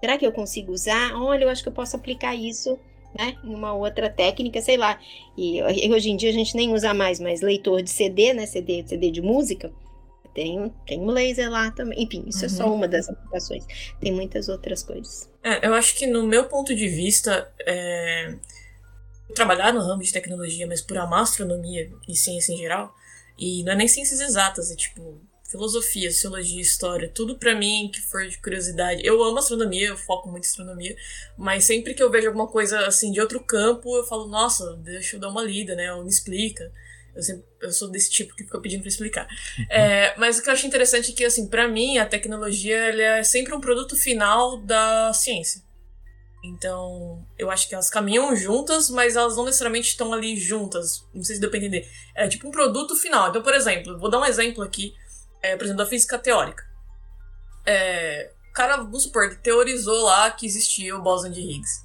Será 0.00 0.16
que 0.16 0.26
eu 0.26 0.32
consigo 0.32 0.72
usar? 0.72 1.14
Olha, 1.14 1.44
eu 1.44 1.48
acho 1.48 1.62
que 1.62 1.68
eu 1.68 1.72
posso 1.72 1.96
aplicar 1.96 2.34
isso, 2.34 2.78
né, 3.18 3.36
em 3.44 3.54
uma 3.54 3.72
outra 3.74 4.08
técnica, 4.10 4.60
sei 4.60 4.76
lá. 4.76 4.98
E 5.36 5.62
hoje 5.90 6.10
em 6.10 6.16
dia 6.16 6.30
a 6.30 6.32
gente 6.32 6.54
nem 6.56 6.72
usa 6.72 6.92
mais, 6.94 7.18
mas 7.20 7.40
leitor 7.40 7.82
de 7.82 7.90
CD, 7.90 8.32
né, 8.32 8.46
CD, 8.46 8.84
CD 8.86 9.10
de 9.10 9.20
música, 9.22 9.72
tem, 10.34 10.70
tem 10.86 11.00
um 11.00 11.06
laser 11.10 11.50
lá 11.50 11.70
também. 11.70 12.02
Enfim, 12.02 12.24
isso 12.26 12.44
é 12.44 12.48
só 12.48 12.66
Uhum. 12.66 12.74
uma 12.74 12.88
das 12.88 13.08
aplicações. 13.08 13.64
Tem 14.00 14.12
muitas 14.12 14.48
outras 14.48 14.82
coisas. 14.82 15.30
É, 15.42 15.66
eu 15.66 15.72
acho 15.74 15.94
que 15.96 16.06
no 16.06 16.26
meu 16.26 16.44
ponto 16.44 16.74
de 16.74 16.88
vista, 16.88 17.50
é, 17.60 18.34
trabalhar 19.34 19.72
no 19.72 19.80
ramo 19.80 20.02
de 20.02 20.12
tecnologia, 20.12 20.66
mas 20.66 20.82
por 20.82 20.98
amar 20.98 21.22
astronomia 21.22 21.90
e 22.06 22.14
ciência 22.14 22.52
em 22.52 22.56
geral, 22.58 22.94
e 23.38 23.62
não 23.64 23.72
é 23.72 23.76
nem 23.76 23.88
ciências 23.88 24.20
exatas, 24.20 24.70
é 24.70 24.76
tipo 24.76 25.18
filosofia, 25.48 26.10
sociologia, 26.10 26.60
história, 26.60 27.10
tudo 27.12 27.38
pra 27.38 27.54
mim 27.54 27.90
que 27.92 28.00
for 28.00 28.26
de 28.26 28.38
curiosidade. 28.38 29.04
Eu 29.04 29.22
amo 29.22 29.38
astronomia, 29.38 29.88
eu 29.88 29.96
foco 29.96 30.28
muito 30.28 30.44
em 30.44 30.48
astronomia, 30.48 30.96
mas 31.36 31.64
sempre 31.64 31.94
que 31.94 32.02
eu 32.02 32.10
vejo 32.10 32.28
alguma 32.28 32.48
coisa 32.48 32.86
assim 32.86 33.12
de 33.12 33.20
outro 33.20 33.40
campo, 33.40 33.96
eu 33.96 34.04
falo, 34.04 34.26
nossa, 34.26 34.74
deixa 34.76 35.16
eu 35.16 35.20
dar 35.20 35.28
uma 35.28 35.42
lida, 35.42 35.74
né? 35.74 35.92
Ou 35.94 36.02
me 36.02 36.10
explica. 36.10 36.72
Eu, 37.14 37.22
sempre, 37.22 37.44
eu 37.62 37.72
sou 37.72 37.88
desse 37.88 38.10
tipo 38.10 38.36
que 38.36 38.44
fica 38.44 38.60
pedindo 38.60 38.82
pra 38.82 38.88
explicar. 38.88 39.26
É, 39.70 40.14
mas 40.18 40.38
o 40.38 40.42
que 40.42 40.48
eu 40.48 40.52
acho 40.52 40.66
interessante 40.66 41.12
é 41.12 41.14
que, 41.14 41.24
assim, 41.24 41.48
pra 41.48 41.66
mim, 41.66 41.98
a 41.98 42.06
tecnologia 42.06 42.76
ela 42.76 43.02
é 43.18 43.22
sempre 43.22 43.54
um 43.54 43.60
produto 43.60 43.96
final 43.96 44.58
da 44.58 45.12
ciência. 45.14 45.62
Então, 46.44 47.26
eu 47.38 47.50
acho 47.50 47.68
que 47.68 47.74
elas 47.74 47.90
caminham 47.90 48.36
juntas, 48.36 48.88
mas 48.90 49.16
elas 49.16 49.36
não 49.36 49.44
necessariamente 49.44 49.88
estão 49.88 50.12
ali 50.12 50.36
juntas. 50.36 51.04
Não 51.12 51.24
sei 51.24 51.36
se 51.36 51.40
deu 51.40 51.50
pra 51.50 51.58
entender. 51.58 51.88
É 52.14 52.28
tipo 52.28 52.46
um 52.46 52.50
produto 52.50 52.94
final. 52.94 53.30
Então, 53.30 53.42
por 53.42 53.54
exemplo, 53.54 53.98
vou 53.98 54.10
dar 54.10 54.20
um 54.20 54.24
exemplo 54.24 54.62
aqui, 54.62 54.94
é, 55.52 55.56
por 55.56 55.64
exemplo, 55.64 55.82
da 55.84 55.88
física 55.88 56.18
teórica. 56.18 56.64
É, 57.64 58.30
o 58.50 58.52
cara, 58.52 58.76
vamos 58.78 59.04
supor, 59.04 59.34
teorizou 59.36 60.02
lá 60.02 60.30
que 60.30 60.46
existia 60.46 60.96
o 60.96 61.02
bóson 61.02 61.30
de 61.30 61.40
Higgs. 61.40 61.82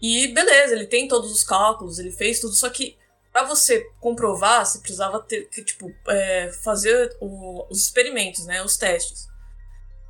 E 0.00 0.28
beleza, 0.28 0.74
ele 0.74 0.86
tem 0.86 1.06
todos 1.06 1.30
os 1.30 1.44
cálculos, 1.44 1.98
ele 1.98 2.10
fez 2.10 2.40
tudo, 2.40 2.54
só 2.54 2.68
que 2.70 2.98
Pra 3.32 3.44
você 3.44 3.88
comprovar, 4.00 4.66
você 4.66 4.80
precisava 4.80 5.20
ter 5.20 5.48
que, 5.48 5.62
tipo, 5.62 5.94
é, 6.08 6.50
fazer 6.64 7.16
o- 7.20 7.64
os 7.70 7.84
experimentos, 7.84 8.44
né? 8.44 8.60
Os 8.60 8.76
testes. 8.76 9.28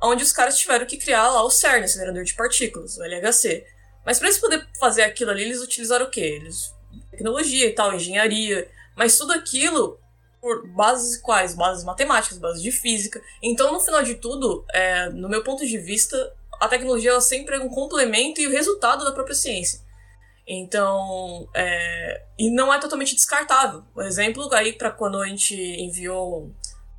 Onde 0.01 0.23
os 0.23 0.31
caras 0.31 0.57
tiveram 0.57 0.87
que 0.87 0.97
criar 0.97 1.29
lá 1.29 1.43
o 1.43 1.49
CERN, 1.51 1.83
acelerador 1.83 2.23
de 2.23 2.33
partículas, 2.33 2.97
o 2.97 3.03
LHC. 3.03 3.63
Mas 4.03 4.17
para 4.17 4.27
eles 4.27 4.39
poderem 4.39 4.65
fazer 4.79 5.03
aquilo 5.03 5.29
ali, 5.29 5.43
eles 5.43 5.61
utilizaram 5.61 6.07
o 6.07 6.09
quê? 6.09 6.21
Eles, 6.41 6.73
tecnologia 7.11 7.67
e 7.67 7.73
tal, 7.73 7.93
engenharia. 7.93 8.67
Mas 8.95 9.15
tudo 9.19 9.33
aquilo 9.33 9.99
por 10.41 10.67
bases 10.69 11.17
quais? 11.17 11.53
Bases 11.53 11.83
matemáticas, 11.83 12.37
bases 12.37 12.61
de 12.61 12.71
física. 12.71 13.21
Então, 13.41 13.71
no 13.71 13.79
final 13.79 14.01
de 14.01 14.15
tudo, 14.15 14.65
é, 14.73 15.09
no 15.09 15.29
meu 15.29 15.43
ponto 15.43 15.65
de 15.65 15.77
vista, 15.77 16.33
a 16.59 16.67
tecnologia 16.67 17.11
ela 17.11 17.21
sempre 17.21 17.55
é 17.55 17.59
um 17.59 17.69
complemento 17.69 18.41
e 18.41 18.47
o 18.47 18.51
resultado 18.51 19.05
da 19.05 19.11
própria 19.11 19.35
ciência. 19.35 19.79
Então, 20.47 21.47
é, 21.53 22.23
e 22.37 22.49
não 22.49 22.73
é 22.73 22.79
totalmente 22.79 23.15
descartável. 23.15 23.83
Por 23.93 24.03
exemplo, 24.03 24.51
aí 24.53 24.73
para 24.73 24.91
quando 24.91 25.19
a 25.19 25.27
gente 25.27 25.55
enviou 25.55 26.51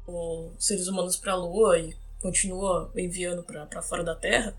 os 0.06 0.64
seres 0.64 0.86
humanos 0.86 1.16
para 1.16 1.32
a 1.32 1.36
Lua 1.36 1.78
e 1.78 1.94
continua 2.20 2.90
enviando 2.96 3.42
para 3.42 3.82
fora 3.82 4.04
da 4.04 4.14
Terra, 4.14 4.56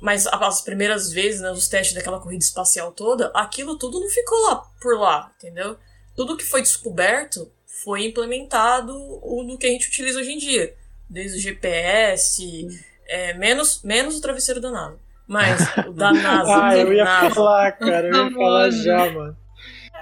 mas 0.00 0.26
as 0.26 0.60
primeiras 0.62 1.12
vezes, 1.12 1.40
né, 1.40 1.50
os 1.50 1.68
testes 1.68 1.94
daquela 1.94 2.20
corrida 2.20 2.42
espacial 2.42 2.90
toda, 2.90 3.30
aquilo 3.34 3.78
tudo 3.78 4.00
não 4.00 4.08
ficou 4.08 4.38
lá 4.48 4.56
por 4.80 4.98
lá, 4.98 5.32
entendeu? 5.36 5.76
Tudo 6.16 6.36
que 6.36 6.44
foi 6.44 6.62
descoberto 6.62 7.50
foi 7.82 8.04
implementado 8.04 8.92
no 8.94 9.56
que 9.58 9.66
a 9.66 9.70
gente 9.70 9.88
utiliza 9.88 10.20
hoje 10.20 10.32
em 10.32 10.38
dia, 10.38 10.74
desde 11.08 11.38
o 11.38 11.40
GPS, 11.40 12.66
é, 13.08 13.34
menos, 13.34 13.82
menos 13.82 14.16
o 14.16 14.20
travesseiro 14.20 14.60
da 14.60 14.70
NASA. 14.70 14.98
Mas 15.26 15.60
o 15.88 15.92
da 15.92 16.12
NASA. 16.12 16.64
Ah, 16.64 16.76
eu 16.76 16.92
ia 16.92 17.04
NASA. 17.04 17.34
falar, 17.34 17.72
cara, 17.72 18.08
eu 18.08 18.26
ia 18.26 18.32
falar 18.32 18.70
já, 18.70 19.10
mano. 19.12 19.36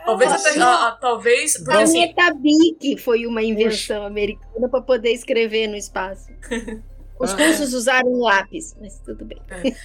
Talvez 0.05 0.32
até. 0.32 0.59
a- 0.60 0.88
a- 0.88 0.92
talvez. 0.92 1.59
Porque 1.59 1.72
assim. 1.76 2.12
Caneta 2.14 2.34
Bic 2.40 2.96
foi 3.02 3.26
uma 3.26 3.42
invenção 3.42 4.06
americana 4.06 4.68
para 4.68 4.80
poder 4.80 5.10
escrever 5.12 5.66
no 5.68 5.76
espaço. 5.76 6.28
Os 7.20 7.32
Ah, 7.32 7.36
russos 7.36 7.74
usaram 7.74 8.20
lápis, 8.20 8.76
mas 8.80 9.00
tudo 9.00 9.24
bem. 9.24 9.42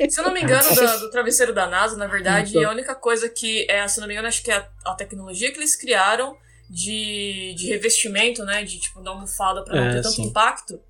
Se 0.08 0.20
eu 0.20 0.24
não 0.24 0.32
me 0.32 0.44
engano, 0.44 0.64
do, 0.70 1.00
do 1.00 1.10
travesseiro 1.10 1.52
da 1.52 1.66
NASA, 1.66 1.98
na 1.98 2.06
verdade, 2.06 2.52
Então. 2.56 2.70
a 2.70 2.74
única 2.74 2.94
coisa 2.94 3.28
que 3.28 3.66
é, 3.70 3.88
se 3.88 4.00
eu 4.00 4.02
não 4.02 4.08
me 4.08 4.14
engano, 4.14 4.28
acho 4.28 4.44
que 4.44 4.52
é 4.52 4.58
a, 4.58 4.68
a 4.86 4.94
tecnologia 4.94 5.52
que 5.52 5.58
eles 5.58 5.76
criaram 5.76 6.38
de, 6.70 7.54
de 7.56 7.68
revestimento, 7.68 8.44
né? 8.44 8.64
De 8.64 8.80
tipo, 8.80 9.02
da 9.02 9.12
almofada 9.12 9.64
para 9.64 9.76
não 9.76 9.88
É, 9.88 9.94
ter 9.96 10.02
tanto 10.02 10.16
sim. 10.16 10.24
impacto. 10.24 10.82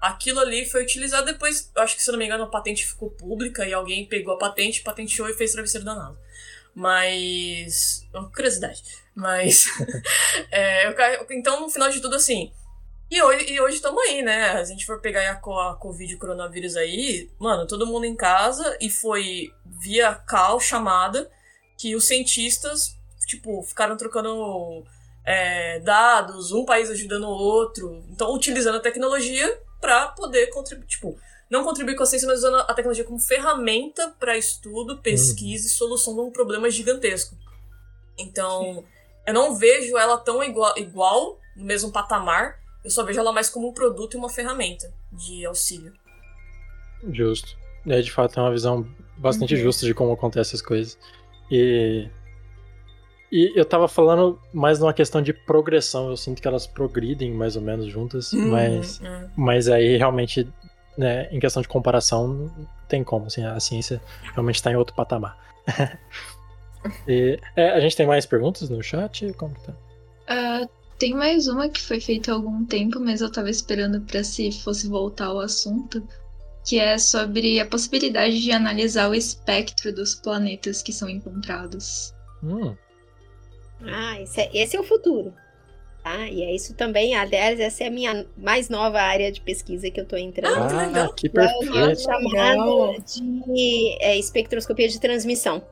Aquilo 0.00 0.40
ali 0.40 0.68
foi 0.68 0.82
utilizado 0.82 1.26
depois, 1.26 1.70
eu 1.76 1.82
acho 1.82 1.94
que 1.94 2.02
se 2.02 2.10
eu 2.10 2.12
não 2.12 2.18
me 2.18 2.26
engano, 2.26 2.44
a 2.44 2.48
patente 2.48 2.84
ficou 2.84 3.08
pública 3.10 3.64
e 3.66 3.72
alguém 3.72 4.04
pegou 4.06 4.34
a 4.34 4.38
patente, 4.38 4.82
patenteou 4.82 5.28
e 5.28 5.34
fez 5.34 5.52
travesseiro 5.52 5.84
da 5.84 5.94
NASA. 5.94 6.18
Mas. 6.74 8.06
é 8.12 8.18
uma 8.18 8.30
curiosidade. 8.30 8.82
Mas. 9.14 9.66
é, 10.50 10.88
eu 10.88 11.26
então, 11.30 11.60
no 11.60 11.70
final 11.70 11.90
de 11.90 12.00
tudo, 12.00 12.16
assim. 12.16 12.52
E 13.10 13.22
hoje, 13.22 13.52
e 13.52 13.60
hoje 13.60 13.76
estamos 13.76 14.02
aí, 14.04 14.22
né? 14.22 14.52
A 14.52 14.64
gente 14.64 14.86
for 14.86 14.98
pegar 14.98 15.20
a, 15.30 15.34
a 15.34 15.74
Covid 15.74 16.14
o 16.14 16.18
coronavírus 16.18 16.76
aí, 16.76 17.30
mano, 17.38 17.66
todo 17.66 17.86
mundo 17.86 18.06
em 18.06 18.16
casa 18.16 18.76
e 18.80 18.88
foi 18.88 19.52
via 19.66 20.14
call 20.14 20.58
chamada 20.58 21.30
que 21.76 21.94
os 21.94 22.06
cientistas, 22.06 22.96
tipo, 23.26 23.62
ficaram 23.64 23.98
trocando 23.98 24.82
é, 25.24 25.80
dados, 25.80 26.52
um 26.52 26.64
país 26.64 26.90
ajudando 26.90 27.24
o 27.24 27.30
outro. 27.30 28.04
Então, 28.08 28.34
utilizando 28.34 28.76
a 28.76 28.80
tecnologia 28.80 29.58
para 29.80 30.08
poder 30.08 30.48
contribuir, 30.48 30.86
tipo, 30.86 31.18
não 31.50 31.64
contribuir 31.64 31.96
com 31.96 32.02
a 32.02 32.06
ciência, 32.06 32.26
mas 32.28 32.38
usando 32.38 32.56
a 32.56 32.74
tecnologia 32.74 33.04
como 33.04 33.18
ferramenta 33.18 34.14
para 34.18 34.36
estudo, 34.38 34.98
pesquisa 34.98 35.66
e 35.66 35.70
solução 35.70 36.14
de 36.14 36.20
um 36.20 36.30
problema 36.30 36.70
gigantesco. 36.70 37.36
Então, 38.18 38.84
eu 39.26 39.34
não 39.34 39.54
vejo 39.54 39.96
ela 39.98 40.16
tão 40.18 40.42
igual, 40.42 40.76
igual, 40.78 41.38
no 41.56 41.64
mesmo 41.64 41.92
patamar, 41.92 42.58
eu 42.84 42.90
só 42.90 43.04
vejo 43.04 43.20
ela 43.20 43.32
mais 43.32 43.48
como 43.48 43.68
um 43.68 43.72
produto 43.72 44.14
e 44.14 44.16
uma 44.16 44.28
ferramenta 44.28 44.92
de 45.12 45.44
auxílio. 45.46 45.92
Justo. 47.12 47.56
É, 47.86 48.00
de 48.00 48.10
fato, 48.12 48.38
é 48.38 48.42
uma 48.42 48.52
visão 48.52 48.86
bastante 49.16 49.54
Uhum. 49.54 49.60
justa 49.62 49.84
de 49.86 49.94
como 49.94 50.12
acontecem 50.12 50.56
as 50.56 50.62
coisas. 50.62 50.98
E, 51.50 52.08
e 53.32 53.52
eu 53.56 53.64
tava 53.64 53.88
falando 53.88 54.38
mais 54.52 54.78
numa 54.78 54.92
questão 54.92 55.22
de 55.22 55.32
progressão. 55.32 56.10
Eu 56.10 56.16
sinto 56.18 56.42
que 56.42 56.46
elas 56.46 56.66
progridem 56.66 57.32
mais 57.32 57.56
ou 57.56 57.62
menos 57.62 57.86
juntas, 57.86 58.30
mas, 58.32 59.00
Hum, 59.00 59.28
mas 59.34 59.68
aí 59.68 59.96
realmente, 59.96 60.46
né, 60.98 61.28
em 61.32 61.40
questão 61.40 61.62
de 61.62 61.68
comparação, 61.68 62.28
não 62.28 62.68
tem 62.86 63.02
como. 63.02 63.26
Assim, 63.26 63.42
a 63.42 63.58
ciência 63.58 64.02
realmente 64.34 64.56
está 64.56 64.70
em 64.70 64.76
outro 64.76 64.94
patamar. 64.94 65.36
E, 67.06 67.38
é, 67.54 67.70
a 67.70 67.80
gente 67.80 67.96
tem 67.96 68.06
mais 68.06 68.26
perguntas 68.26 68.68
no 68.68 68.82
chat? 68.82 69.32
Como 69.34 69.54
que 69.54 69.62
tá? 69.62 69.72
Ah, 70.26 70.66
tem 70.98 71.14
mais 71.14 71.46
uma 71.46 71.68
que 71.68 71.80
foi 71.80 72.00
feita 72.00 72.32
há 72.32 72.34
algum 72.34 72.64
tempo, 72.64 72.98
mas 72.98 73.20
eu 73.20 73.30
tava 73.30 73.48
esperando 73.48 74.00
pra 74.00 74.24
se 74.24 74.50
fosse 74.50 74.88
voltar 74.88 75.26
ao 75.26 75.38
assunto, 75.38 76.02
que 76.66 76.78
é 76.78 76.98
sobre 76.98 77.60
a 77.60 77.66
possibilidade 77.66 78.40
de 78.42 78.50
analisar 78.50 79.08
o 79.08 79.14
espectro 79.14 79.92
dos 79.94 80.14
planetas 80.14 80.82
que 80.82 80.92
são 80.92 81.08
encontrados. 81.08 82.12
Hum, 82.42 82.74
Ah, 83.86 84.20
esse 84.20 84.40
é, 84.40 84.50
esse 84.54 84.76
é 84.76 84.80
o 84.80 84.84
futuro. 84.84 85.32
Tá? 86.02 86.26
E 86.28 86.42
é 86.42 86.52
isso 86.52 86.74
também, 86.74 87.14
aliás, 87.14 87.60
essa 87.60 87.84
é 87.84 87.86
a 87.86 87.90
minha 87.90 88.26
mais 88.36 88.68
nova 88.68 89.00
área 89.00 89.30
de 89.30 89.40
pesquisa 89.40 89.88
que 89.88 90.00
eu 90.00 90.04
tô 90.04 90.16
entrando. 90.16 90.52
Ah, 90.64 90.66
que 90.68 90.74
legal. 90.74 91.12
que 91.14 91.26
É 91.28 91.30
o 91.30 91.32
perfeito. 91.32 92.00
chamado 92.02 92.96
de 93.06 93.96
é, 94.00 94.18
espectroscopia 94.18 94.88
de 94.88 95.00
transmissão. 95.00 95.62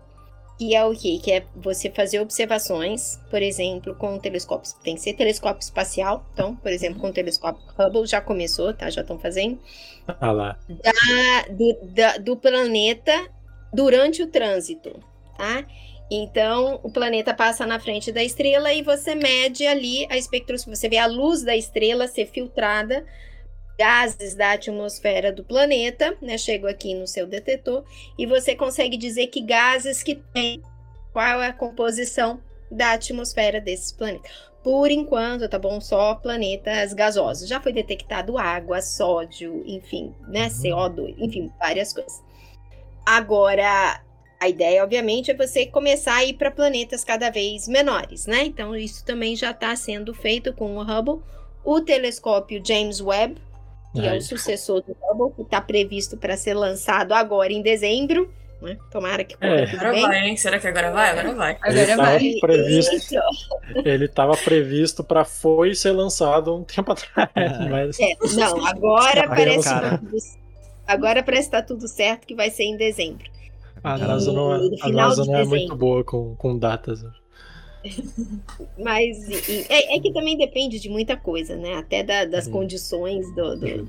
Que 0.56 0.74
é 0.74 0.84
o 0.84 0.92
quê? 0.94 1.18
Que 1.22 1.32
é 1.32 1.44
você 1.56 1.90
fazer 1.90 2.20
observações, 2.20 3.18
por 3.30 3.42
exemplo, 3.42 3.94
com 3.94 4.18
telescópios. 4.18 4.74
Tem 4.74 4.94
que 4.94 5.00
ser 5.00 5.14
telescópio 5.14 5.62
espacial. 5.64 6.24
Então, 6.34 6.54
por 6.54 6.70
exemplo, 6.70 7.00
com 7.00 7.08
o 7.08 7.12
telescópio 7.12 7.62
Hubble 7.78 8.06
já 8.06 8.20
começou, 8.20 8.72
tá? 8.74 8.88
Já 8.90 9.00
estão 9.00 9.18
fazendo. 9.18 9.58
Ah 10.20 10.30
lá. 10.32 10.58
da- 10.68 11.52
do, 11.54 11.78
da- 11.94 12.16
do 12.18 12.36
planeta 12.36 13.12
durante 13.72 14.22
o 14.22 14.26
trânsito, 14.26 14.90
tá? 15.38 15.64
Então, 16.10 16.80
o 16.82 16.90
planeta 16.90 17.32
passa 17.32 17.64
na 17.64 17.78
frente 17.78 18.10
da 18.10 18.22
estrela 18.22 18.72
e 18.72 18.82
você 18.82 19.14
mede 19.14 19.64
ali 19.64 20.06
a 20.10 20.16
espectroscopia. 20.16 20.74
Você 20.74 20.88
vê 20.88 20.98
a 20.98 21.06
luz 21.06 21.42
da 21.44 21.54
estrela 21.54 22.08
ser 22.08 22.26
filtrada, 22.26 23.06
gases 23.78 24.34
da 24.34 24.52
atmosfera 24.52 25.32
do 25.32 25.44
planeta, 25.44 26.16
né? 26.20 26.36
Chegam 26.36 26.68
aqui 26.68 26.94
no 26.94 27.06
seu 27.06 27.26
detetor 27.26 27.84
e 28.18 28.26
você 28.26 28.56
consegue 28.56 28.96
dizer 28.96 29.28
que 29.28 29.40
gases 29.40 30.02
que 30.02 30.16
tem, 30.16 30.60
qual 31.12 31.40
é 31.40 31.46
a 31.46 31.52
composição 31.52 32.40
da 32.70 32.92
atmosfera 32.92 33.60
desses 33.60 33.92
planetas. 33.92 34.30
Por 34.62 34.90
enquanto, 34.90 35.48
tá 35.48 35.58
bom? 35.58 35.80
Só 35.80 36.16
planetas 36.16 36.92
gasosos. 36.92 37.48
Já 37.48 37.60
foi 37.60 37.72
detectado 37.72 38.36
água, 38.36 38.82
sódio, 38.82 39.62
enfim, 39.64 40.14
né? 40.28 40.48
CO2, 40.48 41.14
enfim, 41.18 41.50
várias 41.58 41.92
coisas. 41.92 42.22
Agora, 43.06 44.02
a 44.40 44.48
ideia, 44.48 44.82
obviamente, 44.82 45.30
é 45.30 45.34
você 45.34 45.66
começar 45.66 46.14
a 46.16 46.24
ir 46.24 46.34
para 46.34 46.50
planetas 46.50 47.04
cada 47.04 47.30
vez 47.30 47.68
menores, 47.68 48.26
né? 48.26 48.44
Então, 48.44 48.74
isso 48.74 49.04
também 49.04 49.36
já 49.36 49.50
está 49.50 49.76
sendo 49.76 50.14
feito 50.14 50.52
com 50.54 50.76
o 50.76 50.82
Hubble. 50.82 51.22
O 51.64 51.80
telescópio 51.82 52.62
James 52.64 53.00
Webb, 53.00 53.40
que 53.94 54.06
é 54.06 54.12
Aí. 54.12 54.18
o 54.18 54.20
sucessor 54.22 54.82
do 54.82 54.96
Hubble, 55.02 55.34
que 55.36 55.42
está 55.42 55.60
previsto 55.60 56.16
para 56.16 56.36
ser 56.36 56.54
lançado 56.54 57.12
agora 57.12 57.52
em 57.52 57.62
dezembro. 57.62 58.32
Né? 58.62 58.78
Tomara 58.90 59.24
que 59.24 59.36
corra 59.38 59.60
É. 59.60 59.64
Agora 59.64 59.92
bem. 59.92 60.02
vai, 60.02 60.18
hein? 60.28 60.36
Será 60.36 60.58
que 60.58 60.66
agora 60.68 60.90
vai? 60.92 61.10
Agora 61.10 61.34
vai. 61.34 61.58
Ele 61.64 61.80
Agora 61.82 61.96
tava 61.96 62.18
vai. 62.18 62.34
previsto, 62.40 62.96
ele 63.84 64.04
estava 64.06 64.36
previsto 64.36 65.02
para 65.04 65.24
foi 65.24 65.74
ser 65.74 65.92
lançado 65.92 66.54
um 66.54 66.64
tempo 66.64 66.92
atrás, 66.92 67.30
mas 67.70 67.98
É, 67.98 68.14
não, 68.36 68.64
agora 68.66 69.28
Aí, 69.28 69.28
parece 69.28 69.64
cara. 69.64 69.98
que 69.98 69.98
tudo, 69.98 70.16
agora 70.86 71.22
parece 71.22 71.44
que 71.48 71.52
tá 71.52 71.62
tudo 71.62 71.88
certo 71.88 72.26
que 72.26 72.34
vai 72.34 72.50
ser 72.50 72.64
em 72.64 72.76
dezembro. 72.76 73.30
A 73.82 73.98
NASA 73.98 74.32
não 74.32 74.54
é, 74.54 74.58
a 74.80 74.88
NASA 74.88 75.24
não 75.24 75.36
é 75.36 75.44
muito 75.44 75.74
boa 75.76 76.04
com, 76.04 76.34
com 76.36 76.56
datas. 76.58 77.04
Mas 78.78 79.16
e- 79.48 79.66
é, 79.68 79.96
é 79.96 80.00
que 80.00 80.12
também 80.12 80.36
depende 80.36 80.78
de 80.78 80.88
muita 80.88 81.16
coisa, 81.16 81.56
né? 81.56 81.74
Até 81.74 82.02
da- 82.02 82.24
das 82.24 82.46
Uhum. 82.46 82.52
condições 82.52 83.26
do, 83.34 83.56
do- 83.56 83.84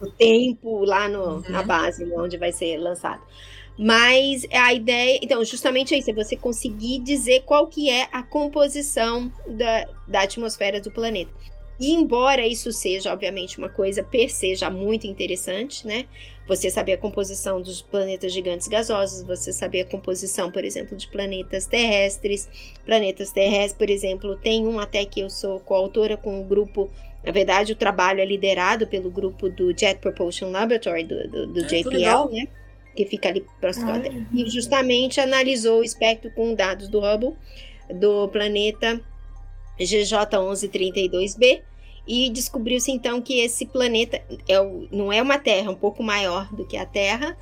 do 0.00 0.12
tempo 0.12 0.84
lá 0.84 1.08
no, 1.08 1.36
Uhum. 1.36 1.42
na 1.48 1.62
base, 1.62 2.04
né, 2.04 2.14
onde 2.16 2.36
vai 2.36 2.52
ser 2.52 2.76
lançado. 2.78 3.22
Mas 3.78 4.44
a 4.52 4.74
ideia, 4.74 5.20
então, 5.22 5.44
justamente 5.44 5.94
é 5.94 5.98
isso, 5.98 6.10
é 6.10 6.12
você 6.14 6.36
conseguir 6.36 6.98
dizer 7.00 7.42
qual 7.44 7.68
que 7.68 7.88
é 7.88 8.08
a 8.12 8.22
composição 8.24 9.30
da, 9.46 9.86
da 10.06 10.22
atmosfera 10.22 10.80
do 10.80 10.90
planeta. 10.90 11.30
E 11.78 11.92
embora 11.92 12.44
isso 12.44 12.72
seja, 12.72 13.12
obviamente, 13.12 13.56
uma 13.56 13.68
coisa 13.68 14.02
per 14.02 14.30
se 14.30 14.56
já 14.56 14.68
muito 14.68 15.06
interessante, 15.06 15.86
né? 15.86 16.06
Você 16.48 16.70
saber 16.70 16.94
a 16.94 16.98
composição 16.98 17.60
dos 17.60 17.82
planetas 17.82 18.32
gigantes 18.32 18.66
gasosos, 18.68 19.22
você 19.22 19.52
saber 19.52 19.82
a 19.82 19.84
composição, 19.84 20.50
por 20.50 20.64
exemplo, 20.64 20.96
de 20.96 21.06
planetas 21.06 21.66
terrestres. 21.66 22.48
Planetas 22.86 23.30
terrestres, 23.30 23.74
por 23.74 23.90
exemplo, 23.90 24.34
tem 24.36 24.66
um 24.66 24.80
até 24.80 25.04
que 25.04 25.20
eu 25.20 25.28
sou 25.28 25.60
coautora 25.60 26.16
com 26.16 26.40
o 26.40 26.44
grupo. 26.44 26.90
Na 27.22 27.32
verdade, 27.32 27.72
o 27.72 27.76
trabalho 27.76 28.20
é 28.20 28.24
liderado 28.24 28.86
pelo 28.86 29.10
grupo 29.10 29.50
do 29.50 29.78
Jet 29.78 30.00
Propulsion 30.00 30.50
Laboratory, 30.50 31.04
do, 31.04 31.28
do, 31.28 31.46
do 31.48 31.60
Ah, 31.60 31.66
que 31.66 31.82
JPL, 31.82 32.32
né? 32.32 32.48
Que 32.96 33.04
fica 33.04 33.28
ali 33.28 33.44
próximo 33.60 33.86
da 33.86 33.96
Ah. 33.96 34.00
Terra. 34.00 34.26
E 34.32 34.48
justamente 34.48 35.20
analisou 35.20 35.80
o 35.80 35.84
espectro 35.84 36.30
com 36.30 36.54
dados 36.54 36.88
do 36.88 37.00
Hubble 37.00 37.34
do 37.90 38.26
planeta 38.28 39.00
GJ1132b 39.78 41.62
e 42.08 42.30
descobriu-se 42.30 42.90
então 42.90 43.20
que 43.20 43.38
esse 43.40 43.66
planeta 43.66 44.20
é 44.48 44.58
o, 44.60 44.88
não 44.90 45.12
é 45.12 45.20
uma 45.20 45.38
Terra, 45.38 45.66
é 45.68 45.70
um 45.70 45.74
pouco 45.76 46.02
maior 46.02 46.50
do 46.54 46.64
que 46.66 46.76
a 46.76 46.86
Terra. 46.86 47.36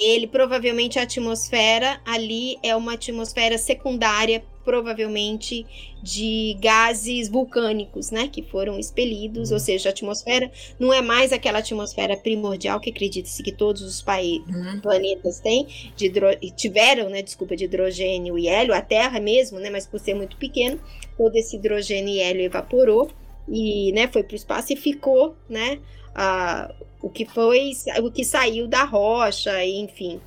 Ele 0.00 0.26
provavelmente 0.26 0.98
a 0.98 1.02
atmosfera 1.02 2.00
ali 2.04 2.58
é 2.62 2.74
uma 2.74 2.94
atmosfera 2.94 3.56
secundária, 3.58 4.42
provavelmente 4.64 5.64
de 6.02 6.56
gases 6.60 7.28
vulcânicos, 7.28 8.10
né, 8.10 8.28
que 8.28 8.42
foram 8.42 8.78
expelidos, 8.78 9.52
ou 9.52 9.60
seja, 9.60 9.88
a 9.88 9.92
atmosfera 9.92 10.50
não 10.80 10.92
é 10.92 11.00
mais 11.00 11.32
aquela 11.32 11.58
atmosfera 11.58 12.16
primordial 12.16 12.80
que 12.80 12.90
acredita-se 12.90 13.42
que 13.42 13.52
todos 13.52 13.82
os 13.82 14.02
países 14.02 14.42
Uhum. 14.48 14.80
planetas 14.80 15.38
têm, 15.40 15.66
de 15.96 16.06
hidro- 16.06 16.36
tiveram, 16.56 17.08
né, 17.08 17.22
desculpa, 17.22 17.54
de 17.54 17.64
hidrogênio 17.64 18.38
e 18.38 18.48
hélio, 18.48 18.74
a 18.74 18.80
Terra 18.80 19.20
mesmo, 19.20 19.58
né, 19.60 19.70
mas 19.70 19.86
por 19.86 20.00
ser 20.00 20.14
muito 20.14 20.36
pequeno, 20.36 20.80
todo 21.16 21.36
esse 21.36 21.56
hidrogênio 21.56 22.14
e 22.14 22.20
hélio 22.20 22.42
evaporou 22.42 23.10
e, 23.48 23.92
né, 23.92 24.08
foi 24.08 24.22
para 24.24 24.34
o 24.34 24.36
espaço 24.36 24.72
e 24.72 24.76
ficou, 24.76 25.36
né, 25.48 25.80
a, 26.14 26.74
o 27.02 27.10
que 27.10 27.24
foi, 27.26 27.72
o 28.02 28.10
que 28.10 28.24
saiu 28.24 28.66
da 28.68 28.84
rocha, 28.84 29.64
enfim, 29.64 30.20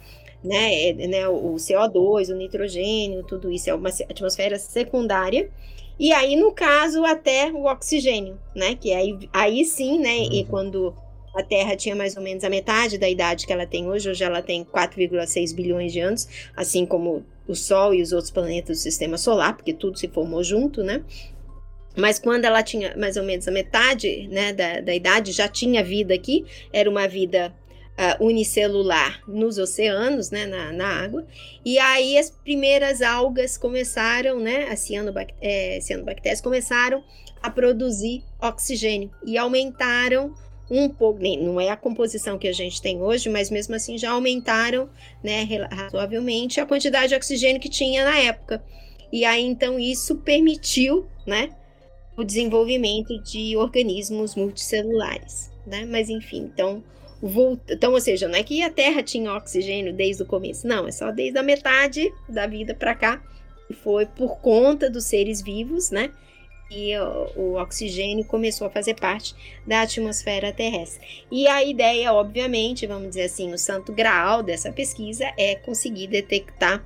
né, 0.44 0.90
é, 0.90 0.94
né, 1.08 1.28
o 1.28 1.58
CO2, 1.60 2.30
o 2.30 2.36
nitrogênio, 2.36 3.24
tudo 3.24 3.52
isso 3.52 3.70
é 3.70 3.74
uma 3.74 3.90
atmosfera 3.90 4.58
secundária. 4.60 5.50
E 6.00 6.12
aí, 6.14 6.36
no 6.36 6.52
caso, 6.54 7.04
até 7.06 7.52
o 7.52 7.66
oxigênio, 7.66 8.40
né? 8.56 8.76
Que 8.76 8.94
aí, 8.94 9.18
aí 9.34 9.66
sim, 9.66 9.98
né? 10.00 10.16
E 10.32 10.44
Uhum. 10.44 10.48
quando 10.48 10.96
a 11.36 11.44
Terra 11.44 11.76
tinha 11.76 11.96
mais 11.96 12.16
ou 12.16 12.22
menos 12.24 12.44
a 12.44 12.50
metade 12.50 12.98
da 12.98 13.10
idade 13.10 13.46
que 13.48 13.54
ela 13.54 13.66
tem 13.66 13.88
hoje, 13.90 14.10
hoje 14.10 14.24
ela 14.24 14.42
tem 14.42 14.64
4,6 14.64 15.54
bilhões 15.54 15.92
de 15.92 16.00
anos, 16.00 16.28
assim 16.56 16.86
como 16.86 17.26
o 17.48 17.56
Sol 17.56 17.94
e 17.94 18.02
os 18.02 18.12
outros 18.12 18.32
planetas 18.32 18.78
do 18.78 18.82
Sistema 18.82 19.18
Solar, 19.18 19.56
porque 19.56 19.74
tudo 19.74 19.98
se 19.98 20.08
formou 20.08 20.44
junto, 20.44 20.84
né? 20.84 21.04
Mas 21.98 22.20
quando 22.20 22.46
ela 22.46 22.62
tinha 22.62 22.96
mais 22.96 23.18
ou 23.18 23.24
menos 23.24 23.48
a 23.48 23.52
metade 23.52 24.28
né, 24.28 24.54
da, 24.54 24.80
da 24.82 24.94
idade, 24.94 25.32
já 25.32 25.48
tinha 25.48 25.84
vida 25.84 26.14
aqui, 26.14 26.46
era 26.72 26.88
uma 26.88 27.08
vida 27.08 27.52
uh, 27.98 28.24
unicelular 28.24 29.20
nos 29.28 29.58
oceanos, 29.58 30.30
né, 30.30 30.46
na, 30.46 30.72
na, 30.72 30.88
água, 30.88 31.26
e 31.66 31.80
aí 31.80 32.18
as 32.18 32.30
primeiras 32.30 33.02
algas 33.02 33.58
começaram, 33.58 34.40
né, 34.40 34.68
as 34.70 34.80
cianobactérias, 34.82 35.42
é, 35.42 35.82
cianobactérias 35.82 36.40
começaram 36.40 37.04
a 37.42 37.50
produzir 37.50 38.24
oxigênio 38.40 39.12
e 39.26 39.38
aumentaram 39.38 40.34
um 40.70 40.90
pouco, 40.90 41.22
não 41.40 41.60
é 41.62 41.70
a 41.70 41.78
composição 41.78 42.38
que 42.38 42.48
a 42.48 42.54
gente 42.54 42.82
tem 42.82 43.02
hoje, 43.02 43.30
mas 43.30 43.50
mesmo 43.50 43.74
assim 43.74 43.98
já 43.98 44.12
aumentaram, 44.12 44.90
né, 45.24 45.48
razoavelmente 45.72 46.60
a 46.60 46.66
quantidade 46.66 47.10
de 47.10 47.16
oxigênio 47.16 47.62
que 47.62 47.70
tinha 47.70 48.04
na 48.04 48.20
época. 48.20 48.62
E 49.12 49.24
aí 49.24 49.46
então 49.46 49.80
isso 49.80 50.18
permitiu, 50.18 51.08
né, 51.26 51.52
o 52.18 52.24
desenvolvimento 52.24 53.22
de 53.22 53.56
organismos 53.56 54.36
multicelulares, 54.36 55.52
né? 55.66 55.86
Mas 55.86 56.10
enfim, 56.10 56.50
então 56.54 56.84
volta, 57.22 57.74
então, 57.74 57.94
ou 57.94 58.02
seja, 58.02 58.28
não 58.28 58.36
é 58.36 58.44
que 58.44 58.62
a 58.62 58.70
Terra 58.70 59.04
tinha 59.04 59.34
oxigênio 59.34 59.94
desde 59.94 60.24
o 60.24 60.26
começo, 60.26 60.68
não, 60.68 60.88
é 60.88 60.92
só 60.92 61.12
desde 61.12 61.38
a 61.38 61.44
metade 61.44 62.12
da 62.28 62.48
vida 62.48 62.74
para 62.74 62.96
cá. 62.96 63.22
Foi 63.84 64.06
por 64.06 64.38
conta 64.40 64.90
dos 64.90 65.06
seres 65.06 65.42
vivos, 65.42 65.92
né? 65.92 66.12
e 66.70 66.98
o, 66.98 67.32
o, 67.36 67.62
oxigênio 67.62 68.26
começou 68.26 68.68
a 68.68 68.70
fazer 68.70 68.96
parte 68.96 69.34
da 69.66 69.82
atmosfera 69.82 70.52
terrestre. 70.52 71.26
E 71.32 71.48
a 71.48 71.64
ideia, 71.64 72.14
obviamente, 72.14 72.86
vamos 72.86 73.10
dizer 73.10 73.24
assim, 73.24 73.54
o 73.54 73.58
santo 73.58 73.94
graal 73.94 74.44
dessa 74.44 74.72
pesquisa 74.72 75.32
é 75.38 75.56
conseguir 75.56 76.08
detectar 76.08 76.84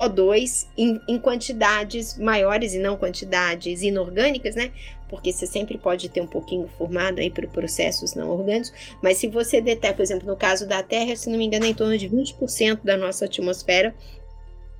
O2 0.00 0.66
em, 0.76 1.00
em 1.06 1.18
quantidades 1.18 2.16
maiores 2.18 2.74
e 2.74 2.78
não 2.78 2.96
quantidades 2.96 3.82
inorgânicas, 3.82 4.54
né? 4.54 4.72
Porque 5.08 5.32
você 5.32 5.46
sempre 5.46 5.76
pode 5.76 6.08
ter 6.08 6.20
um 6.20 6.26
pouquinho 6.26 6.68
formado 6.78 7.18
aí 7.18 7.30
por 7.30 7.46
processos 7.48 8.14
não 8.14 8.30
orgânicos, 8.30 8.72
mas 9.02 9.18
se 9.18 9.26
você 9.26 9.60
detecta, 9.60 9.96
por 9.96 10.02
exemplo, 10.02 10.26
no 10.26 10.36
caso 10.36 10.66
da 10.66 10.82
Terra, 10.82 11.16
se 11.16 11.28
não 11.28 11.36
me 11.36 11.44
engano, 11.44 11.66
é 11.66 11.68
em 11.68 11.74
torno 11.74 11.98
de 11.98 12.08
20% 12.08 12.80
da 12.84 12.96
nossa 12.96 13.24
atmosfera 13.24 13.94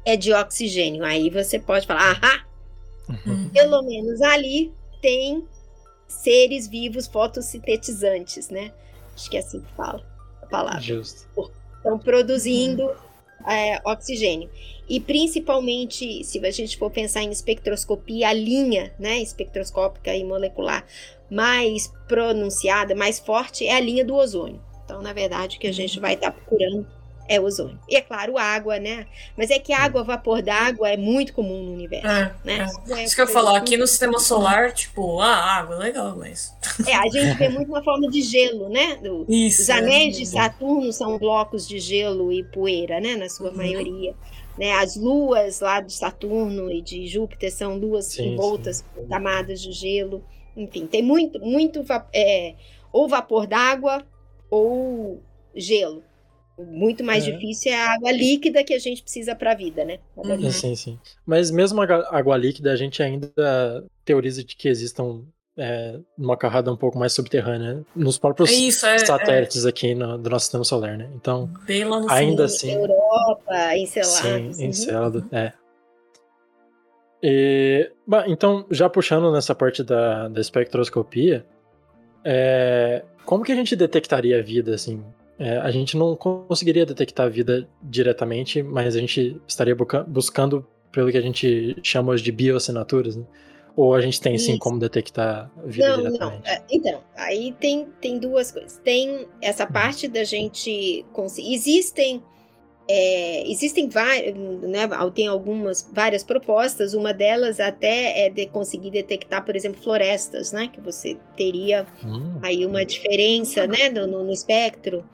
é 0.05 0.17
de 0.17 0.33
oxigênio. 0.33 1.05
Aí 1.05 1.29
você 1.29 1.59
pode 1.59 1.87
falar, 1.87 2.13
ahá, 2.13 2.51
Uhum. 3.27 3.49
Pelo 3.49 3.83
menos 3.83 4.21
ali 4.23 4.73
tem 5.03 5.45
seres 6.07 6.69
vivos 6.69 7.07
fotossintetizantes, 7.07 8.49
né? 8.49 8.73
Acho 9.15 9.31
que 9.31 9.37
é 9.37 9.41
assim 9.41 9.61
que 9.61 9.73
fala 9.75 10.05
a 10.43 10.47
palavra. 10.47 10.81
Justo. 10.81 11.27
Estão 11.77 11.99
produzindo 11.99 12.85
uhum. 12.85 12.95
É, 13.47 13.81
oxigênio. 13.85 14.51
E 14.89 14.99
principalmente, 14.99 16.25
se 16.25 16.45
a 16.45 16.51
gente 16.51 16.77
for 16.77 16.91
pensar 16.91 17.23
em 17.23 17.31
espectroscopia, 17.31 18.29
a 18.29 18.33
linha 18.33 18.93
né, 18.99 19.21
espectroscópica 19.21 20.15
e 20.15 20.25
molecular 20.25 20.85
mais 21.31 21.93
pronunciada, 22.09 22.95
mais 22.95 23.21
forte, 23.21 23.65
é 23.65 23.75
a 23.75 23.81
linha 23.81 24.05
do 24.05 24.17
ozônio. 24.17 24.61
Então, 24.85 25.01
na 25.01 25.13
verdade, 25.13 25.57
o 25.57 25.61
que 25.61 25.69
a 25.69 25.73
gente 25.73 25.97
uhum. 25.97 26.03
vai 26.03 26.15
estar 26.15 26.33
tá 26.33 26.37
procurando 26.37 26.87
é 27.31 27.41
ozônio. 27.41 27.79
E 27.89 27.95
é 27.95 28.01
claro, 28.01 28.37
água, 28.37 28.81
né? 28.81 29.07
Mas 29.39 29.53
é 29.53 29.59
que 29.61 29.73
água, 29.73 30.03
vapor 30.03 30.43
d'água 30.43 30.91
é 30.91 30.97
muito 30.97 31.33
comum 31.33 31.63
no 31.63 31.73
universo, 31.73 32.09
é, 32.09 32.35
né? 32.45 32.67
É. 32.89 33.05
Isso 33.05 33.15
que 33.15 33.23
eu 33.23 33.29
falo, 33.29 33.55
aqui 33.55 33.77
no 33.77 33.87
sistema 33.87 34.19
solar, 34.19 34.73
tipo, 34.73 35.21
ah, 35.21 35.37
água, 35.37 35.77
legal, 35.77 36.17
mas... 36.17 36.53
É, 36.89 36.97
a 36.97 37.05
gente 37.05 37.39
vê 37.39 37.49
muito 37.49 37.71
na 37.71 37.85
forma 37.85 38.11
de 38.11 38.21
gelo, 38.21 38.69
né? 38.69 38.97
Do, 38.97 39.25
Isso, 39.29 39.63
os 39.63 39.71
anéis 39.71 40.17
é. 40.17 40.19
de 40.19 40.27
Saturno 40.27 40.93
são 40.93 41.19
blocos 41.19 41.69
de 41.69 41.79
gelo 41.79 42.33
e 42.33 42.43
poeira, 42.43 42.99
né? 42.99 43.15
Na 43.15 43.29
sua 43.29 43.51
uhum. 43.51 43.57
maioria. 43.57 44.13
Né, 44.59 44.73
as 44.73 44.97
luas 44.97 45.61
lá 45.61 45.81
de 45.81 45.93
Saturno 45.93 46.71
e 46.71 46.83
de 46.83 47.07
Júpiter 47.07 47.51
são 47.51 47.79
luas 47.79 48.19
envoltas 48.19 48.85
por 48.93 49.07
camadas 49.09 49.63
de 49.63 49.71
gelo. 49.71 50.23
Enfim, 50.57 50.87
tem 50.87 51.01
muito, 51.01 51.39
muito 51.41 51.85
é, 52.13 52.57
ou 52.93 53.09
vapor 53.09 53.47
d'água 53.47 54.05
ou 54.51 55.23
gelo 55.55 56.03
muito 56.59 57.03
mais 57.03 57.27
é. 57.27 57.31
difícil 57.31 57.73
é 57.73 57.77
a 57.77 57.95
água 57.95 58.13
líquida 58.13 58.63
que 58.63 58.75
a 58.75 58.79
gente 58.79 59.03
precisa 59.03 59.35
para 59.35 59.53
a 59.53 59.55
vida, 59.55 59.85
né? 59.85 59.99
Uhum. 60.17 60.51
Sim, 60.51 60.75
sim. 60.75 60.99
Mas 61.25 61.51
mesmo 61.51 61.81
a 61.81 62.17
água 62.17 62.37
líquida, 62.37 62.73
a 62.73 62.77
gente 62.77 63.03
ainda 63.03 63.33
teoriza 64.05 64.45
de 64.45 64.55
que 64.55 64.69
existam 64.69 65.23
é, 65.57 65.99
uma 66.17 66.37
carrada 66.37 66.73
um 66.73 66.77
pouco 66.77 66.99
mais 66.99 67.13
subterrânea 67.13 67.75
né? 67.75 67.85
nos 67.95 68.19
próprios 68.19 68.51
é 68.51 68.55
isso, 68.55 68.87
é, 68.87 68.99
satélites 68.99 69.67
aqui 69.67 69.95
no, 69.95 70.17
do 70.17 70.31
nosso 70.31 70.47
sistema 70.47 70.65
solar, 70.65 70.97
né? 70.97 71.09
Então, 71.15 71.51
ainda 72.09 72.45
assim... 72.45 72.73
Europa, 72.73 73.77
Encelado. 73.77 74.13
Sim, 74.13 74.49
assim. 74.49 74.65
Encelado, 74.67 75.29
é. 75.33 75.53
E, 77.23 77.91
bah, 78.07 78.25
então, 78.27 78.65
já 78.71 78.89
puxando 78.89 79.31
nessa 79.31 79.55
parte 79.55 79.83
da, 79.83 80.29
da 80.29 80.41
espectroscopia, 80.41 81.45
é, 82.25 83.05
como 83.25 83.45
que 83.45 83.53
a 83.53 83.55
gente 83.55 83.77
detectaria 83.77 84.39
a 84.39 84.43
vida, 84.43 84.75
assim? 84.75 85.05
É, 85.41 85.57
a 85.57 85.71
gente 85.71 85.97
não 85.97 86.15
conseguiria 86.15 86.85
detectar 86.85 87.25
a 87.25 87.29
vida 87.31 87.67
diretamente, 87.83 88.63
mas 88.63 88.95
a 88.95 89.01
gente 89.01 89.41
estaria 89.49 89.75
buscando 90.07 90.67
pelo 90.93 91.11
que 91.11 91.17
a 91.17 91.23
gente 91.23 91.79
chama 91.83 92.13
hoje 92.13 92.23
de 92.23 92.31
bioassinaturas, 92.31 93.17
né? 93.17 93.25
Ou 93.75 93.95
a 93.95 94.03
gente 94.03 94.21
tem 94.21 94.37
sim 94.37 94.59
como 94.59 94.79
detectar 94.79 95.51
vida 95.65 95.97
não, 95.97 96.03
diretamente? 96.03 96.43
Não. 96.45 96.53
É, 96.53 96.63
então, 96.71 97.01
aí 97.17 97.55
tem, 97.59 97.87
tem 98.03 98.19
duas 98.19 98.53
coisas. 98.53 98.79
Tem 98.85 99.27
essa 99.41 99.65
uhum. 99.65 99.73
parte 99.73 100.09
da 100.09 100.25
gente 100.25 101.07
conseguir. 101.13 101.55
Existem. 101.55 102.23
É, 102.93 103.49
existem 103.49 103.89
várias, 103.89 104.35
né, 104.35 104.81
tem 105.15 105.29
algumas, 105.29 105.89
várias 105.93 106.25
propostas, 106.25 106.93
uma 106.93 107.15
delas 107.15 107.61
até 107.61 108.27
é 108.27 108.31
de 108.31 108.47
conseguir 108.47 108.91
detectar, 108.91 109.45
por 109.45 109.55
exemplo, 109.55 109.81
florestas, 109.81 110.51
né, 110.51 110.69
que 110.73 110.81
você 110.81 111.17
teria 111.37 111.87
hum. 112.05 112.41
aí 112.43 112.67
uma 112.67 112.85
diferença, 112.85 113.65
né, 113.69 113.89
no, 113.91 114.25
no 114.25 114.33
espectro 114.33 115.05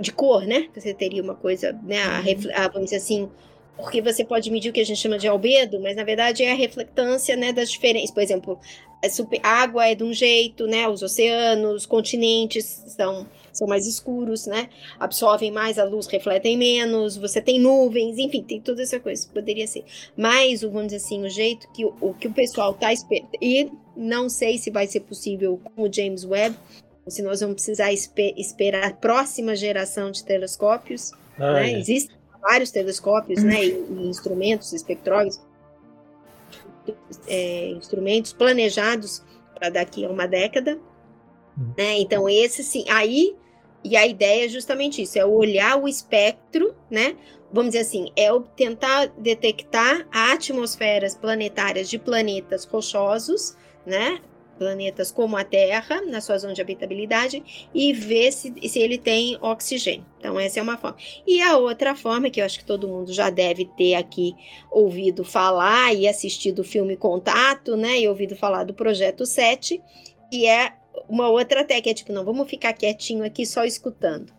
de 0.00 0.10
cor, 0.10 0.44
né, 0.44 0.68
você 0.74 0.92
teria 0.92 1.22
uma 1.22 1.36
coisa, 1.36 1.78
né, 1.84 2.02
a, 2.02 2.64
a, 2.64 2.68
vamos 2.68 2.86
dizer 2.86 2.96
assim, 2.96 3.30
porque 3.76 4.02
você 4.02 4.24
pode 4.24 4.50
medir 4.50 4.70
o 4.70 4.72
que 4.72 4.80
a 4.80 4.84
gente 4.84 4.98
chama 4.98 5.16
de 5.16 5.28
albedo, 5.28 5.78
mas 5.78 5.94
na 5.94 6.02
verdade 6.02 6.42
é 6.42 6.50
a 6.50 6.56
reflectância, 6.56 7.36
né, 7.36 7.52
das 7.52 7.70
diferenças, 7.70 8.10
por 8.10 8.20
exemplo, 8.20 8.58
a 9.00 9.08
super, 9.08 9.38
água 9.44 9.86
é 9.86 9.94
de 9.94 10.02
um 10.02 10.12
jeito, 10.12 10.66
né, 10.66 10.88
os 10.88 11.02
oceanos, 11.02 11.86
continentes 11.86 12.64
são 12.96 13.28
são 13.52 13.66
mais 13.66 13.86
escuros, 13.86 14.46
né? 14.46 14.68
Absorvem 14.98 15.50
mais 15.50 15.78
a 15.78 15.84
luz, 15.84 16.06
refletem 16.06 16.56
menos, 16.56 17.16
você 17.16 17.40
tem 17.40 17.58
nuvens, 17.58 18.18
enfim, 18.18 18.42
tem 18.42 18.60
toda 18.60 18.82
essa 18.82 18.98
coisa. 18.98 19.28
Poderia 19.32 19.66
ser. 19.66 19.84
Mas, 20.16 20.62
vamos 20.62 20.86
dizer 20.86 20.96
assim, 20.96 21.24
o 21.24 21.28
jeito 21.28 21.70
que 21.72 21.84
o, 21.84 22.14
que 22.14 22.28
o 22.28 22.32
pessoal 22.32 22.72
está 22.72 22.92
esperando. 22.92 23.30
E 23.40 23.70
não 23.96 24.28
sei 24.28 24.58
se 24.58 24.70
vai 24.70 24.86
ser 24.86 25.00
possível 25.00 25.60
com 25.62 25.82
o 25.82 25.92
James 25.92 26.24
Webb, 26.24 26.56
ou 27.04 27.10
se 27.10 27.22
nós 27.22 27.40
vamos 27.40 27.56
precisar 27.56 27.92
esper 27.92 28.34
esperar 28.36 28.84
a 28.84 28.94
próxima 28.94 29.54
geração 29.54 30.10
de 30.10 30.24
telescópios. 30.24 31.12
Ah, 31.38 31.54
né? 31.54 31.72
é. 31.72 31.78
Existem 31.78 32.16
vários 32.40 32.70
telescópios 32.70 33.42
né? 33.42 33.64
e, 33.64 33.70
e 33.70 34.08
instrumentos 34.08 34.72
espectrógrafos. 34.72 35.40
É, 37.28 37.68
instrumentos 37.70 38.32
planejados 38.32 39.22
para 39.54 39.70
daqui 39.70 40.04
a 40.04 40.08
uma 40.08 40.26
década. 40.26 40.78
Hum. 41.58 41.72
Né? 41.76 42.00
Então, 42.00 42.28
esse 42.28 42.64
sim, 42.64 42.84
aí 42.88 43.36
e 43.84 43.96
a 43.96 44.06
ideia 44.06 44.46
é 44.46 44.48
justamente 44.48 45.02
isso, 45.02 45.18
é 45.18 45.24
olhar 45.24 45.76
o 45.76 45.88
espectro, 45.88 46.74
né? 46.90 47.16
Vamos 47.52 47.72
dizer 47.72 47.82
assim, 47.82 48.10
é 48.16 48.28
tentar 48.56 49.06
detectar 49.18 50.06
atmosferas 50.10 51.14
planetárias 51.14 51.90
de 51.90 51.98
planetas 51.98 52.64
rochosos, 52.64 53.56
né? 53.84 54.20
Planetas 54.56 55.10
como 55.10 55.36
a 55.36 55.44
Terra, 55.44 56.00
na 56.02 56.20
sua 56.20 56.38
zona 56.38 56.54
de 56.54 56.62
habitabilidade, 56.62 57.68
e 57.74 57.92
ver 57.92 58.32
se, 58.32 58.54
se 58.68 58.78
ele 58.78 58.96
tem 58.96 59.36
oxigênio. 59.40 60.06
Então, 60.18 60.38
essa 60.38 60.60
é 60.60 60.62
uma 60.62 60.78
forma. 60.78 60.96
E 61.26 61.42
a 61.42 61.58
outra 61.58 61.96
forma, 61.96 62.30
que 62.30 62.40
eu 62.40 62.44
acho 62.44 62.60
que 62.60 62.64
todo 62.64 62.88
mundo 62.88 63.12
já 63.12 63.28
deve 63.28 63.64
ter 63.76 63.94
aqui 63.94 64.34
ouvido 64.70 65.24
falar 65.24 65.92
e 65.92 66.06
assistido 66.06 66.60
o 66.60 66.64
filme 66.64 66.96
Contato, 66.96 67.76
né? 67.76 67.98
E 67.98 68.08
ouvido 68.08 68.36
falar 68.36 68.64
do 68.64 68.72
Projeto 68.72 69.26
7, 69.26 69.82
que 70.30 70.46
é 70.46 70.72
uma 71.12 71.28
outra 71.28 71.62
técnica, 71.62 71.90
é 71.90 71.94
tipo, 71.94 72.10
não, 72.10 72.24
vamos 72.24 72.48
ficar 72.48 72.72
quietinho 72.72 73.22
aqui 73.22 73.44
só 73.44 73.64
escutando. 73.64 74.32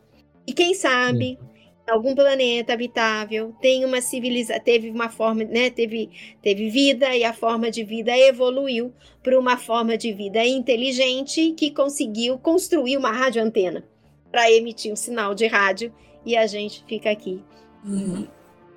E 0.47 0.51
quem 0.51 0.73
sabe, 0.73 1.37
uhum. 1.39 1.47
algum 1.87 2.15
planeta 2.15 2.73
habitável 2.73 3.53
tem 3.61 3.85
uma 3.85 4.01
civilização, 4.01 4.59
teve 4.63 4.89
uma 4.89 5.07
forma, 5.07 5.43
né, 5.43 5.69
teve, 5.69 6.09
teve 6.41 6.71
vida 6.71 7.15
e 7.15 7.23
a 7.23 7.31
forma 7.31 7.69
de 7.69 7.83
vida 7.83 8.17
evoluiu 8.17 8.91
para 9.21 9.39
uma 9.39 9.55
forma 9.55 9.95
de 9.95 10.11
vida 10.13 10.43
inteligente 10.43 11.51
que 11.51 11.69
conseguiu 11.69 12.39
construir 12.39 12.97
uma 12.97 13.11
radioantena 13.11 13.83
para 14.31 14.51
emitir 14.51 14.91
um 14.91 14.95
sinal 14.95 15.35
de 15.35 15.45
rádio 15.45 15.93
e 16.25 16.35
a 16.35 16.47
gente 16.47 16.83
fica 16.87 17.11
aqui 17.11 17.39
uhum. 17.85 18.27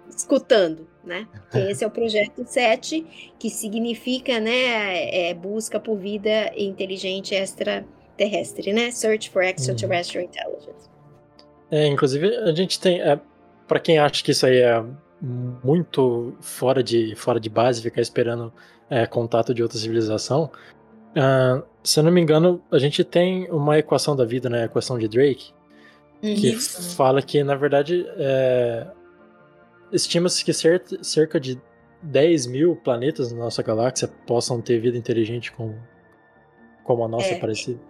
Escutando 0.08 0.86
né? 1.06 1.26
esse 1.54 1.84
é 1.84 1.86
o 1.86 1.90
projeto 1.90 2.44
7, 2.44 3.32
que 3.38 3.48
significa, 3.48 4.40
né, 4.40 5.28
é, 5.28 5.32
busca 5.32 5.78
por 5.78 5.96
vida 5.96 6.52
inteligente 6.56 7.34
extraterrestre, 7.34 8.72
né? 8.72 8.90
Search 8.90 9.30
for 9.30 9.42
Extraterrestrial 9.42 10.24
uhum. 10.24 10.30
Intelligence. 10.30 10.90
É, 11.70 11.86
inclusive, 11.86 12.36
a 12.36 12.52
gente 12.52 12.80
tem, 12.80 13.00
é, 13.00 13.18
para 13.66 13.78
quem 13.78 13.98
acha 13.98 14.22
que 14.22 14.32
isso 14.32 14.44
aí 14.44 14.58
é 14.58 14.84
muito 15.20 16.36
fora 16.40 16.82
de, 16.82 17.14
fora 17.16 17.40
de 17.40 17.48
base, 17.48 17.80
ficar 17.80 18.02
esperando 18.02 18.52
é, 18.90 19.06
contato 19.06 19.54
de 19.54 19.62
outra 19.62 19.78
civilização, 19.78 20.50
uh, 21.16 21.64
se 21.82 21.98
eu 21.98 22.04
não 22.04 22.12
me 22.12 22.20
engano, 22.20 22.62
a 22.70 22.78
gente 22.78 23.02
tem 23.02 23.50
uma 23.50 23.78
equação 23.78 24.14
da 24.14 24.24
vida, 24.24 24.50
né, 24.50 24.62
a 24.62 24.64
equação 24.66 24.98
de 24.98 25.08
Drake, 25.08 25.52
que 26.20 26.50
Uhum. 26.50 26.60
fala 26.96 27.22
que, 27.22 27.42
na 27.42 27.54
verdade, 27.54 28.06
é, 28.16 28.86
estima-se 29.92 30.44
que 30.44 30.52
cer- 30.52 30.84
cerca 31.02 31.38
de 31.40 31.60
10 32.02 32.46
mil 32.46 32.76
planetas 32.76 33.32
na 33.32 33.38
nossa 33.38 33.62
galáxia 33.62 34.08
possam 34.26 34.60
ter 34.60 34.78
vida 34.80 34.96
inteligente 34.96 35.50
com, 35.52 35.78
como 36.84 37.04
a 37.04 37.08
nossa 37.08 37.28
É. 37.28 37.38
parecida. 37.38 37.80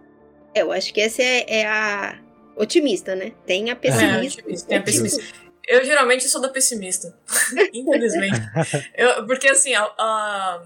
Eu 0.55 0.73
acho 0.73 0.93
que 0.94 1.01
essa 1.01 1.23
é, 1.23 1.60
é 1.60 1.66
a 1.66 2.18
otimista, 2.56 3.14
né? 3.14 3.32
Tem 3.44 3.68
a 3.68 3.73
É, 3.73 3.74
pessimista. 3.74 4.40
otimista, 4.43 4.68
tem 4.68 4.78
a 4.78 4.82
pessimista. 4.82 5.23
Eu 5.68 5.85
geralmente 5.85 6.28
sou 6.28 6.40
da 6.40 6.48
pessimista. 6.48 7.18
Infelizmente. 7.74 8.40
Eu- 8.94 9.27
porque 9.27 9.48
assim, 9.48 9.74
a, 9.74 9.82
a- 9.98 10.62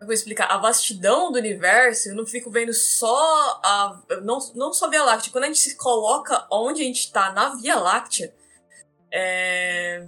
Eu 0.00 0.06
vou 0.06 0.12
explicar. 0.12 0.46
A 0.46 0.58
vastidão 0.58 1.30
do 1.30 1.38
universo, 1.38 2.08
eu 2.08 2.16
não 2.16 2.26
fico 2.26 2.50
vendo 2.50 2.74
só 2.74 3.60
a. 3.64 4.02
Não, 4.24 4.38
não 4.56 4.72
só 4.72 4.86
a 4.86 4.90
Via 4.90 5.04
Láctea. 5.04 5.30
Quando 5.30 5.44
a 5.44 5.46
gente 5.46 5.60
se 5.60 5.76
coloca 5.76 6.44
onde 6.50 6.82
a 6.82 6.84
gente 6.84 7.12
tá 7.12 7.32
na 7.32 7.54
Via 7.54 7.76
Láctea, 7.76 8.34
é. 9.12 10.04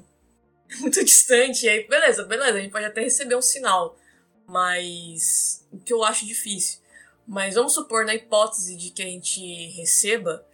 Muito 0.81 1.05
distante. 1.05 1.67
E 1.67 1.69
aí, 1.69 1.87
beleza, 1.87 2.25
beleza. 2.25 2.59
A 2.59 2.61
gente 2.61 2.73
pode 2.73 2.85
até 2.85 3.01
receber 3.01 3.37
um 3.37 3.43
sinal. 3.43 3.99
Mas. 4.47 5.67
O 5.73 5.79
que 5.79 5.93
eu 5.93 6.05
acho 6.05 6.27
difícil. 6.27 6.81
Mas 7.27 7.55
vamos 7.55 7.73
supor, 7.73 8.05
na 8.05 8.15
hipótese 8.15 8.77
de 8.77 8.91
que 8.91 9.03
a 9.03 9.07
gente 9.07 9.41
receba. 9.71 10.47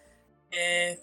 É, 0.53 0.99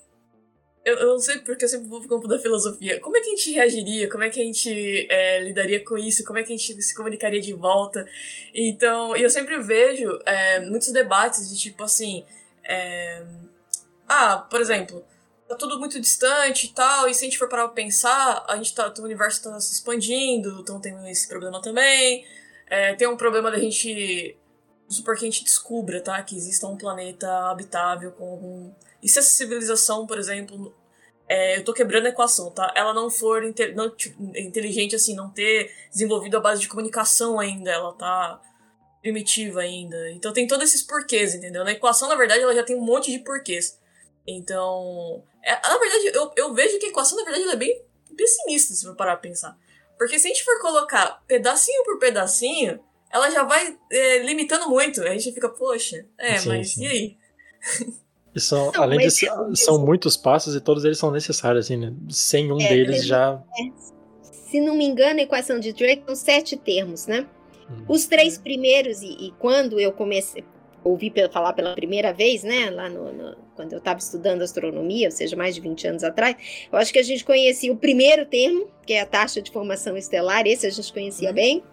eu, 0.85 0.95
eu 0.95 1.07
não 1.07 1.19
sei 1.19 1.39
porque 1.39 1.65
eu 1.65 1.69
sempre 1.69 1.87
vou 1.89 1.99
pro 1.99 2.07
campo 2.07 2.27
da 2.29 2.39
filosofia. 2.39 2.99
Como 3.01 3.17
é 3.17 3.19
que 3.19 3.27
a 3.27 3.35
gente 3.35 3.51
reagiria? 3.51 4.09
Como 4.09 4.23
é 4.23 4.29
que 4.29 4.39
a 4.39 4.43
gente 4.43 5.07
é, 5.09 5.43
lidaria 5.43 5.83
com 5.83 5.97
isso? 5.97 6.23
Como 6.23 6.39
é 6.39 6.43
que 6.43 6.53
a 6.53 6.57
gente 6.57 6.81
se 6.81 6.95
comunicaria 6.95 7.41
de 7.41 7.51
volta? 7.51 8.07
Então, 8.53 9.13
eu 9.15 9.29
sempre 9.29 9.59
vejo 9.59 10.17
é, 10.25 10.61
muitos 10.61 10.93
debates 10.93 11.49
de 11.49 11.59
tipo 11.59 11.83
assim. 11.83 12.25
é, 12.63 13.21
ah, 14.07 14.37
por 14.49 14.61
exemplo, 14.61 15.05
tá 15.47 15.55
tudo 15.55 15.79
muito 15.79 15.99
distante 15.99 16.67
e 16.67 16.73
tal, 16.73 17.07
e 17.07 17.13
se 17.13 17.23
a 17.23 17.27
gente 17.27 17.37
for 17.37 17.47
parar 17.47 17.65
pra 17.65 17.73
pensar, 17.73 18.45
a 18.47 18.55
gente 18.57 18.73
tá, 18.75 18.93
o 18.97 19.01
universo 19.01 19.43
tá 19.43 19.59
se 19.59 19.73
expandindo, 19.73 20.59
então 20.59 20.79
tem 20.79 20.93
esse 21.09 21.27
problema 21.27 21.61
também. 21.61 22.25
É, 22.69 22.93
tem 22.95 23.07
um 23.07 23.17
problema 23.17 23.49
da 23.49 23.57
gente. 23.57 24.37
Supor 24.89 25.15
que 25.17 25.25
a 25.25 25.29
gente 25.29 25.43
descubra, 25.43 26.01
tá? 26.01 26.21
Que 26.23 26.35
exista 26.35 26.67
um 26.67 26.77
planeta 26.77 27.27
habitável 27.49 28.11
com 28.11 28.29
algum. 28.29 28.73
E 29.01 29.09
se 29.09 29.19
essa 29.19 29.29
civilização, 29.29 30.07
por 30.07 30.17
exemplo, 30.17 30.73
é, 31.27 31.57
eu 31.57 31.65
tô 31.65 31.73
quebrando 31.73 32.05
a 32.05 32.09
equação, 32.09 32.51
tá? 32.51 32.73
Ela 32.75 32.93
não 32.93 33.09
for 33.09 33.41
não, 33.75 33.89
tipo, 33.89 34.21
inteligente 34.37 34.95
assim, 34.95 35.13
não 35.13 35.29
ter 35.29 35.71
desenvolvido 35.91 36.37
a 36.37 36.39
base 36.39 36.61
de 36.61 36.69
comunicação 36.69 37.39
ainda, 37.39 37.69
ela 37.69 37.93
tá 37.93 38.41
primitiva 39.01 39.61
ainda. 39.61 40.11
Então 40.11 40.31
tem 40.31 40.47
todos 40.47 40.69
esses 40.69 40.81
porquês, 40.81 41.35
entendeu? 41.35 41.63
Na 41.65 41.71
equação, 41.71 42.07
na 42.07 42.15
verdade, 42.15 42.41
ela 42.41 42.55
já 42.55 42.63
tem 42.63 42.75
um 42.75 42.81
monte 42.81 43.11
de 43.11 43.19
porquês. 43.19 43.77
Então, 44.27 45.23
é, 45.43 45.51
na 45.53 45.77
verdade, 45.77 46.11
eu, 46.13 46.31
eu 46.35 46.53
vejo 46.53 46.77
que 46.79 46.85
a 46.87 46.89
equação, 46.89 47.17
na 47.17 47.23
verdade, 47.23 47.43
ela 47.45 47.53
é 47.53 47.57
bem 47.57 47.81
pessimista, 48.15 48.73
se 48.73 48.85
for 48.85 48.95
parar 48.95 49.13
pra 49.17 49.29
pensar. 49.29 49.57
Porque 49.97 50.19
se 50.19 50.27
a 50.27 50.29
gente 50.29 50.43
for 50.43 50.59
colocar 50.61 51.23
pedacinho 51.27 51.83
por 51.83 51.97
pedacinho, 51.97 52.79
ela 53.11 53.29
já 53.31 53.43
vai 53.43 53.77
é, 53.91 54.19
limitando 54.19 54.69
muito. 54.69 55.01
A 55.01 55.09
gente 55.17 55.31
fica, 55.31 55.49
poxa, 55.49 56.05
é, 56.17 56.37
Sim, 56.37 56.49
mas 56.49 56.73
sim. 56.73 56.83
e 56.83 56.87
aí? 56.87 57.17
E 58.35 58.39
são, 58.39 58.71
Não, 58.71 58.83
além 58.83 58.99
disso, 58.99 59.25
é- 59.25 59.55
são 59.55 59.79
muitos 59.83 60.15
passos 60.17 60.55
e 60.55 60.61
todos 60.61 60.83
eles 60.85 60.99
são 60.99 61.09
necessários, 61.09 61.65
assim, 61.65 61.77
né? 61.77 61.93
Sem 62.09 62.51
um 62.51 62.59
É, 62.59 62.67
deles 62.67 63.01
é. 63.01 63.05
já. 63.05 63.41
Se 64.51 64.59
não 64.61 64.75
me 64.75 64.85
engano, 64.85 65.19
a 65.19 65.23
equação 65.23 65.59
de 65.59 65.73
Drake 65.73 66.03
são 66.05 66.15
sete 66.15 66.55
termos, 66.55 67.07
né? 67.07 67.27
Hum. 67.69 67.85
Os 67.87 68.05
três 68.05 68.37
primeiros, 68.37 69.01
e, 69.01 69.07
e 69.27 69.31
quando 69.39 69.79
eu 69.79 69.91
comecei, 69.91 70.43
ouvi 70.89 71.11
falar 71.31 71.53
pela 71.53 71.73
primeira 71.73 72.11
vez, 72.13 72.43
né, 72.43 72.69
lá 72.69 72.89
no, 72.89 73.11
no- 73.13 73.35
quando 73.55 73.73
eu 73.73 73.79
estava 73.79 73.99
estudando 73.99 74.41
astronomia, 74.41 75.07
ou 75.07 75.11
seja, 75.11 75.35
mais 75.35 75.55
de 75.55 75.61
20 75.61 75.87
anos 75.87 76.03
atrás, 76.03 76.35
eu 76.71 76.77
acho 76.77 76.91
que 76.93 76.99
a 76.99 77.03
gente 77.03 77.23
conhecia 77.25 77.71
o 77.71 77.77
primeiro 77.77 78.25
termo, 78.25 78.67
que 78.85 78.93
é 78.93 79.01
a 79.01 79.05
taxa 79.05 79.41
de 79.41 79.51
formação 79.51 79.97
estelar, 79.97 80.45
esse 80.45 80.65
a 80.65 80.69
gente 80.69 80.91
conhecia 80.93 81.29
Uhum. 81.29 81.35
bem, 81.35 81.63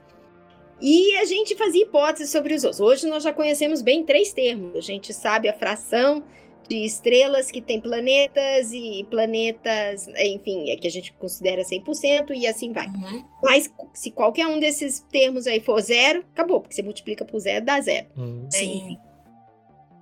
e 0.80 1.16
a 1.16 1.24
gente 1.24 1.54
fazia 1.54 1.82
hipóteses 1.82 2.30
sobre 2.30 2.52
os 2.54 2.64
outros. 2.64 2.80
Hoje 2.80 3.06
nós 3.06 3.22
já 3.22 3.32
conhecemos 3.32 3.80
bem 3.80 4.04
três 4.04 4.32
termos, 4.32 4.76
a 4.76 4.80
gente 4.80 5.12
sabe 5.12 5.48
a 5.48 5.52
fração 5.52 6.24
de 6.68 6.84
estrelas 6.84 7.50
que 7.50 7.60
tem 7.60 7.80
planetas 7.80 8.72
e 8.72 9.06
planetas, 9.10 10.08
enfim, 10.08 10.70
é 10.70 10.76
que 10.76 10.86
a 10.86 10.90
gente 10.90 11.12
considera 11.12 11.62
100% 11.62 12.30
e 12.34 12.46
assim 12.46 12.72
vai. 12.72 12.86
Uhum. 12.86 13.24
Mas 13.42 13.72
se 13.92 14.10
qualquer 14.10 14.46
um 14.46 14.58
desses 14.58 15.00
termos 15.10 15.46
aí 15.46 15.60
for 15.60 15.80
zero, 15.80 16.24
acabou, 16.32 16.60
porque 16.60 16.74
você 16.74 16.82
multiplica 16.82 17.24
por 17.24 17.38
zero, 17.38 17.64
dá 17.64 17.80
zero. 17.80 18.06
Hum. 18.16 18.42
né? 18.44 18.50
Sim. 18.50 18.98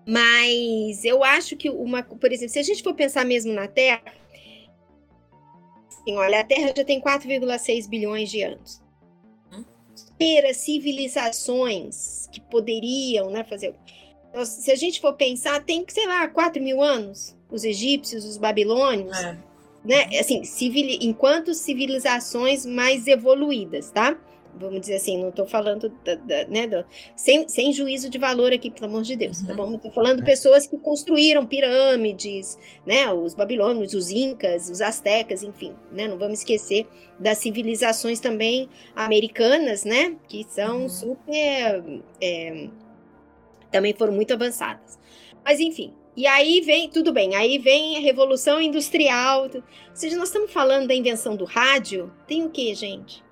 Mas 0.07 1.05
eu 1.05 1.23
acho 1.23 1.57
que 1.57 1.71
uma, 1.71 2.03
por 2.03 2.33
exemplo, 2.33 2.53
se 2.53 2.59
a 2.59 2.63
gente 2.63 2.83
for 2.83 2.95
pensar 2.95 3.25
mesmo 3.25 3.53
na 3.53 3.69
Terra, 3.69 4.03
assim, 5.89 6.17
olha, 6.17 6.41
a 6.41 6.45
Terra 6.45 6.73
já 6.77 6.85
tem 6.85 7.01
4,6 7.01 7.89
bilhões 7.89 8.31
de 8.31 8.43
anos. 8.43 8.83
Hum. 9.53 9.65
Ter 10.19 10.45
as 10.47 10.57
civilizações 10.57 12.29
que 12.33 12.41
poderiam, 12.41 13.31
né, 13.31 13.45
fazer. 13.45 13.75
Se 14.45 14.71
a 14.73 14.77
gente 14.77 15.01
for 15.01 15.13
pensar, 15.15 15.63
tem, 15.65 15.85
sei 15.89 16.07
lá, 16.07 16.27
4 16.29 16.63
mil 16.63 16.83
anos. 16.83 17.37
Os 17.51 17.65
egípcios, 17.65 18.25
os 18.25 18.39
babilônios, 18.39 19.17
É. 19.19 19.37
né? 19.85 20.19
Assim, 20.19 20.43
civili... 20.45 20.99
enquanto 21.03 21.53
civilizações 21.55 22.65
mais 22.65 23.07
evoluídas, 23.07 23.91
tá? 23.91 24.17
Vamos 24.55 24.81
dizer 24.83 24.97
assim, 24.97 25.19
não 25.19 25.31
estou 25.31 25.47
falando 25.47 25.89
da, 26.05 26.15
da- 26.15 26.45
né, 26.47 26.67
do- 26.67 26.85
sem, 27.17 27.49
sem 27.49 27.73
juízo 27.73 28.11
de 28.11 28.19
valor 28.19 28.53
aqui, 28.53 28.71
pelo 28.71 28.85
amor 28.87 29.03
de 29.03 29.17
Deus, 29.17 29.41
tá 29.43 29.51
Uhum. 29.53 29.57
bom? 29.57 29.75
Estou 29.77 29.91
falando 29.93 30.23
pessoas 30.23 30.67
que 30.67 30.77
construíram 30.79 31.47
pirâmides, 31.47 32.59
né? 32.87 33.11
Os 33.13 33.35
babilônios, 33.35 33.95
os 33.95 34.11
incas, 34.11 34.69
os 34.69 34.83
astecas, 34.83 35.43
enfim, 35.43 35.75
né? 35.91 36.07
Não 36.07 36.19
vamos 36.19 36.41
esquecer 36.41 36.87
das 37.19 37.39
civilizações 37.39 38.21
também 38.21 38.69
americanas, 38.95 39.85
né? 39.85 40.17
Que 40.29 40.45
são 40.49 40.83
Uhum. 40.83 40.89
super, 40.89 42.03
é, 42.21 42.69
também 43.73 43.95
foram 43.95 44.13
muito 44.13 44.33
avançadas. 44.33 44.99
Mas 45.45 45.59
enfim, 45.59 45.93
e 46.15 46.27
aí 46.27 46.61
vem, 46.61 46.91
tudo 46.91 47.13
bem, 47.13 47.35
aí 47.35 47.59
vem 47.59 47.97
a 47.97 48.01
Revolução 48.01 48.61
Industrial. 48.61 49.45
Ou 49.55 49.63
seja, 49.95 50.17
nós 50.17 50.29
estamos 50.29 50.53
falando 50.53 50.87
da 50.87 50.95
invenção 50.95 51.35
do 51.35 51.45
rádio, 51.45 52.13
tem 52.27 52.45
o 52.45 52.51
que, 52.51 52.75
gente? 52.75 53.25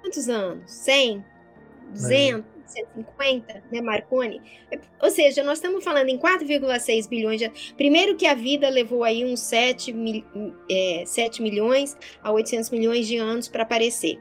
Quantos 0.00 0.28
anos? 0.28 0.70
100? 0.70 1.24
200? 1.90 2.52
150, 2.72 3.64
né, 3.70 3.80
Marconi? 3.82 4.40
É, 4.70 4.78
Ou 5.00 5.10
seja, 5.10 5.42
nós 5.42 5.58
estamos 5.58 5.84
falando 5.84 6.08
em 6.08 6.18
4,6 6.18 7.08
bilhões 7.08 7.38
de. 7.38 7.50
Primeiro 7.76 8.16
que 8.16 8.26
a 8.26 8.34
vida 8.34 8.68
levou 8.68 9.04
aí 9.04 9.24
uns 9.24 9.40
7, 9.40 9.92
mil, 9.92 10.24
é, 10.70 11.04
7 11.06 11.42
milhões 11.42 11.96
a 12.22 12.32
800 12.32 12.70
milhões 12.70 13.06
de 13.06 13.18
anos 13.18 13.48
para 13.48 13.62
aparecer. 13.62 14.18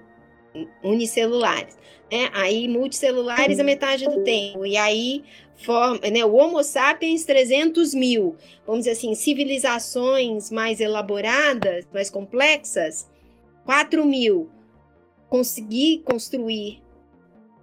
Unicelulares. 0.84 1.78
Né? 2.12 2.30
Aí 2.34 2.68
multicelulares 2.68 3.60
a 3.60 3.64
metade 3.64 4.06
do 4.06 4.24
tempo. 4.24 4.66
E 4.66 4.76
aí 4.76 5.24
forma, 5.64 6.00
né, 6.10 6.26
o 6.26 6.34
Homo 6.34 6.64
sapiens 6.64 7.24
300 7.24 7.94
mil. 7.94 8.36
Vamos 8.66 8.82
dizer 8.82 8.92
assim, 8.92 9.16
civilizações 9.16 10.52
mais 10.52 10.80
elaboradas, 10.80 11.88
mais 11.94 12.10
complexas, 12.10 13.10
4 13.66 14.06
mil. 14.06 14.50
Conseguir 15.30 16.00
construir 16.04 16.82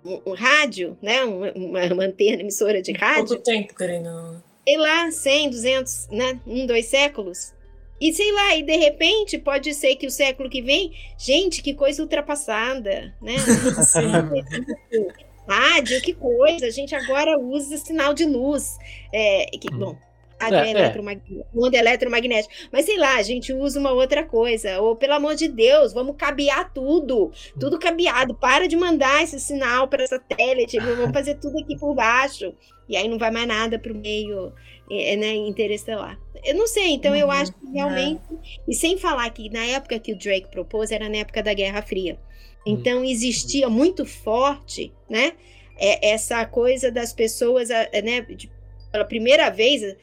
um, 0.05 0.31
um 0.31 0.35
rádio, 0.35 0.97
né, 1.03 1.23
uma, 1.25 1.53
uma, 1.53 1.85
uma 1.93 2.05
antena 2.05 2.41
emissora 2.41 2.81
de 2.81 2.93
rádio, 2.93 3.27
Pouco 3.27 3.43
tempo, 3.43 3.75
querendo. 3.75 4.43
sei 4.67 4.77
lá, 4.79 5.11
100, 5.11 5.51
200, 5.51 6.09
né? 6.11 6.41
Um, 6.47 6.67
dois 6.67 6.87
séculos. 6.87 7.53
E 8.01 8.13
sei 8.13 8.33
lá, 8.33 8.57
e 8.57 8.63
de 8.63 8.77
repente 8.77 9.39
pode 9.39 9.75
ser 9.75 9.97
que 9.97 10.07
o 10.07 10.11
século 10.11 10.49
que 10.49 10.63
vem, 10.63 10.93
gente, 11.17 11.63
que 11.63 11.75
coisa 11.75 12.03
ultrapassada, 12.03 13.15
né? 13.21 13.37
Rádio, 15.49 16.03
que 16.03 16.13
coisa, 16.13 16.67
a 16.67 16.71
gente 16.71 16.95
agora 16.95 17.39
usa 17.39 17.79
sinal 17.79 18.13
de 18.13 18.27
luz. 18.27 18.77
É, 19.13 19.47
que, 19.59 19.71
bom, 19.71 19.87
rádio 19.87 20.08
É, 20.41 20.55
é, 20.55 20.67
é. 20.67 20.71
eletromagnético, 20.71 21.47
onda 21.55 21.77
eletromagnética. 21.77 22.55
Mas 22.73 22.85
sei 22.87 22.97
lá, 22.99 23.17
a 23.17 23.23
gente 23.23 23.53
usa 23.53 23.79
uma 23.81 23.93
outra 23.93 24.25
coisa. 24.25 24.81
Ou, 24.81 24.97
pelo 24.97 25.15
amor 25.15 25.35
de 25.35 25.49
Deus, 25.49 25.93
vamos 25.93 26.17
cabear 26.17 26.73
tudo. 26.73 27.31
Tudo 27.59 27.79
cabeado. 27.79 28.35
Para 28.35 28.67
de 28.69 28.77
mandar 28.77 29.23
esse 29.23 29.39
sinal 29.41 29.89
para 29.89 30.07
satélite. 30.07 30.79
Vamos 30.81 31.11
fazer 31.13 31.35
tudo 31.37 31.59
aqui 31.59 31.77
por 31.79 31.95
baixo. 31.95 32.53
E 32.89 32.97
aí 32.97 33.07
não 33.09 33.19
vai 33.19 33.31
mais 33.31 33.47
nada 33.47 33.79
para 33.79 33.93
o 33.93 33.97
meio 33.97 34.53
é, 34.91 35.17
né, 35.17 35.35
interestelar. 35.35 36.19
Eu 36.45 36.55
não 36.55 36.67
sei, 36.67 36.91
então 36.93 37.15
eu 37.15 37.27
Uhum, 37.27 37.33
acho 37.33 37.53
que 37.53 37.67
realmente. 37.73 38.23
E 38.67 38.75
sem 38.75 38.97
falar 38.97 39.29
que 39.31 39.51
na 39.51 39.65
época 39.67 39.99
que 39.99 40.13
o 40.13 40.19
Drake 40.19 40.49
propôs, 40.51 40.91
era 40.91 41.09
na 41.09 41.17
época 41.19 41.43
da 41.43 41.53
Guerra 41.53 41.83
Fria. 41.83 42.19
Então 42.65 43.05
existia 43.05 43.69
muito 43.69 44.05
forte, 44.07 44.93
né? 45.09 45.33
é- 45.77 46.11
Essa 46.13 46.45
coisa 46.47 46.91
das 46.91 47.13
pessoas, 47.13 47.69
né? 47.69 48.21
de- 48.23 48.51
pela 48.91 49.05
primeira 49.05 49.51
vez, 49.51 49.97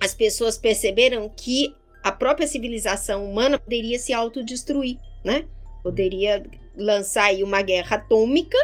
as 0.00 0.14
pessoas 0.14 0.56
perceberam 0.58 1.28
que 1.28 1.74
a 2.02 2.10
própria 2.10 2.46
civilização 2.46 3.30
humana 3.30 3.58
poderia 3.58 3.98
se 3.98 4.12
autodestruir, 4.12 4.96
né? 5.22 5.44
Poderia 5.82 6.42
lançar 6.76 7.24
aí 7.24 7.42
uma 7.42 7.60
guerra 7.62 7.96
atômica, 7.96 8.56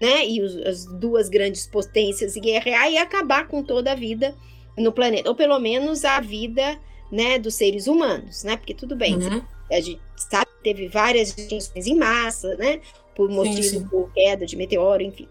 né? 0.00 0.26
E 0.26 0.40
os- 0.40 0.56
as 0.66 0.86
duas 0.86 1.28
grandes 1.28 1.66
potências 1.66 2.34
guerrear 2.34 2.90
e 2.90 2.96
acabar 2.96 3.46
com 3.46 3.62
toda 3.62 3.92
a 3.92 3.94
vida 3.94 4.34
no 4.76 4.92
planeta, 4.92 5.28
ou 5.28 5.34
pelo 5.34 5.58
menos 5.58 6.04
a 6.04 6.20
vida 6.20 6.78
né, 7.10 7.38
dos 7.38 7.54
seres 7.54 7.86
humanos, 7.86 8.44
né? 8.44 8.56
Porque 8.56 8.74
tudo 8.74 8.94
bem, 8.94 9.16
Uhum. 9.16 9.42
a 9.72 9.80
gente 9.80 10.00
sabe 10.16 10.44
que 10.58 10.62
teve 10.62 10.88
várias 10.88 11.30
extinções 11.36 11.86
em 11.86 11.94
massa, 11.96 12.54
né? 12.56 12.80
Por 13.14 13.30
motivo 13.30 13.62
sim. 13.62 13.88
por 13.88 14.12
queda 14.12 14.44
de 14.44 14.54
meteoro, 14.56 15.02
enfim. 15.02 15.26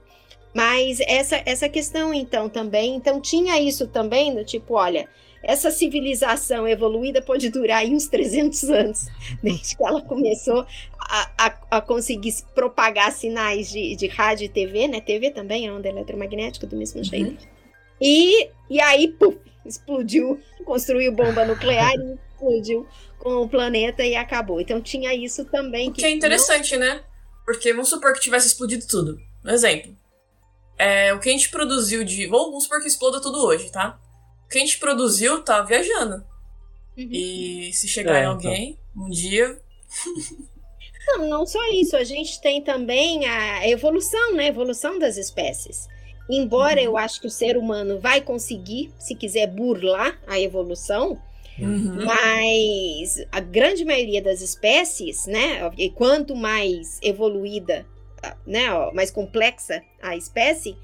Mas 0.56 1.00
essa, 1.02 1.40
essa 1.46 1.70
questão, 1.70 2.12
então, 2.14 2.50
também. 2.50 2.96
Então, 2.96 3.22
tinha 3.22 3.62
isso 3.62 3.88
também, 3.88 4.34
do 4.34 4.44
tipo, 4.44 4.74
olha, 4.74 5.08
essa 5.44 5.72
civilização 5.72 6.68
evoluída 6.68 7.22
pode 7.22 7.50
durar 7.50 7.80
aí 7.80 7.94
uns 7.94 8.08
300 8.08 8.64
anos, 8.70 9.08
desde 9.42 9.76
que 9.76 9.84
ela 9.84 10.02
começou 10.02 10.66
a, 11.00 11.32
a, 11.38 11.78
a 11.78 11.82
conseguir 11.82 12.32
se 12.32 12.46
propagar 12.54 13.12
sinais 13.12 13.70
de, 13.70 13.96
de 13.96 14.08
rádio 14.08 14.46
e 14.46 14.50
TV, 14.50 14.88
né? 14.88 15.02
TV 15.02 15.32
também 15.32 15.68
é 15.68 15.72
onda 15.72 15.88
eletromagnética 15.88 16.68
do 16.68 16.76
mesmo 16.76 17.04
jeito. 17.04 17.44
Uhum. 17.44 17.50
E, 18.02 18.50
e 18.70 18.80
aí, 18.82 19.08
puf, 19.08 19.38
explodiu, 19.66 20.40
construiu 20.66 21.12
bomba 21.12 21.46
nuclear 21.46 21.94
e 21.96 22.18
explodiu 22.34 22.88
com 23.20 23.42
o 23.42 23.50
planeta 23.50 24.04
e 24.04 24.16
acabou. 24.16 24.62
Então 24.62 24.82
tinha 24.82 25.14
isso 25.14 25.46
também. 25.46 25.90
O 25.90 25.94
que 25.94 26.06
é 26.06 26.12
interessante, 26.12 26.78
né? 26.78 27.02
Porque 27.46 27.72
vamos 27.72 27.90
supor 27.90 28.14
que 28.14 28.20
tivesse 28.20 28.48
explodido 28.48 28.86
tudo. 28.88 29.20
Um 29.44 29.50
exemplo. 29.50 29.96
É, 30.78 31.14
o 31.14 31.20
que 31.20 31.30
a 31.30 31.32
gente 31.32 31.50
produziu 31.50 32.04
de. 32.04 32.28
Vamos 32.28 32.64
supor 32.64 32.82
que 32.82 32.88
exploda 32.88 33.22
tudo 33.22 33.44
hoje, 33.44 33.72
tá? 33.72 34.00
O 34.48 34.50
que 34.50 34.58
a 34.58 34.62
gente 34.62 34.80
produziu 34.80 35.44
tá 35.44 35.62
viajando. 35.62 36.24
Uhum. 36.98 37.10
E 37.12 37.72
se 37.74 37.88
chegar 37.88 38.16
É, 38.16 38.20
em 38.20 38.22
então. 38.22 38.32
alguém, 38.32 38.80
um 38.96 39.10
dia. 39.10 39.60
Não, 41.08 41.28
não 41.30 41.46
só 41.46 41.60
isso, 41.70 41.96
a 41.96 42.04
gente 42.04 42.42
tem 42.42 42.62
também 42.62 43.26
a 43.26 43.68
evolução, 43.68 44.34
né? 44.36 44.46
A 44.46 44.48
evolução 44.48 44.98
das 45.00 45.18
espécies. 45.18 45.88
Embora 46.30 46.82
eu 46.82 46.98
acho 46.98 47.22
que 47.22 47.28
o 47.28 47.32
ser 47.32 47.56
humano 47.58 48.00
vai 48.00 48.20
conseguir, 48.22 48.92
se 49.00 49.16
quiser 49.16 49.48
burlar 49.48 50.20
a 50.28 50.40
evolução, 50.40 51.22
Uhum. 51.60 52.06
mas 52.06 53.26
a 53.32 53.40
grande 53.40 53.84
maioria 53.84 54.22
das 54.22 54.42
espécies, 54.42 55.26
né? 55.26 55.72
E 55.78 55.90
quanto 55.90 56.36
mais 56.36 57.00
evoluída, 57.02 57.84
né? 58.46 58.72
ó, 58.72 58.94
Mais 58.94 59.10
complexa 59.10 59.82
a 60.02 60.16
espécie, 60.16 60.78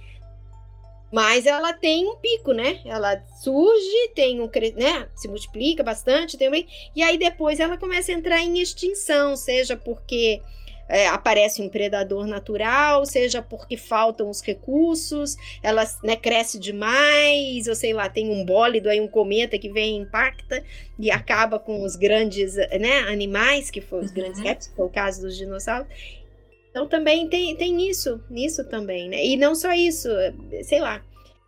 mais 1.14 1.46
ela 1.46 1.72
tem 1.74 2.08
um 2.08 2.16
pico, 2.16 2.54
né? 2.54 2.80
Ela 2.84 3.24
surge, 3.40 4.10
tem 4.16 4.42
um, 4.42 4.50
né? 4.76 5.08
Se 5.16 5.28
multiplica 5.28 5.84
bastante, 5.84 6.38
tem 6.38 6.50
um- 6.50 6.66
e 6.96 7.04
aí 7.04 7.18
depois 7.20 7.60
ela 7.60 7.78
começa 7.78 8.12
a 8.12 8.16
entrar 8.16 8.40
em 8.42 8.60
extinção, 8.60 9.36
seja 9.38 9.78
porque 9.78 10.42
é, 10.90 11.08
aparece 11.08 11.62
um 11.62 11.70
predador 11.70 12.28
natural, 12.28 13.06
seja 13.06 13.42
porque 13.42 13.78
faltam 13.78 14.30
os 14.30 14.42
recursos, 14.42 15.38
ela 15.64 15.84
né, 16.04 16.16
cresce 16.16 16.60
demais, 16.60 17.68
ou 17.68 17.74
sei 17.76 17.94
lá, 17.94 18.10
tem 18.10 18.30
um 18.30 18.44
bólido 18.44 18.90
aí, 18.90 19.00
um 19.00 19.08
cometa 19.08 19.58
que 19.58 19.70
vem 19.70 19.96
e 19.98 20.02
impacta 20.02 20.62
e 21.00 21.10
acaba 21.10 21.58
com 21.58 21.84
os 21.84 21.96
grandes 21.96 22.56
né, 22.56 23.00
animais, 23.08 23.72
que 23.72 23.80
foram 23.82 24.04
os 24.04 24.10
Uhum. 24.10 24.16
grandes 24.16 24.42
répteis, 24.42 24.68
que 24.68 24.76
foi 24.76 24.86
o 24.86 24.90
caso 24.90 25.22
dos 25.22 25.38
dinossauros. 25.38 25.88
Então 26.74 26.88
também 26.88 27.30
tem, 27.30 27.56
tem 27.56 27.88
isso, 27.88 28.20
nisso 28.32 28.64
também, 28.68 29.08
né? 29.08 29.24
E 29.24 29.38
não 29.38 29.54
só 29.54 29.72
isso, 29.74 30.10
sei 30.64 30.80
lá. 30.80 31.04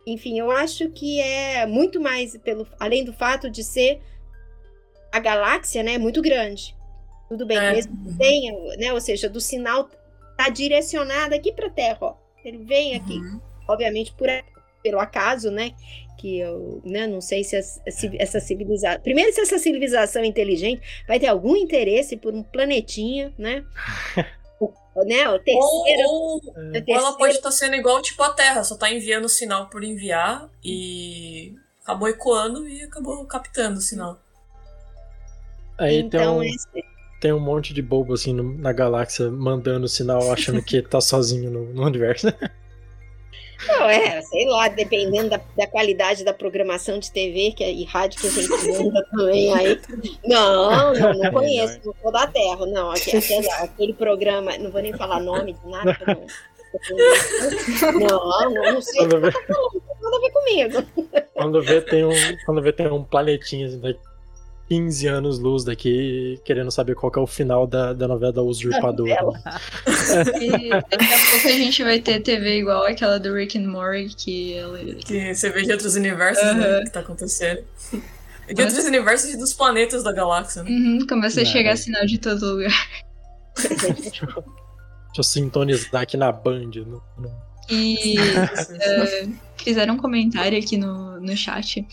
Enfim, 0.06 0.38
eu 0.38 0.52
acho 0.52 0.88
que 0.90 1.20
é 1.20 1.66
muito 1.66 2.00
mais 2.00 2.36
pelo 2.38 2.64
além 2.78 3.04
do 3.04 3.12
fato 3.12 3.50
de 3.50 3.64
ser 3.64 4.00
a 5.10 5.18
galáxia, 5.18 5.82
né, 5.82 5.98
muito 5.98 6.22
grande. 6.22 6.76
Tudo 7.28 7.44
bem, 7.44 7.58
É. 7.58 7.72
mesmo 7.72 7.92
que 8.04 8.16
tenha, 8.16 8.52
né, 8.76 8.92
ou 8.92 9.00
seja, 9.00 9.28
do 9.28 9.40
sinal 9.40 9.90
tá 10.36 10.48
direcionado 10.48 11.34
aqui 11.34 11.52
para 11.52 11.66
a 11.66 11.70
Terra, 11.70 11.98
ó. 12.02 12.14
Ele 12.44 12.58
vem 12.58 12.94
aqui, 12.94 13.14
Uhum. 13.18 13.40
obviamente 13.66 14.12
por 14.12 14.28
pelo 14.80 15.00
acaso, 15.00 15.50
né? 15.50 15.72
Que 16.20 16.38
eu 16.38 16.80
né, 16.84 17.08
não 17.08 17.20
sei 17.20 17.42
se 17.42 17.56
as- 17.56 17.82
se 17.90 18.08
essa 18.20 18.38
civilização. 18.38 19.00
Primeiro, 19.02 19.32
se 19.32 19.40
essa 19.40 19.58
civilização 19.58 20.22
inteligente 20.24 20.80
vai 21.08 21.18
ter 21.18 21.26
algum 21.26 21.56
interesse 21.56 22.16
por 22.16 22.32
um 22.32 22.44
planetinha, 22.44 23.34
né? 23.36 23.64
Né, 25.04 25.28
o 25.28 25.38
terceiro. 25.38 26.08
Ou, 26.08 26.08
ou, 26.08 26.36
o 26.36 26.40
É. 26.46 26.66
ou 26.66 26.72
terceiro 26.72 27.00
ela 27.00 27.12
pode 27.18 27.34
estar 27.34 27.50
sendo 27.50 27.74
igual 27.76 28.00
tipo 28.00 28.22
a 28.22 28.30
Terra, 28.30 28.64
só 28.64 28.76
tá 28.76 28.90
enviando 28.90 29.26
o 29.26 29.28
sinal 29.28 29.66
por 29.68 29.84
enviar 29.84 30.48
e 30.64 31.54
acabou 31.82 32.08
ecoando 32.08 32.66
e 32.68 32.82
acabou 32.82 33.24
captando 33.26 33.78
o 33.78 33.82
sinal. 33.82 34.18
Aí 35.78 35.98
então, 35.98 36.40
tem, 36.40 36.50
um, 36.50 36.54
esse- 36.54 36.68
tem 37.20 37.32
um 37.32 37.40
monte 37.40 37.74
de 37.74 37.82
bobo 37.82 38.14
assim 38.14 38.32
no- 38.32 38.56
na 38.58 38.72
galáxia 38.72 39.30
mandando 39.30 39.86
sinal 39.88 40.32
achando 40.32 40.62
que 40.62 40.80
tá 40.82 41.00
sozinho 41.00 41.50
no, 41.50 41.66
no 41.74 41.84
universo. 41.84 42.26
não, 43.66 43.88
é, 43.88 44.20
sei 44.22 44.46
lá, 44.46 44.68
dependendo 44.68 45.30
da, 45.30 45.40
da 45.56 45.66
qualidade 45.66 46.24
da 46.24 46.32
programação 46.32 46.98
de 46.98 47.10
TV 47.10 47.52
que, 47.52 47.64
e 47.64 47.84
rádio 47.84 48.20
que 48.20 48.26
a 48.26 48.30
gente 48.30 48.82
manda 48.82 49.06
também 49.10 49.52
aí. 49.54 49.80
Não, 50.24 50.92
não, 50.92 51.14
não 51.14 51.32
conheço, 51.32 51.80
não 51.84 51.94
sou 52.02 52.12
da 52.12 52.26
Terra, 52.26 52.66
não. 52.66 52.90
Aquele, 52.90 53.18
aquele, 53.60 53.94
programa, 53.94 54.56
não 54.58 54.70
vou 54.70 54.82
nem 54.82 54.92
falar 54.92 55.20
nome 55.20 55.54
de 55.54 55.68
nada, 55.68 55.96
não. 56.06 56.26
Não, 57.98 58.50
não, 58.50 58.72
não 58.74 58.82
sei, 58.82 59.06
Quando 59.06 59.20
vê, 59.20 59.30
não 59.48 59.70
tem 59.70 59.82
nada 60.02 60.16
a 60.16 60.20
ver 60.20 60.30
comigo. 60.30 61.30
quando 61.32 61.62
vê, 61.62 61.80
tem 61.80 62.04
um, 62.04 62.12
quando 62.44 62.62
vê, 62.62 62.72
tem 62.72 62.88
um 62.88 63.02
planetinha 63.02 63.66
assim, 63.66 63.80
daqui 63.80 64.00
15 64.68 65.06
anos 65.06 65.38
luz 65.38 65.62
daqui, 65.64 66.40
querendo 66.44 66.70
saber 66.72 66.94
qual 66.96 67.10
que 67.12 67.18
é 67.18 67.22
o 67.22 67.26
final 67.26 67.66
da, 67.66 67.92
da 67.92 68.08
novela 68.08 68.32
da 68.32 68.42
Usurpadora. 68.42 69.14
E 70.40 70.68
daqui 70.90 71.14
a 71.14 71.30
pouco 71.30 71.46
a 71.48 71.52
gente 71.52 71.84
vai 71.84 72.00
ter 72.00 72.20
TV 72.20 72.58
igual 72.58 72.84
aquela 72.84 73.18
do 73.18 73.32
Rick 73.32 73.56
and 73.58 73.68
Morty, 73.68 74.14
que 74.16 74.52
ele... 74.52 74.94
Que 74.96 75.34
você 75.34 75.50
vê 75.50 75.62
de 75.62 75.70
outros 75.72 75.94
universos, 75.94 76.42
né? 76.44 76.50
Aham. 76.50 76.80
O 76.80 76.84
que 76.84 76.90
tá 76.90 77.00
acontecendo. 77.00 77.62
De 78.52 78.62
outros 78.62 78.84
universos 78.84 79.30
e 79.30 79.36
dos 79.36 79.52
planetas 79.54 80.02
da 80.02 80.12
galáxia, 80.12 80.62
né? 80.64 80.70
Uhum, 80.70 81.06
começa 81.06 81.40
a 81.40 81.44
Não, 81.44 81.50
chegar 81.50 81.70
é. 81.70 81.76
sinal 81.76 82.04
de 82.04 82.18
todo 82.18 82.44
lugar. 82.54 82.88
Deixa 83.56 84.26
eu 85.16 85.22
sintonizar 85.24 86.02
aqui 86.02 86.16
na 86.16 86.30
Band. 86.30 86.70
no- 86.86 87.02
no- 87.18 87.32
E 87.70 88.16
é, 88.18 89.28
fizeram 89.62 89.94
um 89.94 89.96
comentário 89.98 90.58
aqui 90.58 90.76
no, 90.76 91.20
no 91.20 91.36
chat 91.36 91.86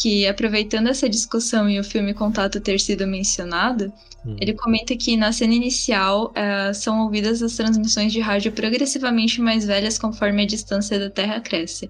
que, 0.00 0.26
aproveitando 0.26 0.88
essa 0.88 1.08
discussão 1.08 1.68
e 1.68 1.78
o 1.78 1.84
filme 1.84 2.14
Contato 2.14 2.60
ter 2.60 2.80
sido 2.80 3.06
mencionado, 3.06 3.92
Hum. 4.24 4.36
ele 4.38 4.52
comenta 4.52 4.94
que 4.96 5.16
na 5.16 5.32
cena 5.32 5.54
inicial 5.54 6.32
é, 6.34 6.72
são 6.72 7.04
ouvidas 7.04 7.42
as 7.42 7.56
transmissões 7.56 8.12
de 8.12 8.20
rádio 8.20 8.52
progressivamente 8.52 9.40
mais 9.40 9.64
velhas 9.64 9.98
conforme 9.98 10.42
a 10.42 10.46
distância 10.46 10.98
da 10.98 11.08
Terra 11.08 11.40
cresce. 11.40 11.88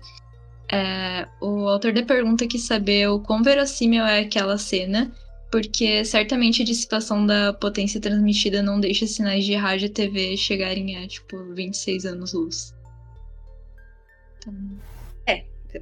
É, 0.70 1.26
o 1.40 1.66
autor 1.66 1.92
da 1.92 2.02
pergunta 2.04 2.46
quis 2.46 2.62
saber 2.62 3.08
o 3.08 3.18
quão 3.18 3.42
verossímil 3.42 4.04
é 4.04 4.20
aquela 4.20 4.56
cena, 4.56 5.10
porque 5.50 6.04
certamente 6.04 6.62
a 6.62 6.64
dissipação 6.64 7.26
da 7.26 7.52
potência 7.52 8.00
transmitida 8.00 8.62
não 8.62 8.78
deixa 8.78 9.06
sinais 9.06 9.44
de 9.44 9.56
rádio 9.56 9.86
e 9.86 9.88
TV 9.88 10.36
chegarem 10.36 10.96
a, 10.96 11.08
tipo, 11.08 11.36
26 11.52 12.04
anos-luz. 12.04 12.72
Então, 14.38 14.54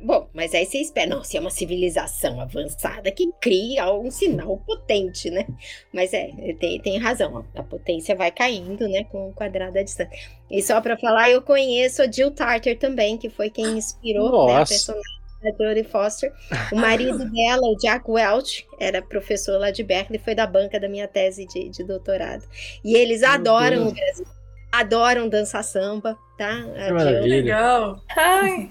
Bom, 0.02 0.28
mas 0.34 0.54
aí 0.54 0.66
você 0.66 0.78
espera, 0.78 1.08
não, 1.08 1.24
se 1.24 1.36
é 1.36 1.40
uma 1.40 1.50
civilização 1.50 2.40
avançada 2.40 3.10
que 3.10 3.30
cria 3.40 3.92
um 3.92 4.10
sinal 4.10 4.56
potente, 4.66 5.30
né? 5.30 5.46
Mas 5.92 6.12
é, 6.12 6.28
tem, 6.60 6.80
tem 6.80 6.98
razão, 6.98 7.44
a 7.54 7.62
potência 7.62 8.14
vai 8.14 8.30
caindo, 8.30 8.86
né, 8.88 9.04
com 9.04 9.28
o 9.28 9.32
quadrado 9.32 9.72
da 9.74 9.82
distância. 9.82 10.12
E 10.50 10.62
só 10.62 10.80
pra 10.80 10.96
falar, 10.96 11.30
eu 11.30 11.40
conheço 11.42 12.02
a 12.02 12.10
Jill 12.10 12.30
Tarter 12.32 12.78
também, 12.78 13.16
que 13.16 13.30
foi 13.30 13.50
quem 13.50 13.78
inspirou 13.78 14.46
né, 14.48 14.54
a 14.54 14.66
personagem 14.66 15.18
da 15.42 15.50
Jodie 15.52 15.84
Foster. 15.84 16.32
O 16.72 16.76
marido 16.76 17.18
dela, 17.30 17.62
o 17.68 17.76
Jack 17.76 18.10
Welch, 18.10 18.66
era 18.80 19.00
professor 19.00 19.58
lá 19.58 19.70
de 19.70 19.82
Berkeley, 19.84 20.18
foi 20.18 20.34
da 20.34 20.46
banca 20.46 20.80
da 20.80 20.88
minha 20.88 21.06
tese 21.06 21.46
de, 21.46 21.68
de 21.68 21.84
doutorado. 21.84 22.44
E 22.84 22.94
eles 22.96 23.20
Meu 23.20 23.30
adoram 23.30 23.76
Deus. 23.84 23.92
o 23.92 23.94
Brasil, 23.94 24.26
adoram 24.72 25.28
dançar 25.28 25.62
samba, 25.64 26.16
tá? 26.36 26.50
A 26.50 26.62
Que 26.64 26.84
Jill- 26.84 26.94
maravilha. 26.94 27.36
Legal. 27.36 28.02
Ai, 28.16 28.70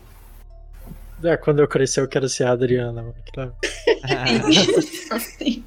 É, 1.23 1.35
quando 1.38 1.60
eu 1.60 1.68
crescer, 1.68 2.02
eu 2.02 2.07
quero 2.07 2.27
ser 2.30 2.44
a 2.45 2.52
Adriana. 2.52 3.02
mano. 3.02 3.15
Aquela- 3.27 3.56
Sim. 5.19 5.64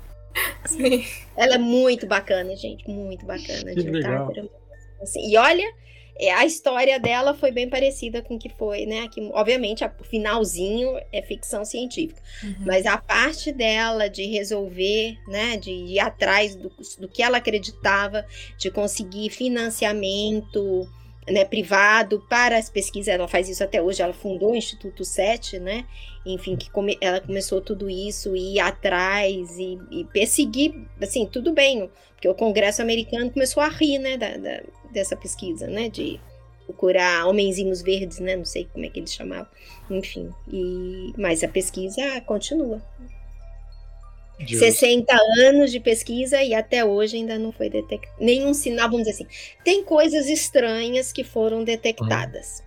sim. 0.67 1.05
Ela 1.37 1.55
é 1.57 1.59
muito 1.59 2.07
bacana, 2.07 2.55
gente, 2.57 2.89
muito 2.89 3.27
bacana. 3.27 3.73
Que 3.75 3.81
Jill 3.81 3.93
legal. 3.93 4.33
Assim. 5.03 5.29
E 5.31 5.37
olha, 5.37 5.65
é, 6.19 6.31
a 6.33 6.45
história 6.45 7.01
dela 7.01 7.35
foi 7.35 7.51
bem 7.51 7.69
parecida 7.69 8.23
com 8.23 8.35
o 8.37 8.39
que 8.39 8.49
foi, 8.51 8.85
né? 8.87 9.09
Que, 9.09 9.21
obviamente, 9.33 9.83
a- 9.83 9.93
o 9.99 10.05
finalzinho 10.05 10.97
é 11.13 11.23
ficção 11.23 11.65
científica. 11.65 12.21
Uhum. 12.45 12.55
Mas 12.61 12.87
a 12.87 12.97
parte 12.99 13.51
dela 13.53 14.09
de 14.09 14.25
resolver, 14.27 15.17
né? 15.27 15.57
De 15.57 15.71
ir 15.71 15.99
atrás 15.99 16.55
do, 16.55 16.71
do 16.99 17.09
que 17.09 17.23
ela 17.23 17.39
acreditava, 17.39 18.25
de 18.59 18.71
conseguir 18.71 19.31
financiamento 19.31 20.87
né, 21.29 21.45
privado 21.45 22.25
para 22.29 22.57
as 22.57 22.71
pesquisas, 22.71 23.09
ela 23.09 23.29
faz 23.29 23.49
isso 23.49 23.63
até 23.63 23.81
hoje, 23.81 24.03
ela 24.03 24.13
fundou 24.13 24.53
o 24.53 24.57
Instituto 24.57 25.05
7, 25.05 25.59
né? 25.59 25.87
Enfim, 26.25 26.57
que 26.57 26.71
come- 26.71 26.99
ela 27.01 27.21
começou 27.21 27.61
tudo 27.61 27.89
isso, 27.91 28.35
e 28.35 28.55
ir 28.55 28.61
atrás 28.61 29.59
e, 29.59 29.79
e 29.91 30.05
perseguir, 30.07 30.75
assim, 31.01 31.27
tudo 31.27 31.53
bem, 31.53 31.91
porque 32.15 32.29
o 32.29 32.35
Congresso 32.35 32.83
americano 32.83 33.31
começou 33.31 33.63
a 33.63 33.69
rir, 33.69 33.99
né, 33.99 34.17
da, 34.17 34.37
da- 34.37 34.63
dessa 34.93 35.17
pesquisa, 35.17 35.67
né, 35.67 35.89
de 35.89 36.19
procurar 36.67 37.27
homenzinhos 37.27 37.83
verdes, 37.83 38.19
né, 38.19 38.37
não 38.37 38.45
sei 38.45 38.65
como 38.73 38.85
é 38.85 38.89
que 38.89 38.99
eles 39.01 39.13
chamavam, 39.13 39.49
enfim, 39.91 40.31
e, 40.53 41.13
mas 41.17 41.43
a 41.45 41.49
pesquisa 41.49 42.21
continua. 42.23 42.81
Justo. 44.41 44.65
60 44.65 45.15
anos 45.41 45.71
de 45.71 45.79
pesquisa 45.79 46.43
e 46.43 46.55
até 46.55 46.85
hoje 46.85 47.17
ainda 47.17 47.39
não 47.39 47.53
foi 47.53 47.69
detectado 47.69 48.15
nenhum 48.19 48.55
sinal, 48.55 48.91
vamos 48.91 49.07
dizer 49.07 49.23
assim. 49.23 49.27
Tem 49.63 49.85
coisas 49.85 50.29
estranhas 50.29 51.13
que 51.13 51.23
foram 51.23 51.63
detectadas. 51.63 52.63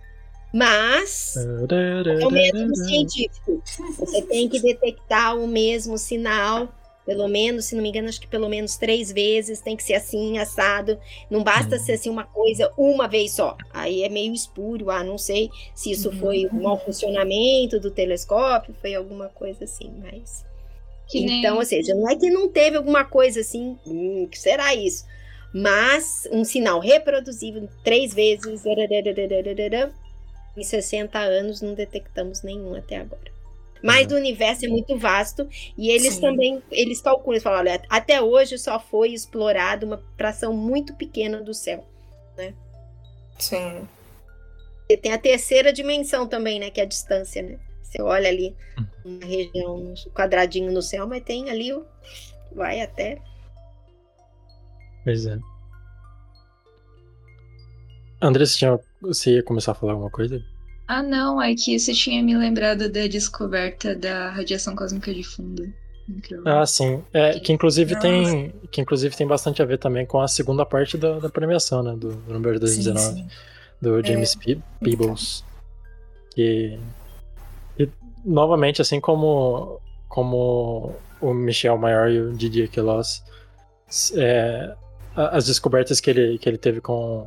Mas 0.52 1.34
é 1.36 2.26
o 2.26 2.30
método 2.30 2.76
científico. 2.76 3.60
Você 3.98 4.22
tem 4.22 4.48
que 4.48 4.60
detectar 4.60 5.36
o 5.36 5.48
mesmo 5.48 5.98
sinal, 5.98 6.68
pelo 7.04 7.26
menos, 7.26 7.64
se 7.64 7.74
não 7.74 7.82
me 7.82 7.88
engano, 7.88 8.08
acho 8.08 8.20
que 8.20 8.28
pelo 8.28 8.48
menos 8.48 8.76
três 8.76 9.10
vezes, 9.10 9.60
tem 9.60 9.76
que 9.76 9.82
ser 9.82 9.94
assim, 9.94 10.38
assado. 10.38 10.96
Não 11.28 11.42
basta 11.42 11.76
ser 11.78 11.94
assim 11.94 12.08
uma 12.08 12.24
coisa 12.24 12.70
uma 12.78 13.08
vez 13.08 13.32
só. 13.32 13.56
Aí 13.72 14.04
é 14.04 14.08
meio 14.08 14.32
espúrio, 14.32 14.90
ah, 14.90 15.02
não 15.02 15.18
sei 15.18 15.50
se 15.74 15.90
isso 15.90 16.12
foi 16.12 16.46
um 16.52 16.62
mau 16.62 16.78
funcionamento 16.78 17.80
do 17.80 17.90
telescópio, 17.90 18.74
foi 18.80 18.94
alguma 18.94 19.28
coisa 19.28 19.64
assim, 19.64 19.92
mas. 20.00 20.44
Que 21.14 21.24
nem- 21.26 21.38
Então, 21.38 21.56
ou 21.58 21.64
seja, 21.64 21.94
não 21.94 22.10
é 22.10 22.16
que 22.16 22.28
não 22.28 22.48
teve 22.48 22.76
alguma 22.76 23.04
coisa 23.04 23.40
assim, 23.40 23.78
hum, 23.86 24.26
que 24.28 24.36
será 24.38 24.74
isso? 24.74 25.04
Mas 25.52 26.26
um 26.32 26.44
sinal 26.44 26.80
reproduzível 26.80 27.68
três 27.84 28.12
vezes, 28.12 28.44
em 30.56 30.62
60 30.64 31.18
anos 31.20 31.60
não 31.60 31.74
detectamos 31.74 32.42
nenhum 32.42 32.74
até 32.74 32.96
agora. 32.96 33.32
Mas 33.80 34.10
o 34.10 34.16
universo 34.16 34.64
é 34.64 34.68
muito 34.68 34.96
vasto 34.98 35.46
e 35.76 35.90
eles 35.90 36.14
Sim. 36.14 36.20
também, 36.20 36.62
eles 36.70 37.00
calculam, 37.00 37.34
eles 37.34 37.42
falam, 37.42 37.60
olha, 37.60 37.82
até 37.88 38.20
hoje 38.20 38.56
só 38.58 38.80
foi 38.80 39.10
explorado 39.12 39.86
uma 39.86 40.02
fração 40.16 40.52
muito 40.52 40.94
pequena 40.94 41.40
do 41.42 41.52
céu. 41.54 41.84
Sim. 43.38 43.86
E 44.88 44.96
tem 44.96 45.12
a 45.12 45.18
terceira 45.18 45.72
dimensão 45.72 46.26
também, 46.26 46.58
né, 46.58 46.70
que 46.70 46.80
é 46.80 46.84
a 46.84 46.86
distância, 46.86 47.42
né? 47.42 47.58
Você 47.94 48.02
olha 48.02 48.28
ali 48.28 48.56
uma 49.04 49.24
região, 49.24 49.76
um 49.76 49.94
quadradinho 50.12 50.72
no 50.72 50.82
céu, 50.82 51.06
mas 51.06 51.22
tem 51.22 51.48
ali 51.48 51.72
o 51.72 51.84
vai 52.52 52.80
até 52.80 53.20
Pois 55.04 55.26
é. 55.26 55.38
André, 58.20 58.46
você, 58.46 58.58
tinha, 58.58 58.80
você 59.00 59.34
ia 59.34 59.42
começar 59.44 59.72
a 59.72 59.74
falar 59.74 59.92
alguma 59.92 60.10
coisa? 60.10 60.42
Ah, 60.88 61.02
não, 61.02 61.40
é 61.40 61.54
que 61.54 61.78
você 61.78 61.92
tinha 61.92 62.22
me 62.22 62.36
lembrado 62.36 62.90
da 62.90 63.06
descoberta 63.06 63.94
da 63.94 64.30
radiação 64.30 64.74
cósmica 64.74 65.14
de 65.14 65.22
fundo. 65.22 65.72
Incrível. 66.08 66.42
Ah, 66.46 66.66
sim. 66.66 67.02
É, 67.12 67.38
que 67.38 67.52
inclusive 67.52 67.94
Nossa. 67.94 68.06
tem. 68.06 68.52
Que 68.70 68.80
inclusive 68.80 69.16
tem 69.16 69.26
bastante 69.26 69.62
a 69.62 69.64
ver 69.64 69.78
também 69.78 70.04
com 70.04 70.20
a 70.20 70.26
segunda 70.28 70.66
parte 70.66 70.98
da, 70.98 71.18
da 71.18 71.28
premiação, 71.28 71.82
né? 71.82 71.92
Do, 71.92 72.12
do 72.14 72.32
número 72.32 72.54
Sim, 72.54 72.82
2019. 72.82 73.14
sim. 73.14 73.28
do 73.80 74.02
James 74.04 74.34
Pe- 74.34 74.60
Peebles. 74.80 75.44
Que, 76.34 76.78
e, 77.78 77.88
novamente, 78.24 78.80
assim 78.82 79.00
como, 79.00 79.80
como 80.08 80.94
o 81.20 81.32
Michel 81.34 81.76
Maior 81.78 82.10
e 82.10 82.20
o 82.20 82.32
Didier 82.32 82.70
Queloz, 82.70 83.22
é, 84.16 84.74
as 85.16 85.46
descobertas 85.46 86.00
que 86.00 86.10
ele, 86.10 86.38
que 86.38 86.48
ele 86.48 86.58
teve 86.58 86.80
com, 86.80 87.26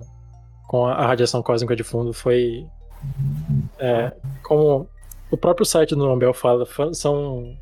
com 0.68 0.86
a 0.86 1.06
radiação 1.08 1.42
cósmica 1.42 1.76
de 1.76 1.84
fundo 1.84 2.14
foi 2.14 2.66
é, 3.80 4.12
como 4.44 4.90
o 5.32 5.38
próprio 5.38 5.66
site 5.66 5.92
do 5.96 5.98
Nobel 6.06 6.34
fala, 6.34 6.66
fa- 6.66 6.94
são 6.94 7.56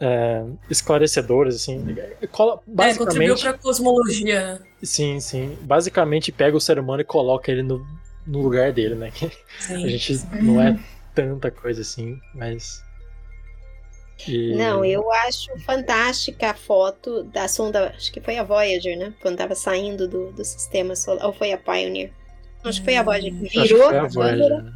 é, 0.00 0.44
esclarecedores, 0.70 1.56
assim, 1.56 1.84
cola- 2.30 2.54
É, 2.54 2.94
contribuiu 2.94 3.34
basicamente, 3.34 3.42
pra 3.42 3.52
cosmologia, 3.54 4.54
né? 4.54 4.60
sim, 4.82 5.18
sim, 5.20 5.58
basicamente 5.62 6.30
pega 6.30 6.56
o 6.56 6.60
ser 6.60 6.78
humano 6.78 7.00
e 7.02 7.04
coloca 7.04 7.50
ele 7.50 7.62
no, 7.64 7.84
no 8.26 8.40
lugar 8.42 8.72
dele, 8.72 8.94
né? 8.94 9.10
Sim. 9.58 9.84
a 9.84 9.88
gente 9.88 10.20
não 10.40 10.60
é 10.62 10.78
tanta 11.18 11.50
coisa 11.50 11.80
assim, 11.82 12.16
mas 12.32 12.80
e- 14.28 14.54
Não, 14.54 14.84
eu 14.84 15.10
acho 15.12 15.50
fantástica 15.66 16.50
a 16.50 16.54
foto 16.54 17.24
da 17.24 17.48
sonda, 17.48 17.88
acho 17.96 18.12
que 18.12 18.20
foi 18.20 18.38
a 18.38 18.44
Voyager, 18.44 18.96
né? 18.96 19.12
Quando 19.20 19.36
tava 19.38 19.54
saindo 19.56 20.06
do, 20.06 20.30
do 20.32 20.44
sistema 20.44 20.94
solar, 20.94 21.26
ou 21.26 21.32
foi 21.32 21.50
a 21.52 21.58
Pioneer? 21.58 22.12
Acho 22.64 22.78
que 22.80 22.84
foi 22.84 22.96
a 22.96 23.02
Voyager 23.02 23.32
que 23.32 23.46
acho 23.46 23.52
que 23.52 23.62
virou 23.74 23.88
foi 23.88 23.98
a 23.98 24.02
a 24.02 24.08
câmera 24.08 24.38
Voyager, 24.38 24.62
né? 24.62 24.72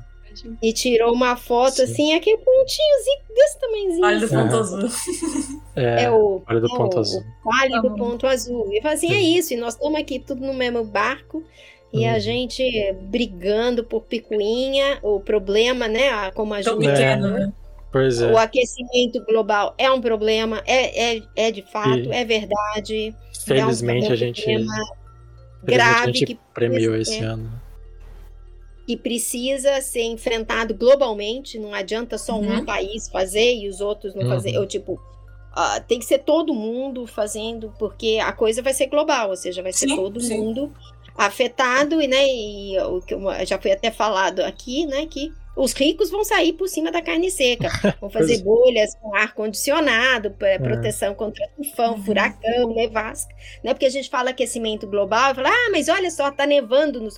e 0.63 0.73
tirou 0.73 1.13
uma 1.13 1.37
foto 1.37 1.77
Sim. 1.77 1.83
assim, 1.85 2.15
aquele 2.15 2.39
pontinhozinho 2.39 3.23
desse 3.35 3.59
tamanhozinho. 3.61 4.01
Pálido 4.01 4.27
Aham. 4.35 4.43
ponto 4.45 4.57
azul. 4.57 4.89
É, 5.77 6.03
É 6.03 6.11
o, 6.11 6.43
Olha 6.49 6.61
do 6.61 6.67
é 6.67 6.77
ponto 6.77 6.97
o, 6.97 7.01
azul. 7.01 7.21
o 7.21 7.51
pálido 7.51 7.89
Uhum. 7.89 7.97
ponto 7.97 8.27
azul. 8.27 8.73
E 8.73 8.83
fala 8.83 8.95
assim, 8.95 9.13
é 9.13 9.21
isso, 9.21 9.55
e 9.55 9.57
nós 9.57 9.75
estamos 9.75 9.99
aqui 10.01 10.19
tudo 10.19 10.41
no 10.47 10.55
mesmo 10.55 10.85
barco, 10.85 11.43
e 11.93 12.07
a 12.07 12.15
Uhum. 12.15 12.21
gente 12.21 12.93
brigando 13.03 13.85
por 13.85 14.03
picuinha, 14.03 14.99
o 15.03 15.21
problema, 15.21 15.87
né? 15.89 16.09
a- 16.11 16.33
Como 16.33 16.55
a 16.55 16.63
Tão 16.63 16.79
pequeno, 16.79 17.29
né? 17.31 17.53
Pois 17.91 18.23
é, 18.23 18.33
O 18.33 18.39
aquecimento 18.39 19.23
global 19.27 19.75
é 19.77 19.91
um 19.91 20.01
problema, 20.01 20.63
é, 20.67 21.17
é, 21.17 21.23
é 21.37 21.51
de 21.51 21.61
fato, 21.63 22.11
E- 22.11 22.13
é 22.13 22.25
verdade. 22.25 23.15
felizmente 23.45 24.07
é 24.07 24.09
um 24.09 24.13
a 24.13 24.17
gente 24.17 24.67
grave 25.63 26.01
a 26.01 26.07
gente 26.07 26.25
que 26.27 26.41
premiou 26.55 26.95
precisa- 26.95 27.17
esse 27.17 27.25
ano. 27.25 27.51
que 28.87 28.97
precisa 28.97 29.81
ser 29.81 30.03
enfrentado 30.05 30.75
globalmente, 30.75 31.59
não 31.59 31.73
adianta 31.75 32.17
só 32.19 32.35
um 32.39 32.57
Uhum. 32.59 32.65
país 32.65 33.09
fazer 33.11 33.55
e 33.57 33.69
os 33.69 33.81
outros 33.81 34.15
não 34.15 34.23
Uhum. 34.23 34.29
fazer. 34.31 34.55
Eu, 34.57 34.67
tipo, 34.67 34.99
ah, 35.55 35.79
tem 35.81 35.99
que 36.01 36.05
ser 36.05 36.19
todo 36.21 36.53
mundo 36.55 37.07
fazendo, 37.07 37.73
porque 37.79 38.19
a 38.21 38.33
coisa 38.33 38.61
vai 38.63 38.73
ser 38.73 38.87
global, 38.87 39.29
ou 39.31 39.37
seja, 39.37 39.63
vai 39.63 39.73
ser 39.73 39.87
Sim, 39.89 39.97
todo 39.97 40.21
sim. 40.21 40.37
mundo 40.37 40.73
afetado, 41.17 42.01
e, 42.01 42.07
né, 42.09 42.27
e 42.27 42.79
o 42.81 43.01
que 43.01 43.15
já 43.47 43.59
foi 43.61 43.73
até 43.73 43.91
falado 43.91 44.41
aqui, 44.41 44.87
né, 44.87 45.07
que 45.07 45.33
os 45.57 45.73
ricos 45.75 46.11
vão 46.11 46.25
sair 46.25 46.55
por 46.55 46.67
cima 46.69 46.91
da 46.91 47.03
carne 47.03 47.31
seca, 47.31 47.69
vão 48.01 48.09
fazer 48.11 48.37
É. 48.37 48.39
bolhas 48.39 48.95
com 49.01 49.15
ar-condicionado, 49.15 50.31
para 50.33 50.59
proteção 50.59 51.15
contra 51.15 51.47
tufão, 51.57 51.95
Uhum. 51.95 52.03
furacão, 52.03 52.75
nevasca, 52.75 53.35
né, 53.63 53.75
porque 53.75 53.87
a 53.87 53.91
gente 53.91 54.09
fala 54.09 54.31
aquecimento 54.31 54.87
global, 54.87 55.33
e 55.33 55.35
fala, 55.35 55.51
ah, 55.51 55.71
mas 55.71 55.89
olha 55.89 56.11
só, 56.11 56.31
tá 56.31 56.47
nevando 56.47 57.01
no. 57.01 57.11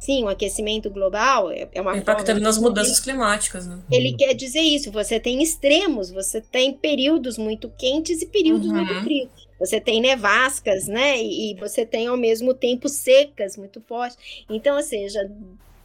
Sim, 0.00 0.24
o 0.24 0.28
aquecimento 0.28 0.88
global 0.88 1.50
é 1.50 1.68
é 1.74 1.80
uma 1.82 1.94
Impactando 1.94 2.40
forma 2.40 2.46
nas 2.46 2.56
mudanças 2.56 2.98
climáticas, 3.00 3.66
né? 3.66 3.80
Ele 3.92 4.14
quer 4.14 4.32
dizer 4.32 4.62
isso. 4.62 4.90
Você 4.90 5.20
tem 5.20 5.42
extremos, 5.42 6.10
você 6.10 6.40
tem 6.40 6.72
períodos 6.72 7.36
muito 7.36 7.68
quentes 7.76 8.22
e 8.22 8.26
períodos 8.26 8.66
Uhum. 8.68 8.76
muito 8.76 8.94
frios. 9.02 9.28
Você 9.60 9.78
tem 9.78 10.00
nevascas, 10.00 10.88
né? 10.88 11.22
E, 11.22 11.52
e 11.52 11.54
você 11.54 11.84
tem 11.84 12.06
ao 12.06 12.16
mesmo 12.16 12.54
tempo 12.54 12.88
secas 12.88 13.56
muito 13.56 13.80
fortes. 13.82 14.18
Então, 14.48 14.76
ou 14.76 14.82
seja, 14.82 15.30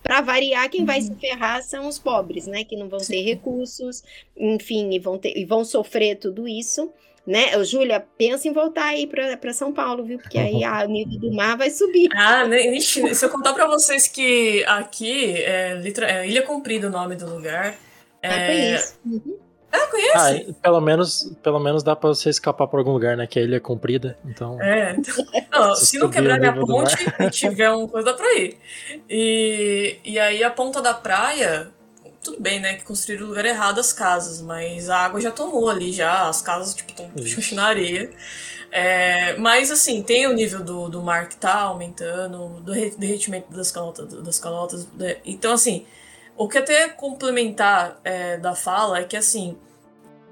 para 0.01 0.21
variar, 0.21 0.69
quem 0.69 0.85
vai 0.85 1.01
se 1.01 1.13
ferrar 1.15 1.61
são 1.61 1.87
os 1.87 1.99
pobres, 1.99 2.47
né? 2.47 2.63
Que 2.63 2.77
não 2.77 2.87
vão 2.87 2.99
ter 2.99 3.21
recursos, 3.21 4.03
enfim, 4.37 4.93
e 4.93 4.99
vão, 4.99 5.17
ter, 5.17 5.37
e 5.37 5.43
vão 5.43 5.65
sofrer 5.65 6.15
tudo 6.15 6.47
isso. 6.47 6.91
Né? 7.27 7.63
Júlia, 7.65 8.05
pensa 8.17 8.47
em 8.47 8.53
voltar 8.53 8.85
aí 8.85 9.07
para 9.07 9.51
São 9.51 9.73
Paulo, 9.73 10.03
viu? 10.03 10.19
Porque 10.19 10.37
aí 10.37 10.63
ah, 10.63 10.85
o 10.87 10.89
nível 10.89 11.19
do 11.19 11.33
mar 11.33 11.57
vai 11.57 11.71
subir. 11.71 12.07
Ah, 12.13 12.47
né, 12.47 12.75
ixi, 12.77 13.15
se 13.15 13.25
eu 13.25 13.29
contar 13.29 13.53
pra 13.53 13.65
vocês 13.65 14.07
que 14.07 14.63
aqui 14.65 15.33
é, 15.41 15.81
é 16.01 16.27
Ilha 16.27 16.43
Comprida 16.43 16.87
o 16.87 16.91
nome 16.91 17.15
do 17.15 17.27
lugar. 17.27 17.75
É, 18.21 18.29
É... 18.29 18.47
conheço. 18.47 18.99
Uhum. 19.05 19.44
Ah, 19.75 19.87
conhece? 19.87 20.47
Ah, 20.49 20.53
pelo 20.61 20.79
menos, 20.81 21.31
pelo 21.43 21.59
menos 21.59 21.83
dá 21.83 21.95
pra 21.95 22.09
você 22.09 22.29
escapar 22.29 22.67
por 22.67 22.77
algum 22.79 22.91
lugar, 22.91 23.17
né? 23.17 23.27
Que 23.27 23.39
a 23.39 23.41
ilha 23.41 23.57
é 23.57 23.59
comprida, 23.59 24.17
então. 24.25 24.61
É, 24.61 24.95
então, 24.97 25.13
não, 25.51 25.75
Se 25.75 25.85
se 25.87 25.97
não 25.99 26.09
quebrar 26.09 26.39
minha 26.39 26.53
ponte 26.53 26.95
e 27.19 27.29
tiver 27.29 27.69
uma 27.71 27.87
coisa, 27.87 28.05
dá 28.11 28.13
pra 28.13 28.33
ir. 28.35 28.57
E, 29.09 29.97
e 30.03 30.19
aí 30.19 30.43
a 30.43 30.49
ponta 30.49 30.81
da 30.81 30.93
praia, 30.93 31.69
tudo 32.23 32.41
bem, 32.41 32.59
né? 32.59 32.75
Que 32.75 32.83
construíram 32.83 33.25
o 33.25 33.29
lugar 33.29 33.45
errado 33.45 33.79
as 33.79 33.91
casas, 33.93 34.41
mas 34.41 34.89
a 34.89 34.97
água 34.97 35.19
já 35.21 35.31
tomou 35.31 35.69
ali 35.69 35.91
já, 35.91 36.27
as 36.27 36.41
casas, 36.41 36.73
tipo, 36.73 36.91
estão 36.91 37.09
na 37.57 37.65
areia. 37.65 38.09
É, 38.71 39.37
mas 39.37 39.71
assim, 39.71 40.03
tem 40.03 40.27
o 40.27 40.33
nível 40.33 40.61
do, 40.63 40.89
do 40.89 41.01
mar 41.01 41.29
que 41.29 41.37
tá 41.37 41.61
aumentando, 41.61 42.59
do 42.61 42.73
re- 42.73 42.93
derretimento 42.97 43.51
das 43.51 43.71
calotas, 43.71 44.11
das 44.21 44.39
calotas. 44.39 44.87
né? 44.93 45.17
Então, 45.25 45.53
assim, 45.53 45.85
o 46.37 46.47
que 46.47 46.57
até 46.57 46.89
complementar 46.89 47.99
é, 48.03 48.37
da 48.37 48.55
fala 48.55 48.99
é 48.99 49.03
que 49.03 49.15
assim, 49.15 49.57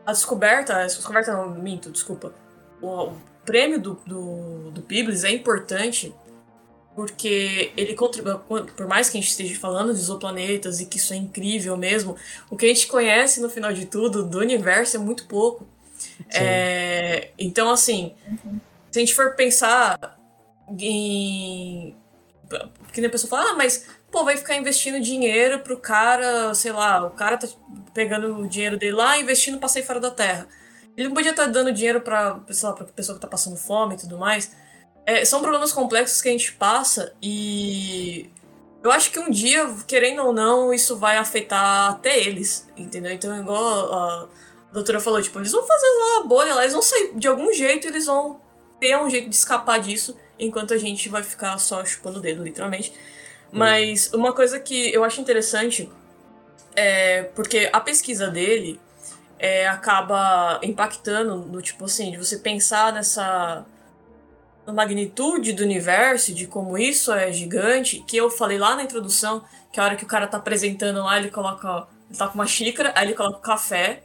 a 0.06 0.12
descoberta, 0.12 0.76
a 0.78 0.86
descoberta 0.86 1.34
não, 1.34 1.50
minto, 1.50 1.90
desculpa. 1.90 2.34
O, 2.82 2.88
o 2.88 3.18
prêmio 3.46 3.80
do, 3.80 3.94
do, 4.06 4.72
do 4.72 4.82
Peebles 4.82 5.24
é 5.24 5.32
importante 5.32 6.14
porque 6.96 7.72
ele 7.76 7.96
contribui, 7.96 8.36
por 8.76 8.88
mais 8.88 9.10
que 9.10 9.18
a 9.18 9.22
gente 9.22 9.30
esteja 9.30 9.60
falando 9.60 9.94
de 9.94 10.00
exoplanetas 10.00 10.80
e 10.80 10.86
que 10.86 10.98
isso 10.98 11.14
é 11.14 11.18
incrível 11.18 11.76
mesmo, 11.76 12.16
o 12.50 12.56
que 12.56 12.66
a 12.66 12.70
gente 12.70 12.86
conhece 12.88 13.42
no 13.42 13.50
final 13.50 13.74
de 13.74 13.86
tudo 13.86 14.24
do 14.24 14.40
universo 14.40 14.98
é 14.98 15.00
muito 15.00 15.26
pouco. 15.26 15.68
É, 16.30 17.32
então, 17.38 17.72
assim, 17.72 18.14
se 18.92 19.00
a 19.00 19.02
gente 19.02 19.16
for 19.16 19.36
pensar 19.36 20.20
em. 20.78 21.96
Porque 22.84 23.02
nem 23.02 23.08
a 23.08 23.12
pessoa 23.12 23.30
fala, 23.30 23.52
ah, 23.52 23.56
mas 23.56 23.88
pô, 24.14 24.24
vai 24.24 24.38
ficar 24.38 24.56
investindo 24.56 25.02
dinheiro 25.02 25.60
pro 25.60 25.76
cara, 25.76 26.54
sei 26.54 26.72
lá, 26.72 27.04
o 27.04 27.10
cara 27.10 27.36
tá 27.36 27.48
pegando 27.96 28.38
o 28.38 28.48
dinheiro 28.48 28.78
dele 28.78 28.94
lá 28.94 29.18
e 29.18 29.24
investindo 29.24 29.58
pra 29.58 29.68
sair 29.68 29.82
fora 29.82 30.00
da 30.00 30.12
Terra. 30.12 30.48
Ele 30.96 31.08
não 31.08 31.16
podia 31.16 31.32
estar 31.32 31.48
dando 31.48 31.74
dinheiro 31.74 32.00
pra, 32.00 32.40
sei 32.52 32.70
lá, 32.70 32.76
pra 32.76 32.86
pessoa 32.86 33.16
que 33.16 33.22
tá 33.22 33.28
passando 33.28 33.58
fome 33.58 33.96
e 33.96 33.98
tudo 33.98 34.20
mais. 34.20 34.56
É, 35.04 35.26
são 35.26 35.42
problemas 35.42 35.74
complexos 35.74 36.22
que 36.22 36.30
a 36.30 36.32
gente 36.32 36.54
passa 36.54 37.12
e 37.22 38.30
eu 38.84 38.92
acho 38.92 39.12
que 39.12 39.20
um 39.20 39.32
dia, 39.32 39.68
querendo 39.88 40.24
ou 40.24 40.32
não, 40.32 40.72
isso 40.72 40.96
vai 40.96 41.18
afetar 41.18 41.90
até 41.90 42.20
eles, 42.20 42.70
entendeu? 42.78 43.12
Então, 43.12 43.36
igual 43.36 43.92
a, 43.92 44.30
a 44.70 44.74
doutora 44.74 45.00
falou, 45.00 45.20
tipo, 45.22 45.40
eles 45.40 45.52
vão 45.52 45.66
fazer 45.66 45.88
lá 45.88 46.20
a 46.20 46.28
bolha 46.28 46.54
lá, 46.54 46.62
eles 46.62 46.74
vão 46.74 46.84
sair 46.84 47.14
de 47.16 47.28
algum 47.28 47.52
jeito, 47.52 47.88
eles 47.88 48.06
vão 48.06 48.40
ter 48.80 48.96
um 48.96 49.10
jeito 49.10 49.28
de 49.28 49.36
escapar 49.36 49.80
disso, 49.80 50.16
enquanto 50.38 50.74
a 50.74 50.78
gente 50.78 51.10
vai 51.10 51.24
ficar 51.24 51.58
só 51.58 51.84
chupando 51.84 52.20
o 52.20 52.22
dedo, 52.22 52.44
literalmente. 52.44 52.94
Mas 53.54 54.12
uma 54.12 54.34
coisa 54.34 54.60
que 54.60 54.92
eu 54.92 55.04
acho 55.04 55.22
interessante 55.22 55.88
é 56.76 57.24
porque 57.36 57.70
a 57.72 57.80
pesquisa 57.80 58.28
dele 58.28 58.82
é, 59.38 59.68
acaba 59.68 60.60
impactando 60.64 61.36
no 61.38 61.62
tipo 61.62 61.86
assim, 61.86 62.10
de 62.10 62.18
você 62.18 62.38
pensar 62.38 62.92
nessa 62.92 63.64
magnitude 64.66 65.54
do 65.54 65.62
universo, 65.62 66.34
de 66.34 66.48
como 66.48 66.80
isso 66.80 67.14
é 67.14 67.32
gigante, 67.32 68.04
que 68.08 68.18
eu 68.18 68.32
falei 68.32 68.58
lá 68.58 68.76
na 68.76 68.84
introdução, 68.84 69.44
que 69.72 69.80
a 69.80 69.84
hora 69.84 69.96
que 69.96 70.04
o 70.04 70.08
cara 70.08 70.26
tá 70.26 70.38
apresentando 70.38 71.04
lá, 71.04 71.20
ele 71.20 71.30
coloca. 71.30 71.88
Ele 72.10 72.18
tá 72.18 72.28
com 72.28 72.36
uma 72.36 72.48
xícara, 72.48 72.92
aí 72.96 73.08
ele 73.08 73.14
coloca 73.14 73.38
o 73.38 73.42
café, 73.42 74.04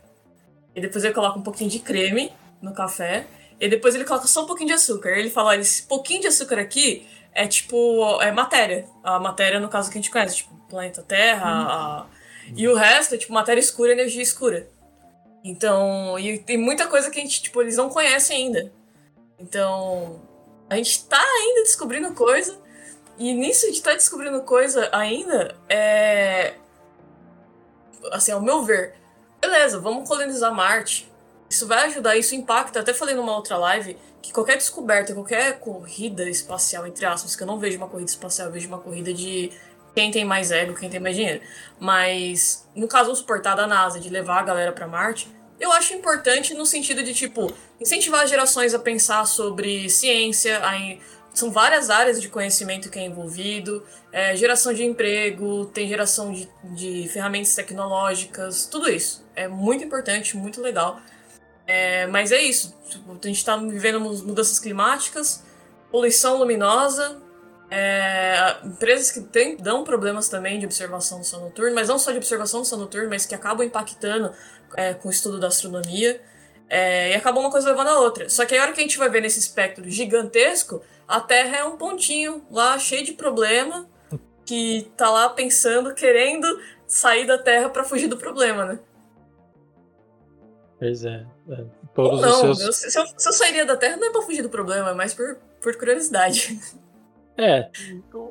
e 0.75 0.81
depois 0.81 1.05
ele 1.05 1.15
coloca 1.15 1.39
um 1.39 1.43
pouquinho 1.43 1.71
de 1.71 1.79
creme 1.79 2.33
no 2.61 2.75
café, 2.75 3.27
e 3.61 3.69
depois 3.69 3.95
ele 3.95 4.05
coloca 4.05 4.27
só 4.27 4.45
um 4.45 4.47
pouquinho 4.47 4.69
de 4.69 4.75
açúcar. 4.75 5.11
Ele 5.11 5.31
fala, 5.31 5.57
esse 5.57 5.83
pouquinho 5.85 6.21
de 6.21 6.27
açúcar 6.27 6.59
aqui 6.59 7.07
é 7.33 7.47
tipo. 7.47 8.21
é 8.23 8.31
matéria. 8.33 8.87
A 9.03 9.19
matéria, 9.19 9.61
no 9.61 9.69
caso 9.69 9.91
que 9.91 9.99
a 9.99 10.01
gente 10.01 10.11
conhece, 10.11 10.37
tipo, 10.37 10.55
planeta 10.69 11.03
Terra, 11.03 11.49
a- 11.49 12.07
e 12.55 12.67
o 12.69 12.75
resto 12.75 13.15
é 13.15 13.19
tipo 13.19 13.33
matéria 13.33 13.61
escura 13.61 13.93
energia 13.93 14.23
escura. 14.23 14.69
Então, 15.45 16.19
e 16.19 16.39
tem 16.39 16.57
muita 16.59 16.87
coisa 16.87 17.11
que 17.11 17.19
a 17.19 17.23
gente, 17.23 17.43
tipo, 17.43 17.61
eles 17.63 17.77
não 17.77 17.89
conhecem 17.89 18.37
ainda. 18.47 18.73
Então, 19.39 20.21
a 20.69 20.77
gente 20.77 21.05
tá 21.07 21.21
ainda 21.23 21.63
descobrindo 21.63 22.13
coisa. 22.15 22.59
E 23.17 23.33
nisso 23.35 23.71
de 23.73 23.81
tá 23.83 23.95
descobrindo 23.95 24.41
coisa 24.43 24.89
ainda, 24.93 25.57
é. 25.69 26.55
Assim, 28.13 28.31
ao 28.33 28.41
meu 28.41 28.63
ver, 28.63 28.95
beleza, 29.41 29.81
vamos 29.81 30.09
colonizar 30.09 30.53
Marte. 30.55 31.08
Isso 31.49 31.67
vai 31.67 31.87
ajudar, 31.87 32.17
isso 32.17 32.35
impacta. 32.35 32.81
Até 32.81 32.93
falei 32.93 33.15
numa 33.15 33.35
outra 33.35 33.57
live 33.57 33.97
que 34.21 34.33
qualquer 34.33 34.57
descoberta, 34.57 35.15
qualquer 35.15 35.59
corrida 35.61 36.29
espacial, 36.29 36.87
entre 36.87 37.07
aspas, 37.07 37.35
que 37.35 37.43
eu 37.43 37.47
não 37.47 37.59
vejo 37.59 37.79
uma 37.79 37.89
corrida 37.89 38.11
espacial, 38.11 38.49
eu 38.49 38.53
vejo 38.53 38.69
uma 38.69 38.79
corrida 38.79 39.13
de 39.15 39.51
quem 39.95 40.11
tem 40.11 40.25
mais 40.25 40.51
ego, 40.51 40.75
quem 40.75 40.91
tem 40.91 41.01
mais 41.01 41.17
dinheiro. 41.17 41.41
Mas, 41.81 42.69
no 42.75 42.87
caso, 42.87 43.05
vamos 43.07 43.21
suportar 43.21 43.55
da 43.55 43.67
NASA 43.67 43.99
de 43.99 44.09
levar 44.11 44.41
a 44.41 44.43
galera 44.43 44.73
pra 44.73 44.87
Marte, 44.87 45.29
eu 45.59 45.73
acho 45.73 45.93
importante 45.95 46.55
no 46.55 46.65
sentido 46.67 47.03
de, 47.03 47.13
tipo, 47.15 47.53
incentivar 47.81 48.23
as 48.23 48.31
gerações 48.31 48.75
a 48.75 48.79
pensar 48.79 49.25
sobre 49.27 49.89
ciência, 49.89 50.65
a 50.65 50.77
in- 50.77 51.01
são 51.35 51.51
várias 51.51 51.91
áreas 51.91 52.21
de 52.21 52.29
conhecimento 52.29 52.91
que 52.91 52.99
é 52.99 53.05
envolvido, 53.05 53.85
é, 54.13 54.37
geração 54.37 54.73
de 54.73 54.85
emprego, 54.85 55.67
tem 55.67 55.89
geração 55.89 56.33
de, 56.33 56.49
de 56.65 57.09
ferramentas 57.09 57.55
tecnológicas, 57.55 58.67
tudo 58.67 58.89
isso. 58.91 59.25
É 59.35 59.47
muito 59.49 59.83
importante, 59.85 60.37
muito 60.37 60.61
legal. 60.61 61.01
É, 61.71 62.07
mas 62.07 62.33
é 62.33 62.41
isso, 62.41 62.75
tipo, 62.89 63.11
a 63.11 63.27
gente 63.27 63.37
está 63.37 63.55
vivendo 63.55 64.01
mu- 64.01 64.23
mudanças 64.25 64.59
climáticas, 64.59 65.45
poluição 65.91 66.39
luminosa, 66.39 67.21
é, 67.71 68.57
empresas 68.65 69.11
que 69.11 69.21
tem, 69.21 69.55
dão 69.55 69.85
problemas 69.85 70.31
também 70.31 70.59
de 70.59 70.65
observação 70.65 71.19
do 71.19 71.27
céu 71.27 71.41
noturno, 71.41 71.75
mas 71.75 71.89
não 71.89 71.99
só 71.99 72.11
de 72.11 72.17
observação 72.17 72.63
do 72.63 72.67
céu 72.67 72.79
noturno, 72.79 73.11
mas 73.11 73.27
que 73.27 73.35
acabam 73.35 73.67
impactando 73.67 74.33
é, 74.77 74.95
com 74.95 75.09
o 75.09 75.11
estudo 75.11 75.39
da 75.39 75.49
astronomia. 75.49 76.19
É, 76.71 77.13
e 77.13 77.15
acaba 77.15 77.39
uma 77.39 77.51
coisa 77.51 77.69
levando 77.69 77.89
a 77.89 78.01
outra. 78.01 78.29
Só 78.31 78.47
que 78.47 78.57
a 78.57 78.63
hora 78.63 78.73
que 78.73 78.81
a 78.81 78.83
gente 78.83 78.99
vai 78.99 79.11
ver 79.11 79.21
nesse 79.21 79.39
espectro 79.39 79.89
gigantesco, 79.91 80.83
a 81.07 81.21
Terra 81.21 81.59
é 81.59 81.65
um 81.65 81.77
pontinho 81.77 82.47
lá 82.51 82.79
cheio 82.79 83.05
de 83.05 83.13
problema, 83.13 83.87
que 84.47 84.91
tá 84.97 85.11
lá 85.11 85.29
pensando, 85.29 85.95
querendo 85.95 86.47
sair 86.87 87.27
da 87.27 87.37
Terra 87.37 87.69
para 87.69 87.85
fugir 87.85 88.07
do 88.07 88.17
problema, 88.17 88.65
né? 88.65 88.79
Pois 90.79 91.05
é. 91.05 91.27
é, 91.51 91.61
Ou 91.61 91.67
Todos 91.95 92.21
não, 92.21 92.51
os 92.51 92.59
seus. 92.59 92.61
eu- 92.61 92.73
se, 92.73 92.99
eu, 92.99 93.07
se 93.17 93.29
eu 93.29 93.33
sairia 93.33 93.65
da 93.67 93.77
Terra 93.77 93.97
não 93.97 94.09
é 94.09 94.11
pra 94.13 94.23
fugir 94.23 94.43
do 94.43 94.49
problema, 94.49 94.91
é 94.91 94.95
mais 94.95 95.13
por, 95.15 95.37
por 95.61 95.77
curiosidade. 95.77 96.59
É, 97.37 97.69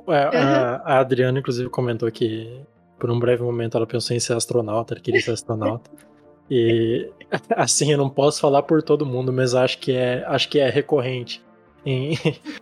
a, 0.08 0.14
a- 0.38 0.76
a 0.96 1.00
Adriana, 1.00 1.40
inclusive, 1.40 1.70
comentou 1.70 2.10
que 2.12 2.62
por 2.98 3.12
um 3.12 3.20
breve 3.20 3.44
momento 3.44 3.78
ela 3.78 3.86
pensou 3.86 4.16
em 4.16 4.20
ser 4.20 4.34
astronauta, 4.34 4.94
ela 4.94 5.02
queria 5.02 5.22
ser 5.22 5.32
astronauta. 5.32 5.90
E 6.50 7.12
assim, 7.58 7.92
eu 7.92 7.98
não 7.98 8.10
posso 8.10 8.40
falar 8.40 8.64
por 8.64 8.82
todo 8.82 9.06
mundo, 9.06 9.34
mas 9.34 9.54
acho 9.54 9.80
que 9.80 9.92
é, 9.92 10.24
acho 10.28 10.48
que 10.48 10.58
é 10.58 10.70
recorrente 10.70 11.44
em- 11.86 12.18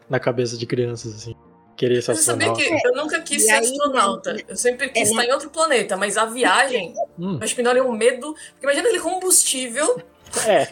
na 0.09 0.19
cabeça 0.19 0.57
de 0.57 0.65
crianças, 0.65 1.13
assim. 1.13 1.35
Querer 1.75 2.01
ser 2.01 2.15
Você 2.15 2.23
sabia 2.23 2.51
astronauta. 2.51 2.81
que 2.81 2.87
eu 2.87 2.95
nunca 2.95 3.21
quis 3.21 3.43
E 3.43 3.45
ser 3.47 3.51
aí, 3.53 3.65
astronauta. 3.65 4.35
Eu 4.47 4.55
sempre 4.55 4.89
quis 4.89 5.07
é, 5.09 5.11
estar 5.11 5.25
em 5.25 5.31
outro 5.31 5.49
planeta, 5.49 5.97
mas 5.97 6.17
a 6.17 6.25
viagem, 6.25 6.93
Hum, 7.19 7.37
acho 7.41 7.53
que 7.53 7.61
me 7.61 7.65
daria 7.65 7.83
um 7.83 7.91
medo. 7.91 8.33
Porque 8.33 8.63
imagina 8.65 8.87
aquele 8.87 9.01
combustível. 9.03 10.01
é, 10.47 10.67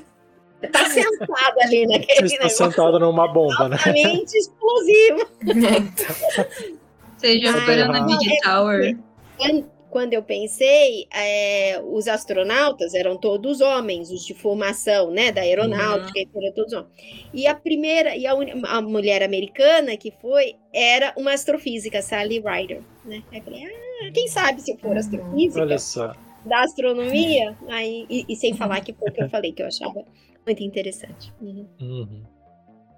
Tá 0.71 0.85
sentado 0.85 1.59
ali 1.61 1.85
você 1.85 1.87
naquele 1.97 2.25
está 2.25 2.37
negócio 2.37 2.65
sentado 2.65 2.97
numa 2.99 3.27
bomba, 3.27 3.67
né? 3.67 3.75
altamente 3.75 4.37
explosivo. 4.37 5.27
Seja 7.17 7.53
Tá 7.53 7.61
para 7.65 7.75
na 7.87 7.97
errado. 7.97 8.05
Big 8.17 8.41
Tower. 8.41 8.97
Quando- 9.37 9.72
Quando 9.93 10.13
eu 10.13 10.23
pensei, 10.23 11.05
é, 11.13 11.79
os 11.85 12.07
astronautas 12.07 12.95
eram 12.95 13.15
todos 13.15 13.61
homens, 13.61 14.09
os 14.09 14.25
de 14.25 14.33
formação, 14.33 15.11
né, 15.11 15.31
da 15.31 15.41
aeronáutica, 15.41 16.19
eram 16.35 16.51
todos 16.51 16.73
homens. 16.73 16.89
E 17.31 17.45
a 17.45 17.53
primeira, 17.53 18.15
e 18.15 18.25
a, 18.25 18.33
a 18.69 18.81
mulher 18.81 19.21
americana 19.21 19.95
que 19.95 20.09
foi, 20.09 20.55
era 20.73 21.13
uma 21.15 21.31
astrofísica, 21.31 22.01
Sally 22.01 22.39
Ryder, 22.39 22.81
né? 23.05 23.21
Aí 23.31 23.37
eu 23.37 23.43
falei, 23.43 23.65
ah, 23.65 24.11
quem 24.11 24.27
sabe 24.27 24.61
se 24.61 24.71
eu 24.71 24.77
for 24.79 24.97
astrofísica 24.97 25.61
Olha 25.61 25.77
só. 25.77 26.15
da 26.43 26.63
astronomia, 26.63 27.55
aí, 27.69 28.07
e, 28.09 28.25
e 28.27 28.35
sem 28.35 28.55
falar 28.55 28.81
que 28.81 28.93
foi 28.93 29.11
o 29.11 29.13
que 29.13 29.21
eu 29.21 29.29
falei, 29.29 29.51
que 29.51 29.61
eu 29.61 29.67
achava 29.67 30.03
muito 30.43 30.63
interessante. 30.63 31.31
Uhum. 31.39 31.67
Uhum. 31.79 32.23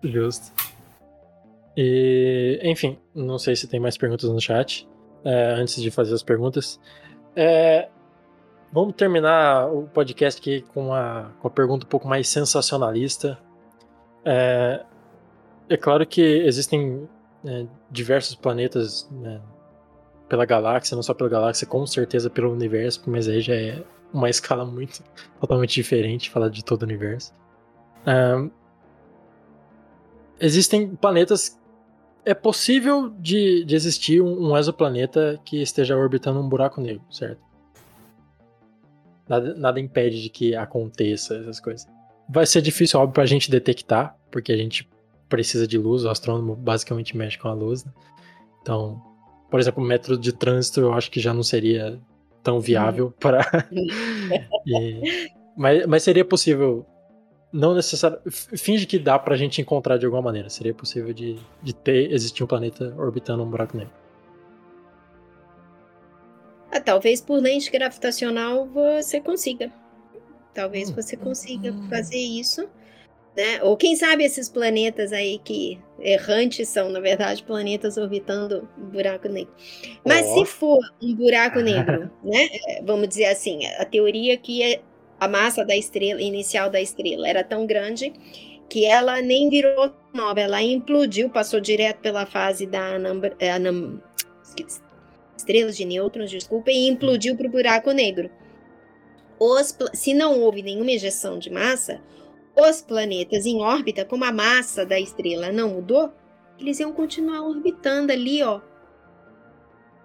Justo. 0.01 0.53
E, 1.75 2.57
enfim, 2.63 2.97
não 3.13 3.37
sei 3.37 3.53
se 3.53 3.67
tem 3.67 3.81
mais 3.81 3.97
perguntas 3.97 4.29
no 4.29 4.39
chat. 4.39 4.87
É, 5.25 5.53
antes 5.53 5.81
de 5.81 5.89
fazer 5.91 6.13
as 6.13 6.23
perguntas. 6.23 6.79
É, 7.35 7.89
vamos 8.71 8.95
terminar 8.95 9.67
o 9.73 9.87
podcast 9.87 10.39
aqui 10.39 10.61
com 10.73 10.87
uma, 10.87 11.33
com 11.41 11.49
pergunta 11.49 11.85
um 11.85 11.89
pouco 11.89 12.07
mais 12.07 12.29
sensacionalista. 12.29 13.37
É, 14.23 14.85
é 15.67 15.77
claro 15.77 16.05
que 16.05 16.21
existem 16.21 17.09
é, 17.43 17.65
diversos 17.89 18.35
planetas 18.35 19.09
né, 19.11 19.41
pela 20.29 20.45
galáxia, 20.45 20.95
não 20.95 21.03
só 21.03 21.13
pela 21.13 21.29
galáxia, 21.29 21.67
com 21.67 21.85
certeza 21.85 22.29
pelo 22.29 22.51
universo, 22.51 23.01
mas 23.07 23.27
aí 23.27 23.41
já 23.41 23.55
é 23.55 23.83
uma 24.13 24.29
escala 24.29 24.63
muito 24.63 25.03
totalmente 25.41 25.73
diferente 25.73 26.29
falar 26.29 26.49
de 26.49 26.63
todo 26.63 26.83
o 26.83 26.85
universo. 26.85 27.33
Existem 30.39 30.95
planetas. 30.95 31.59
É 32.25 32.33
possível 32.33 33.09
de, 33.19 33.63
de 33.63 33.75
existir 33.75 34.21
um, 34.21 34.49
um 34.51 34.57
exoplaneta 34.57 35.39
que 35.45 35.61
esteja 35.61 35.95
orbitando 35.95 36.39
um 36.39 36.49
buraco 36.49 36.81
negro, 36.81 37.03
certo? 37.11 37.39
Nada, 39.29 39.53
nada 39.55 39.79
impede 39.79 40.21
de 40.21 40.29
que 40.29 40.55
aconteça 40.55 41.35
essas 41.35 41.59
coisas. 41.59 41.87
Vai 42.27 42.45
ser 42.45 42.61
difícil, 42.61 42.99
óbvio, 42.99 43.13
pra 43.13 43.25
gente 43.25 43.49
detectar, 43.49 44.15
porque 44.31 44.51
a 44.51 44.57
gente 44.57 44.89
precisa 45.29 45.67
de 45.67 45.77
luz, 45.77 46.03
o 46.03 46.09
astrônomo 46.09 46.55
basicamente 46.55 47.15
mexe 47.15 47.37
com 47.37 47.47
a 47.47 47.53
luz, 47.53 47.85
né? 47.85 47.91
Então, 48.61 49.01
por 49.49 49.59
exemplo, 49.59 49.83
o 49.83 49.85
método 49.85 50.17
de 50.17 50.33
trânsito 50.33 50.79
eu 50.79 50.93
acho 50.93 51.11
que 51.11 51.19
já 51.19 51.33
não 51.33 51.43
seria 51.43 51.99
tão 52.43 52.59
viável 52.59 53.11
para. 53.19 53.41
E- 54.67 55.29
mas, 55.55 55.85
mas 55.85 56.03
seria 56.03 56.25
possível 56.25 56.85
não 57.55 57.73
necessário. 57.73 58.19
f- 58.27 58.57
Finge 58.57 58.85
que 58.85 58.99
dá 58.99 59.17
pra 59.17 59.35
gente 59.35 59.61
encontrar 59.61 59.97
de 59.97 60.05
alguma 60.05 60.21
maneira. 60.21 60.49
Seria 60.49 60.73
possível 60.73 61.13
de, 61.13 61.37
de 61.63 61.73
ter, 61.73 62.11
existir 62.11 62.43
um 62.43 62.47
planeta 62.47 62.93
orbitando 62.97 63.43
um 63.43 63.49
buraco 63.49 63.77
negro. 63.77 63.93
Ah, 66.71 66.79
talvez 66.79 67.21
por 67.21 67.41
lente 67.41 67.71
gravitacional 67.71 68.65
você 68.67 69.21
consiga. 69.21 69.71
Talvez 70.53 70.89
Hum. 70.89 70.95
você 70.95 71.15
consiga 71.17 71.73
fazer 71.89 72.17
isso. 72.17 72.67
Né? 73.35 73.61
Ou 73.63 73.75
quem 73.75 73.97
sabe 73.97 74.23
esses 74.23 74.47
planetas 74.47 75.11
aí 75.11 75.39
que 75.39 75.77
errantes 75.99 76.69
são, 76.69 76.89
na 76.89 77.01
verdade, 77.01 77.43
planetas 77.43 77.97
orbitando 77.97 78.67
um 78.77 78.85
buraco 78.85 79.27
negro. 79.27 79.53
Mas 80.05 80.25
Ó. 80.27 80.35
se 80.39 80.45
for 80.45 80.79
um 81.01 81.13
buraco 81.13 81.59
negro, 81.59 82.09
né? 82.23 82.47
é, 82.69 82.81
Vamos 82.83 83.09
dizer 83.09 83.25
assim, 83.25 83.65
a 83.77 83.83
teoria 83.83 84.37
que 84.37 84.63
é 84.63 84.81
a 85.19 85.27
massa 85.27 85.63
da 85.63 85.75
estrela, 85.75 86.21
inicial 86.21 86.69
da 86.69 86.81
estrela, 86.81 87.27
era 87.27 87.43
tão 87.43 87.65
grande 87.65 88.13
que 88.69 88.85
ela 88.85 89.21
nem 89.21 89.49
virou 89.49 89.93
nova, 90.13 90.39
ela 90.39 90.61
implodiu, 90.61 91.29
passou 91.29 91.59
direto 91.59 91.99
pela 91.99 92.25
fase 92.25 92.65
da 92.65 92.95
anambra, 92.95 93.35
é, 93.39 93.51
anam- 93.51 94.01
estrelas 95.37 95.77
de 95.77 95.85
nêutrons, 95.85 96.31
desculpa, 96.31 96.71
e 96.71 96.87
implodiu 96.87 97.35
para 97.35 97.47
o 97.47 97.51
buraco 97.51 97.91
negro. 97.91 98.29
Os 99.39 99.77
se 99.93 100.13
não 100.13 100.39
houve 100.39 100.61
nenhuma 100.61 100.91
ejeção 100.91 101.37
de 101.37 101.49
massa, 101.49 102.01
os 102.55 102.81
planetas 102.81 103.45
em 103.45 103.61
órbita, 103.61 104.05
como 104.05 104.23
a 104.23 104.31
massa 104.31 104.85
da 104.85 104.99
estrela 104.99 105.51
não 105.51 105.69
mudou, 105.69 106.11
eles 106.57 106.79
iam 106.79 106.93
continuar 106.93 107.41
orbitando 107.41 108.13
ali, 108.13 108.41
ó. 108.41 108.61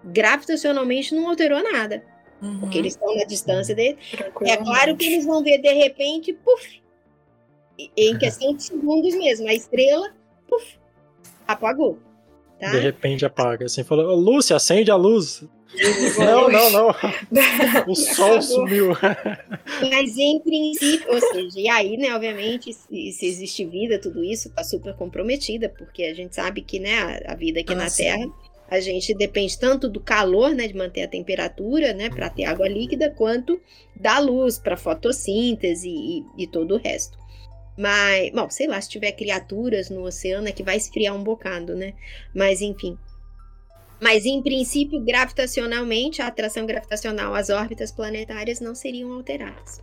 Gravitacionalmente 0.03 1.15
não 1.15 1.29
alterou 1.29 1.63
nada. 1.63 2.03
Uhum. 2.41 2.59
porque 2.59 2.77
eles 2.79 2.93
estão 2.93 3.15
na 3.15 3.23
distância 3.23 3.75
dele. 3.75 3.97
É 4.41 4.57
claro 4.57 4.95
que 4.97 5.05
eles 5.05 5.25
vão 5.25 5.43
ver 5.43 5.59
de 5.59 5.71
repente, 5.73 6.33
puf, 6.33 6.81
em 7.95 8.17
questão 8.17 8.55
de 8.55 8.63
segundos 8.63 9.13
mesmo, 9.15 9.47
a 9.47 9.53
estrela, 9.53 10.11
puf, 10.47 10.77
apagou. 11.47 11.99
Tá? 12.59 12.71
De 12.71 12.79
repente 12.79 13.25
apaga 13.25 13.65
assim, 13.65 13.83
falou, 13.83 14.11
"Ô, 14.11 14.15
Lúcia, 14.15 14.55
acende 14.55 14.91
a 14.91 14.95
luz. 14.95 15.43
não, 16.17 16.49
não, 16.49 16.69
não. 16.71 16.95
O 17.87 17.95
sol 17.95 18.41
sumiu. 18.41 18.89
Mas 19.89 20.17
em 20.17 20.39
princípio, 20.41 21.13
ou 21.13 21.19
seja, 21.21 21.59
e 21.59 21.69
aí, 21.69 21.95
né, 21.97 22.13
obviamente, 22.13 22.73
se, 22.73 23.11
se 23.13 23.25
existe 23.25 23.65
vida, 23.65 23.97
tudo 23.99 24.23
isso 24.23 24.49
está 24.49 24.63
super 24.63 24.93
comprometida, 24.95 25.69
porque 25.69 26.03
a 26.03 26.13
gente 26.13 26.35
sabe 26.35 26.61
que, 26.61 26.77
né, 26.79 27.21
a, 27.25 27.31
a 27.31 27.35
vida 27.35 27.61
aqui 27.61 27.73
Ah, 27.73 27.77
na 27.77 27.89
sim. 27.89 28.03
Terra, 28.03 28.25
a 28.71 28.79
gente 28.79 29.13
depende 29.13 29.59
tanto 29.59 29.89
do 29.89 29.99
calor, 29.99 30.51
né, 30.55 30.65
de 30.67 30.73
manter 30.75 31.03
a 31.03 31.07
temperatura, 31.07 31.93
né, 31.93 32.09
para 32.09 32.29
ter 32.29 32.45
água 32.45 32.67
líquida, 32.69 33.11
quanto 33.11 33.59
da 33.95 34.17
luz 34.17 34.57
para 34.57 34.77
fotossíntese 34.77 35.89
e, 35.89 36.25
e 36.37 36.47
todo 36.47 36.75
o 36.75 36.77
resto. 36.77 37.17
Mas, 37.77 38.31
bom, 38.31 38.49
sei 38.49 38.67
lá, 38.67 38.79
se 38.79 38.89
tiver 38.89 39.11
criaturas 39.11 39.89
no 39.89 40.03
oceano 40.03 40.47
é 40.47 40.51
que 40.53 40.63
vai 40.63 40.77
esfriar 40.77 41.13
um 41.15 41.23
bocado, 41.23 41.75
né? 41.75 41.93
Mas 42.33 42.61
enfim. 42.61 42.97
Mas 43.99 44.25
em 44.25 44.41
princípio, 44.41 44.99
gravitacionalmente, 45.03 46.21
a 46.21 46.27
atração 46.27 46.65
gravitacional 46.65 47.35
às 47.35 47.49
órbitas 47.49 47.91
planetárias 47.91 48.59
não 48.59 48.73
seriam 48.73 49.11
alteradas. 49.13 49.81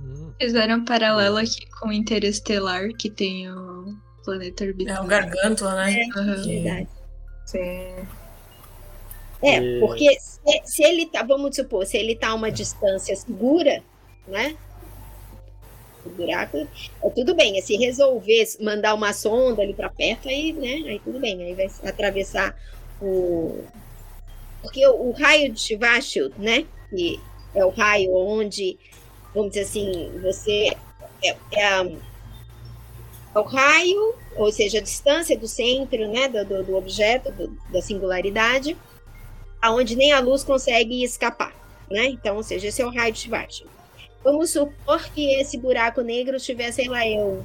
Hum, 0.00 0.32
Fizeram 0.40 0.76
um 0.78 0.84
paralelo 0.84 1.38
aqui 1.38 1.66
com 1.80 1.88
o 1.88 1.92
Interestelar, 1.92 2.88
que 2.98 3.08
tem 3.10 3.50
o 3.50 3.96
planeta 4.24 4.64
É 4.64 4.68
orbital. 4.68 5.04
o 5.04 5.06
Gargantua, 5.06 5.74
né? 5.74 6.06
Aham. 6.16 6.42
Que- 6.42 6.48
Verdade. 6.60 6.88
Sim. 7.46 7.94
É, 9.42 9.60
porque 9.78 10.18
se, 10.18 10.40
se 10.64 10.82
ele 10.84 11.06
tá, 11.06 11.22
vamos 11.22 11.54
supor, 11.56 11.86
se 11.86 11.96
ele 11.96 12.16
tá 12.16 12.28
a 12.28 12.34
uma 12.34 12.50
distância 12.50 13.14
segura, 13.14 13.82
né? 14.26 14.56
O 16.04 16.10
buraco, 16.10 16.68
é 17.02 17.10
tudo 17.10 17.34
bem. 17.34 17.58
é 17.58 17.60
Se 17.60 17.76
resolver 17.76 18.44
mandar 18.60 18.94
uma 18.94 19.12
sonda 19.12 19.62
ali 19.62 19.74
para 19.74 19.90
perto, 19.90 20.28
aí, 20.28 20.52
né? 20.52 20.88
Aí 20.90 21.00
tudo 21.00 21.18
bem, 21.18 21.42
aí 21.42 21.54
vai 21.54 21.66
atravessar 21.84 22.56
o. 23.02 23.64
Porque 24.62 24.86
o, 24.86 25.10
o 25.10 25.12
raio 25.12 25.52
de 25.52 25.60
Schwarzschild, 25.60 26.34
né? 26.38 26.66
Que 26.90 27.20
é 27.54 27.64
o 27.64 27.70
raio 27.70 28.14
onde, 28.14 28.78
vamos 29.34 29.50
dizer 29.52 29.62
assim, 29.62 30.10
você. 30.22 30.70
É, 31.24 31.30
é 31.52 31.96
é 33.34 33.38
o 33.38 33.42
raio, 33.42 34.14
ou 34.36 34.50
seja, 34.50 34.78
a 34.78 34.82
distância 34.82 35.36
do 35.36 35.46
centro, 35.46 36.08
né? 36.10 36.28
Do, 36.28 36.44
do, 36.44 36.62
do 36.64 36.76
objeto, 36.76 37.30
do- 37.32 37.56
da 37.70 37.82
singularidade 37.82 38.76
aonde 39.60 39.96
nem 39.96 40.12
a 40.12 40.20
luz 40.20 40.44
consegue 40.44 41.02
escapar, 41.02 41.54
né? 41.90 42.06
Então, 42.06 42.36
ou 42.36 42.42
seja, 42.42 42.68
esse 42.68 42.82
é 42.82 42.86
o 42.86 42.90
raio 42.90 43.12
de 43.12 43.20
Schwarzschild. 43.20 43.70
Vamos 44.22 44.50
supor 44.50 45.02
que 45.10 45.34
esse 45.34 45.56
buraco 45.56 46.00
negro 46.00 46.38
tivesse, 46.38 46.82
sei 46.82 46.88
lá, 46.88 47.06
eu, 47.06 47.44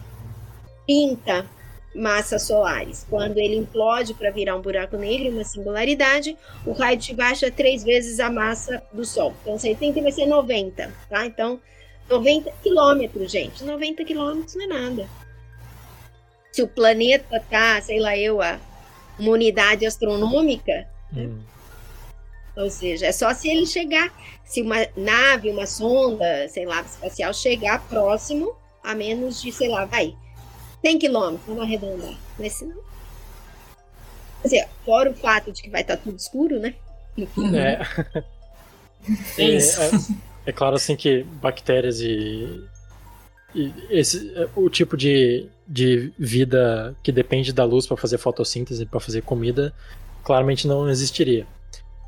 30 0.88 1.46
massas 1.94 2.44
solares. 2.44 3.06
Quando 3.10 3.38
ele 3.38 3.56
implode 3.56 4.14
para 4.14 4.32
virar 4.32 4.56
um 4.56 4.62
buraco 4.62 4.98
negro, 4.98 5.30
uma 5.30 5.44
singularidade, 5.44 6.38
o 6.66 6.72
raio 6.72 6.98
de 6.98 7.06
Schwarzschild 7.06 7.46
é 7.46 7.56
três 7.56 7.84
vezes 7.84 8.20
a 8.20 8.30
massa 8.32 8.82
do 8.92 9.06
Sol. 9.06 9.34
Então, 9.42 9.60
se 9.60 9.70
80 9.70 10.02
vai 10.02 10.12
ser 10.12 10.26
90, 10.26 10.92
tá? 11.10 11.26
Então, 11.26 11.60
90 12.10 12.52
quilômetros, 12.64 13.32
gente. 13.32 13.64
90 13.64 14.04
quilômetros 14.04 14.56
não 14.56 14.64
é 14.64 14.68
nada. 14.68 15.10
Se 16.52 16.62
o 16.62 16.68
planeta 16.68 17.42
tá, 17.50 17.80
sei 17.82 18.00
lá, 18.00 18.18
eu, 18.18 18.42
a 18.42 18.60
uma 19.22 19.32
unidade 19.32 19.86
astronômica, 19.86 20.88
hum. 21.16 21.40
Ou 22.56 22.70
seja, 22.70 23.08
é 23.08 23.12
só 23.12 23.34
se 23.34 23.50
ele 23.50 23.66
chegar, 23.66 24.14
se 24.44 24.62
uma 24.62 24.88
nave, 24.96 25.50
uma 25.50 25.66
sonda, 25.66 26.48
sei 26.50 26.66
lá, 26.66 26.82
espacial 26.82 27.34
chegar 27.34 27.80
próximo 27.88 28.54
a 28.84 28.94
menos 28.96 29.42
de, 29.42 29.52
sei 29.52 29.70
lá, 29.70 29.86
vai, 29.86 30.16
100 30.82 31.00
quilômetros, 31.00 31.48
vamos 31.48 31.64
arredondar. 31.64 32.16
Mas 32.38 32.54
se 32.54 32.66
não. 32.66 32.82
Quer 34.42 34.48
dizer, 34.48 34.68
fora 34.84 35.12
o 35.12 35.14
fato 35.14 35.52
de 35.52 35.62
que 35.62 35.70
vai 35.70 35.82
estar 35.82 35.98
tudo 35.98 36.18
escuro, 36.18 36.60
né? 36.60 36.74
Uhum. 37.18 37.52
É. 39.38 39.42
É 39.42 39.44
isso. 39.44 39.82
É, 39.82 39.90
é 40.48 40.52
claro 40.52 40.76
assim 40.76 40.96
que 40.96 41.24
bactérias 41.24 42.02
e, 42.02 42.64
e 43.56 43.74
esse 43.90 44.32
é, 44.36 44.48
o 44.56 44.70
tipo 44.70 44.96
de, 44.96 45.48
de 45.68 46.14
vida 46.20 46.96
que 47.02 47.12
depende 47.12 47.52
da 47.52 47.64
luz 47.64 47.88
para 47.88 47.98
fazer 47.98 48.20
fotossíntese, 48.20 48.86
para 48.86 49.00
fazer 49.00 49.24
comida, 49.24 49.74
claramente 50.24 50.68
não 50.68 50.88
existiria. 50.88 51.48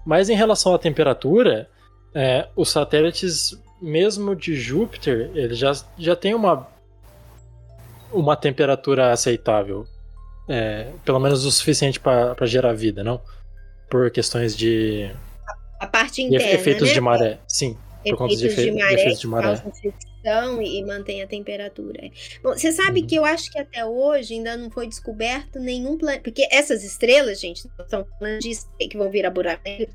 Mas 0.06 0.30
em 0.30 0.36
relação 0.36 0.74
à 0.74 0.80
temperatura, 0.80 1.70
é, 2.14 2.48
os 2.56 2.70
satélites, 2.70 3.58
mesmo 3.82 4.36
de 4.36 4.56
Júpiter, 4.56 5.32
eles 5.34 5.58
já, 5.58 5.72
já 5.98 6.16
têm 6.16 6.34
uma, 6.34 6.68
uma 8.12 8.36
temperatura 8.36 9.12
aceitável. 9.12 9.86
É, 10.48 10.88
pelo 11.06 11.20
menos 11.20 11.46
o 11.46 11.52
suficiente 11.52 12.00
para 12.00 12.36
gerar 12.46 12.74
vida, 12.74 13.02
não? 13.04 13.22
Por 13.90 14.12
questões 14.12 14.56
de, 14.58 15.10
A 15.80 15.88
parte 15.88 16.16
de 16.16 16.36
interna, 16.36 16.52
efeitos 16.52 16.88
né? 16.90 16.94
de 16.94 17.02
maré. 17.02 17.40
Sim, 17.48 17.78
por 18.06 18.18
conta 18.18 18.36
de, 18.36 18.46
efeitos 18.48 18.64
de 18.66 18.70
efe- 18.70 18.72
de 18.72 18.82
maré, 18.84 18.94
efeitos 18.94 19.20
de 19.22 19.28
maré. 19.28 19.64
Fricção 20.24 20.62
e, 20.62 20.84
mantém 20.86 21.22
a 21.22 21.28
temperatura. 21.28 22.10
Bom, 22.44 22.52
você 22.54 22.72
sabe 22.72 23.02
Uhum. 23.02 23.08
que 23.08 23.16
eu 23.16 23.26
acho 23.26 23.52
que 23.52 23.60
até 23.60 23.86
hoje 23.86 24.34
ainda 24.36 24.56
não 24.58 24.70
foi 24.72 24.88
descoberto 24.88 25.60
nenhum 25.60 25.98
planeta. 25.98 26.24
Porque 26.24 26.48
essas 26.52 26.84
estrelas, 26.84 27.40
gente, 27.40 27.68
não 27.78 27.88
são 27.88 28.06
planetas 28.20 28.68
que 28.80 28.98
vão 28.98 29.10
virar 29.12 29.30
buraco 29.30 29.62
negro. 29.66 29.94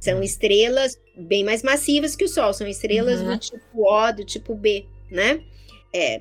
São 0.00 0.22
estrelas 0.22 0.96
bem 1.16 1.42
mais 1.44 1.62
massivas 1.62 2.14
que 2.14 2.24
o 2.24 2.28
Sol. 2.28 2.52
São 2.52 2.66
estrelas 2.66 3.20
Uhum. 3.20 3.32
do 3.34 3.38
tipo 3.38 3.64
O, 3.74 4.12
do 4.12 4.24
tipo 4.24 4.54
B, 4.54 4.84
né? 5.10 5.40
É, 5.92 6.20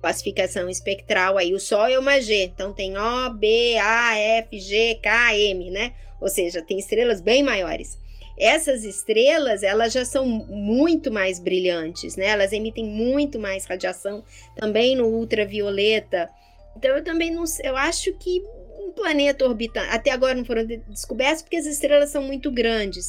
classificação 0.00 0.68
espectral 0.68 1.38
aí. 1.38 1.54
O 1.54 1.60
Sol 1.60 1.86
é 1.86 1.98
uma 1.98 2.20
G. 2.20 2.44
Então 2.44 2.72
tem 2.72 2.96
O, 2.98 3.30
B, 3.34 3.76
A, 3.78 4.16
F, 4.18 4.58
G, 4.58 4.96
K, 5.02 5.36
M, 5.36 5.70
né? 5.70 5.94
Ou 6.20 6.28
seja, 6.28 6.62
tem 6.62 6.78
estrelas 6.78 7.20
bem 7.20 7.42
maiores 7.42 7.98
essas 8.38 8.84
estrelas 8.84 9.62
elas 9.62 9.92
já 9.92 10.04
são 10.04 10.26
muito 10.26 11.10
mais 11.12 11.38
brilhantes, 11.38 12.16
né? 12.16 12.26
Elas 12.26 12.52
emitem 12.52 12.84
muito 12.84 13.38
mais 13.38 13.64
radiação 13.64 14.24
também 14.56 14.96
no 14.96 15.06
ultravioleta. 15.06 16.28
Então 16.76 16.90
eu 16.96 17.04
também 17.04 17.30
não, 17.30 17.46
sei- 17.46 17.68
eu 17.68 17.76
acho 17.76 18.12
que 18.14 18.42
um 18.78 18.92
planeta 18.92 19.44
orbitando 19.46 19.88
até 19.90 20.10
agora 20.10 20.34
não 20.34 20.44
foram 20.44 20.64
de- 20.64 20.78
descobertos 20.88 21.42
porque 21.42 21.56
as 21.56 21.66
estrelas 21.66 22.10
são 22.10 22.22
muito 22.22 22.50
grandes. 22.50 23.06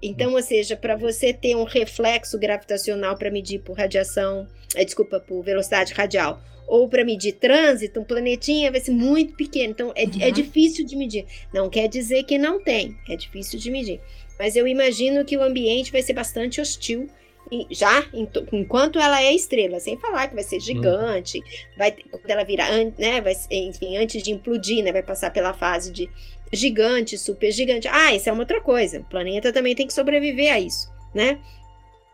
Então, 0.00 0.34
ou 0.34 0.42
seja, 0.42 0.76
para 0.76 0.94
você 0.94 1.32
ter 1.32 1.56
um 1.56 1.64
reflexo 1.64 2.38
gravitacional 2.38 3.16
para 3.16 3.30
medir 3.32 3.58
por 3.60 3.76
radiação, 3.76 4.46
eh, 4.76 4.84
desculpa, 4.84 5.18
por 5.18 5.42
velocidade 5.42 5.92
radial, 5.92 6.40
ou 6.68 6.88
para 6.88 7.04
medir 7.04 7.32
trânsito, 7.32 7.98
um 7.98 8.04
planetinha 8.04 8.70
vai 8.70 8.78
ser 8.80 8.92
muito 8.92 9.34
pequeno. 9.34 9.72
Então, 9.72 9.92
é, 9.96 10.04
é 10.04 10.26
Uhum. 10.26 10.32
difícil 10.32 10.86
de 10.86 10.94
medir. 10.94 11.26
Não 11.52 11.68
quer 11.68 11.88
dizer 11.88 12.22
que 12.24 12.38
não 12.38 12.62
tem, 12.62 12.96
é 13.08 13.16
difícil 13.16 13.58
de 13.58 13.70
medir. 13.72 14.00
Mas 14.38 14.56
eu 14.56 14.66
imagino 14.66 15.24
que 15.24 15.36
o 15.36 15.42
ambiente 15.42 15.90
vai 15.90 16.02
ser 16.02 16.12
bastante 16.12 16.60
hostil 16.60 17.08
e- 17.50 17.66
já 17.70 18.04
enquanto 18.52 18.98
ela 18.98 19.22
é 19.22 19.32
estrela, 19.32 19.80
sem 19.80 19.96
falar 19.96 20.28
que 20.28 20.34
vai 20.34 20.44
ser 20.44 20.60
gigante, 20.60 21.42
vai 21.76 21.92
quando 21.92 22.30
ela 22.30 22.44
virar, 22.44 22.70
né, 22.98 23.20
vai, 23.20 23.34
enfim, 23.50 23.96
antes 23.96 24.22
de 24.22 24.30
implodir, 24.30 24.84
né, 24.84 24.92
vai 24.92 25.02
passar 25.02 25.32
pela 25.32 25.54
fase 25.54 25.90
de 25.90 26.08
gigante, 26.52 27.16
super 27.16 27.50
gigante. 27.50 27.88
Ah, 27.88 28.14
isso 28.14 28.28
é 28.28 28.32
uma 28.32 28.42
outra 28.42 28.60
coisa. 28.60 29.00
O 29.00 29.04
planeta 29.04 29.52
também 29.52 29.74
tem 29.74 29.86
que 29.86 29.92
sobreviver 29.92 30.52
a 30.52 30.60
isso, 30.60 30.90
né? 31.14 31.38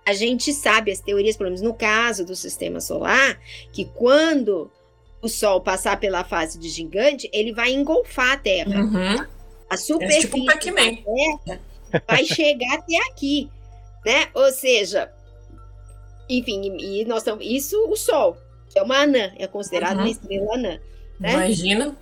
A 0.07 0.13
gente 0.13 0.53
sabe 0.53 0.91
as 0.91 1.01
teorias, 1.01 1.37
pelo 1.37 1.51
menos 1.51 1.63
no 1.63 1.73
caso 1.73 2.25
do 2.25 2.37
sistema 2.37 2.81
solar, 2.81 3.41
que 3.73 3.87
quando 3.87 4.71
o 5.23 5.29
Sol 5.29 5.61
passar 5.63 5.99
pela 5.99 6.23
fase 6.23 6.59
de 6.59 6.69
gigante, 6.69 7.31
ele 7.33 7.53
vai 7.53 7.73
engolfar 7.73 8.33
a 8.33 8.37
Terra. 8.37 8.83
Uhum. 8.83 9.27
A 9.71 9.77
superfície 9.77 10.21
tipo 10.29 10.39
um 10.39 10.45
da 10.45 10.57
Terra 10.57 11.61
vai 12.07 12.25
chegar 12.25 12.75
até 12.75 12.97
aqui, 13.11 13.51
né? 14.05 14.29
Ou 14.35 14.51
seja, 14.53 15.13
enfim, 16.29 16.77
e 16.79 17.05
nós 17.05 17.19
estamos 17.19 17.45
isso 17.45 17.77
o 17.89 17.97
Sol, 17.97 18.37
que 18.69 18.79
é 18.79 18.83
uma 18.83 18.99
anã, 19.03 19.33
é 19.39 19.47
considerado 19.47 19.97
Uhum. 19.97 20.03
uma 20.05 20.11
estrela 20.11 20.55
anã, 20.55 20.81
né? 21.21 21.33
Imagina. 21.33 21.97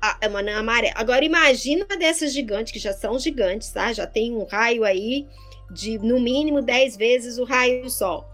Ah, 0.00 0.16
é 0.20 0.28
uma 0.28 0.40
anã 0.40 0.58
amarela. 0.58 0.94
Agora 0.96 1.24
imagina 1.24 1.84
uma 1.88 1.96
dessas 1.96 2.32
gigantes 2.32 2.72
que 2.72 2.78
já 2.78 2.92
são 2.92 3.18
gigantes, 3.18 3.70
tá? 3.70 3.92
Já 3.92 4.06
tem 4.06 4.34
um 4.36 4.44
raio 4.44 4.84
aí 4.84 5.26
de 5.70 5.98
no 5.98 6.20
mínimo 6.20 6.62
10 6.62 6.96
vezes 6.96 7.38
o 7.38 7.44
raio 7.44 7.82
do 7.82 7.90
Sol. 7.90 8.24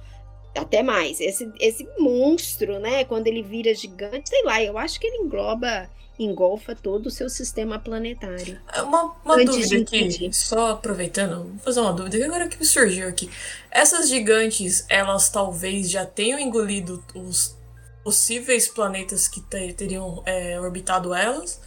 Até 0.54 0.82
mais. 0.82 1.18
Esse, 1.18 1.50
esse 1.58 1.88
monstro, 1.98 2.78
né? 2.78 3.04
Quando 3.04 3.26
ele 3.26 3.42
vira 3.42 3.74
gigante, 3.74 4.28
sei 4.28 4.42
lá, 4.44 4.62
eu 4.62 4.76
acho 4.76 5.00
que 5.00 5.06
ele 5.06 5.18
engloba, 5.18 5.88
engolfa 6.24 6.74
todo 6.74 7.06
o 7.06 7.10
seu 7.10 7.28
sistema 7.28 7.78
planetário. 7.78 8.60
Uma, 8.82 9.16
uma 9.24 9.34
Antes 9.36 9.70
dúvida 9.70 9.76
aqui, 9.82 10.32
só 10.32 10.72
aproveitando, 10.72 11.44
vou 11.44 11.58
fazer 11.58 11.80
uma 11.80 11.92
dúvida 11.92 12.18
que 12.18 12.24
agora 12.24 12.48
que 12.48 12.58
me 12.58 12.64
surgiu 12.64 13.08
aqui. 13.08 13.30
Essas 13.70 14.08
gigantes, 14.08 14.84
elas 14.88 15.28
talvez 15.28 15.90
já 15.90 16.04
tenham 16.06 16.38
engolido 16.38 17.04
os 17.14 17.56
possíveis 18.04 18.68
planetas 18.68 19.28
que 19.28 19.40
te- 19.40 19.72
teriam 19.74 20.22
é, 20.26 20.60
orbitado 20.60 21.14
elas? 21.14 21.60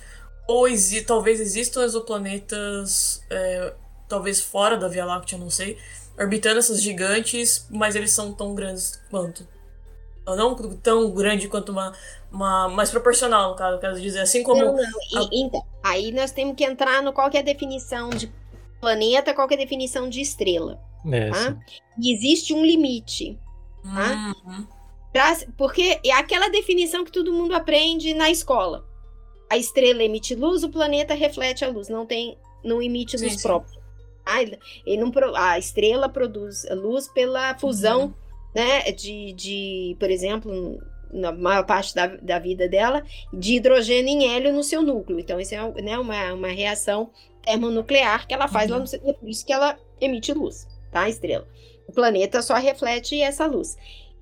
Ou 0.47 0.67
exi 0.67 1.01
talvez 1.01 1.39
existam 1.39 1.83
exoplanetas 1.83 3.23
é, 3.29 3.73
talvez 4.07 4.41
fora 4.41 4.77
da 4.77 4.87
Via 4.87 5.05
Láctea, 5.05 5.37
não 5.37 5.49
sei, 5.49 5.77
orbitando 6.17 6.59
essas 6.59 6.81
gigantes, 6.81 7.65
mas 7.69 7.95
eles 7.95 8.11
são 8.11 8.33
tão 8.33 8.53
grandes 8.53 9.01
quanto. 9.09 9.47
Não 10.27 10.55
tão 10.77 11.11
grande 11.11 11.47
quanto 11.47 11.71
uma, 11.71 11.93
uma 12.35 12.67
mais 12.67 12.91
proporcional, 12.91 13.51
no 13.51 13.55
caso, 13.55 13.79
quero 13.79 13.99
dizer, 13.99 14.19
assim 14.19 14.43
como. 14.43 14.63
Não, 14.63 14.75
não. 14.75 14.83
E, 14.83 15.17
a... 15.17 15.29
Então, 15.31 15.63
aí 15.83 16.11
nós 16.11 16.31
temos 16.31 16.55
que 16.55 16.63
entrar 16.63 17.01
no 17.01 17.13
qual 17.13 17.29
que 17.29 17.37
é 17.37 17.39
a 17.39 17.43
definição 17.43 18.09
de 18.09 18.31
planeta, 18.81 19.33
qual 19.33 19.47
que 19.47 19.53
é 19.53 19.57
a 19.57 19.61
definição 19.61 20.09
de 20.09 20.21
estrela. 20.21 20.79
É, 21.11 21.29
tá? 21.29 21.57
E 21.99 22.13
existe 22.13 22.53
um 22.53 22.63
limite. 22.63 23.39
Tá? 23.83 24.33
Uhum. 24.45 24.67
Pra, 25.13 25.37
porque 25.57 25.99
é 26.03 26.11
aquela 26.11 26.49
definição 26.49 27.05
que 27.05 27.11
todo 27.11 27.31
mundo 27.31 27.55
aprende 27.55 28.13
na 28.13 28.29
escola. 28.29 28.85
A 29.49 29.57
estrela 29.57 30.03
emite 30.03 30.35
luz, 30.35 30.63
o 30.63 30.69
planeta 30.69 31.13
reflete 31.13 31.63
a 31.63 31.69
luz, 31.69 31.87
não 31.87 32.05
tem, 32.05 32.37
não 32.63 32.81
emite 32.81 33.15
luz 33.15 33.33
sim, 33.33 33.41
própria. 33.41 33.79
Ah, 34.25 34.41
ele 34.41 34.57
não, 34.97 35.11
a 35.35 35.57
estrela 35.59 36.09
produz 36.09 36.65
luz 36.71 37.07
pela 37.07 37.55
fusão, 37.57 38.05
uhum. 38.05 38.13
né, 38.55 38.91
de, 38.91 39.33
de, 39.33 39.95
por 39.99 40.09
exemplo, 40.09 40.81
na 41.15 41.31
maior 41.31 41.65
parte 41.65 41.95
da, 41.95 42.07
da 42.07 42.39
vida 42.39 42.67
dela, 42.67 43.03
de 43.33 43.55
hidrogênio 43.55 44.09
em 44.09 44.27
hélio 44.27 44.53
no 44.53 44.63
seu 44.63 44.81
núcleo. 44.81 45.19
Então, 45.19 45.39
isso 45.39 45.55
é 45.55 45.81
né, 45.81 45.97
uma, 45.97 46.33
uma 46.33 46.47
reação 46.49 47.09
termonuclear 47.41 48.27
que 48.27 48.33
ela 48.33 48.47
faz 48.47 48.69
uhum. 48.69 48.79
lá 48.79 48.83
no 48.83 49.09
é 49.09 49.13
por 49.13 49.29
isso 49.29 49.45
que 49.45 49.53
ela 49.53 49.77
emite 50.01 50.33
luz, 50.33 50.67
tá? 50.91 51.01
A 51.01 51.09
estrela. 51.09 51.47
O 51.87 51.91
planeta 51.91 52.41
só 52.41 52.55
reflete 52.55 53.21
essa 53.21 53.45
luz. 53.45 53.77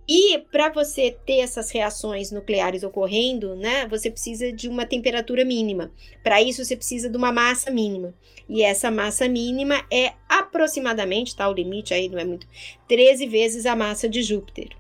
E 0.08 0.38
para 0.52 0.70
você 0.70 1.16
ter 1.26 1.40
essas 1.40 1.72
reações 1.72 2.30
nucleares 2.30 2.84
ocorrendo, 2.84 3.56
né, 3.56 3.88
você 3.88 4.12
precisa 4.12 4.52
de 4.52 4.68
uma 4.68 4.86
temperatura 4.86 5.46
mínima. 5.46 5.92
Para 6.22 6.42
isso, 6.42 6.64
você 6.64 6.76
precisa 6.76 7.10
de 7.10 7.16
uma 7.16 7.32
massa 7.32 7.72
mínima. 7.72 8.14
E 8.50 8.62
essa 8.62 8.92
massa 8.92 9.30
mínima 9.30 9.86
é 9.90 10.12
aproximadamente, 10.28 11.34
tá? 11.34 11.48
O 11.50 11.54
limite 11.54 11.94
aí 11.94 12.10
não 12.10 12.20
é 12.20 12.26
muito, 12.26 12.46
13 12.90 13.26
vezes 13.28 13.66
a 13.66 13.76
massa 13.76 14.10
de 14.10 14.22
Júpiter. 14.22 14.76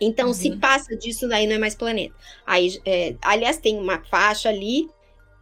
Então, 0.00 0.28
uhum. 0.28 0.34
se 0.34 0.56
passa 0.56 0.96
disso, 0.96 1.28
daí 1.28 1.46
não 1.46 1.56
é 1.56 1.58
mais 1.58 1.74
planeta. 1.74 2.14
Aí, 2.46 2.80
é, 2.86 3.14
aliás, 3.20 3.58
tem 3.58 3.78
uma 3.78 4.02
faixa 4.04 4.48
ali, 4.48 4.88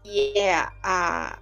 que 0.03 0.37
é 0.37 0.55
a, 0.83 1.39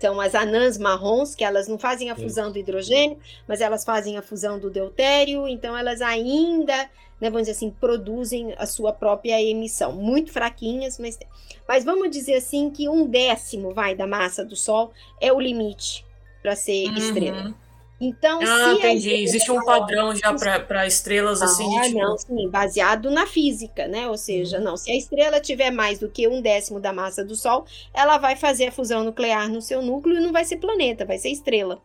são 0.00 0.20
as 0.20 0.34
anãs 0.34 0.78
marrons, 0.78 1.34
que 1.34 1.42
elas 1.42 1.66
não 1.66 1.78
fazem 1.78 2.10
a 2.10 2.16
fusão 2.16 2.52
do 2.52 2.58
hidrogênio, 2.58 3.18
mas 3.46 3.60
elas 3.60 3.84
fazem 3.84 4.16
a 4.16 4.22
fusão 4.22 4.58
do 4.58 4.70
deutério, 4.70 5.48
então 5.48 5.76
elas 5.76 6.00
ainda, 6.00 6.76
né, 7.20 7.30
vamos 7.30 7.42
dizer 7.42 7.52
assim, 7.52 7.70
produzem 7.70 8.54
a 8.58 8.66
sua 8.66 8.92
própria 8.92 9.42
emissão. 9.42 9.92
Muito 9.92 10.30
fraquinhas, 10.30 10.98
mas. 10.98 11.18
Mas 11.66 11.84
vamos 11.84 12.10
dizer 12.10 12.34
assim 12.34 12.70
que 12.70 12.88
um 12.88 13.06
décimo 13.06 13.74
vai 13.74 13.94
da 13.94 14.06
massa 14.06 14.44
do 14.44 14.56
Sol 14.56 14.92
é 15.20 15.32
o 15.32 15.40
limite 15.40 16.04
para 16.42 16.54
ser 16.54 16.86
uhum. 16.88 16.94
estrela. 16.96 17.54
Então, 18.00 18.40
ah, 18.40 18.74
entendi. 18.74 19.10
Existe 19.10 19.50
um 19.50 19.64
padrão 19.64 20.14
já 20.14 20.32
para 20.32 20.86
estrelas 20.86 21.42
assim. 21.42 21.78
Ah, 21.78 21.82
tipo... 21.82 21.98
não, 21.98 22.16
sim, 22.16 22.48
baseado 22.48 23.10
na 23.10 23.26
física, 23.26 23.88
né? 23.88 24.08
Ou 24.08 24.16
seja, 24.16 24.58
uhum. 24.58 24.64
não, 24.64 24.76
se 24.76 24.90
a 24.90 24.96
estrela 24.96 25.40
tiver 25.40 25.70
mais 25.70 25.98
do 25.98 26.08
que 26.08 26.28
um 26.28 26.40
décimo 26.40 26.78
da 26.78 26.92
massa 26.92 27.24
do 27.24 27.34
Sol, 27.34 27.66
ela 27.92 28.16
vai 28.18 28.36
fazer 28.36 28.68
a 28.68 28.72
fusão 28.72 29.02
nuclear 29.02 29.48
no 29.48 29.60
seu 29.60 29.82
núcleo 29.82 30.16
e 30.16 30.20
não 30.20 30.32
vai 30.32 30.44
ser 30.44 30.58
planeta, 30.58 31.04
vai 31.04 31.18
ser 31.18 31.30
estrela. 31.30 31.82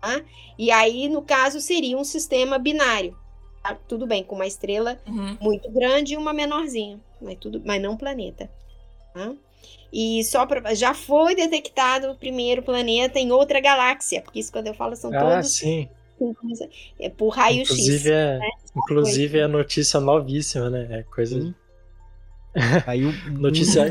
Tá? 0.00 0.22
E 0.56 0.70
aí, 0.70 1.08
no 1.08 1.22
caso, 1.22 1.60
seria 1.60 1.98
um 1.98 2.04
sistema 2.04 2.58
binário. 2.58 3.18
Tá? 3.60 3.76
Tudo 3.88 4.06
bem, 4.06 4.22
com 4.22 4.36
uma 4.36 4.46
estrela 4.46 5.00
uhum. 5.06 5.36
muito 5.40 5.68
grande 5.72 6.14
e 6.14 6.16
uma 6.16 6.32
menorzinha, 6.32 7.00
mas, 7.20 7.38
tudo, 7.40 7.60
mas 7.64 7.82
não 7.82 7.96
planeta. 7.96 8.48
Tá? 9.12 9.34
E 9.92 10.22
só 10.24 10.44
pra, 10.46 10.74
já 10.74 10.92
foi 10.92 11.34
detectado 11.34 12.10
o 12.10 12.14
primeiro 12.14 12.62
planeta 12.62 13.18
em 13.18 13.30
outra 13.30 13.60
galáxia, 13.60 14.20
porque 14.20 14.40
isso 14.40 14.52
quando 14.52 14.66
eu 14.66 14.74
falo 14.74 14.96
são 14.96 15.14
ah, 15.14 15.20
todos 15.20 15.56
sim. 15.56 15.88
é 16.98 17.08
por 17.08 17.30
raio-x. 17.30 17.70
Inclusive, 17.70 18.10
é, 18.10 18.38
né? 18.38 18.48
inclusive 18.76 19.38
é 19.38 19.46
notícia 19.46 20.00
novíssima, 20.00 20.68
né? 20.68 20.86
É 20.90 21.02
coisa. 21.02 21.38
Hum. 21.38 21.54
Caiu 22.84 23.12
notícia 23.32 23.90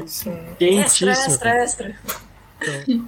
quentíssima. 0.57 1.11
Extra, 1.11 1.11
extra, 1.11 1.63
extra. 1.63 1.99
Então, 2.61 3.05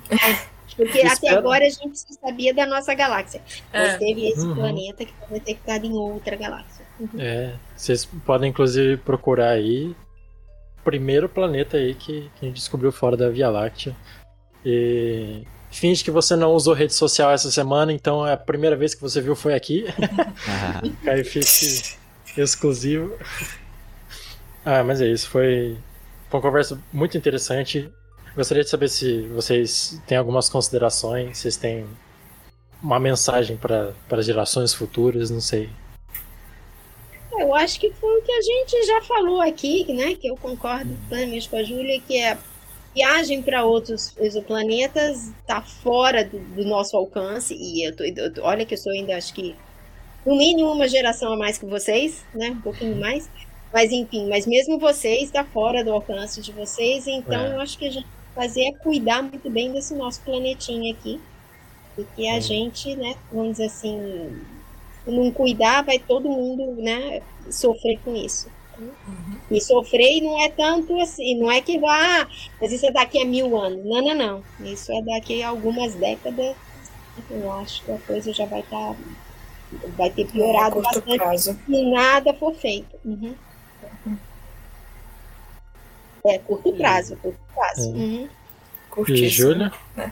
porque 0.77 1.01
até 1.01 1.29
agora 1.29 1.65
a 1.65 1.69
gente 1.69 1.99
só 1.99 2.13
sabia 2.21 2.53
da 2.53 2.65
nossa 2.65 2.93
galáxia. 2.93 3.41
É. 3.73 3.87
Mas 3.87 3.97
teve 3.97 4.27
esse 4.27 4.45
uhum. 4.45 4.55
planeta 4.55 5.03
que 5.03 5.13
foi 5.27 5.39
detectado 5.39 5.85
em 5.87 5.93
outra 5.93 6.35
galáxia. 6.35 6.85
Uhum. 6.99 7.09
É, 7.19 7.55
vocês 7.75 8.05
podem 8.05 8.51
inclusive 8.51 8.97
procurar 8.97 9.49
aí 9.49 9.95
primeiro 10.87 11.27
planeta 11.27 11.75
aí 11.75 11.93
que, 11.93 12.31
que 12.33 12.45
a 12.45 12.47
gente 12.47 12.55
descobriu 12.55 12.93
fora 12.93 13.17
da 13.17 13.27
Via 13.27 13.49
Láctea. 13.49 13.93
E 14.65 15.43
finge 15.69 16.01
que 16.01 16.09
você 16.09 16.33
não 16.33 16.53
usou 16.53 16.73
rede 16.73 16.93
social 16.93 17.29
essa 17.29 17.51
semana, 17.51 17.91
então 17.91 18.25
é 18.25 18.31
a 18.31 18.37
primeira 18.37 18.73
vez 18.73 18.95
que 18.95 19.01
você 19.01 19.19
viu 19.19 19.35
foi 19.35 19.53
aqui. 19.53 19.83
Aí 21.05 21.25
fique 21.25 21.97
exclusivo. 22.37 23.13
Ah, 24.63 24.81
mas 24.81 25.01
é 25.01 25.07
isso, 25.07 25.29
foi, 25.29 25.77
foi 26.29 26.39
uma 26.39 26.41
conversa 26.41 26.79
muito 26.93 27.17
interessante. 27.17 27.91
Gostaria 28.33 28.63
de 28.63 28.69
saber 28.69 28.87
se 28.87 29.23
vocês 29.27 30.01
têm 30.07 30.17
algumas 30.17 30.47
considerações, 30.47 31.37
vocês 31.37 31.57
têm 31.57 31.85
uma 32.81 32.97
mensagem 32.97 33.57
para 33.57 34.21
gerações 34.21 34.73
futuras, 34.73 35.29
não 35.29 35.41
sei. 35.41 35.69
Eu 37.39 37.53
acho 37.53 37.79
que 37.79 37.91
foi 37.91 38.19
o 38.19 38.21
que 38.23 38.31
a 38.31 38.41
gente 38.41 38.85
já 38.85 39.01
falou 39.01 39.41
aqui, 39.41 39.91
né? 39.93 40.15
Que 40.15 40.29
eu 40.29 40.35
concordo 40.35 40.97
plenamente 41.07 41.47
com 41.49 41.57
a 41.57 41.63
Júlia, 41.63 42.01
que 42.01 42.17
é 42.19 42.37
viagem 42.95 43.43
para 43.43 43.63
outros 43.63 44.11
exoplanetas 44.17 45.27
está 45.27 45.61
fora 45.61 46.25
do, 46.25 46.39
do, 46.39 46.65
nosso 46.65 46.97
alcance. 46.97 47.53
E 47.53 47.87
eu 47.87 47.95
tô, 47.95 48.03
eu 48.03 48.33
tô, 48.33 48.41
olha 48.41 48.65
que 48.65 48.73
eu 48.73 48.77
sou 48.77 48.91
ainda, 48.91 49.15
acho 49.15 49.33
que 49.33 49.55
no 50.25 50.35
mínimo 50.35 50.71
uma 50.71 50.87
geração 50.87 51.31
a 51.31 51.37
mais 51.37 51.57
que 51.57 51.65
vocês, 51.65 52.25
né? 52.33 52.49
Um 52.49 52.61
pouquinho 52.61 52.95
mais. 52.99 53.29
Mas 53.71 53.91
enfim, 53.91 54.27
mas 54.27 54.47
mesmo 54.47 54.79
vocês 54.79 55.23
está 55.23 55.43
fora 55.43 55.83
do 55.83 55.91
alcance 55.91 56.41
de 56.41 56.51
vocês. 56.51 57.05
Então 57.05 57.39
é. 57.39 57.53
eu 57.53 57.61
acho 57.61 57.77
que 57.77 57.85
a 57.85 57.91
gente 57.91 58.07
fazer 58.33 58.63
é 58.63 58.71
cuidar 58.71 59.21
muito 59.21 59.49
bem 59.49 59.71
desse 59.71 59.93
nosso 59.93 60.21
planetinha 60.21 60.93
aqui. 60.93 61.21
E 61.97 62.03
que 62.15 62.27
a 62.27 62.37
é. 62.37 62.41
gente, 62.41 62.95
né, 62.95 63.15
vamos 63.31 63.53
dizer 63.53 63.65
assim, 63.65 64.41
não 65.11 65.31
cuidar, 65.31 65.83
vai 65.83 65.99
todo 65.99 66.29
mundo, 66.29 66.81
né, 66.81 67.21
sofrer 67.49 67.99
com 68.03 68.15
isso. 68.15 68.49
Uhum. 68.79 69.37
E 69.49 69.59
sofrer 69.59 70.21
não 70.21 70.39
é 70.41 70.49
tanto 70.49 70.99
assim, 71.01 71.35
não 71.39 71.51
é 71.51 71.61
que 71.61 71.79
vá, 71.79 72.21
ah, 72.21 72.27
mas 72.61 72.71
isso 72.71 72.85
é 72.85 72.91
daqui 72.91 73.21
a 73.21 73.25
mil 73.25 73.57
anos. 73.57 73.83
Não, 73.83 74.01
não, 74.01 74.15
não. 74.15 74.43
Isso 74.67 74.91
é 74.91 75.01
daqui 75.01 75.41
a 75.41 75.49
algumas 75.49 75.95
décadas. 75.95 76.55
Eu 77.29 77.51
acho 77.53 77.83
que 77.83 77.91
a 77.91 77.97
coisa 77.99 78.31
já 78.31 78.45
vai 78.45 78.59
estar. 78.59 78.93
Tá, 78.93 78.95
vai 79.97 80.09
ter 80.11 80.27
piorado 80.27 80.79
é, 80.79 80.81
bastante 80.81 81.17
prazo. 81.17 81.59
se 81.65 81.91
nada 81.91 82.33
for 82.33 82.53
feito. 82.53 82.95
Uhum. 83.03 83.35
É, 86.25 86.37
curto 86.39 86.71
prazo, 86.73 87.17
curto 87.17 87.39
prazo. 87.53 87.89
É. 87.89 87.93
Uhum. 87.93 88.29
E 89.07 89.27
Júlia? 89.27 89.71
É. 89.97 90.09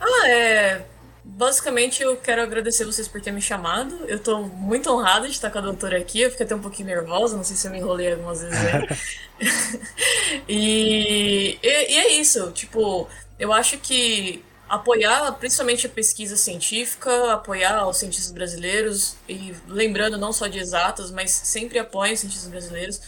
Ah, 0.00 0.28
é 0.28 0.91
Basicamente, 1.34 2.02
eu 2.02 2.14
quero 2.18 2.42
agradecer 2.42 2.84
vocês 2.84 3.08
por 3.08 3.20
ter 3.20 3.32
me 3.32 3.40
chamado. 3.40 4.04
Eu 4.06 4.18
tô 4.18 4.42
muito 4.42 4.90
honrada 4.90 5.26
de 5.26 5.32
estar 5.32 5.50
com 5.50 5.58
a 5.58 5.62
doutora 5.62 5.96
aqui. 5.96 6.20
Eu 6.20 6.30
fiquei 6.30 6.44
até 6.44 6.54
um 6.54 6.60
pouquinho 6.60 6.88
nervosa, 6.88 7.36
não 7.36 7.42
sei 7.42 7.56
se 7.56 7.66
eu 7.66 7.70
me 7.70 7.78
enrolei 7.78 8.12
algumas 8.12 8.42
vezes 8.42 8.58
aí. 8.58 10.42
e, 10.46 11.58
e, 11.62 11.92
e 11.92 11.98
é 11.98 12.12
isso, 12.12 12.52
tipo, 12.52 13.08
eu 13.38 13.50
acho 13.50 13.78
que 13.78 14.44
apoiar 14.68 15.32
principalmente 15.32 15.86
a 15.86 15.90
pesquisa 15.90 16.36
científica, 16.36 17.32
apoiar 17.32 17.88
os 17.88 17.96
cientistas 17.96 18.30
brasileiros, 18.30 19.16
e 19.26 19.54
lembrando 19.66 20.18
não 20.18 20.34
só 20.34 20.46
de 20.46 20.58
exatas, 20.58 21.10
mas 21.10 21.30
sempre 21.30 21.78
apoiem 21.78 22.12
os 22.12 22.20
cientistas 22.20 22.50
brasileiros. 22.50 23.00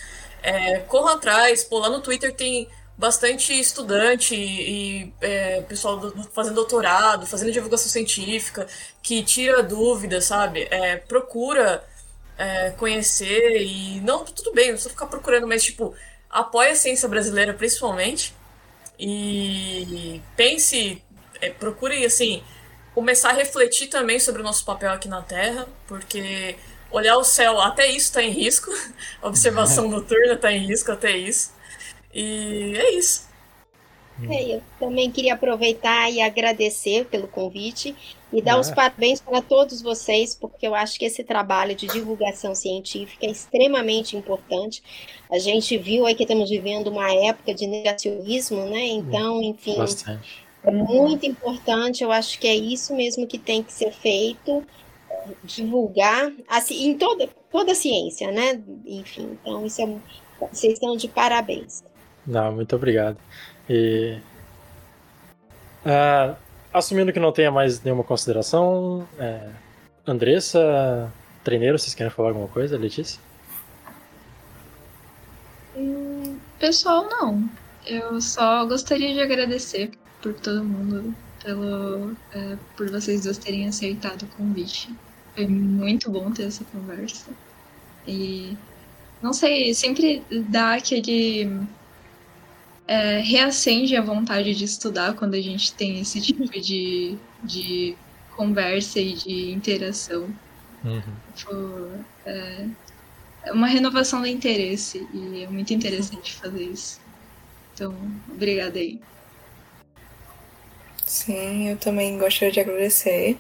É, 0.43 0.79
corram 0.81 1.09
atrás, 1.09 1.63
pô, 1.63 1.79
lá 1.79 1.91
no 1.91 2.01
Twitter 2.01 2.35
tem 2.35 2.69
bastante 2.97 3.59
estudante 3.59 4.35
e 4.35 5.13
é, 5.21 5.63
pessoal 5.63 5.99
do, 5.99 6.23
fazendo 6.33 6.55
doutorado, 6.55 7.27
fazendo 7.27 7.53
divulgação 7.53 7.89
científica, 7.89 8.67
que 9.03 9.23
tira 9.23 9.63
dúvidas, 9.63 10.27
sabe? 10.27 10.67
É, 10.71 10.97
procura 10.97 11.85
é, 12.39 12.71
conhecer 12.73 13.63
e. 13.63 14.01
Não, 14.01 14.25
tudo 14.25 14.53
bem, 14.53 14.71
não 14.73 14.79
só 14.79 14.89
ficar 14.89 15.07
procurando, 15.07 15.47
mas, 15.47 15.63
tipo, 15.65 15.95
apoia 16.31 16.73
a 16.73 16.77
ciência 16.77 17.09
brasileira 17.09 17.55
principalmente. 17.55 18.35
E 18.99 20.23
pense, 20.37 21.03
é, 21.41 21.51
procure, 21.51 22.05
assim, 22.05 22.43
começar 22.95 23.31
a 23.31 23.33
refletir 23.33 23.89
também 23.89 24.21
sobre 24.21 24.41
o 24.41 24.45
nosso 24.45 24.65
papel 24.65 24.93
aqui 24.93 25.09
na 25.09 25.21
Terra, 25.21 25.67
porque 25.87 26.57
olhar 26.91 27.17
o 27.17 27.25
céu, 27.25 27.61
até 27.61 27.89
isso 27.89 28.07
está 28.07 28.23
em 28.23 28.31
risco, 28.31 28.71
a 29.21 29.27
observação 29.29 29.89
noturna 29.89 30.35
está 30.35 30.53
em 30.53 30.65
risco, 30.65 30.93
até 30.93 31.17
isso. 31.17 31.53
E 32.15 32.75
é 32.77 32.95
isso. 32.95 33.35
É, 34.31 34.55
eu 34.57 34.63
também 34.79 35.11
queria 35.11 35.35
aproveitar 35.35 36.09
e 36.09 36.21
agradecer 36.21 37.05
pelo 37.07 37.27
convite 37.27 37.97
e 38.33 38.41
dar 38.41 38.61
os 38.61 38.71
parabéns 38.71 39.21
para 39.21 39.43
todos 39.43 39.83
vocês, 39.83 40.37
porque 40.37 40.67
eu 40.67 40.75
acho 40.75 40.99
que 40.99 41.05
esse 41.05 41.25
trabalho 41.25 41.75
de 41.75 41.89
divulgação 41.89 42.55
científica 42.55 43.27
é 43.27 43.31
extremamente 43.31 44.17
importante. 44.17 44.83
A 45.31 45.39
gente 45.39 45.77
viu 45.77 46.07
aí 46.07 46.15
que 46.15 46.23
estamos 46.23 46.49
vivendo 46.49 46.89
uma 46.89 47.13
época 47.13 47.53
de 47.53 47.67
negacionismo, 47.67 48.65
né? 48.67 48.87
Então, 48.87 49.43
enfim, 49.43 49.77
Bastante. 49.77 50.45
É 50.63 50.71
muito 50.71 51.27
importante, 51.27 52.03
eu 52.03 52.11
acho 52.11 52.39
que 52.39 52.47
é 52.47 52.55
isso 52.55 52.95
mesmo 52.95 53.27
que 53.27 53.39
tem 53.39 53.63
que 53.63 53.73
ser 53.73 53.93
feito, 53.93 54.65
divulgar, 55.43 56.33
assim, 56.49 56.87
em 56.87 56.97
toda, 56.97 57.29
toda 57.51 57.73
a 57.73 57.75
ciência, 57.75 58.31
né? 58.31 58.63
Enfim, 58.87 59.37
então 59.41 59.67
isso 59.67 59.83
é, 59.83 59.87
vocês 60.51 60.75
estão 60.75 60.97
de 60.97 61.07
parabéns. 61.07 61.85
Não, 62.27 62.53
muito 62.53 62.75
obrigado. 62.77 63.19
E 63.69 64.19
ah, 65.85 66.37
assumindo 66.73 67.13
que 67.13 67.21
não 67.21 67.33
tenha 67.33 67.51
mais 67.51 67.83
nenhuma 67.83 68.05
consideração, 68.05 69.07
é, 69.19 69.51
Andressa, 70.07 71.13
treineiro, 71.43 71.79
vocês 71.79 71.95
querem 71.95 72.11
falar 72.11 72.31
alguma 72.31 72.49
coisa, 72.49 72.79
Letícia? 72.79 73.21
Hum, 75.77 76.39
pessoal, 76.59 77.09
não. 77.09 77.49
Eu 77.87 78.21
só 78.21 78.65
gostaria 78.67 79.13
de 79.13 79.21
agradecer 79.21 79.91
por 80.23 80.33
todo 80.35 80.65
mundo, 80.65 81.15
pelo, 81.43 82.17
é, 82.33 82.57
por 82.77 82.91
vocês 82.91 83.25
dois 83.25 83.37
terem 83.39 83.69
aceitado 83.69 84.23
o 84.23 84.27
convite. 84.29 84.95
Foi 85.35 85.47
muito 85.47 86.11
bom 86.11 86.31
ter 86.33 86.45
essa 86.45 86.65
conversa. 86.65 87.31
E 88.07 88.57
não 89.23 89.33
sei, 89.33 89.75
sempre 89.75 90.23
dá 90.49 90.75
aquele. 90.75 91.67
É, 92.87 93.19
reacende 93.21 93.97
a 93.97 94.03
vontade 94.03 94.55
de 94.55 94.65
estudar 94.65 95.15
quando 95.15 95.35
a 95.35 95.41
gente 95.41 95.73
tem 95.73 96.01
esse 96.01 96.21
tipo 96.21 96.45
de, 96.61 97.17
de 97.43 97.97
conversa 98.37 99.01
e 99.01 99.15
de 99.15 99.51
interação. 99.51 100.29
Uhum. 100.85 101.03
Tipo, 101.35 101.91
é, 102.27 102.67
é 103.45 103.53
uma 103.53 103.67
renovação 103.67 104.21
do 104.21 104.27
interesse 104.27 105.07
e 105.15 105.45
é 105.45 105.49
muito 105.49 105.73
interessante 105.73 106.35
fazer 106.35 106.65
isso. 106.65 107.01
Então, 107.73 107.95
obrigada 108.31 108.79
aí. 108.79 109.01
Sim, 111.07 111.71
eu 111.71 111.77
também 111.77 112.19
gostaria 112.19 112.53
de 112.53 112.61
agradecer 112.61 113.39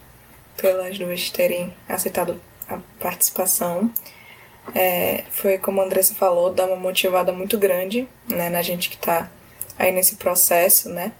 pelas 0.56 0.98
duas 0.98 1.30
terem 1.30 1.74
aceitado 1.88 2.40
a 2.68 2.78
participação. 3.00 3.92
É, 4.74 5.24
foi 5.31 5.59
como 5.59 5.81
a 5.81 5.85
Andressa 5.85 6.15
falou, 6.15 6.53
dá 6.53 6.66
uma 6.66 6.77
motivada 6.77 7.32
muito 7.32 7.59
grande 7.59 8.09
né, 8.28 8.49
na 8.49 8.62
gente 8.62 8.89
que 8.89 8.97
está 8.97 9.31
aí 9.78 9.93
nesse 9.93 10.16
processo, 10.16 10.89
né? 10.89 11.12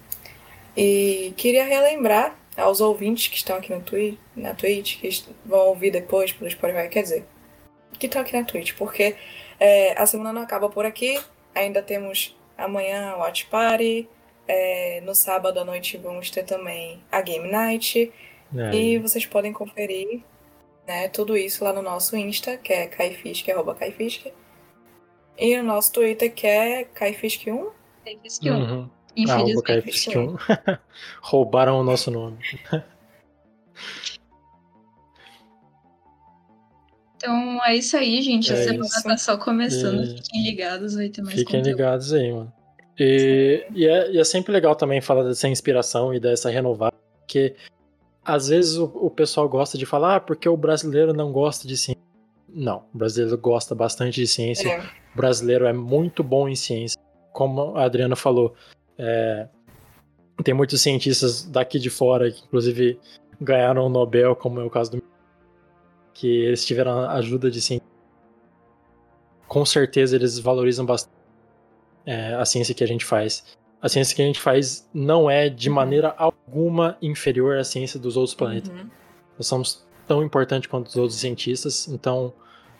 E 0.75 1.33
queria 1.37 1.63
relembrar 1.65 2.35
aos 2.57 2.81
ouvintes 2.81 3.27
que 3.27 3.35
estão 3.35 3.57
aqui 3.57 3.73
no 3.73 3.81
Twitch, 3.81 4.17
na 4.35 4.53
Twitch, 4.53 4.99
que 4.99 5.09
vão 5.45 5.67
ouvir 5.67 5.91
depois 5.91 6.31
pelo 6.31 6.49
Spotify, 6.49 6.87
quer 6.89 7.03
dizer, 7.03 7.25
que 7.99 8.07
estão 8.07 8.21
aqui 8.21 8.35
na 8.37 8.43
Twitch, 8.43 8.73
porque 8.77 9.15
é, 9.59 9.93
a 10.01 10.05
semana 10.05 10.33
não 10.33 10.41
acaba 10.41 10.69
por 10.69 10.85
aqui, 10.85 11.19
ainda 11.53 11.81
temos 11.81 12.35
amanhã 12.57 13.11
a 13.11 13.17
Watch 13.17 13.45
Party, 13.45 14.07
é, 14.47 15.01
no 15.01 15.13
sábado 15.15 15.59
à 15.59 15.65
noite 15.65 15.97
vamos 15.97 16.29
ter 16.29 16.43
também 16.43 17.01
a 17.11 17.21
Game 17.21 17.49
Night, 17.49 18.11
É, 18.55 18.75
e 18.75 18.97
vocês 18.99 19.25
podem 19.25 19.51
conferir 19.51 20.21
né, 20.87 21.07
tudo 21.09 21.35
isso 21.37 21.63
lá 21.63 21.73
no 21.73 21.81
nosso 21.81 22.15
Insta, 22.15 22.57
que 22.57 22.71
é 22.73 22.87
Kaifisk, 22.87 23.49
arroba 23.49 23.73
Kaifisk. 23.75 24.27
E 25.37 25.57
no 25.57 25.63
nosso 25.63 25.91
Twitter, 25.91 26.33
que 26.33 26.47
é 26.47 26.85
Kaifisk1. 26.85 27.69
Fiz 28.21 28.37
que 28.39 28.47
eu, 28.47 28.53
Uhum. 28.55 28.89
infelizmente. 29.15 29.31
Arroba 29.51 29.63
Kaifisk 29.63 30.07
1. 30.15 30.37
Roubaram 31.21 31.79
o 31.79 31.83
nosso 31.83 32.09
nome. 32.11 32.37
Então 37.17 37.63
é 37.65 37.75
isso 37.75 37.95
aí, 37.97 38.21
gente. 38.21 38.51
A 38.53 38.55
É 38.57 38.63
semana 38.63 38.85
isso. 38.85 39.03
tá 39.03 39.17
só 39.17 39.37
começando. 39.37 40.03
E- 40.03 40.17
Fiquem 40.17 40.43
ligados, 40.43 40.93
vai 40.95 41.09
ter 41.09 41.21
mais 41.21 41.35
Fiquem 41.37 41.59
conteúdo. 41.59 41.75
ligados 41.77 42.13
aí, 42.13 42.31
mano. 42.31 42.53
E, 42.99 43.65
e, 43.73 43.87
é, 43.87 44.11
e 44.11 44.19
é 44.19 44.23
sempre 44.23 44.51
legal 44.53 44.75
também 44.75 45.01
falar 45.01 45.23
dessa 45.23 45.47
inspiração 45.49 46.13
e 46.13 46.19
dessa 46.19 46.49
renovada, 46.49 46.95
porque 47.21 47.55
às 48.25 48.47
vezes 48.47 48.75
o, 48.75 48.85
o 48.85 49.09
pessoal 49.09 49.47
gosta 49.47 49.77
de 49.77 49.85
falar, 49.85 50.15
ah, 50.15 50.19
porque 50.19 50.49
o 50.49 50.57
brasileiro 50.57 51.13
não 51.13 51.31
gosta 51.31 51.67
de 51.67 51.77
ciência. 51.77 52.01
Não, 52.49 52.83
o 52.93 52.97
brasileiro 52.97 53.37
gosta 53.37 53.75
bastante 53.75 54.19
de 54.19 54.27
ciência. 54.27 54.67
É, 54.69 54.79
O 55.13 55.17
brasileiro 55.17 55.65
é 55.65 55.73
muito 55.73 56.23
bom 56.23 56.49
em 56.49 56.55
ciência. 56.55 56.99
Como 57.31 57.77
a 57.77 57.83
Adriana 57.83 58.15
falou, 58.15 58.55
é, 58.97 59.47
tem 60.43 60.53
muitos 60.53 60.81
cientistas 60.81 61.43
daqui 61.45 61.77
de 61.77 61.89
fora 61.89 62.31
que, 62.31 62.43
inclusive, 62.45 62.99
ganharam 63.39 63.85
o 63.85 63.89
Nobel, 63.89 64.35
como 64.35 64.59
é 64.59 64.63
o 64.63 64.69
caso 64.69 64.91
do. 64.91 65.03
que 66.13 66.27
eles 66.27 66.65
tiveram 66.65 67.09
ajuda 67.09 67.51
de 67.51 67.61
ciência. 67.61 67.85
Com 69.47 69.65
certeza 69.65 70.15
eles 70.15 70.39
valorizam 70.39 70.85
bastante 70.85 71.13
é, 72.05 72.33
a 72.35 72.45
ciência 72.45 72.73
que 72.73 72.83
a 72.83 72.87
gente 72.87 73.05
faz. 73.05 73.57
A 73.81 73.89
ciência 73.89 74.15
que 74.15 74.21
a 74.21 74.25
gente 74.25 74.39
faz 74.39 74.87
não 74.93 75.29
é 75.29 75.49
de 75.49 75.69
maneira 75.69 76.13
alguma 76.17 76.97
inferior 77.01 77.57
à 77.57 77.63
ciência 77.63 77.99
dos 77.99 78.17
outros 78.17 78.33
planetas. 78.33 78.69
Uhum. 78.69 78.89
Nós 79.37 79.47
somos 79.47 79.85
tão 80.07 80.23
importantes 80.23 80.69
quanto 80.69 80.87
os 80.87 80.95
outros 80.95 81.19
cientistas, 81.19 81.87
então 81.87 82.33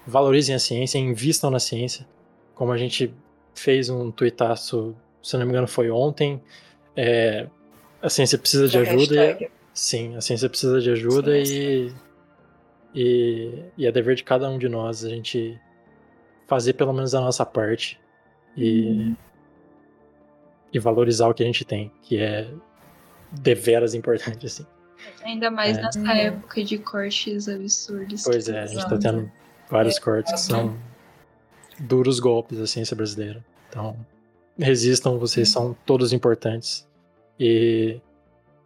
valorizem 0.08 0.56
a 0.56 0.60
ciência, 0.60 0.98
invistam 0.98 1.50
na 1.52 1.60
ciência. 1.60 2.08
Como 2.54 2.72
a 2.72 2.78
gente 2.78 3.14
fez 3.54 3.90
um 3.90 4.12
tuitaço, 4.12 4.96
se 5.22 5.38
não 5.38 5.46
me 5.46 5.52
engano, 5.52 5.68
foi 5.68 5.90
ontem. 5.92 6.42
é, 6.96 7.48
a 8.02 8.10
ciência 8.10 8.38
precisa 8.38 8.68
de 8.68 8.74
da 8.74 8.82
ajuda. 8.82 9.32
e- 9.42 9.50
sim, 9.74 10.16
a 10.16 10.22
ciência 10.22 10.48
precisa 10.48 10.80
de 10.80 10.92
ajuda 10.92 11.44
Sim, 11.44 11.54
e, 11.54 11.94
e, 12.94 13.64
e 13.80 13.86
é 13.88 13.92
dever 13.92 14.16
de 14.16 14.24
cada 14.24 14.50
um 14.50 14.58
de 14.58 14.70
nós 14.70 15.04
a 15.04 15.10
gente 15.10 15.60
fazer 16.48 16.74
pelo 16.74 16.94
menos 16.94 17.16
a 17.16 17.20
nossa 17.20 17.46
parte 17.46 18.00
e, 18.56 19.14
e 20.76 20.80
valorizar 20.80 21.30
o 21.30 21.34
que 21.34 21.42
a 21.42 21.46
gente 21.46 21.64
tem, 21.64 21.90
que 22.02 22.18
é 22.18 22.50
deveras 23.32 23.94
importante, 23.94 24.46
assim. 24.46 24.66
Ainda 25.24 25.50
mais 25.50 25.78
É. 25.78 25.82
nessa 25.82 26.00
Uhum. 26.00 26.10
época 26.10 26.64
de 26.64 26.78
cortes 26.78 27.48
absurdos. 27.48 28.24
Pois 28.24 28.50
é, 28.50 28.60
a 28.62 28.66
gente 28.66 28.88
tá 28.90 28.98
tendo 28.98 29.32
vários 29.70 29.98
cortes 30.00 30.34
que 30.34 30.40
são 30.40 30.78
duros 31.80 32.20
golpes 32.20 32.58
da 32.58 32.68
ciência 32.68 32.96
brasileira. 32.96 33.44
Então, 33.70 33.96
resistam, 34.60 35.18
vocês 35.18 35.48
são 35.50 35.76
todos 35.86 36.12
importantes. 36.12 36.86
E 37.40 38.00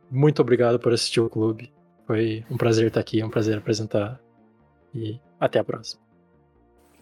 muito 0.10 0.42
obrigado 0.42 0.80
por 0.80 0.94
assistir 0.94 1.20
o 1.20 1.30
clube. 1.30 1.72
Foi 2.08 2.44
um 2.50 2.58
prazer 2.58 2.88
estar 2.88 3.00
aqui, 3.00 3.22
é 3.22 3.26
um 3.26 3.30
prazer 3.30 3.58
apresentar. 3.58 4.20
E 4.96 5.20
até 5.40 5.60
a 5.60 5.64
próxima. 5.64 6.02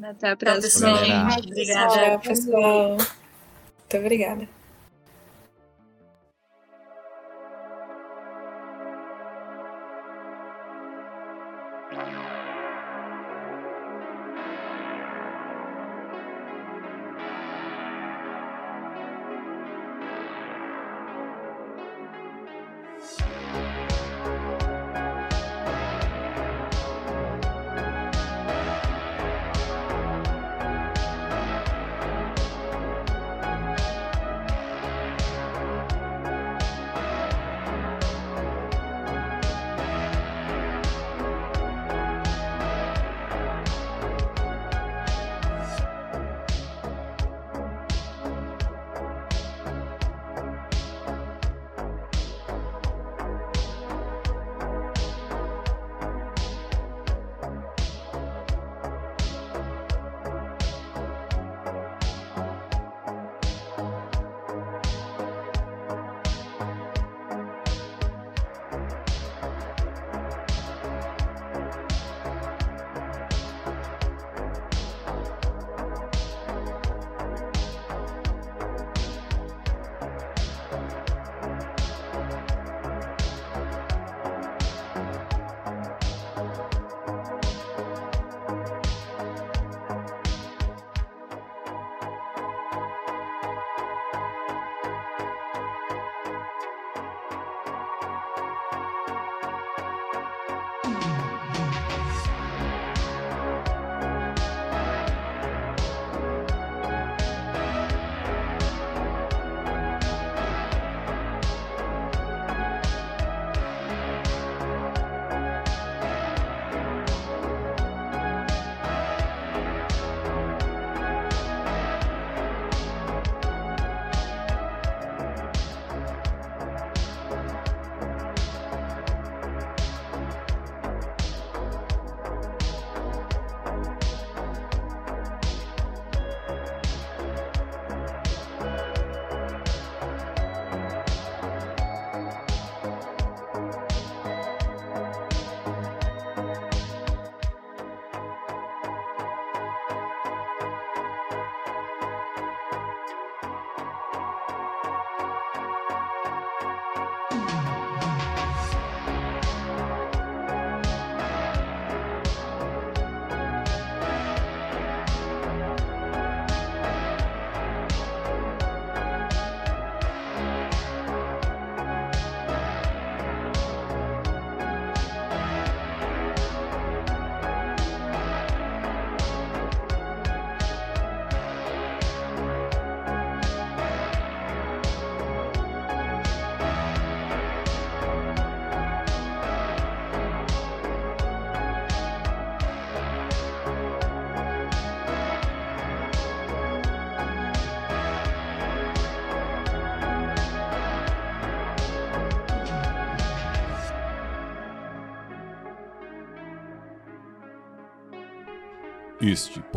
Até 0.03 0.31
a 0.31 0.35
próxima, 0.37 0.95
gente. 0.97 1.47
Obrigada. 1.47 2.19
Pessoal. 2.19 2.89
Muito 2.97 3.97
obrigada. 3.97 4.56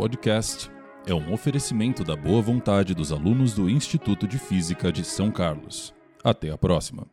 Podcast 0.01 0.71
é 1.05 1.13
um 1.13 1.31
oferecimento 1.31 2.03
da 2.03 2.15
boa 2.15 2.41
vontade 2.41 2.95
dos 2.95 3.11
alunos 3.11 3.53
do 3.53 3.69
Instituto 3.69 4.27
de 4.27 4.39
Física 4.39 4.91
de 4.91 5.03
São 5.03 5.29
Carlos. 5.29 5.93
Até 6.23 6.49
a 6.49 6.57
próxima. 6.57 7.05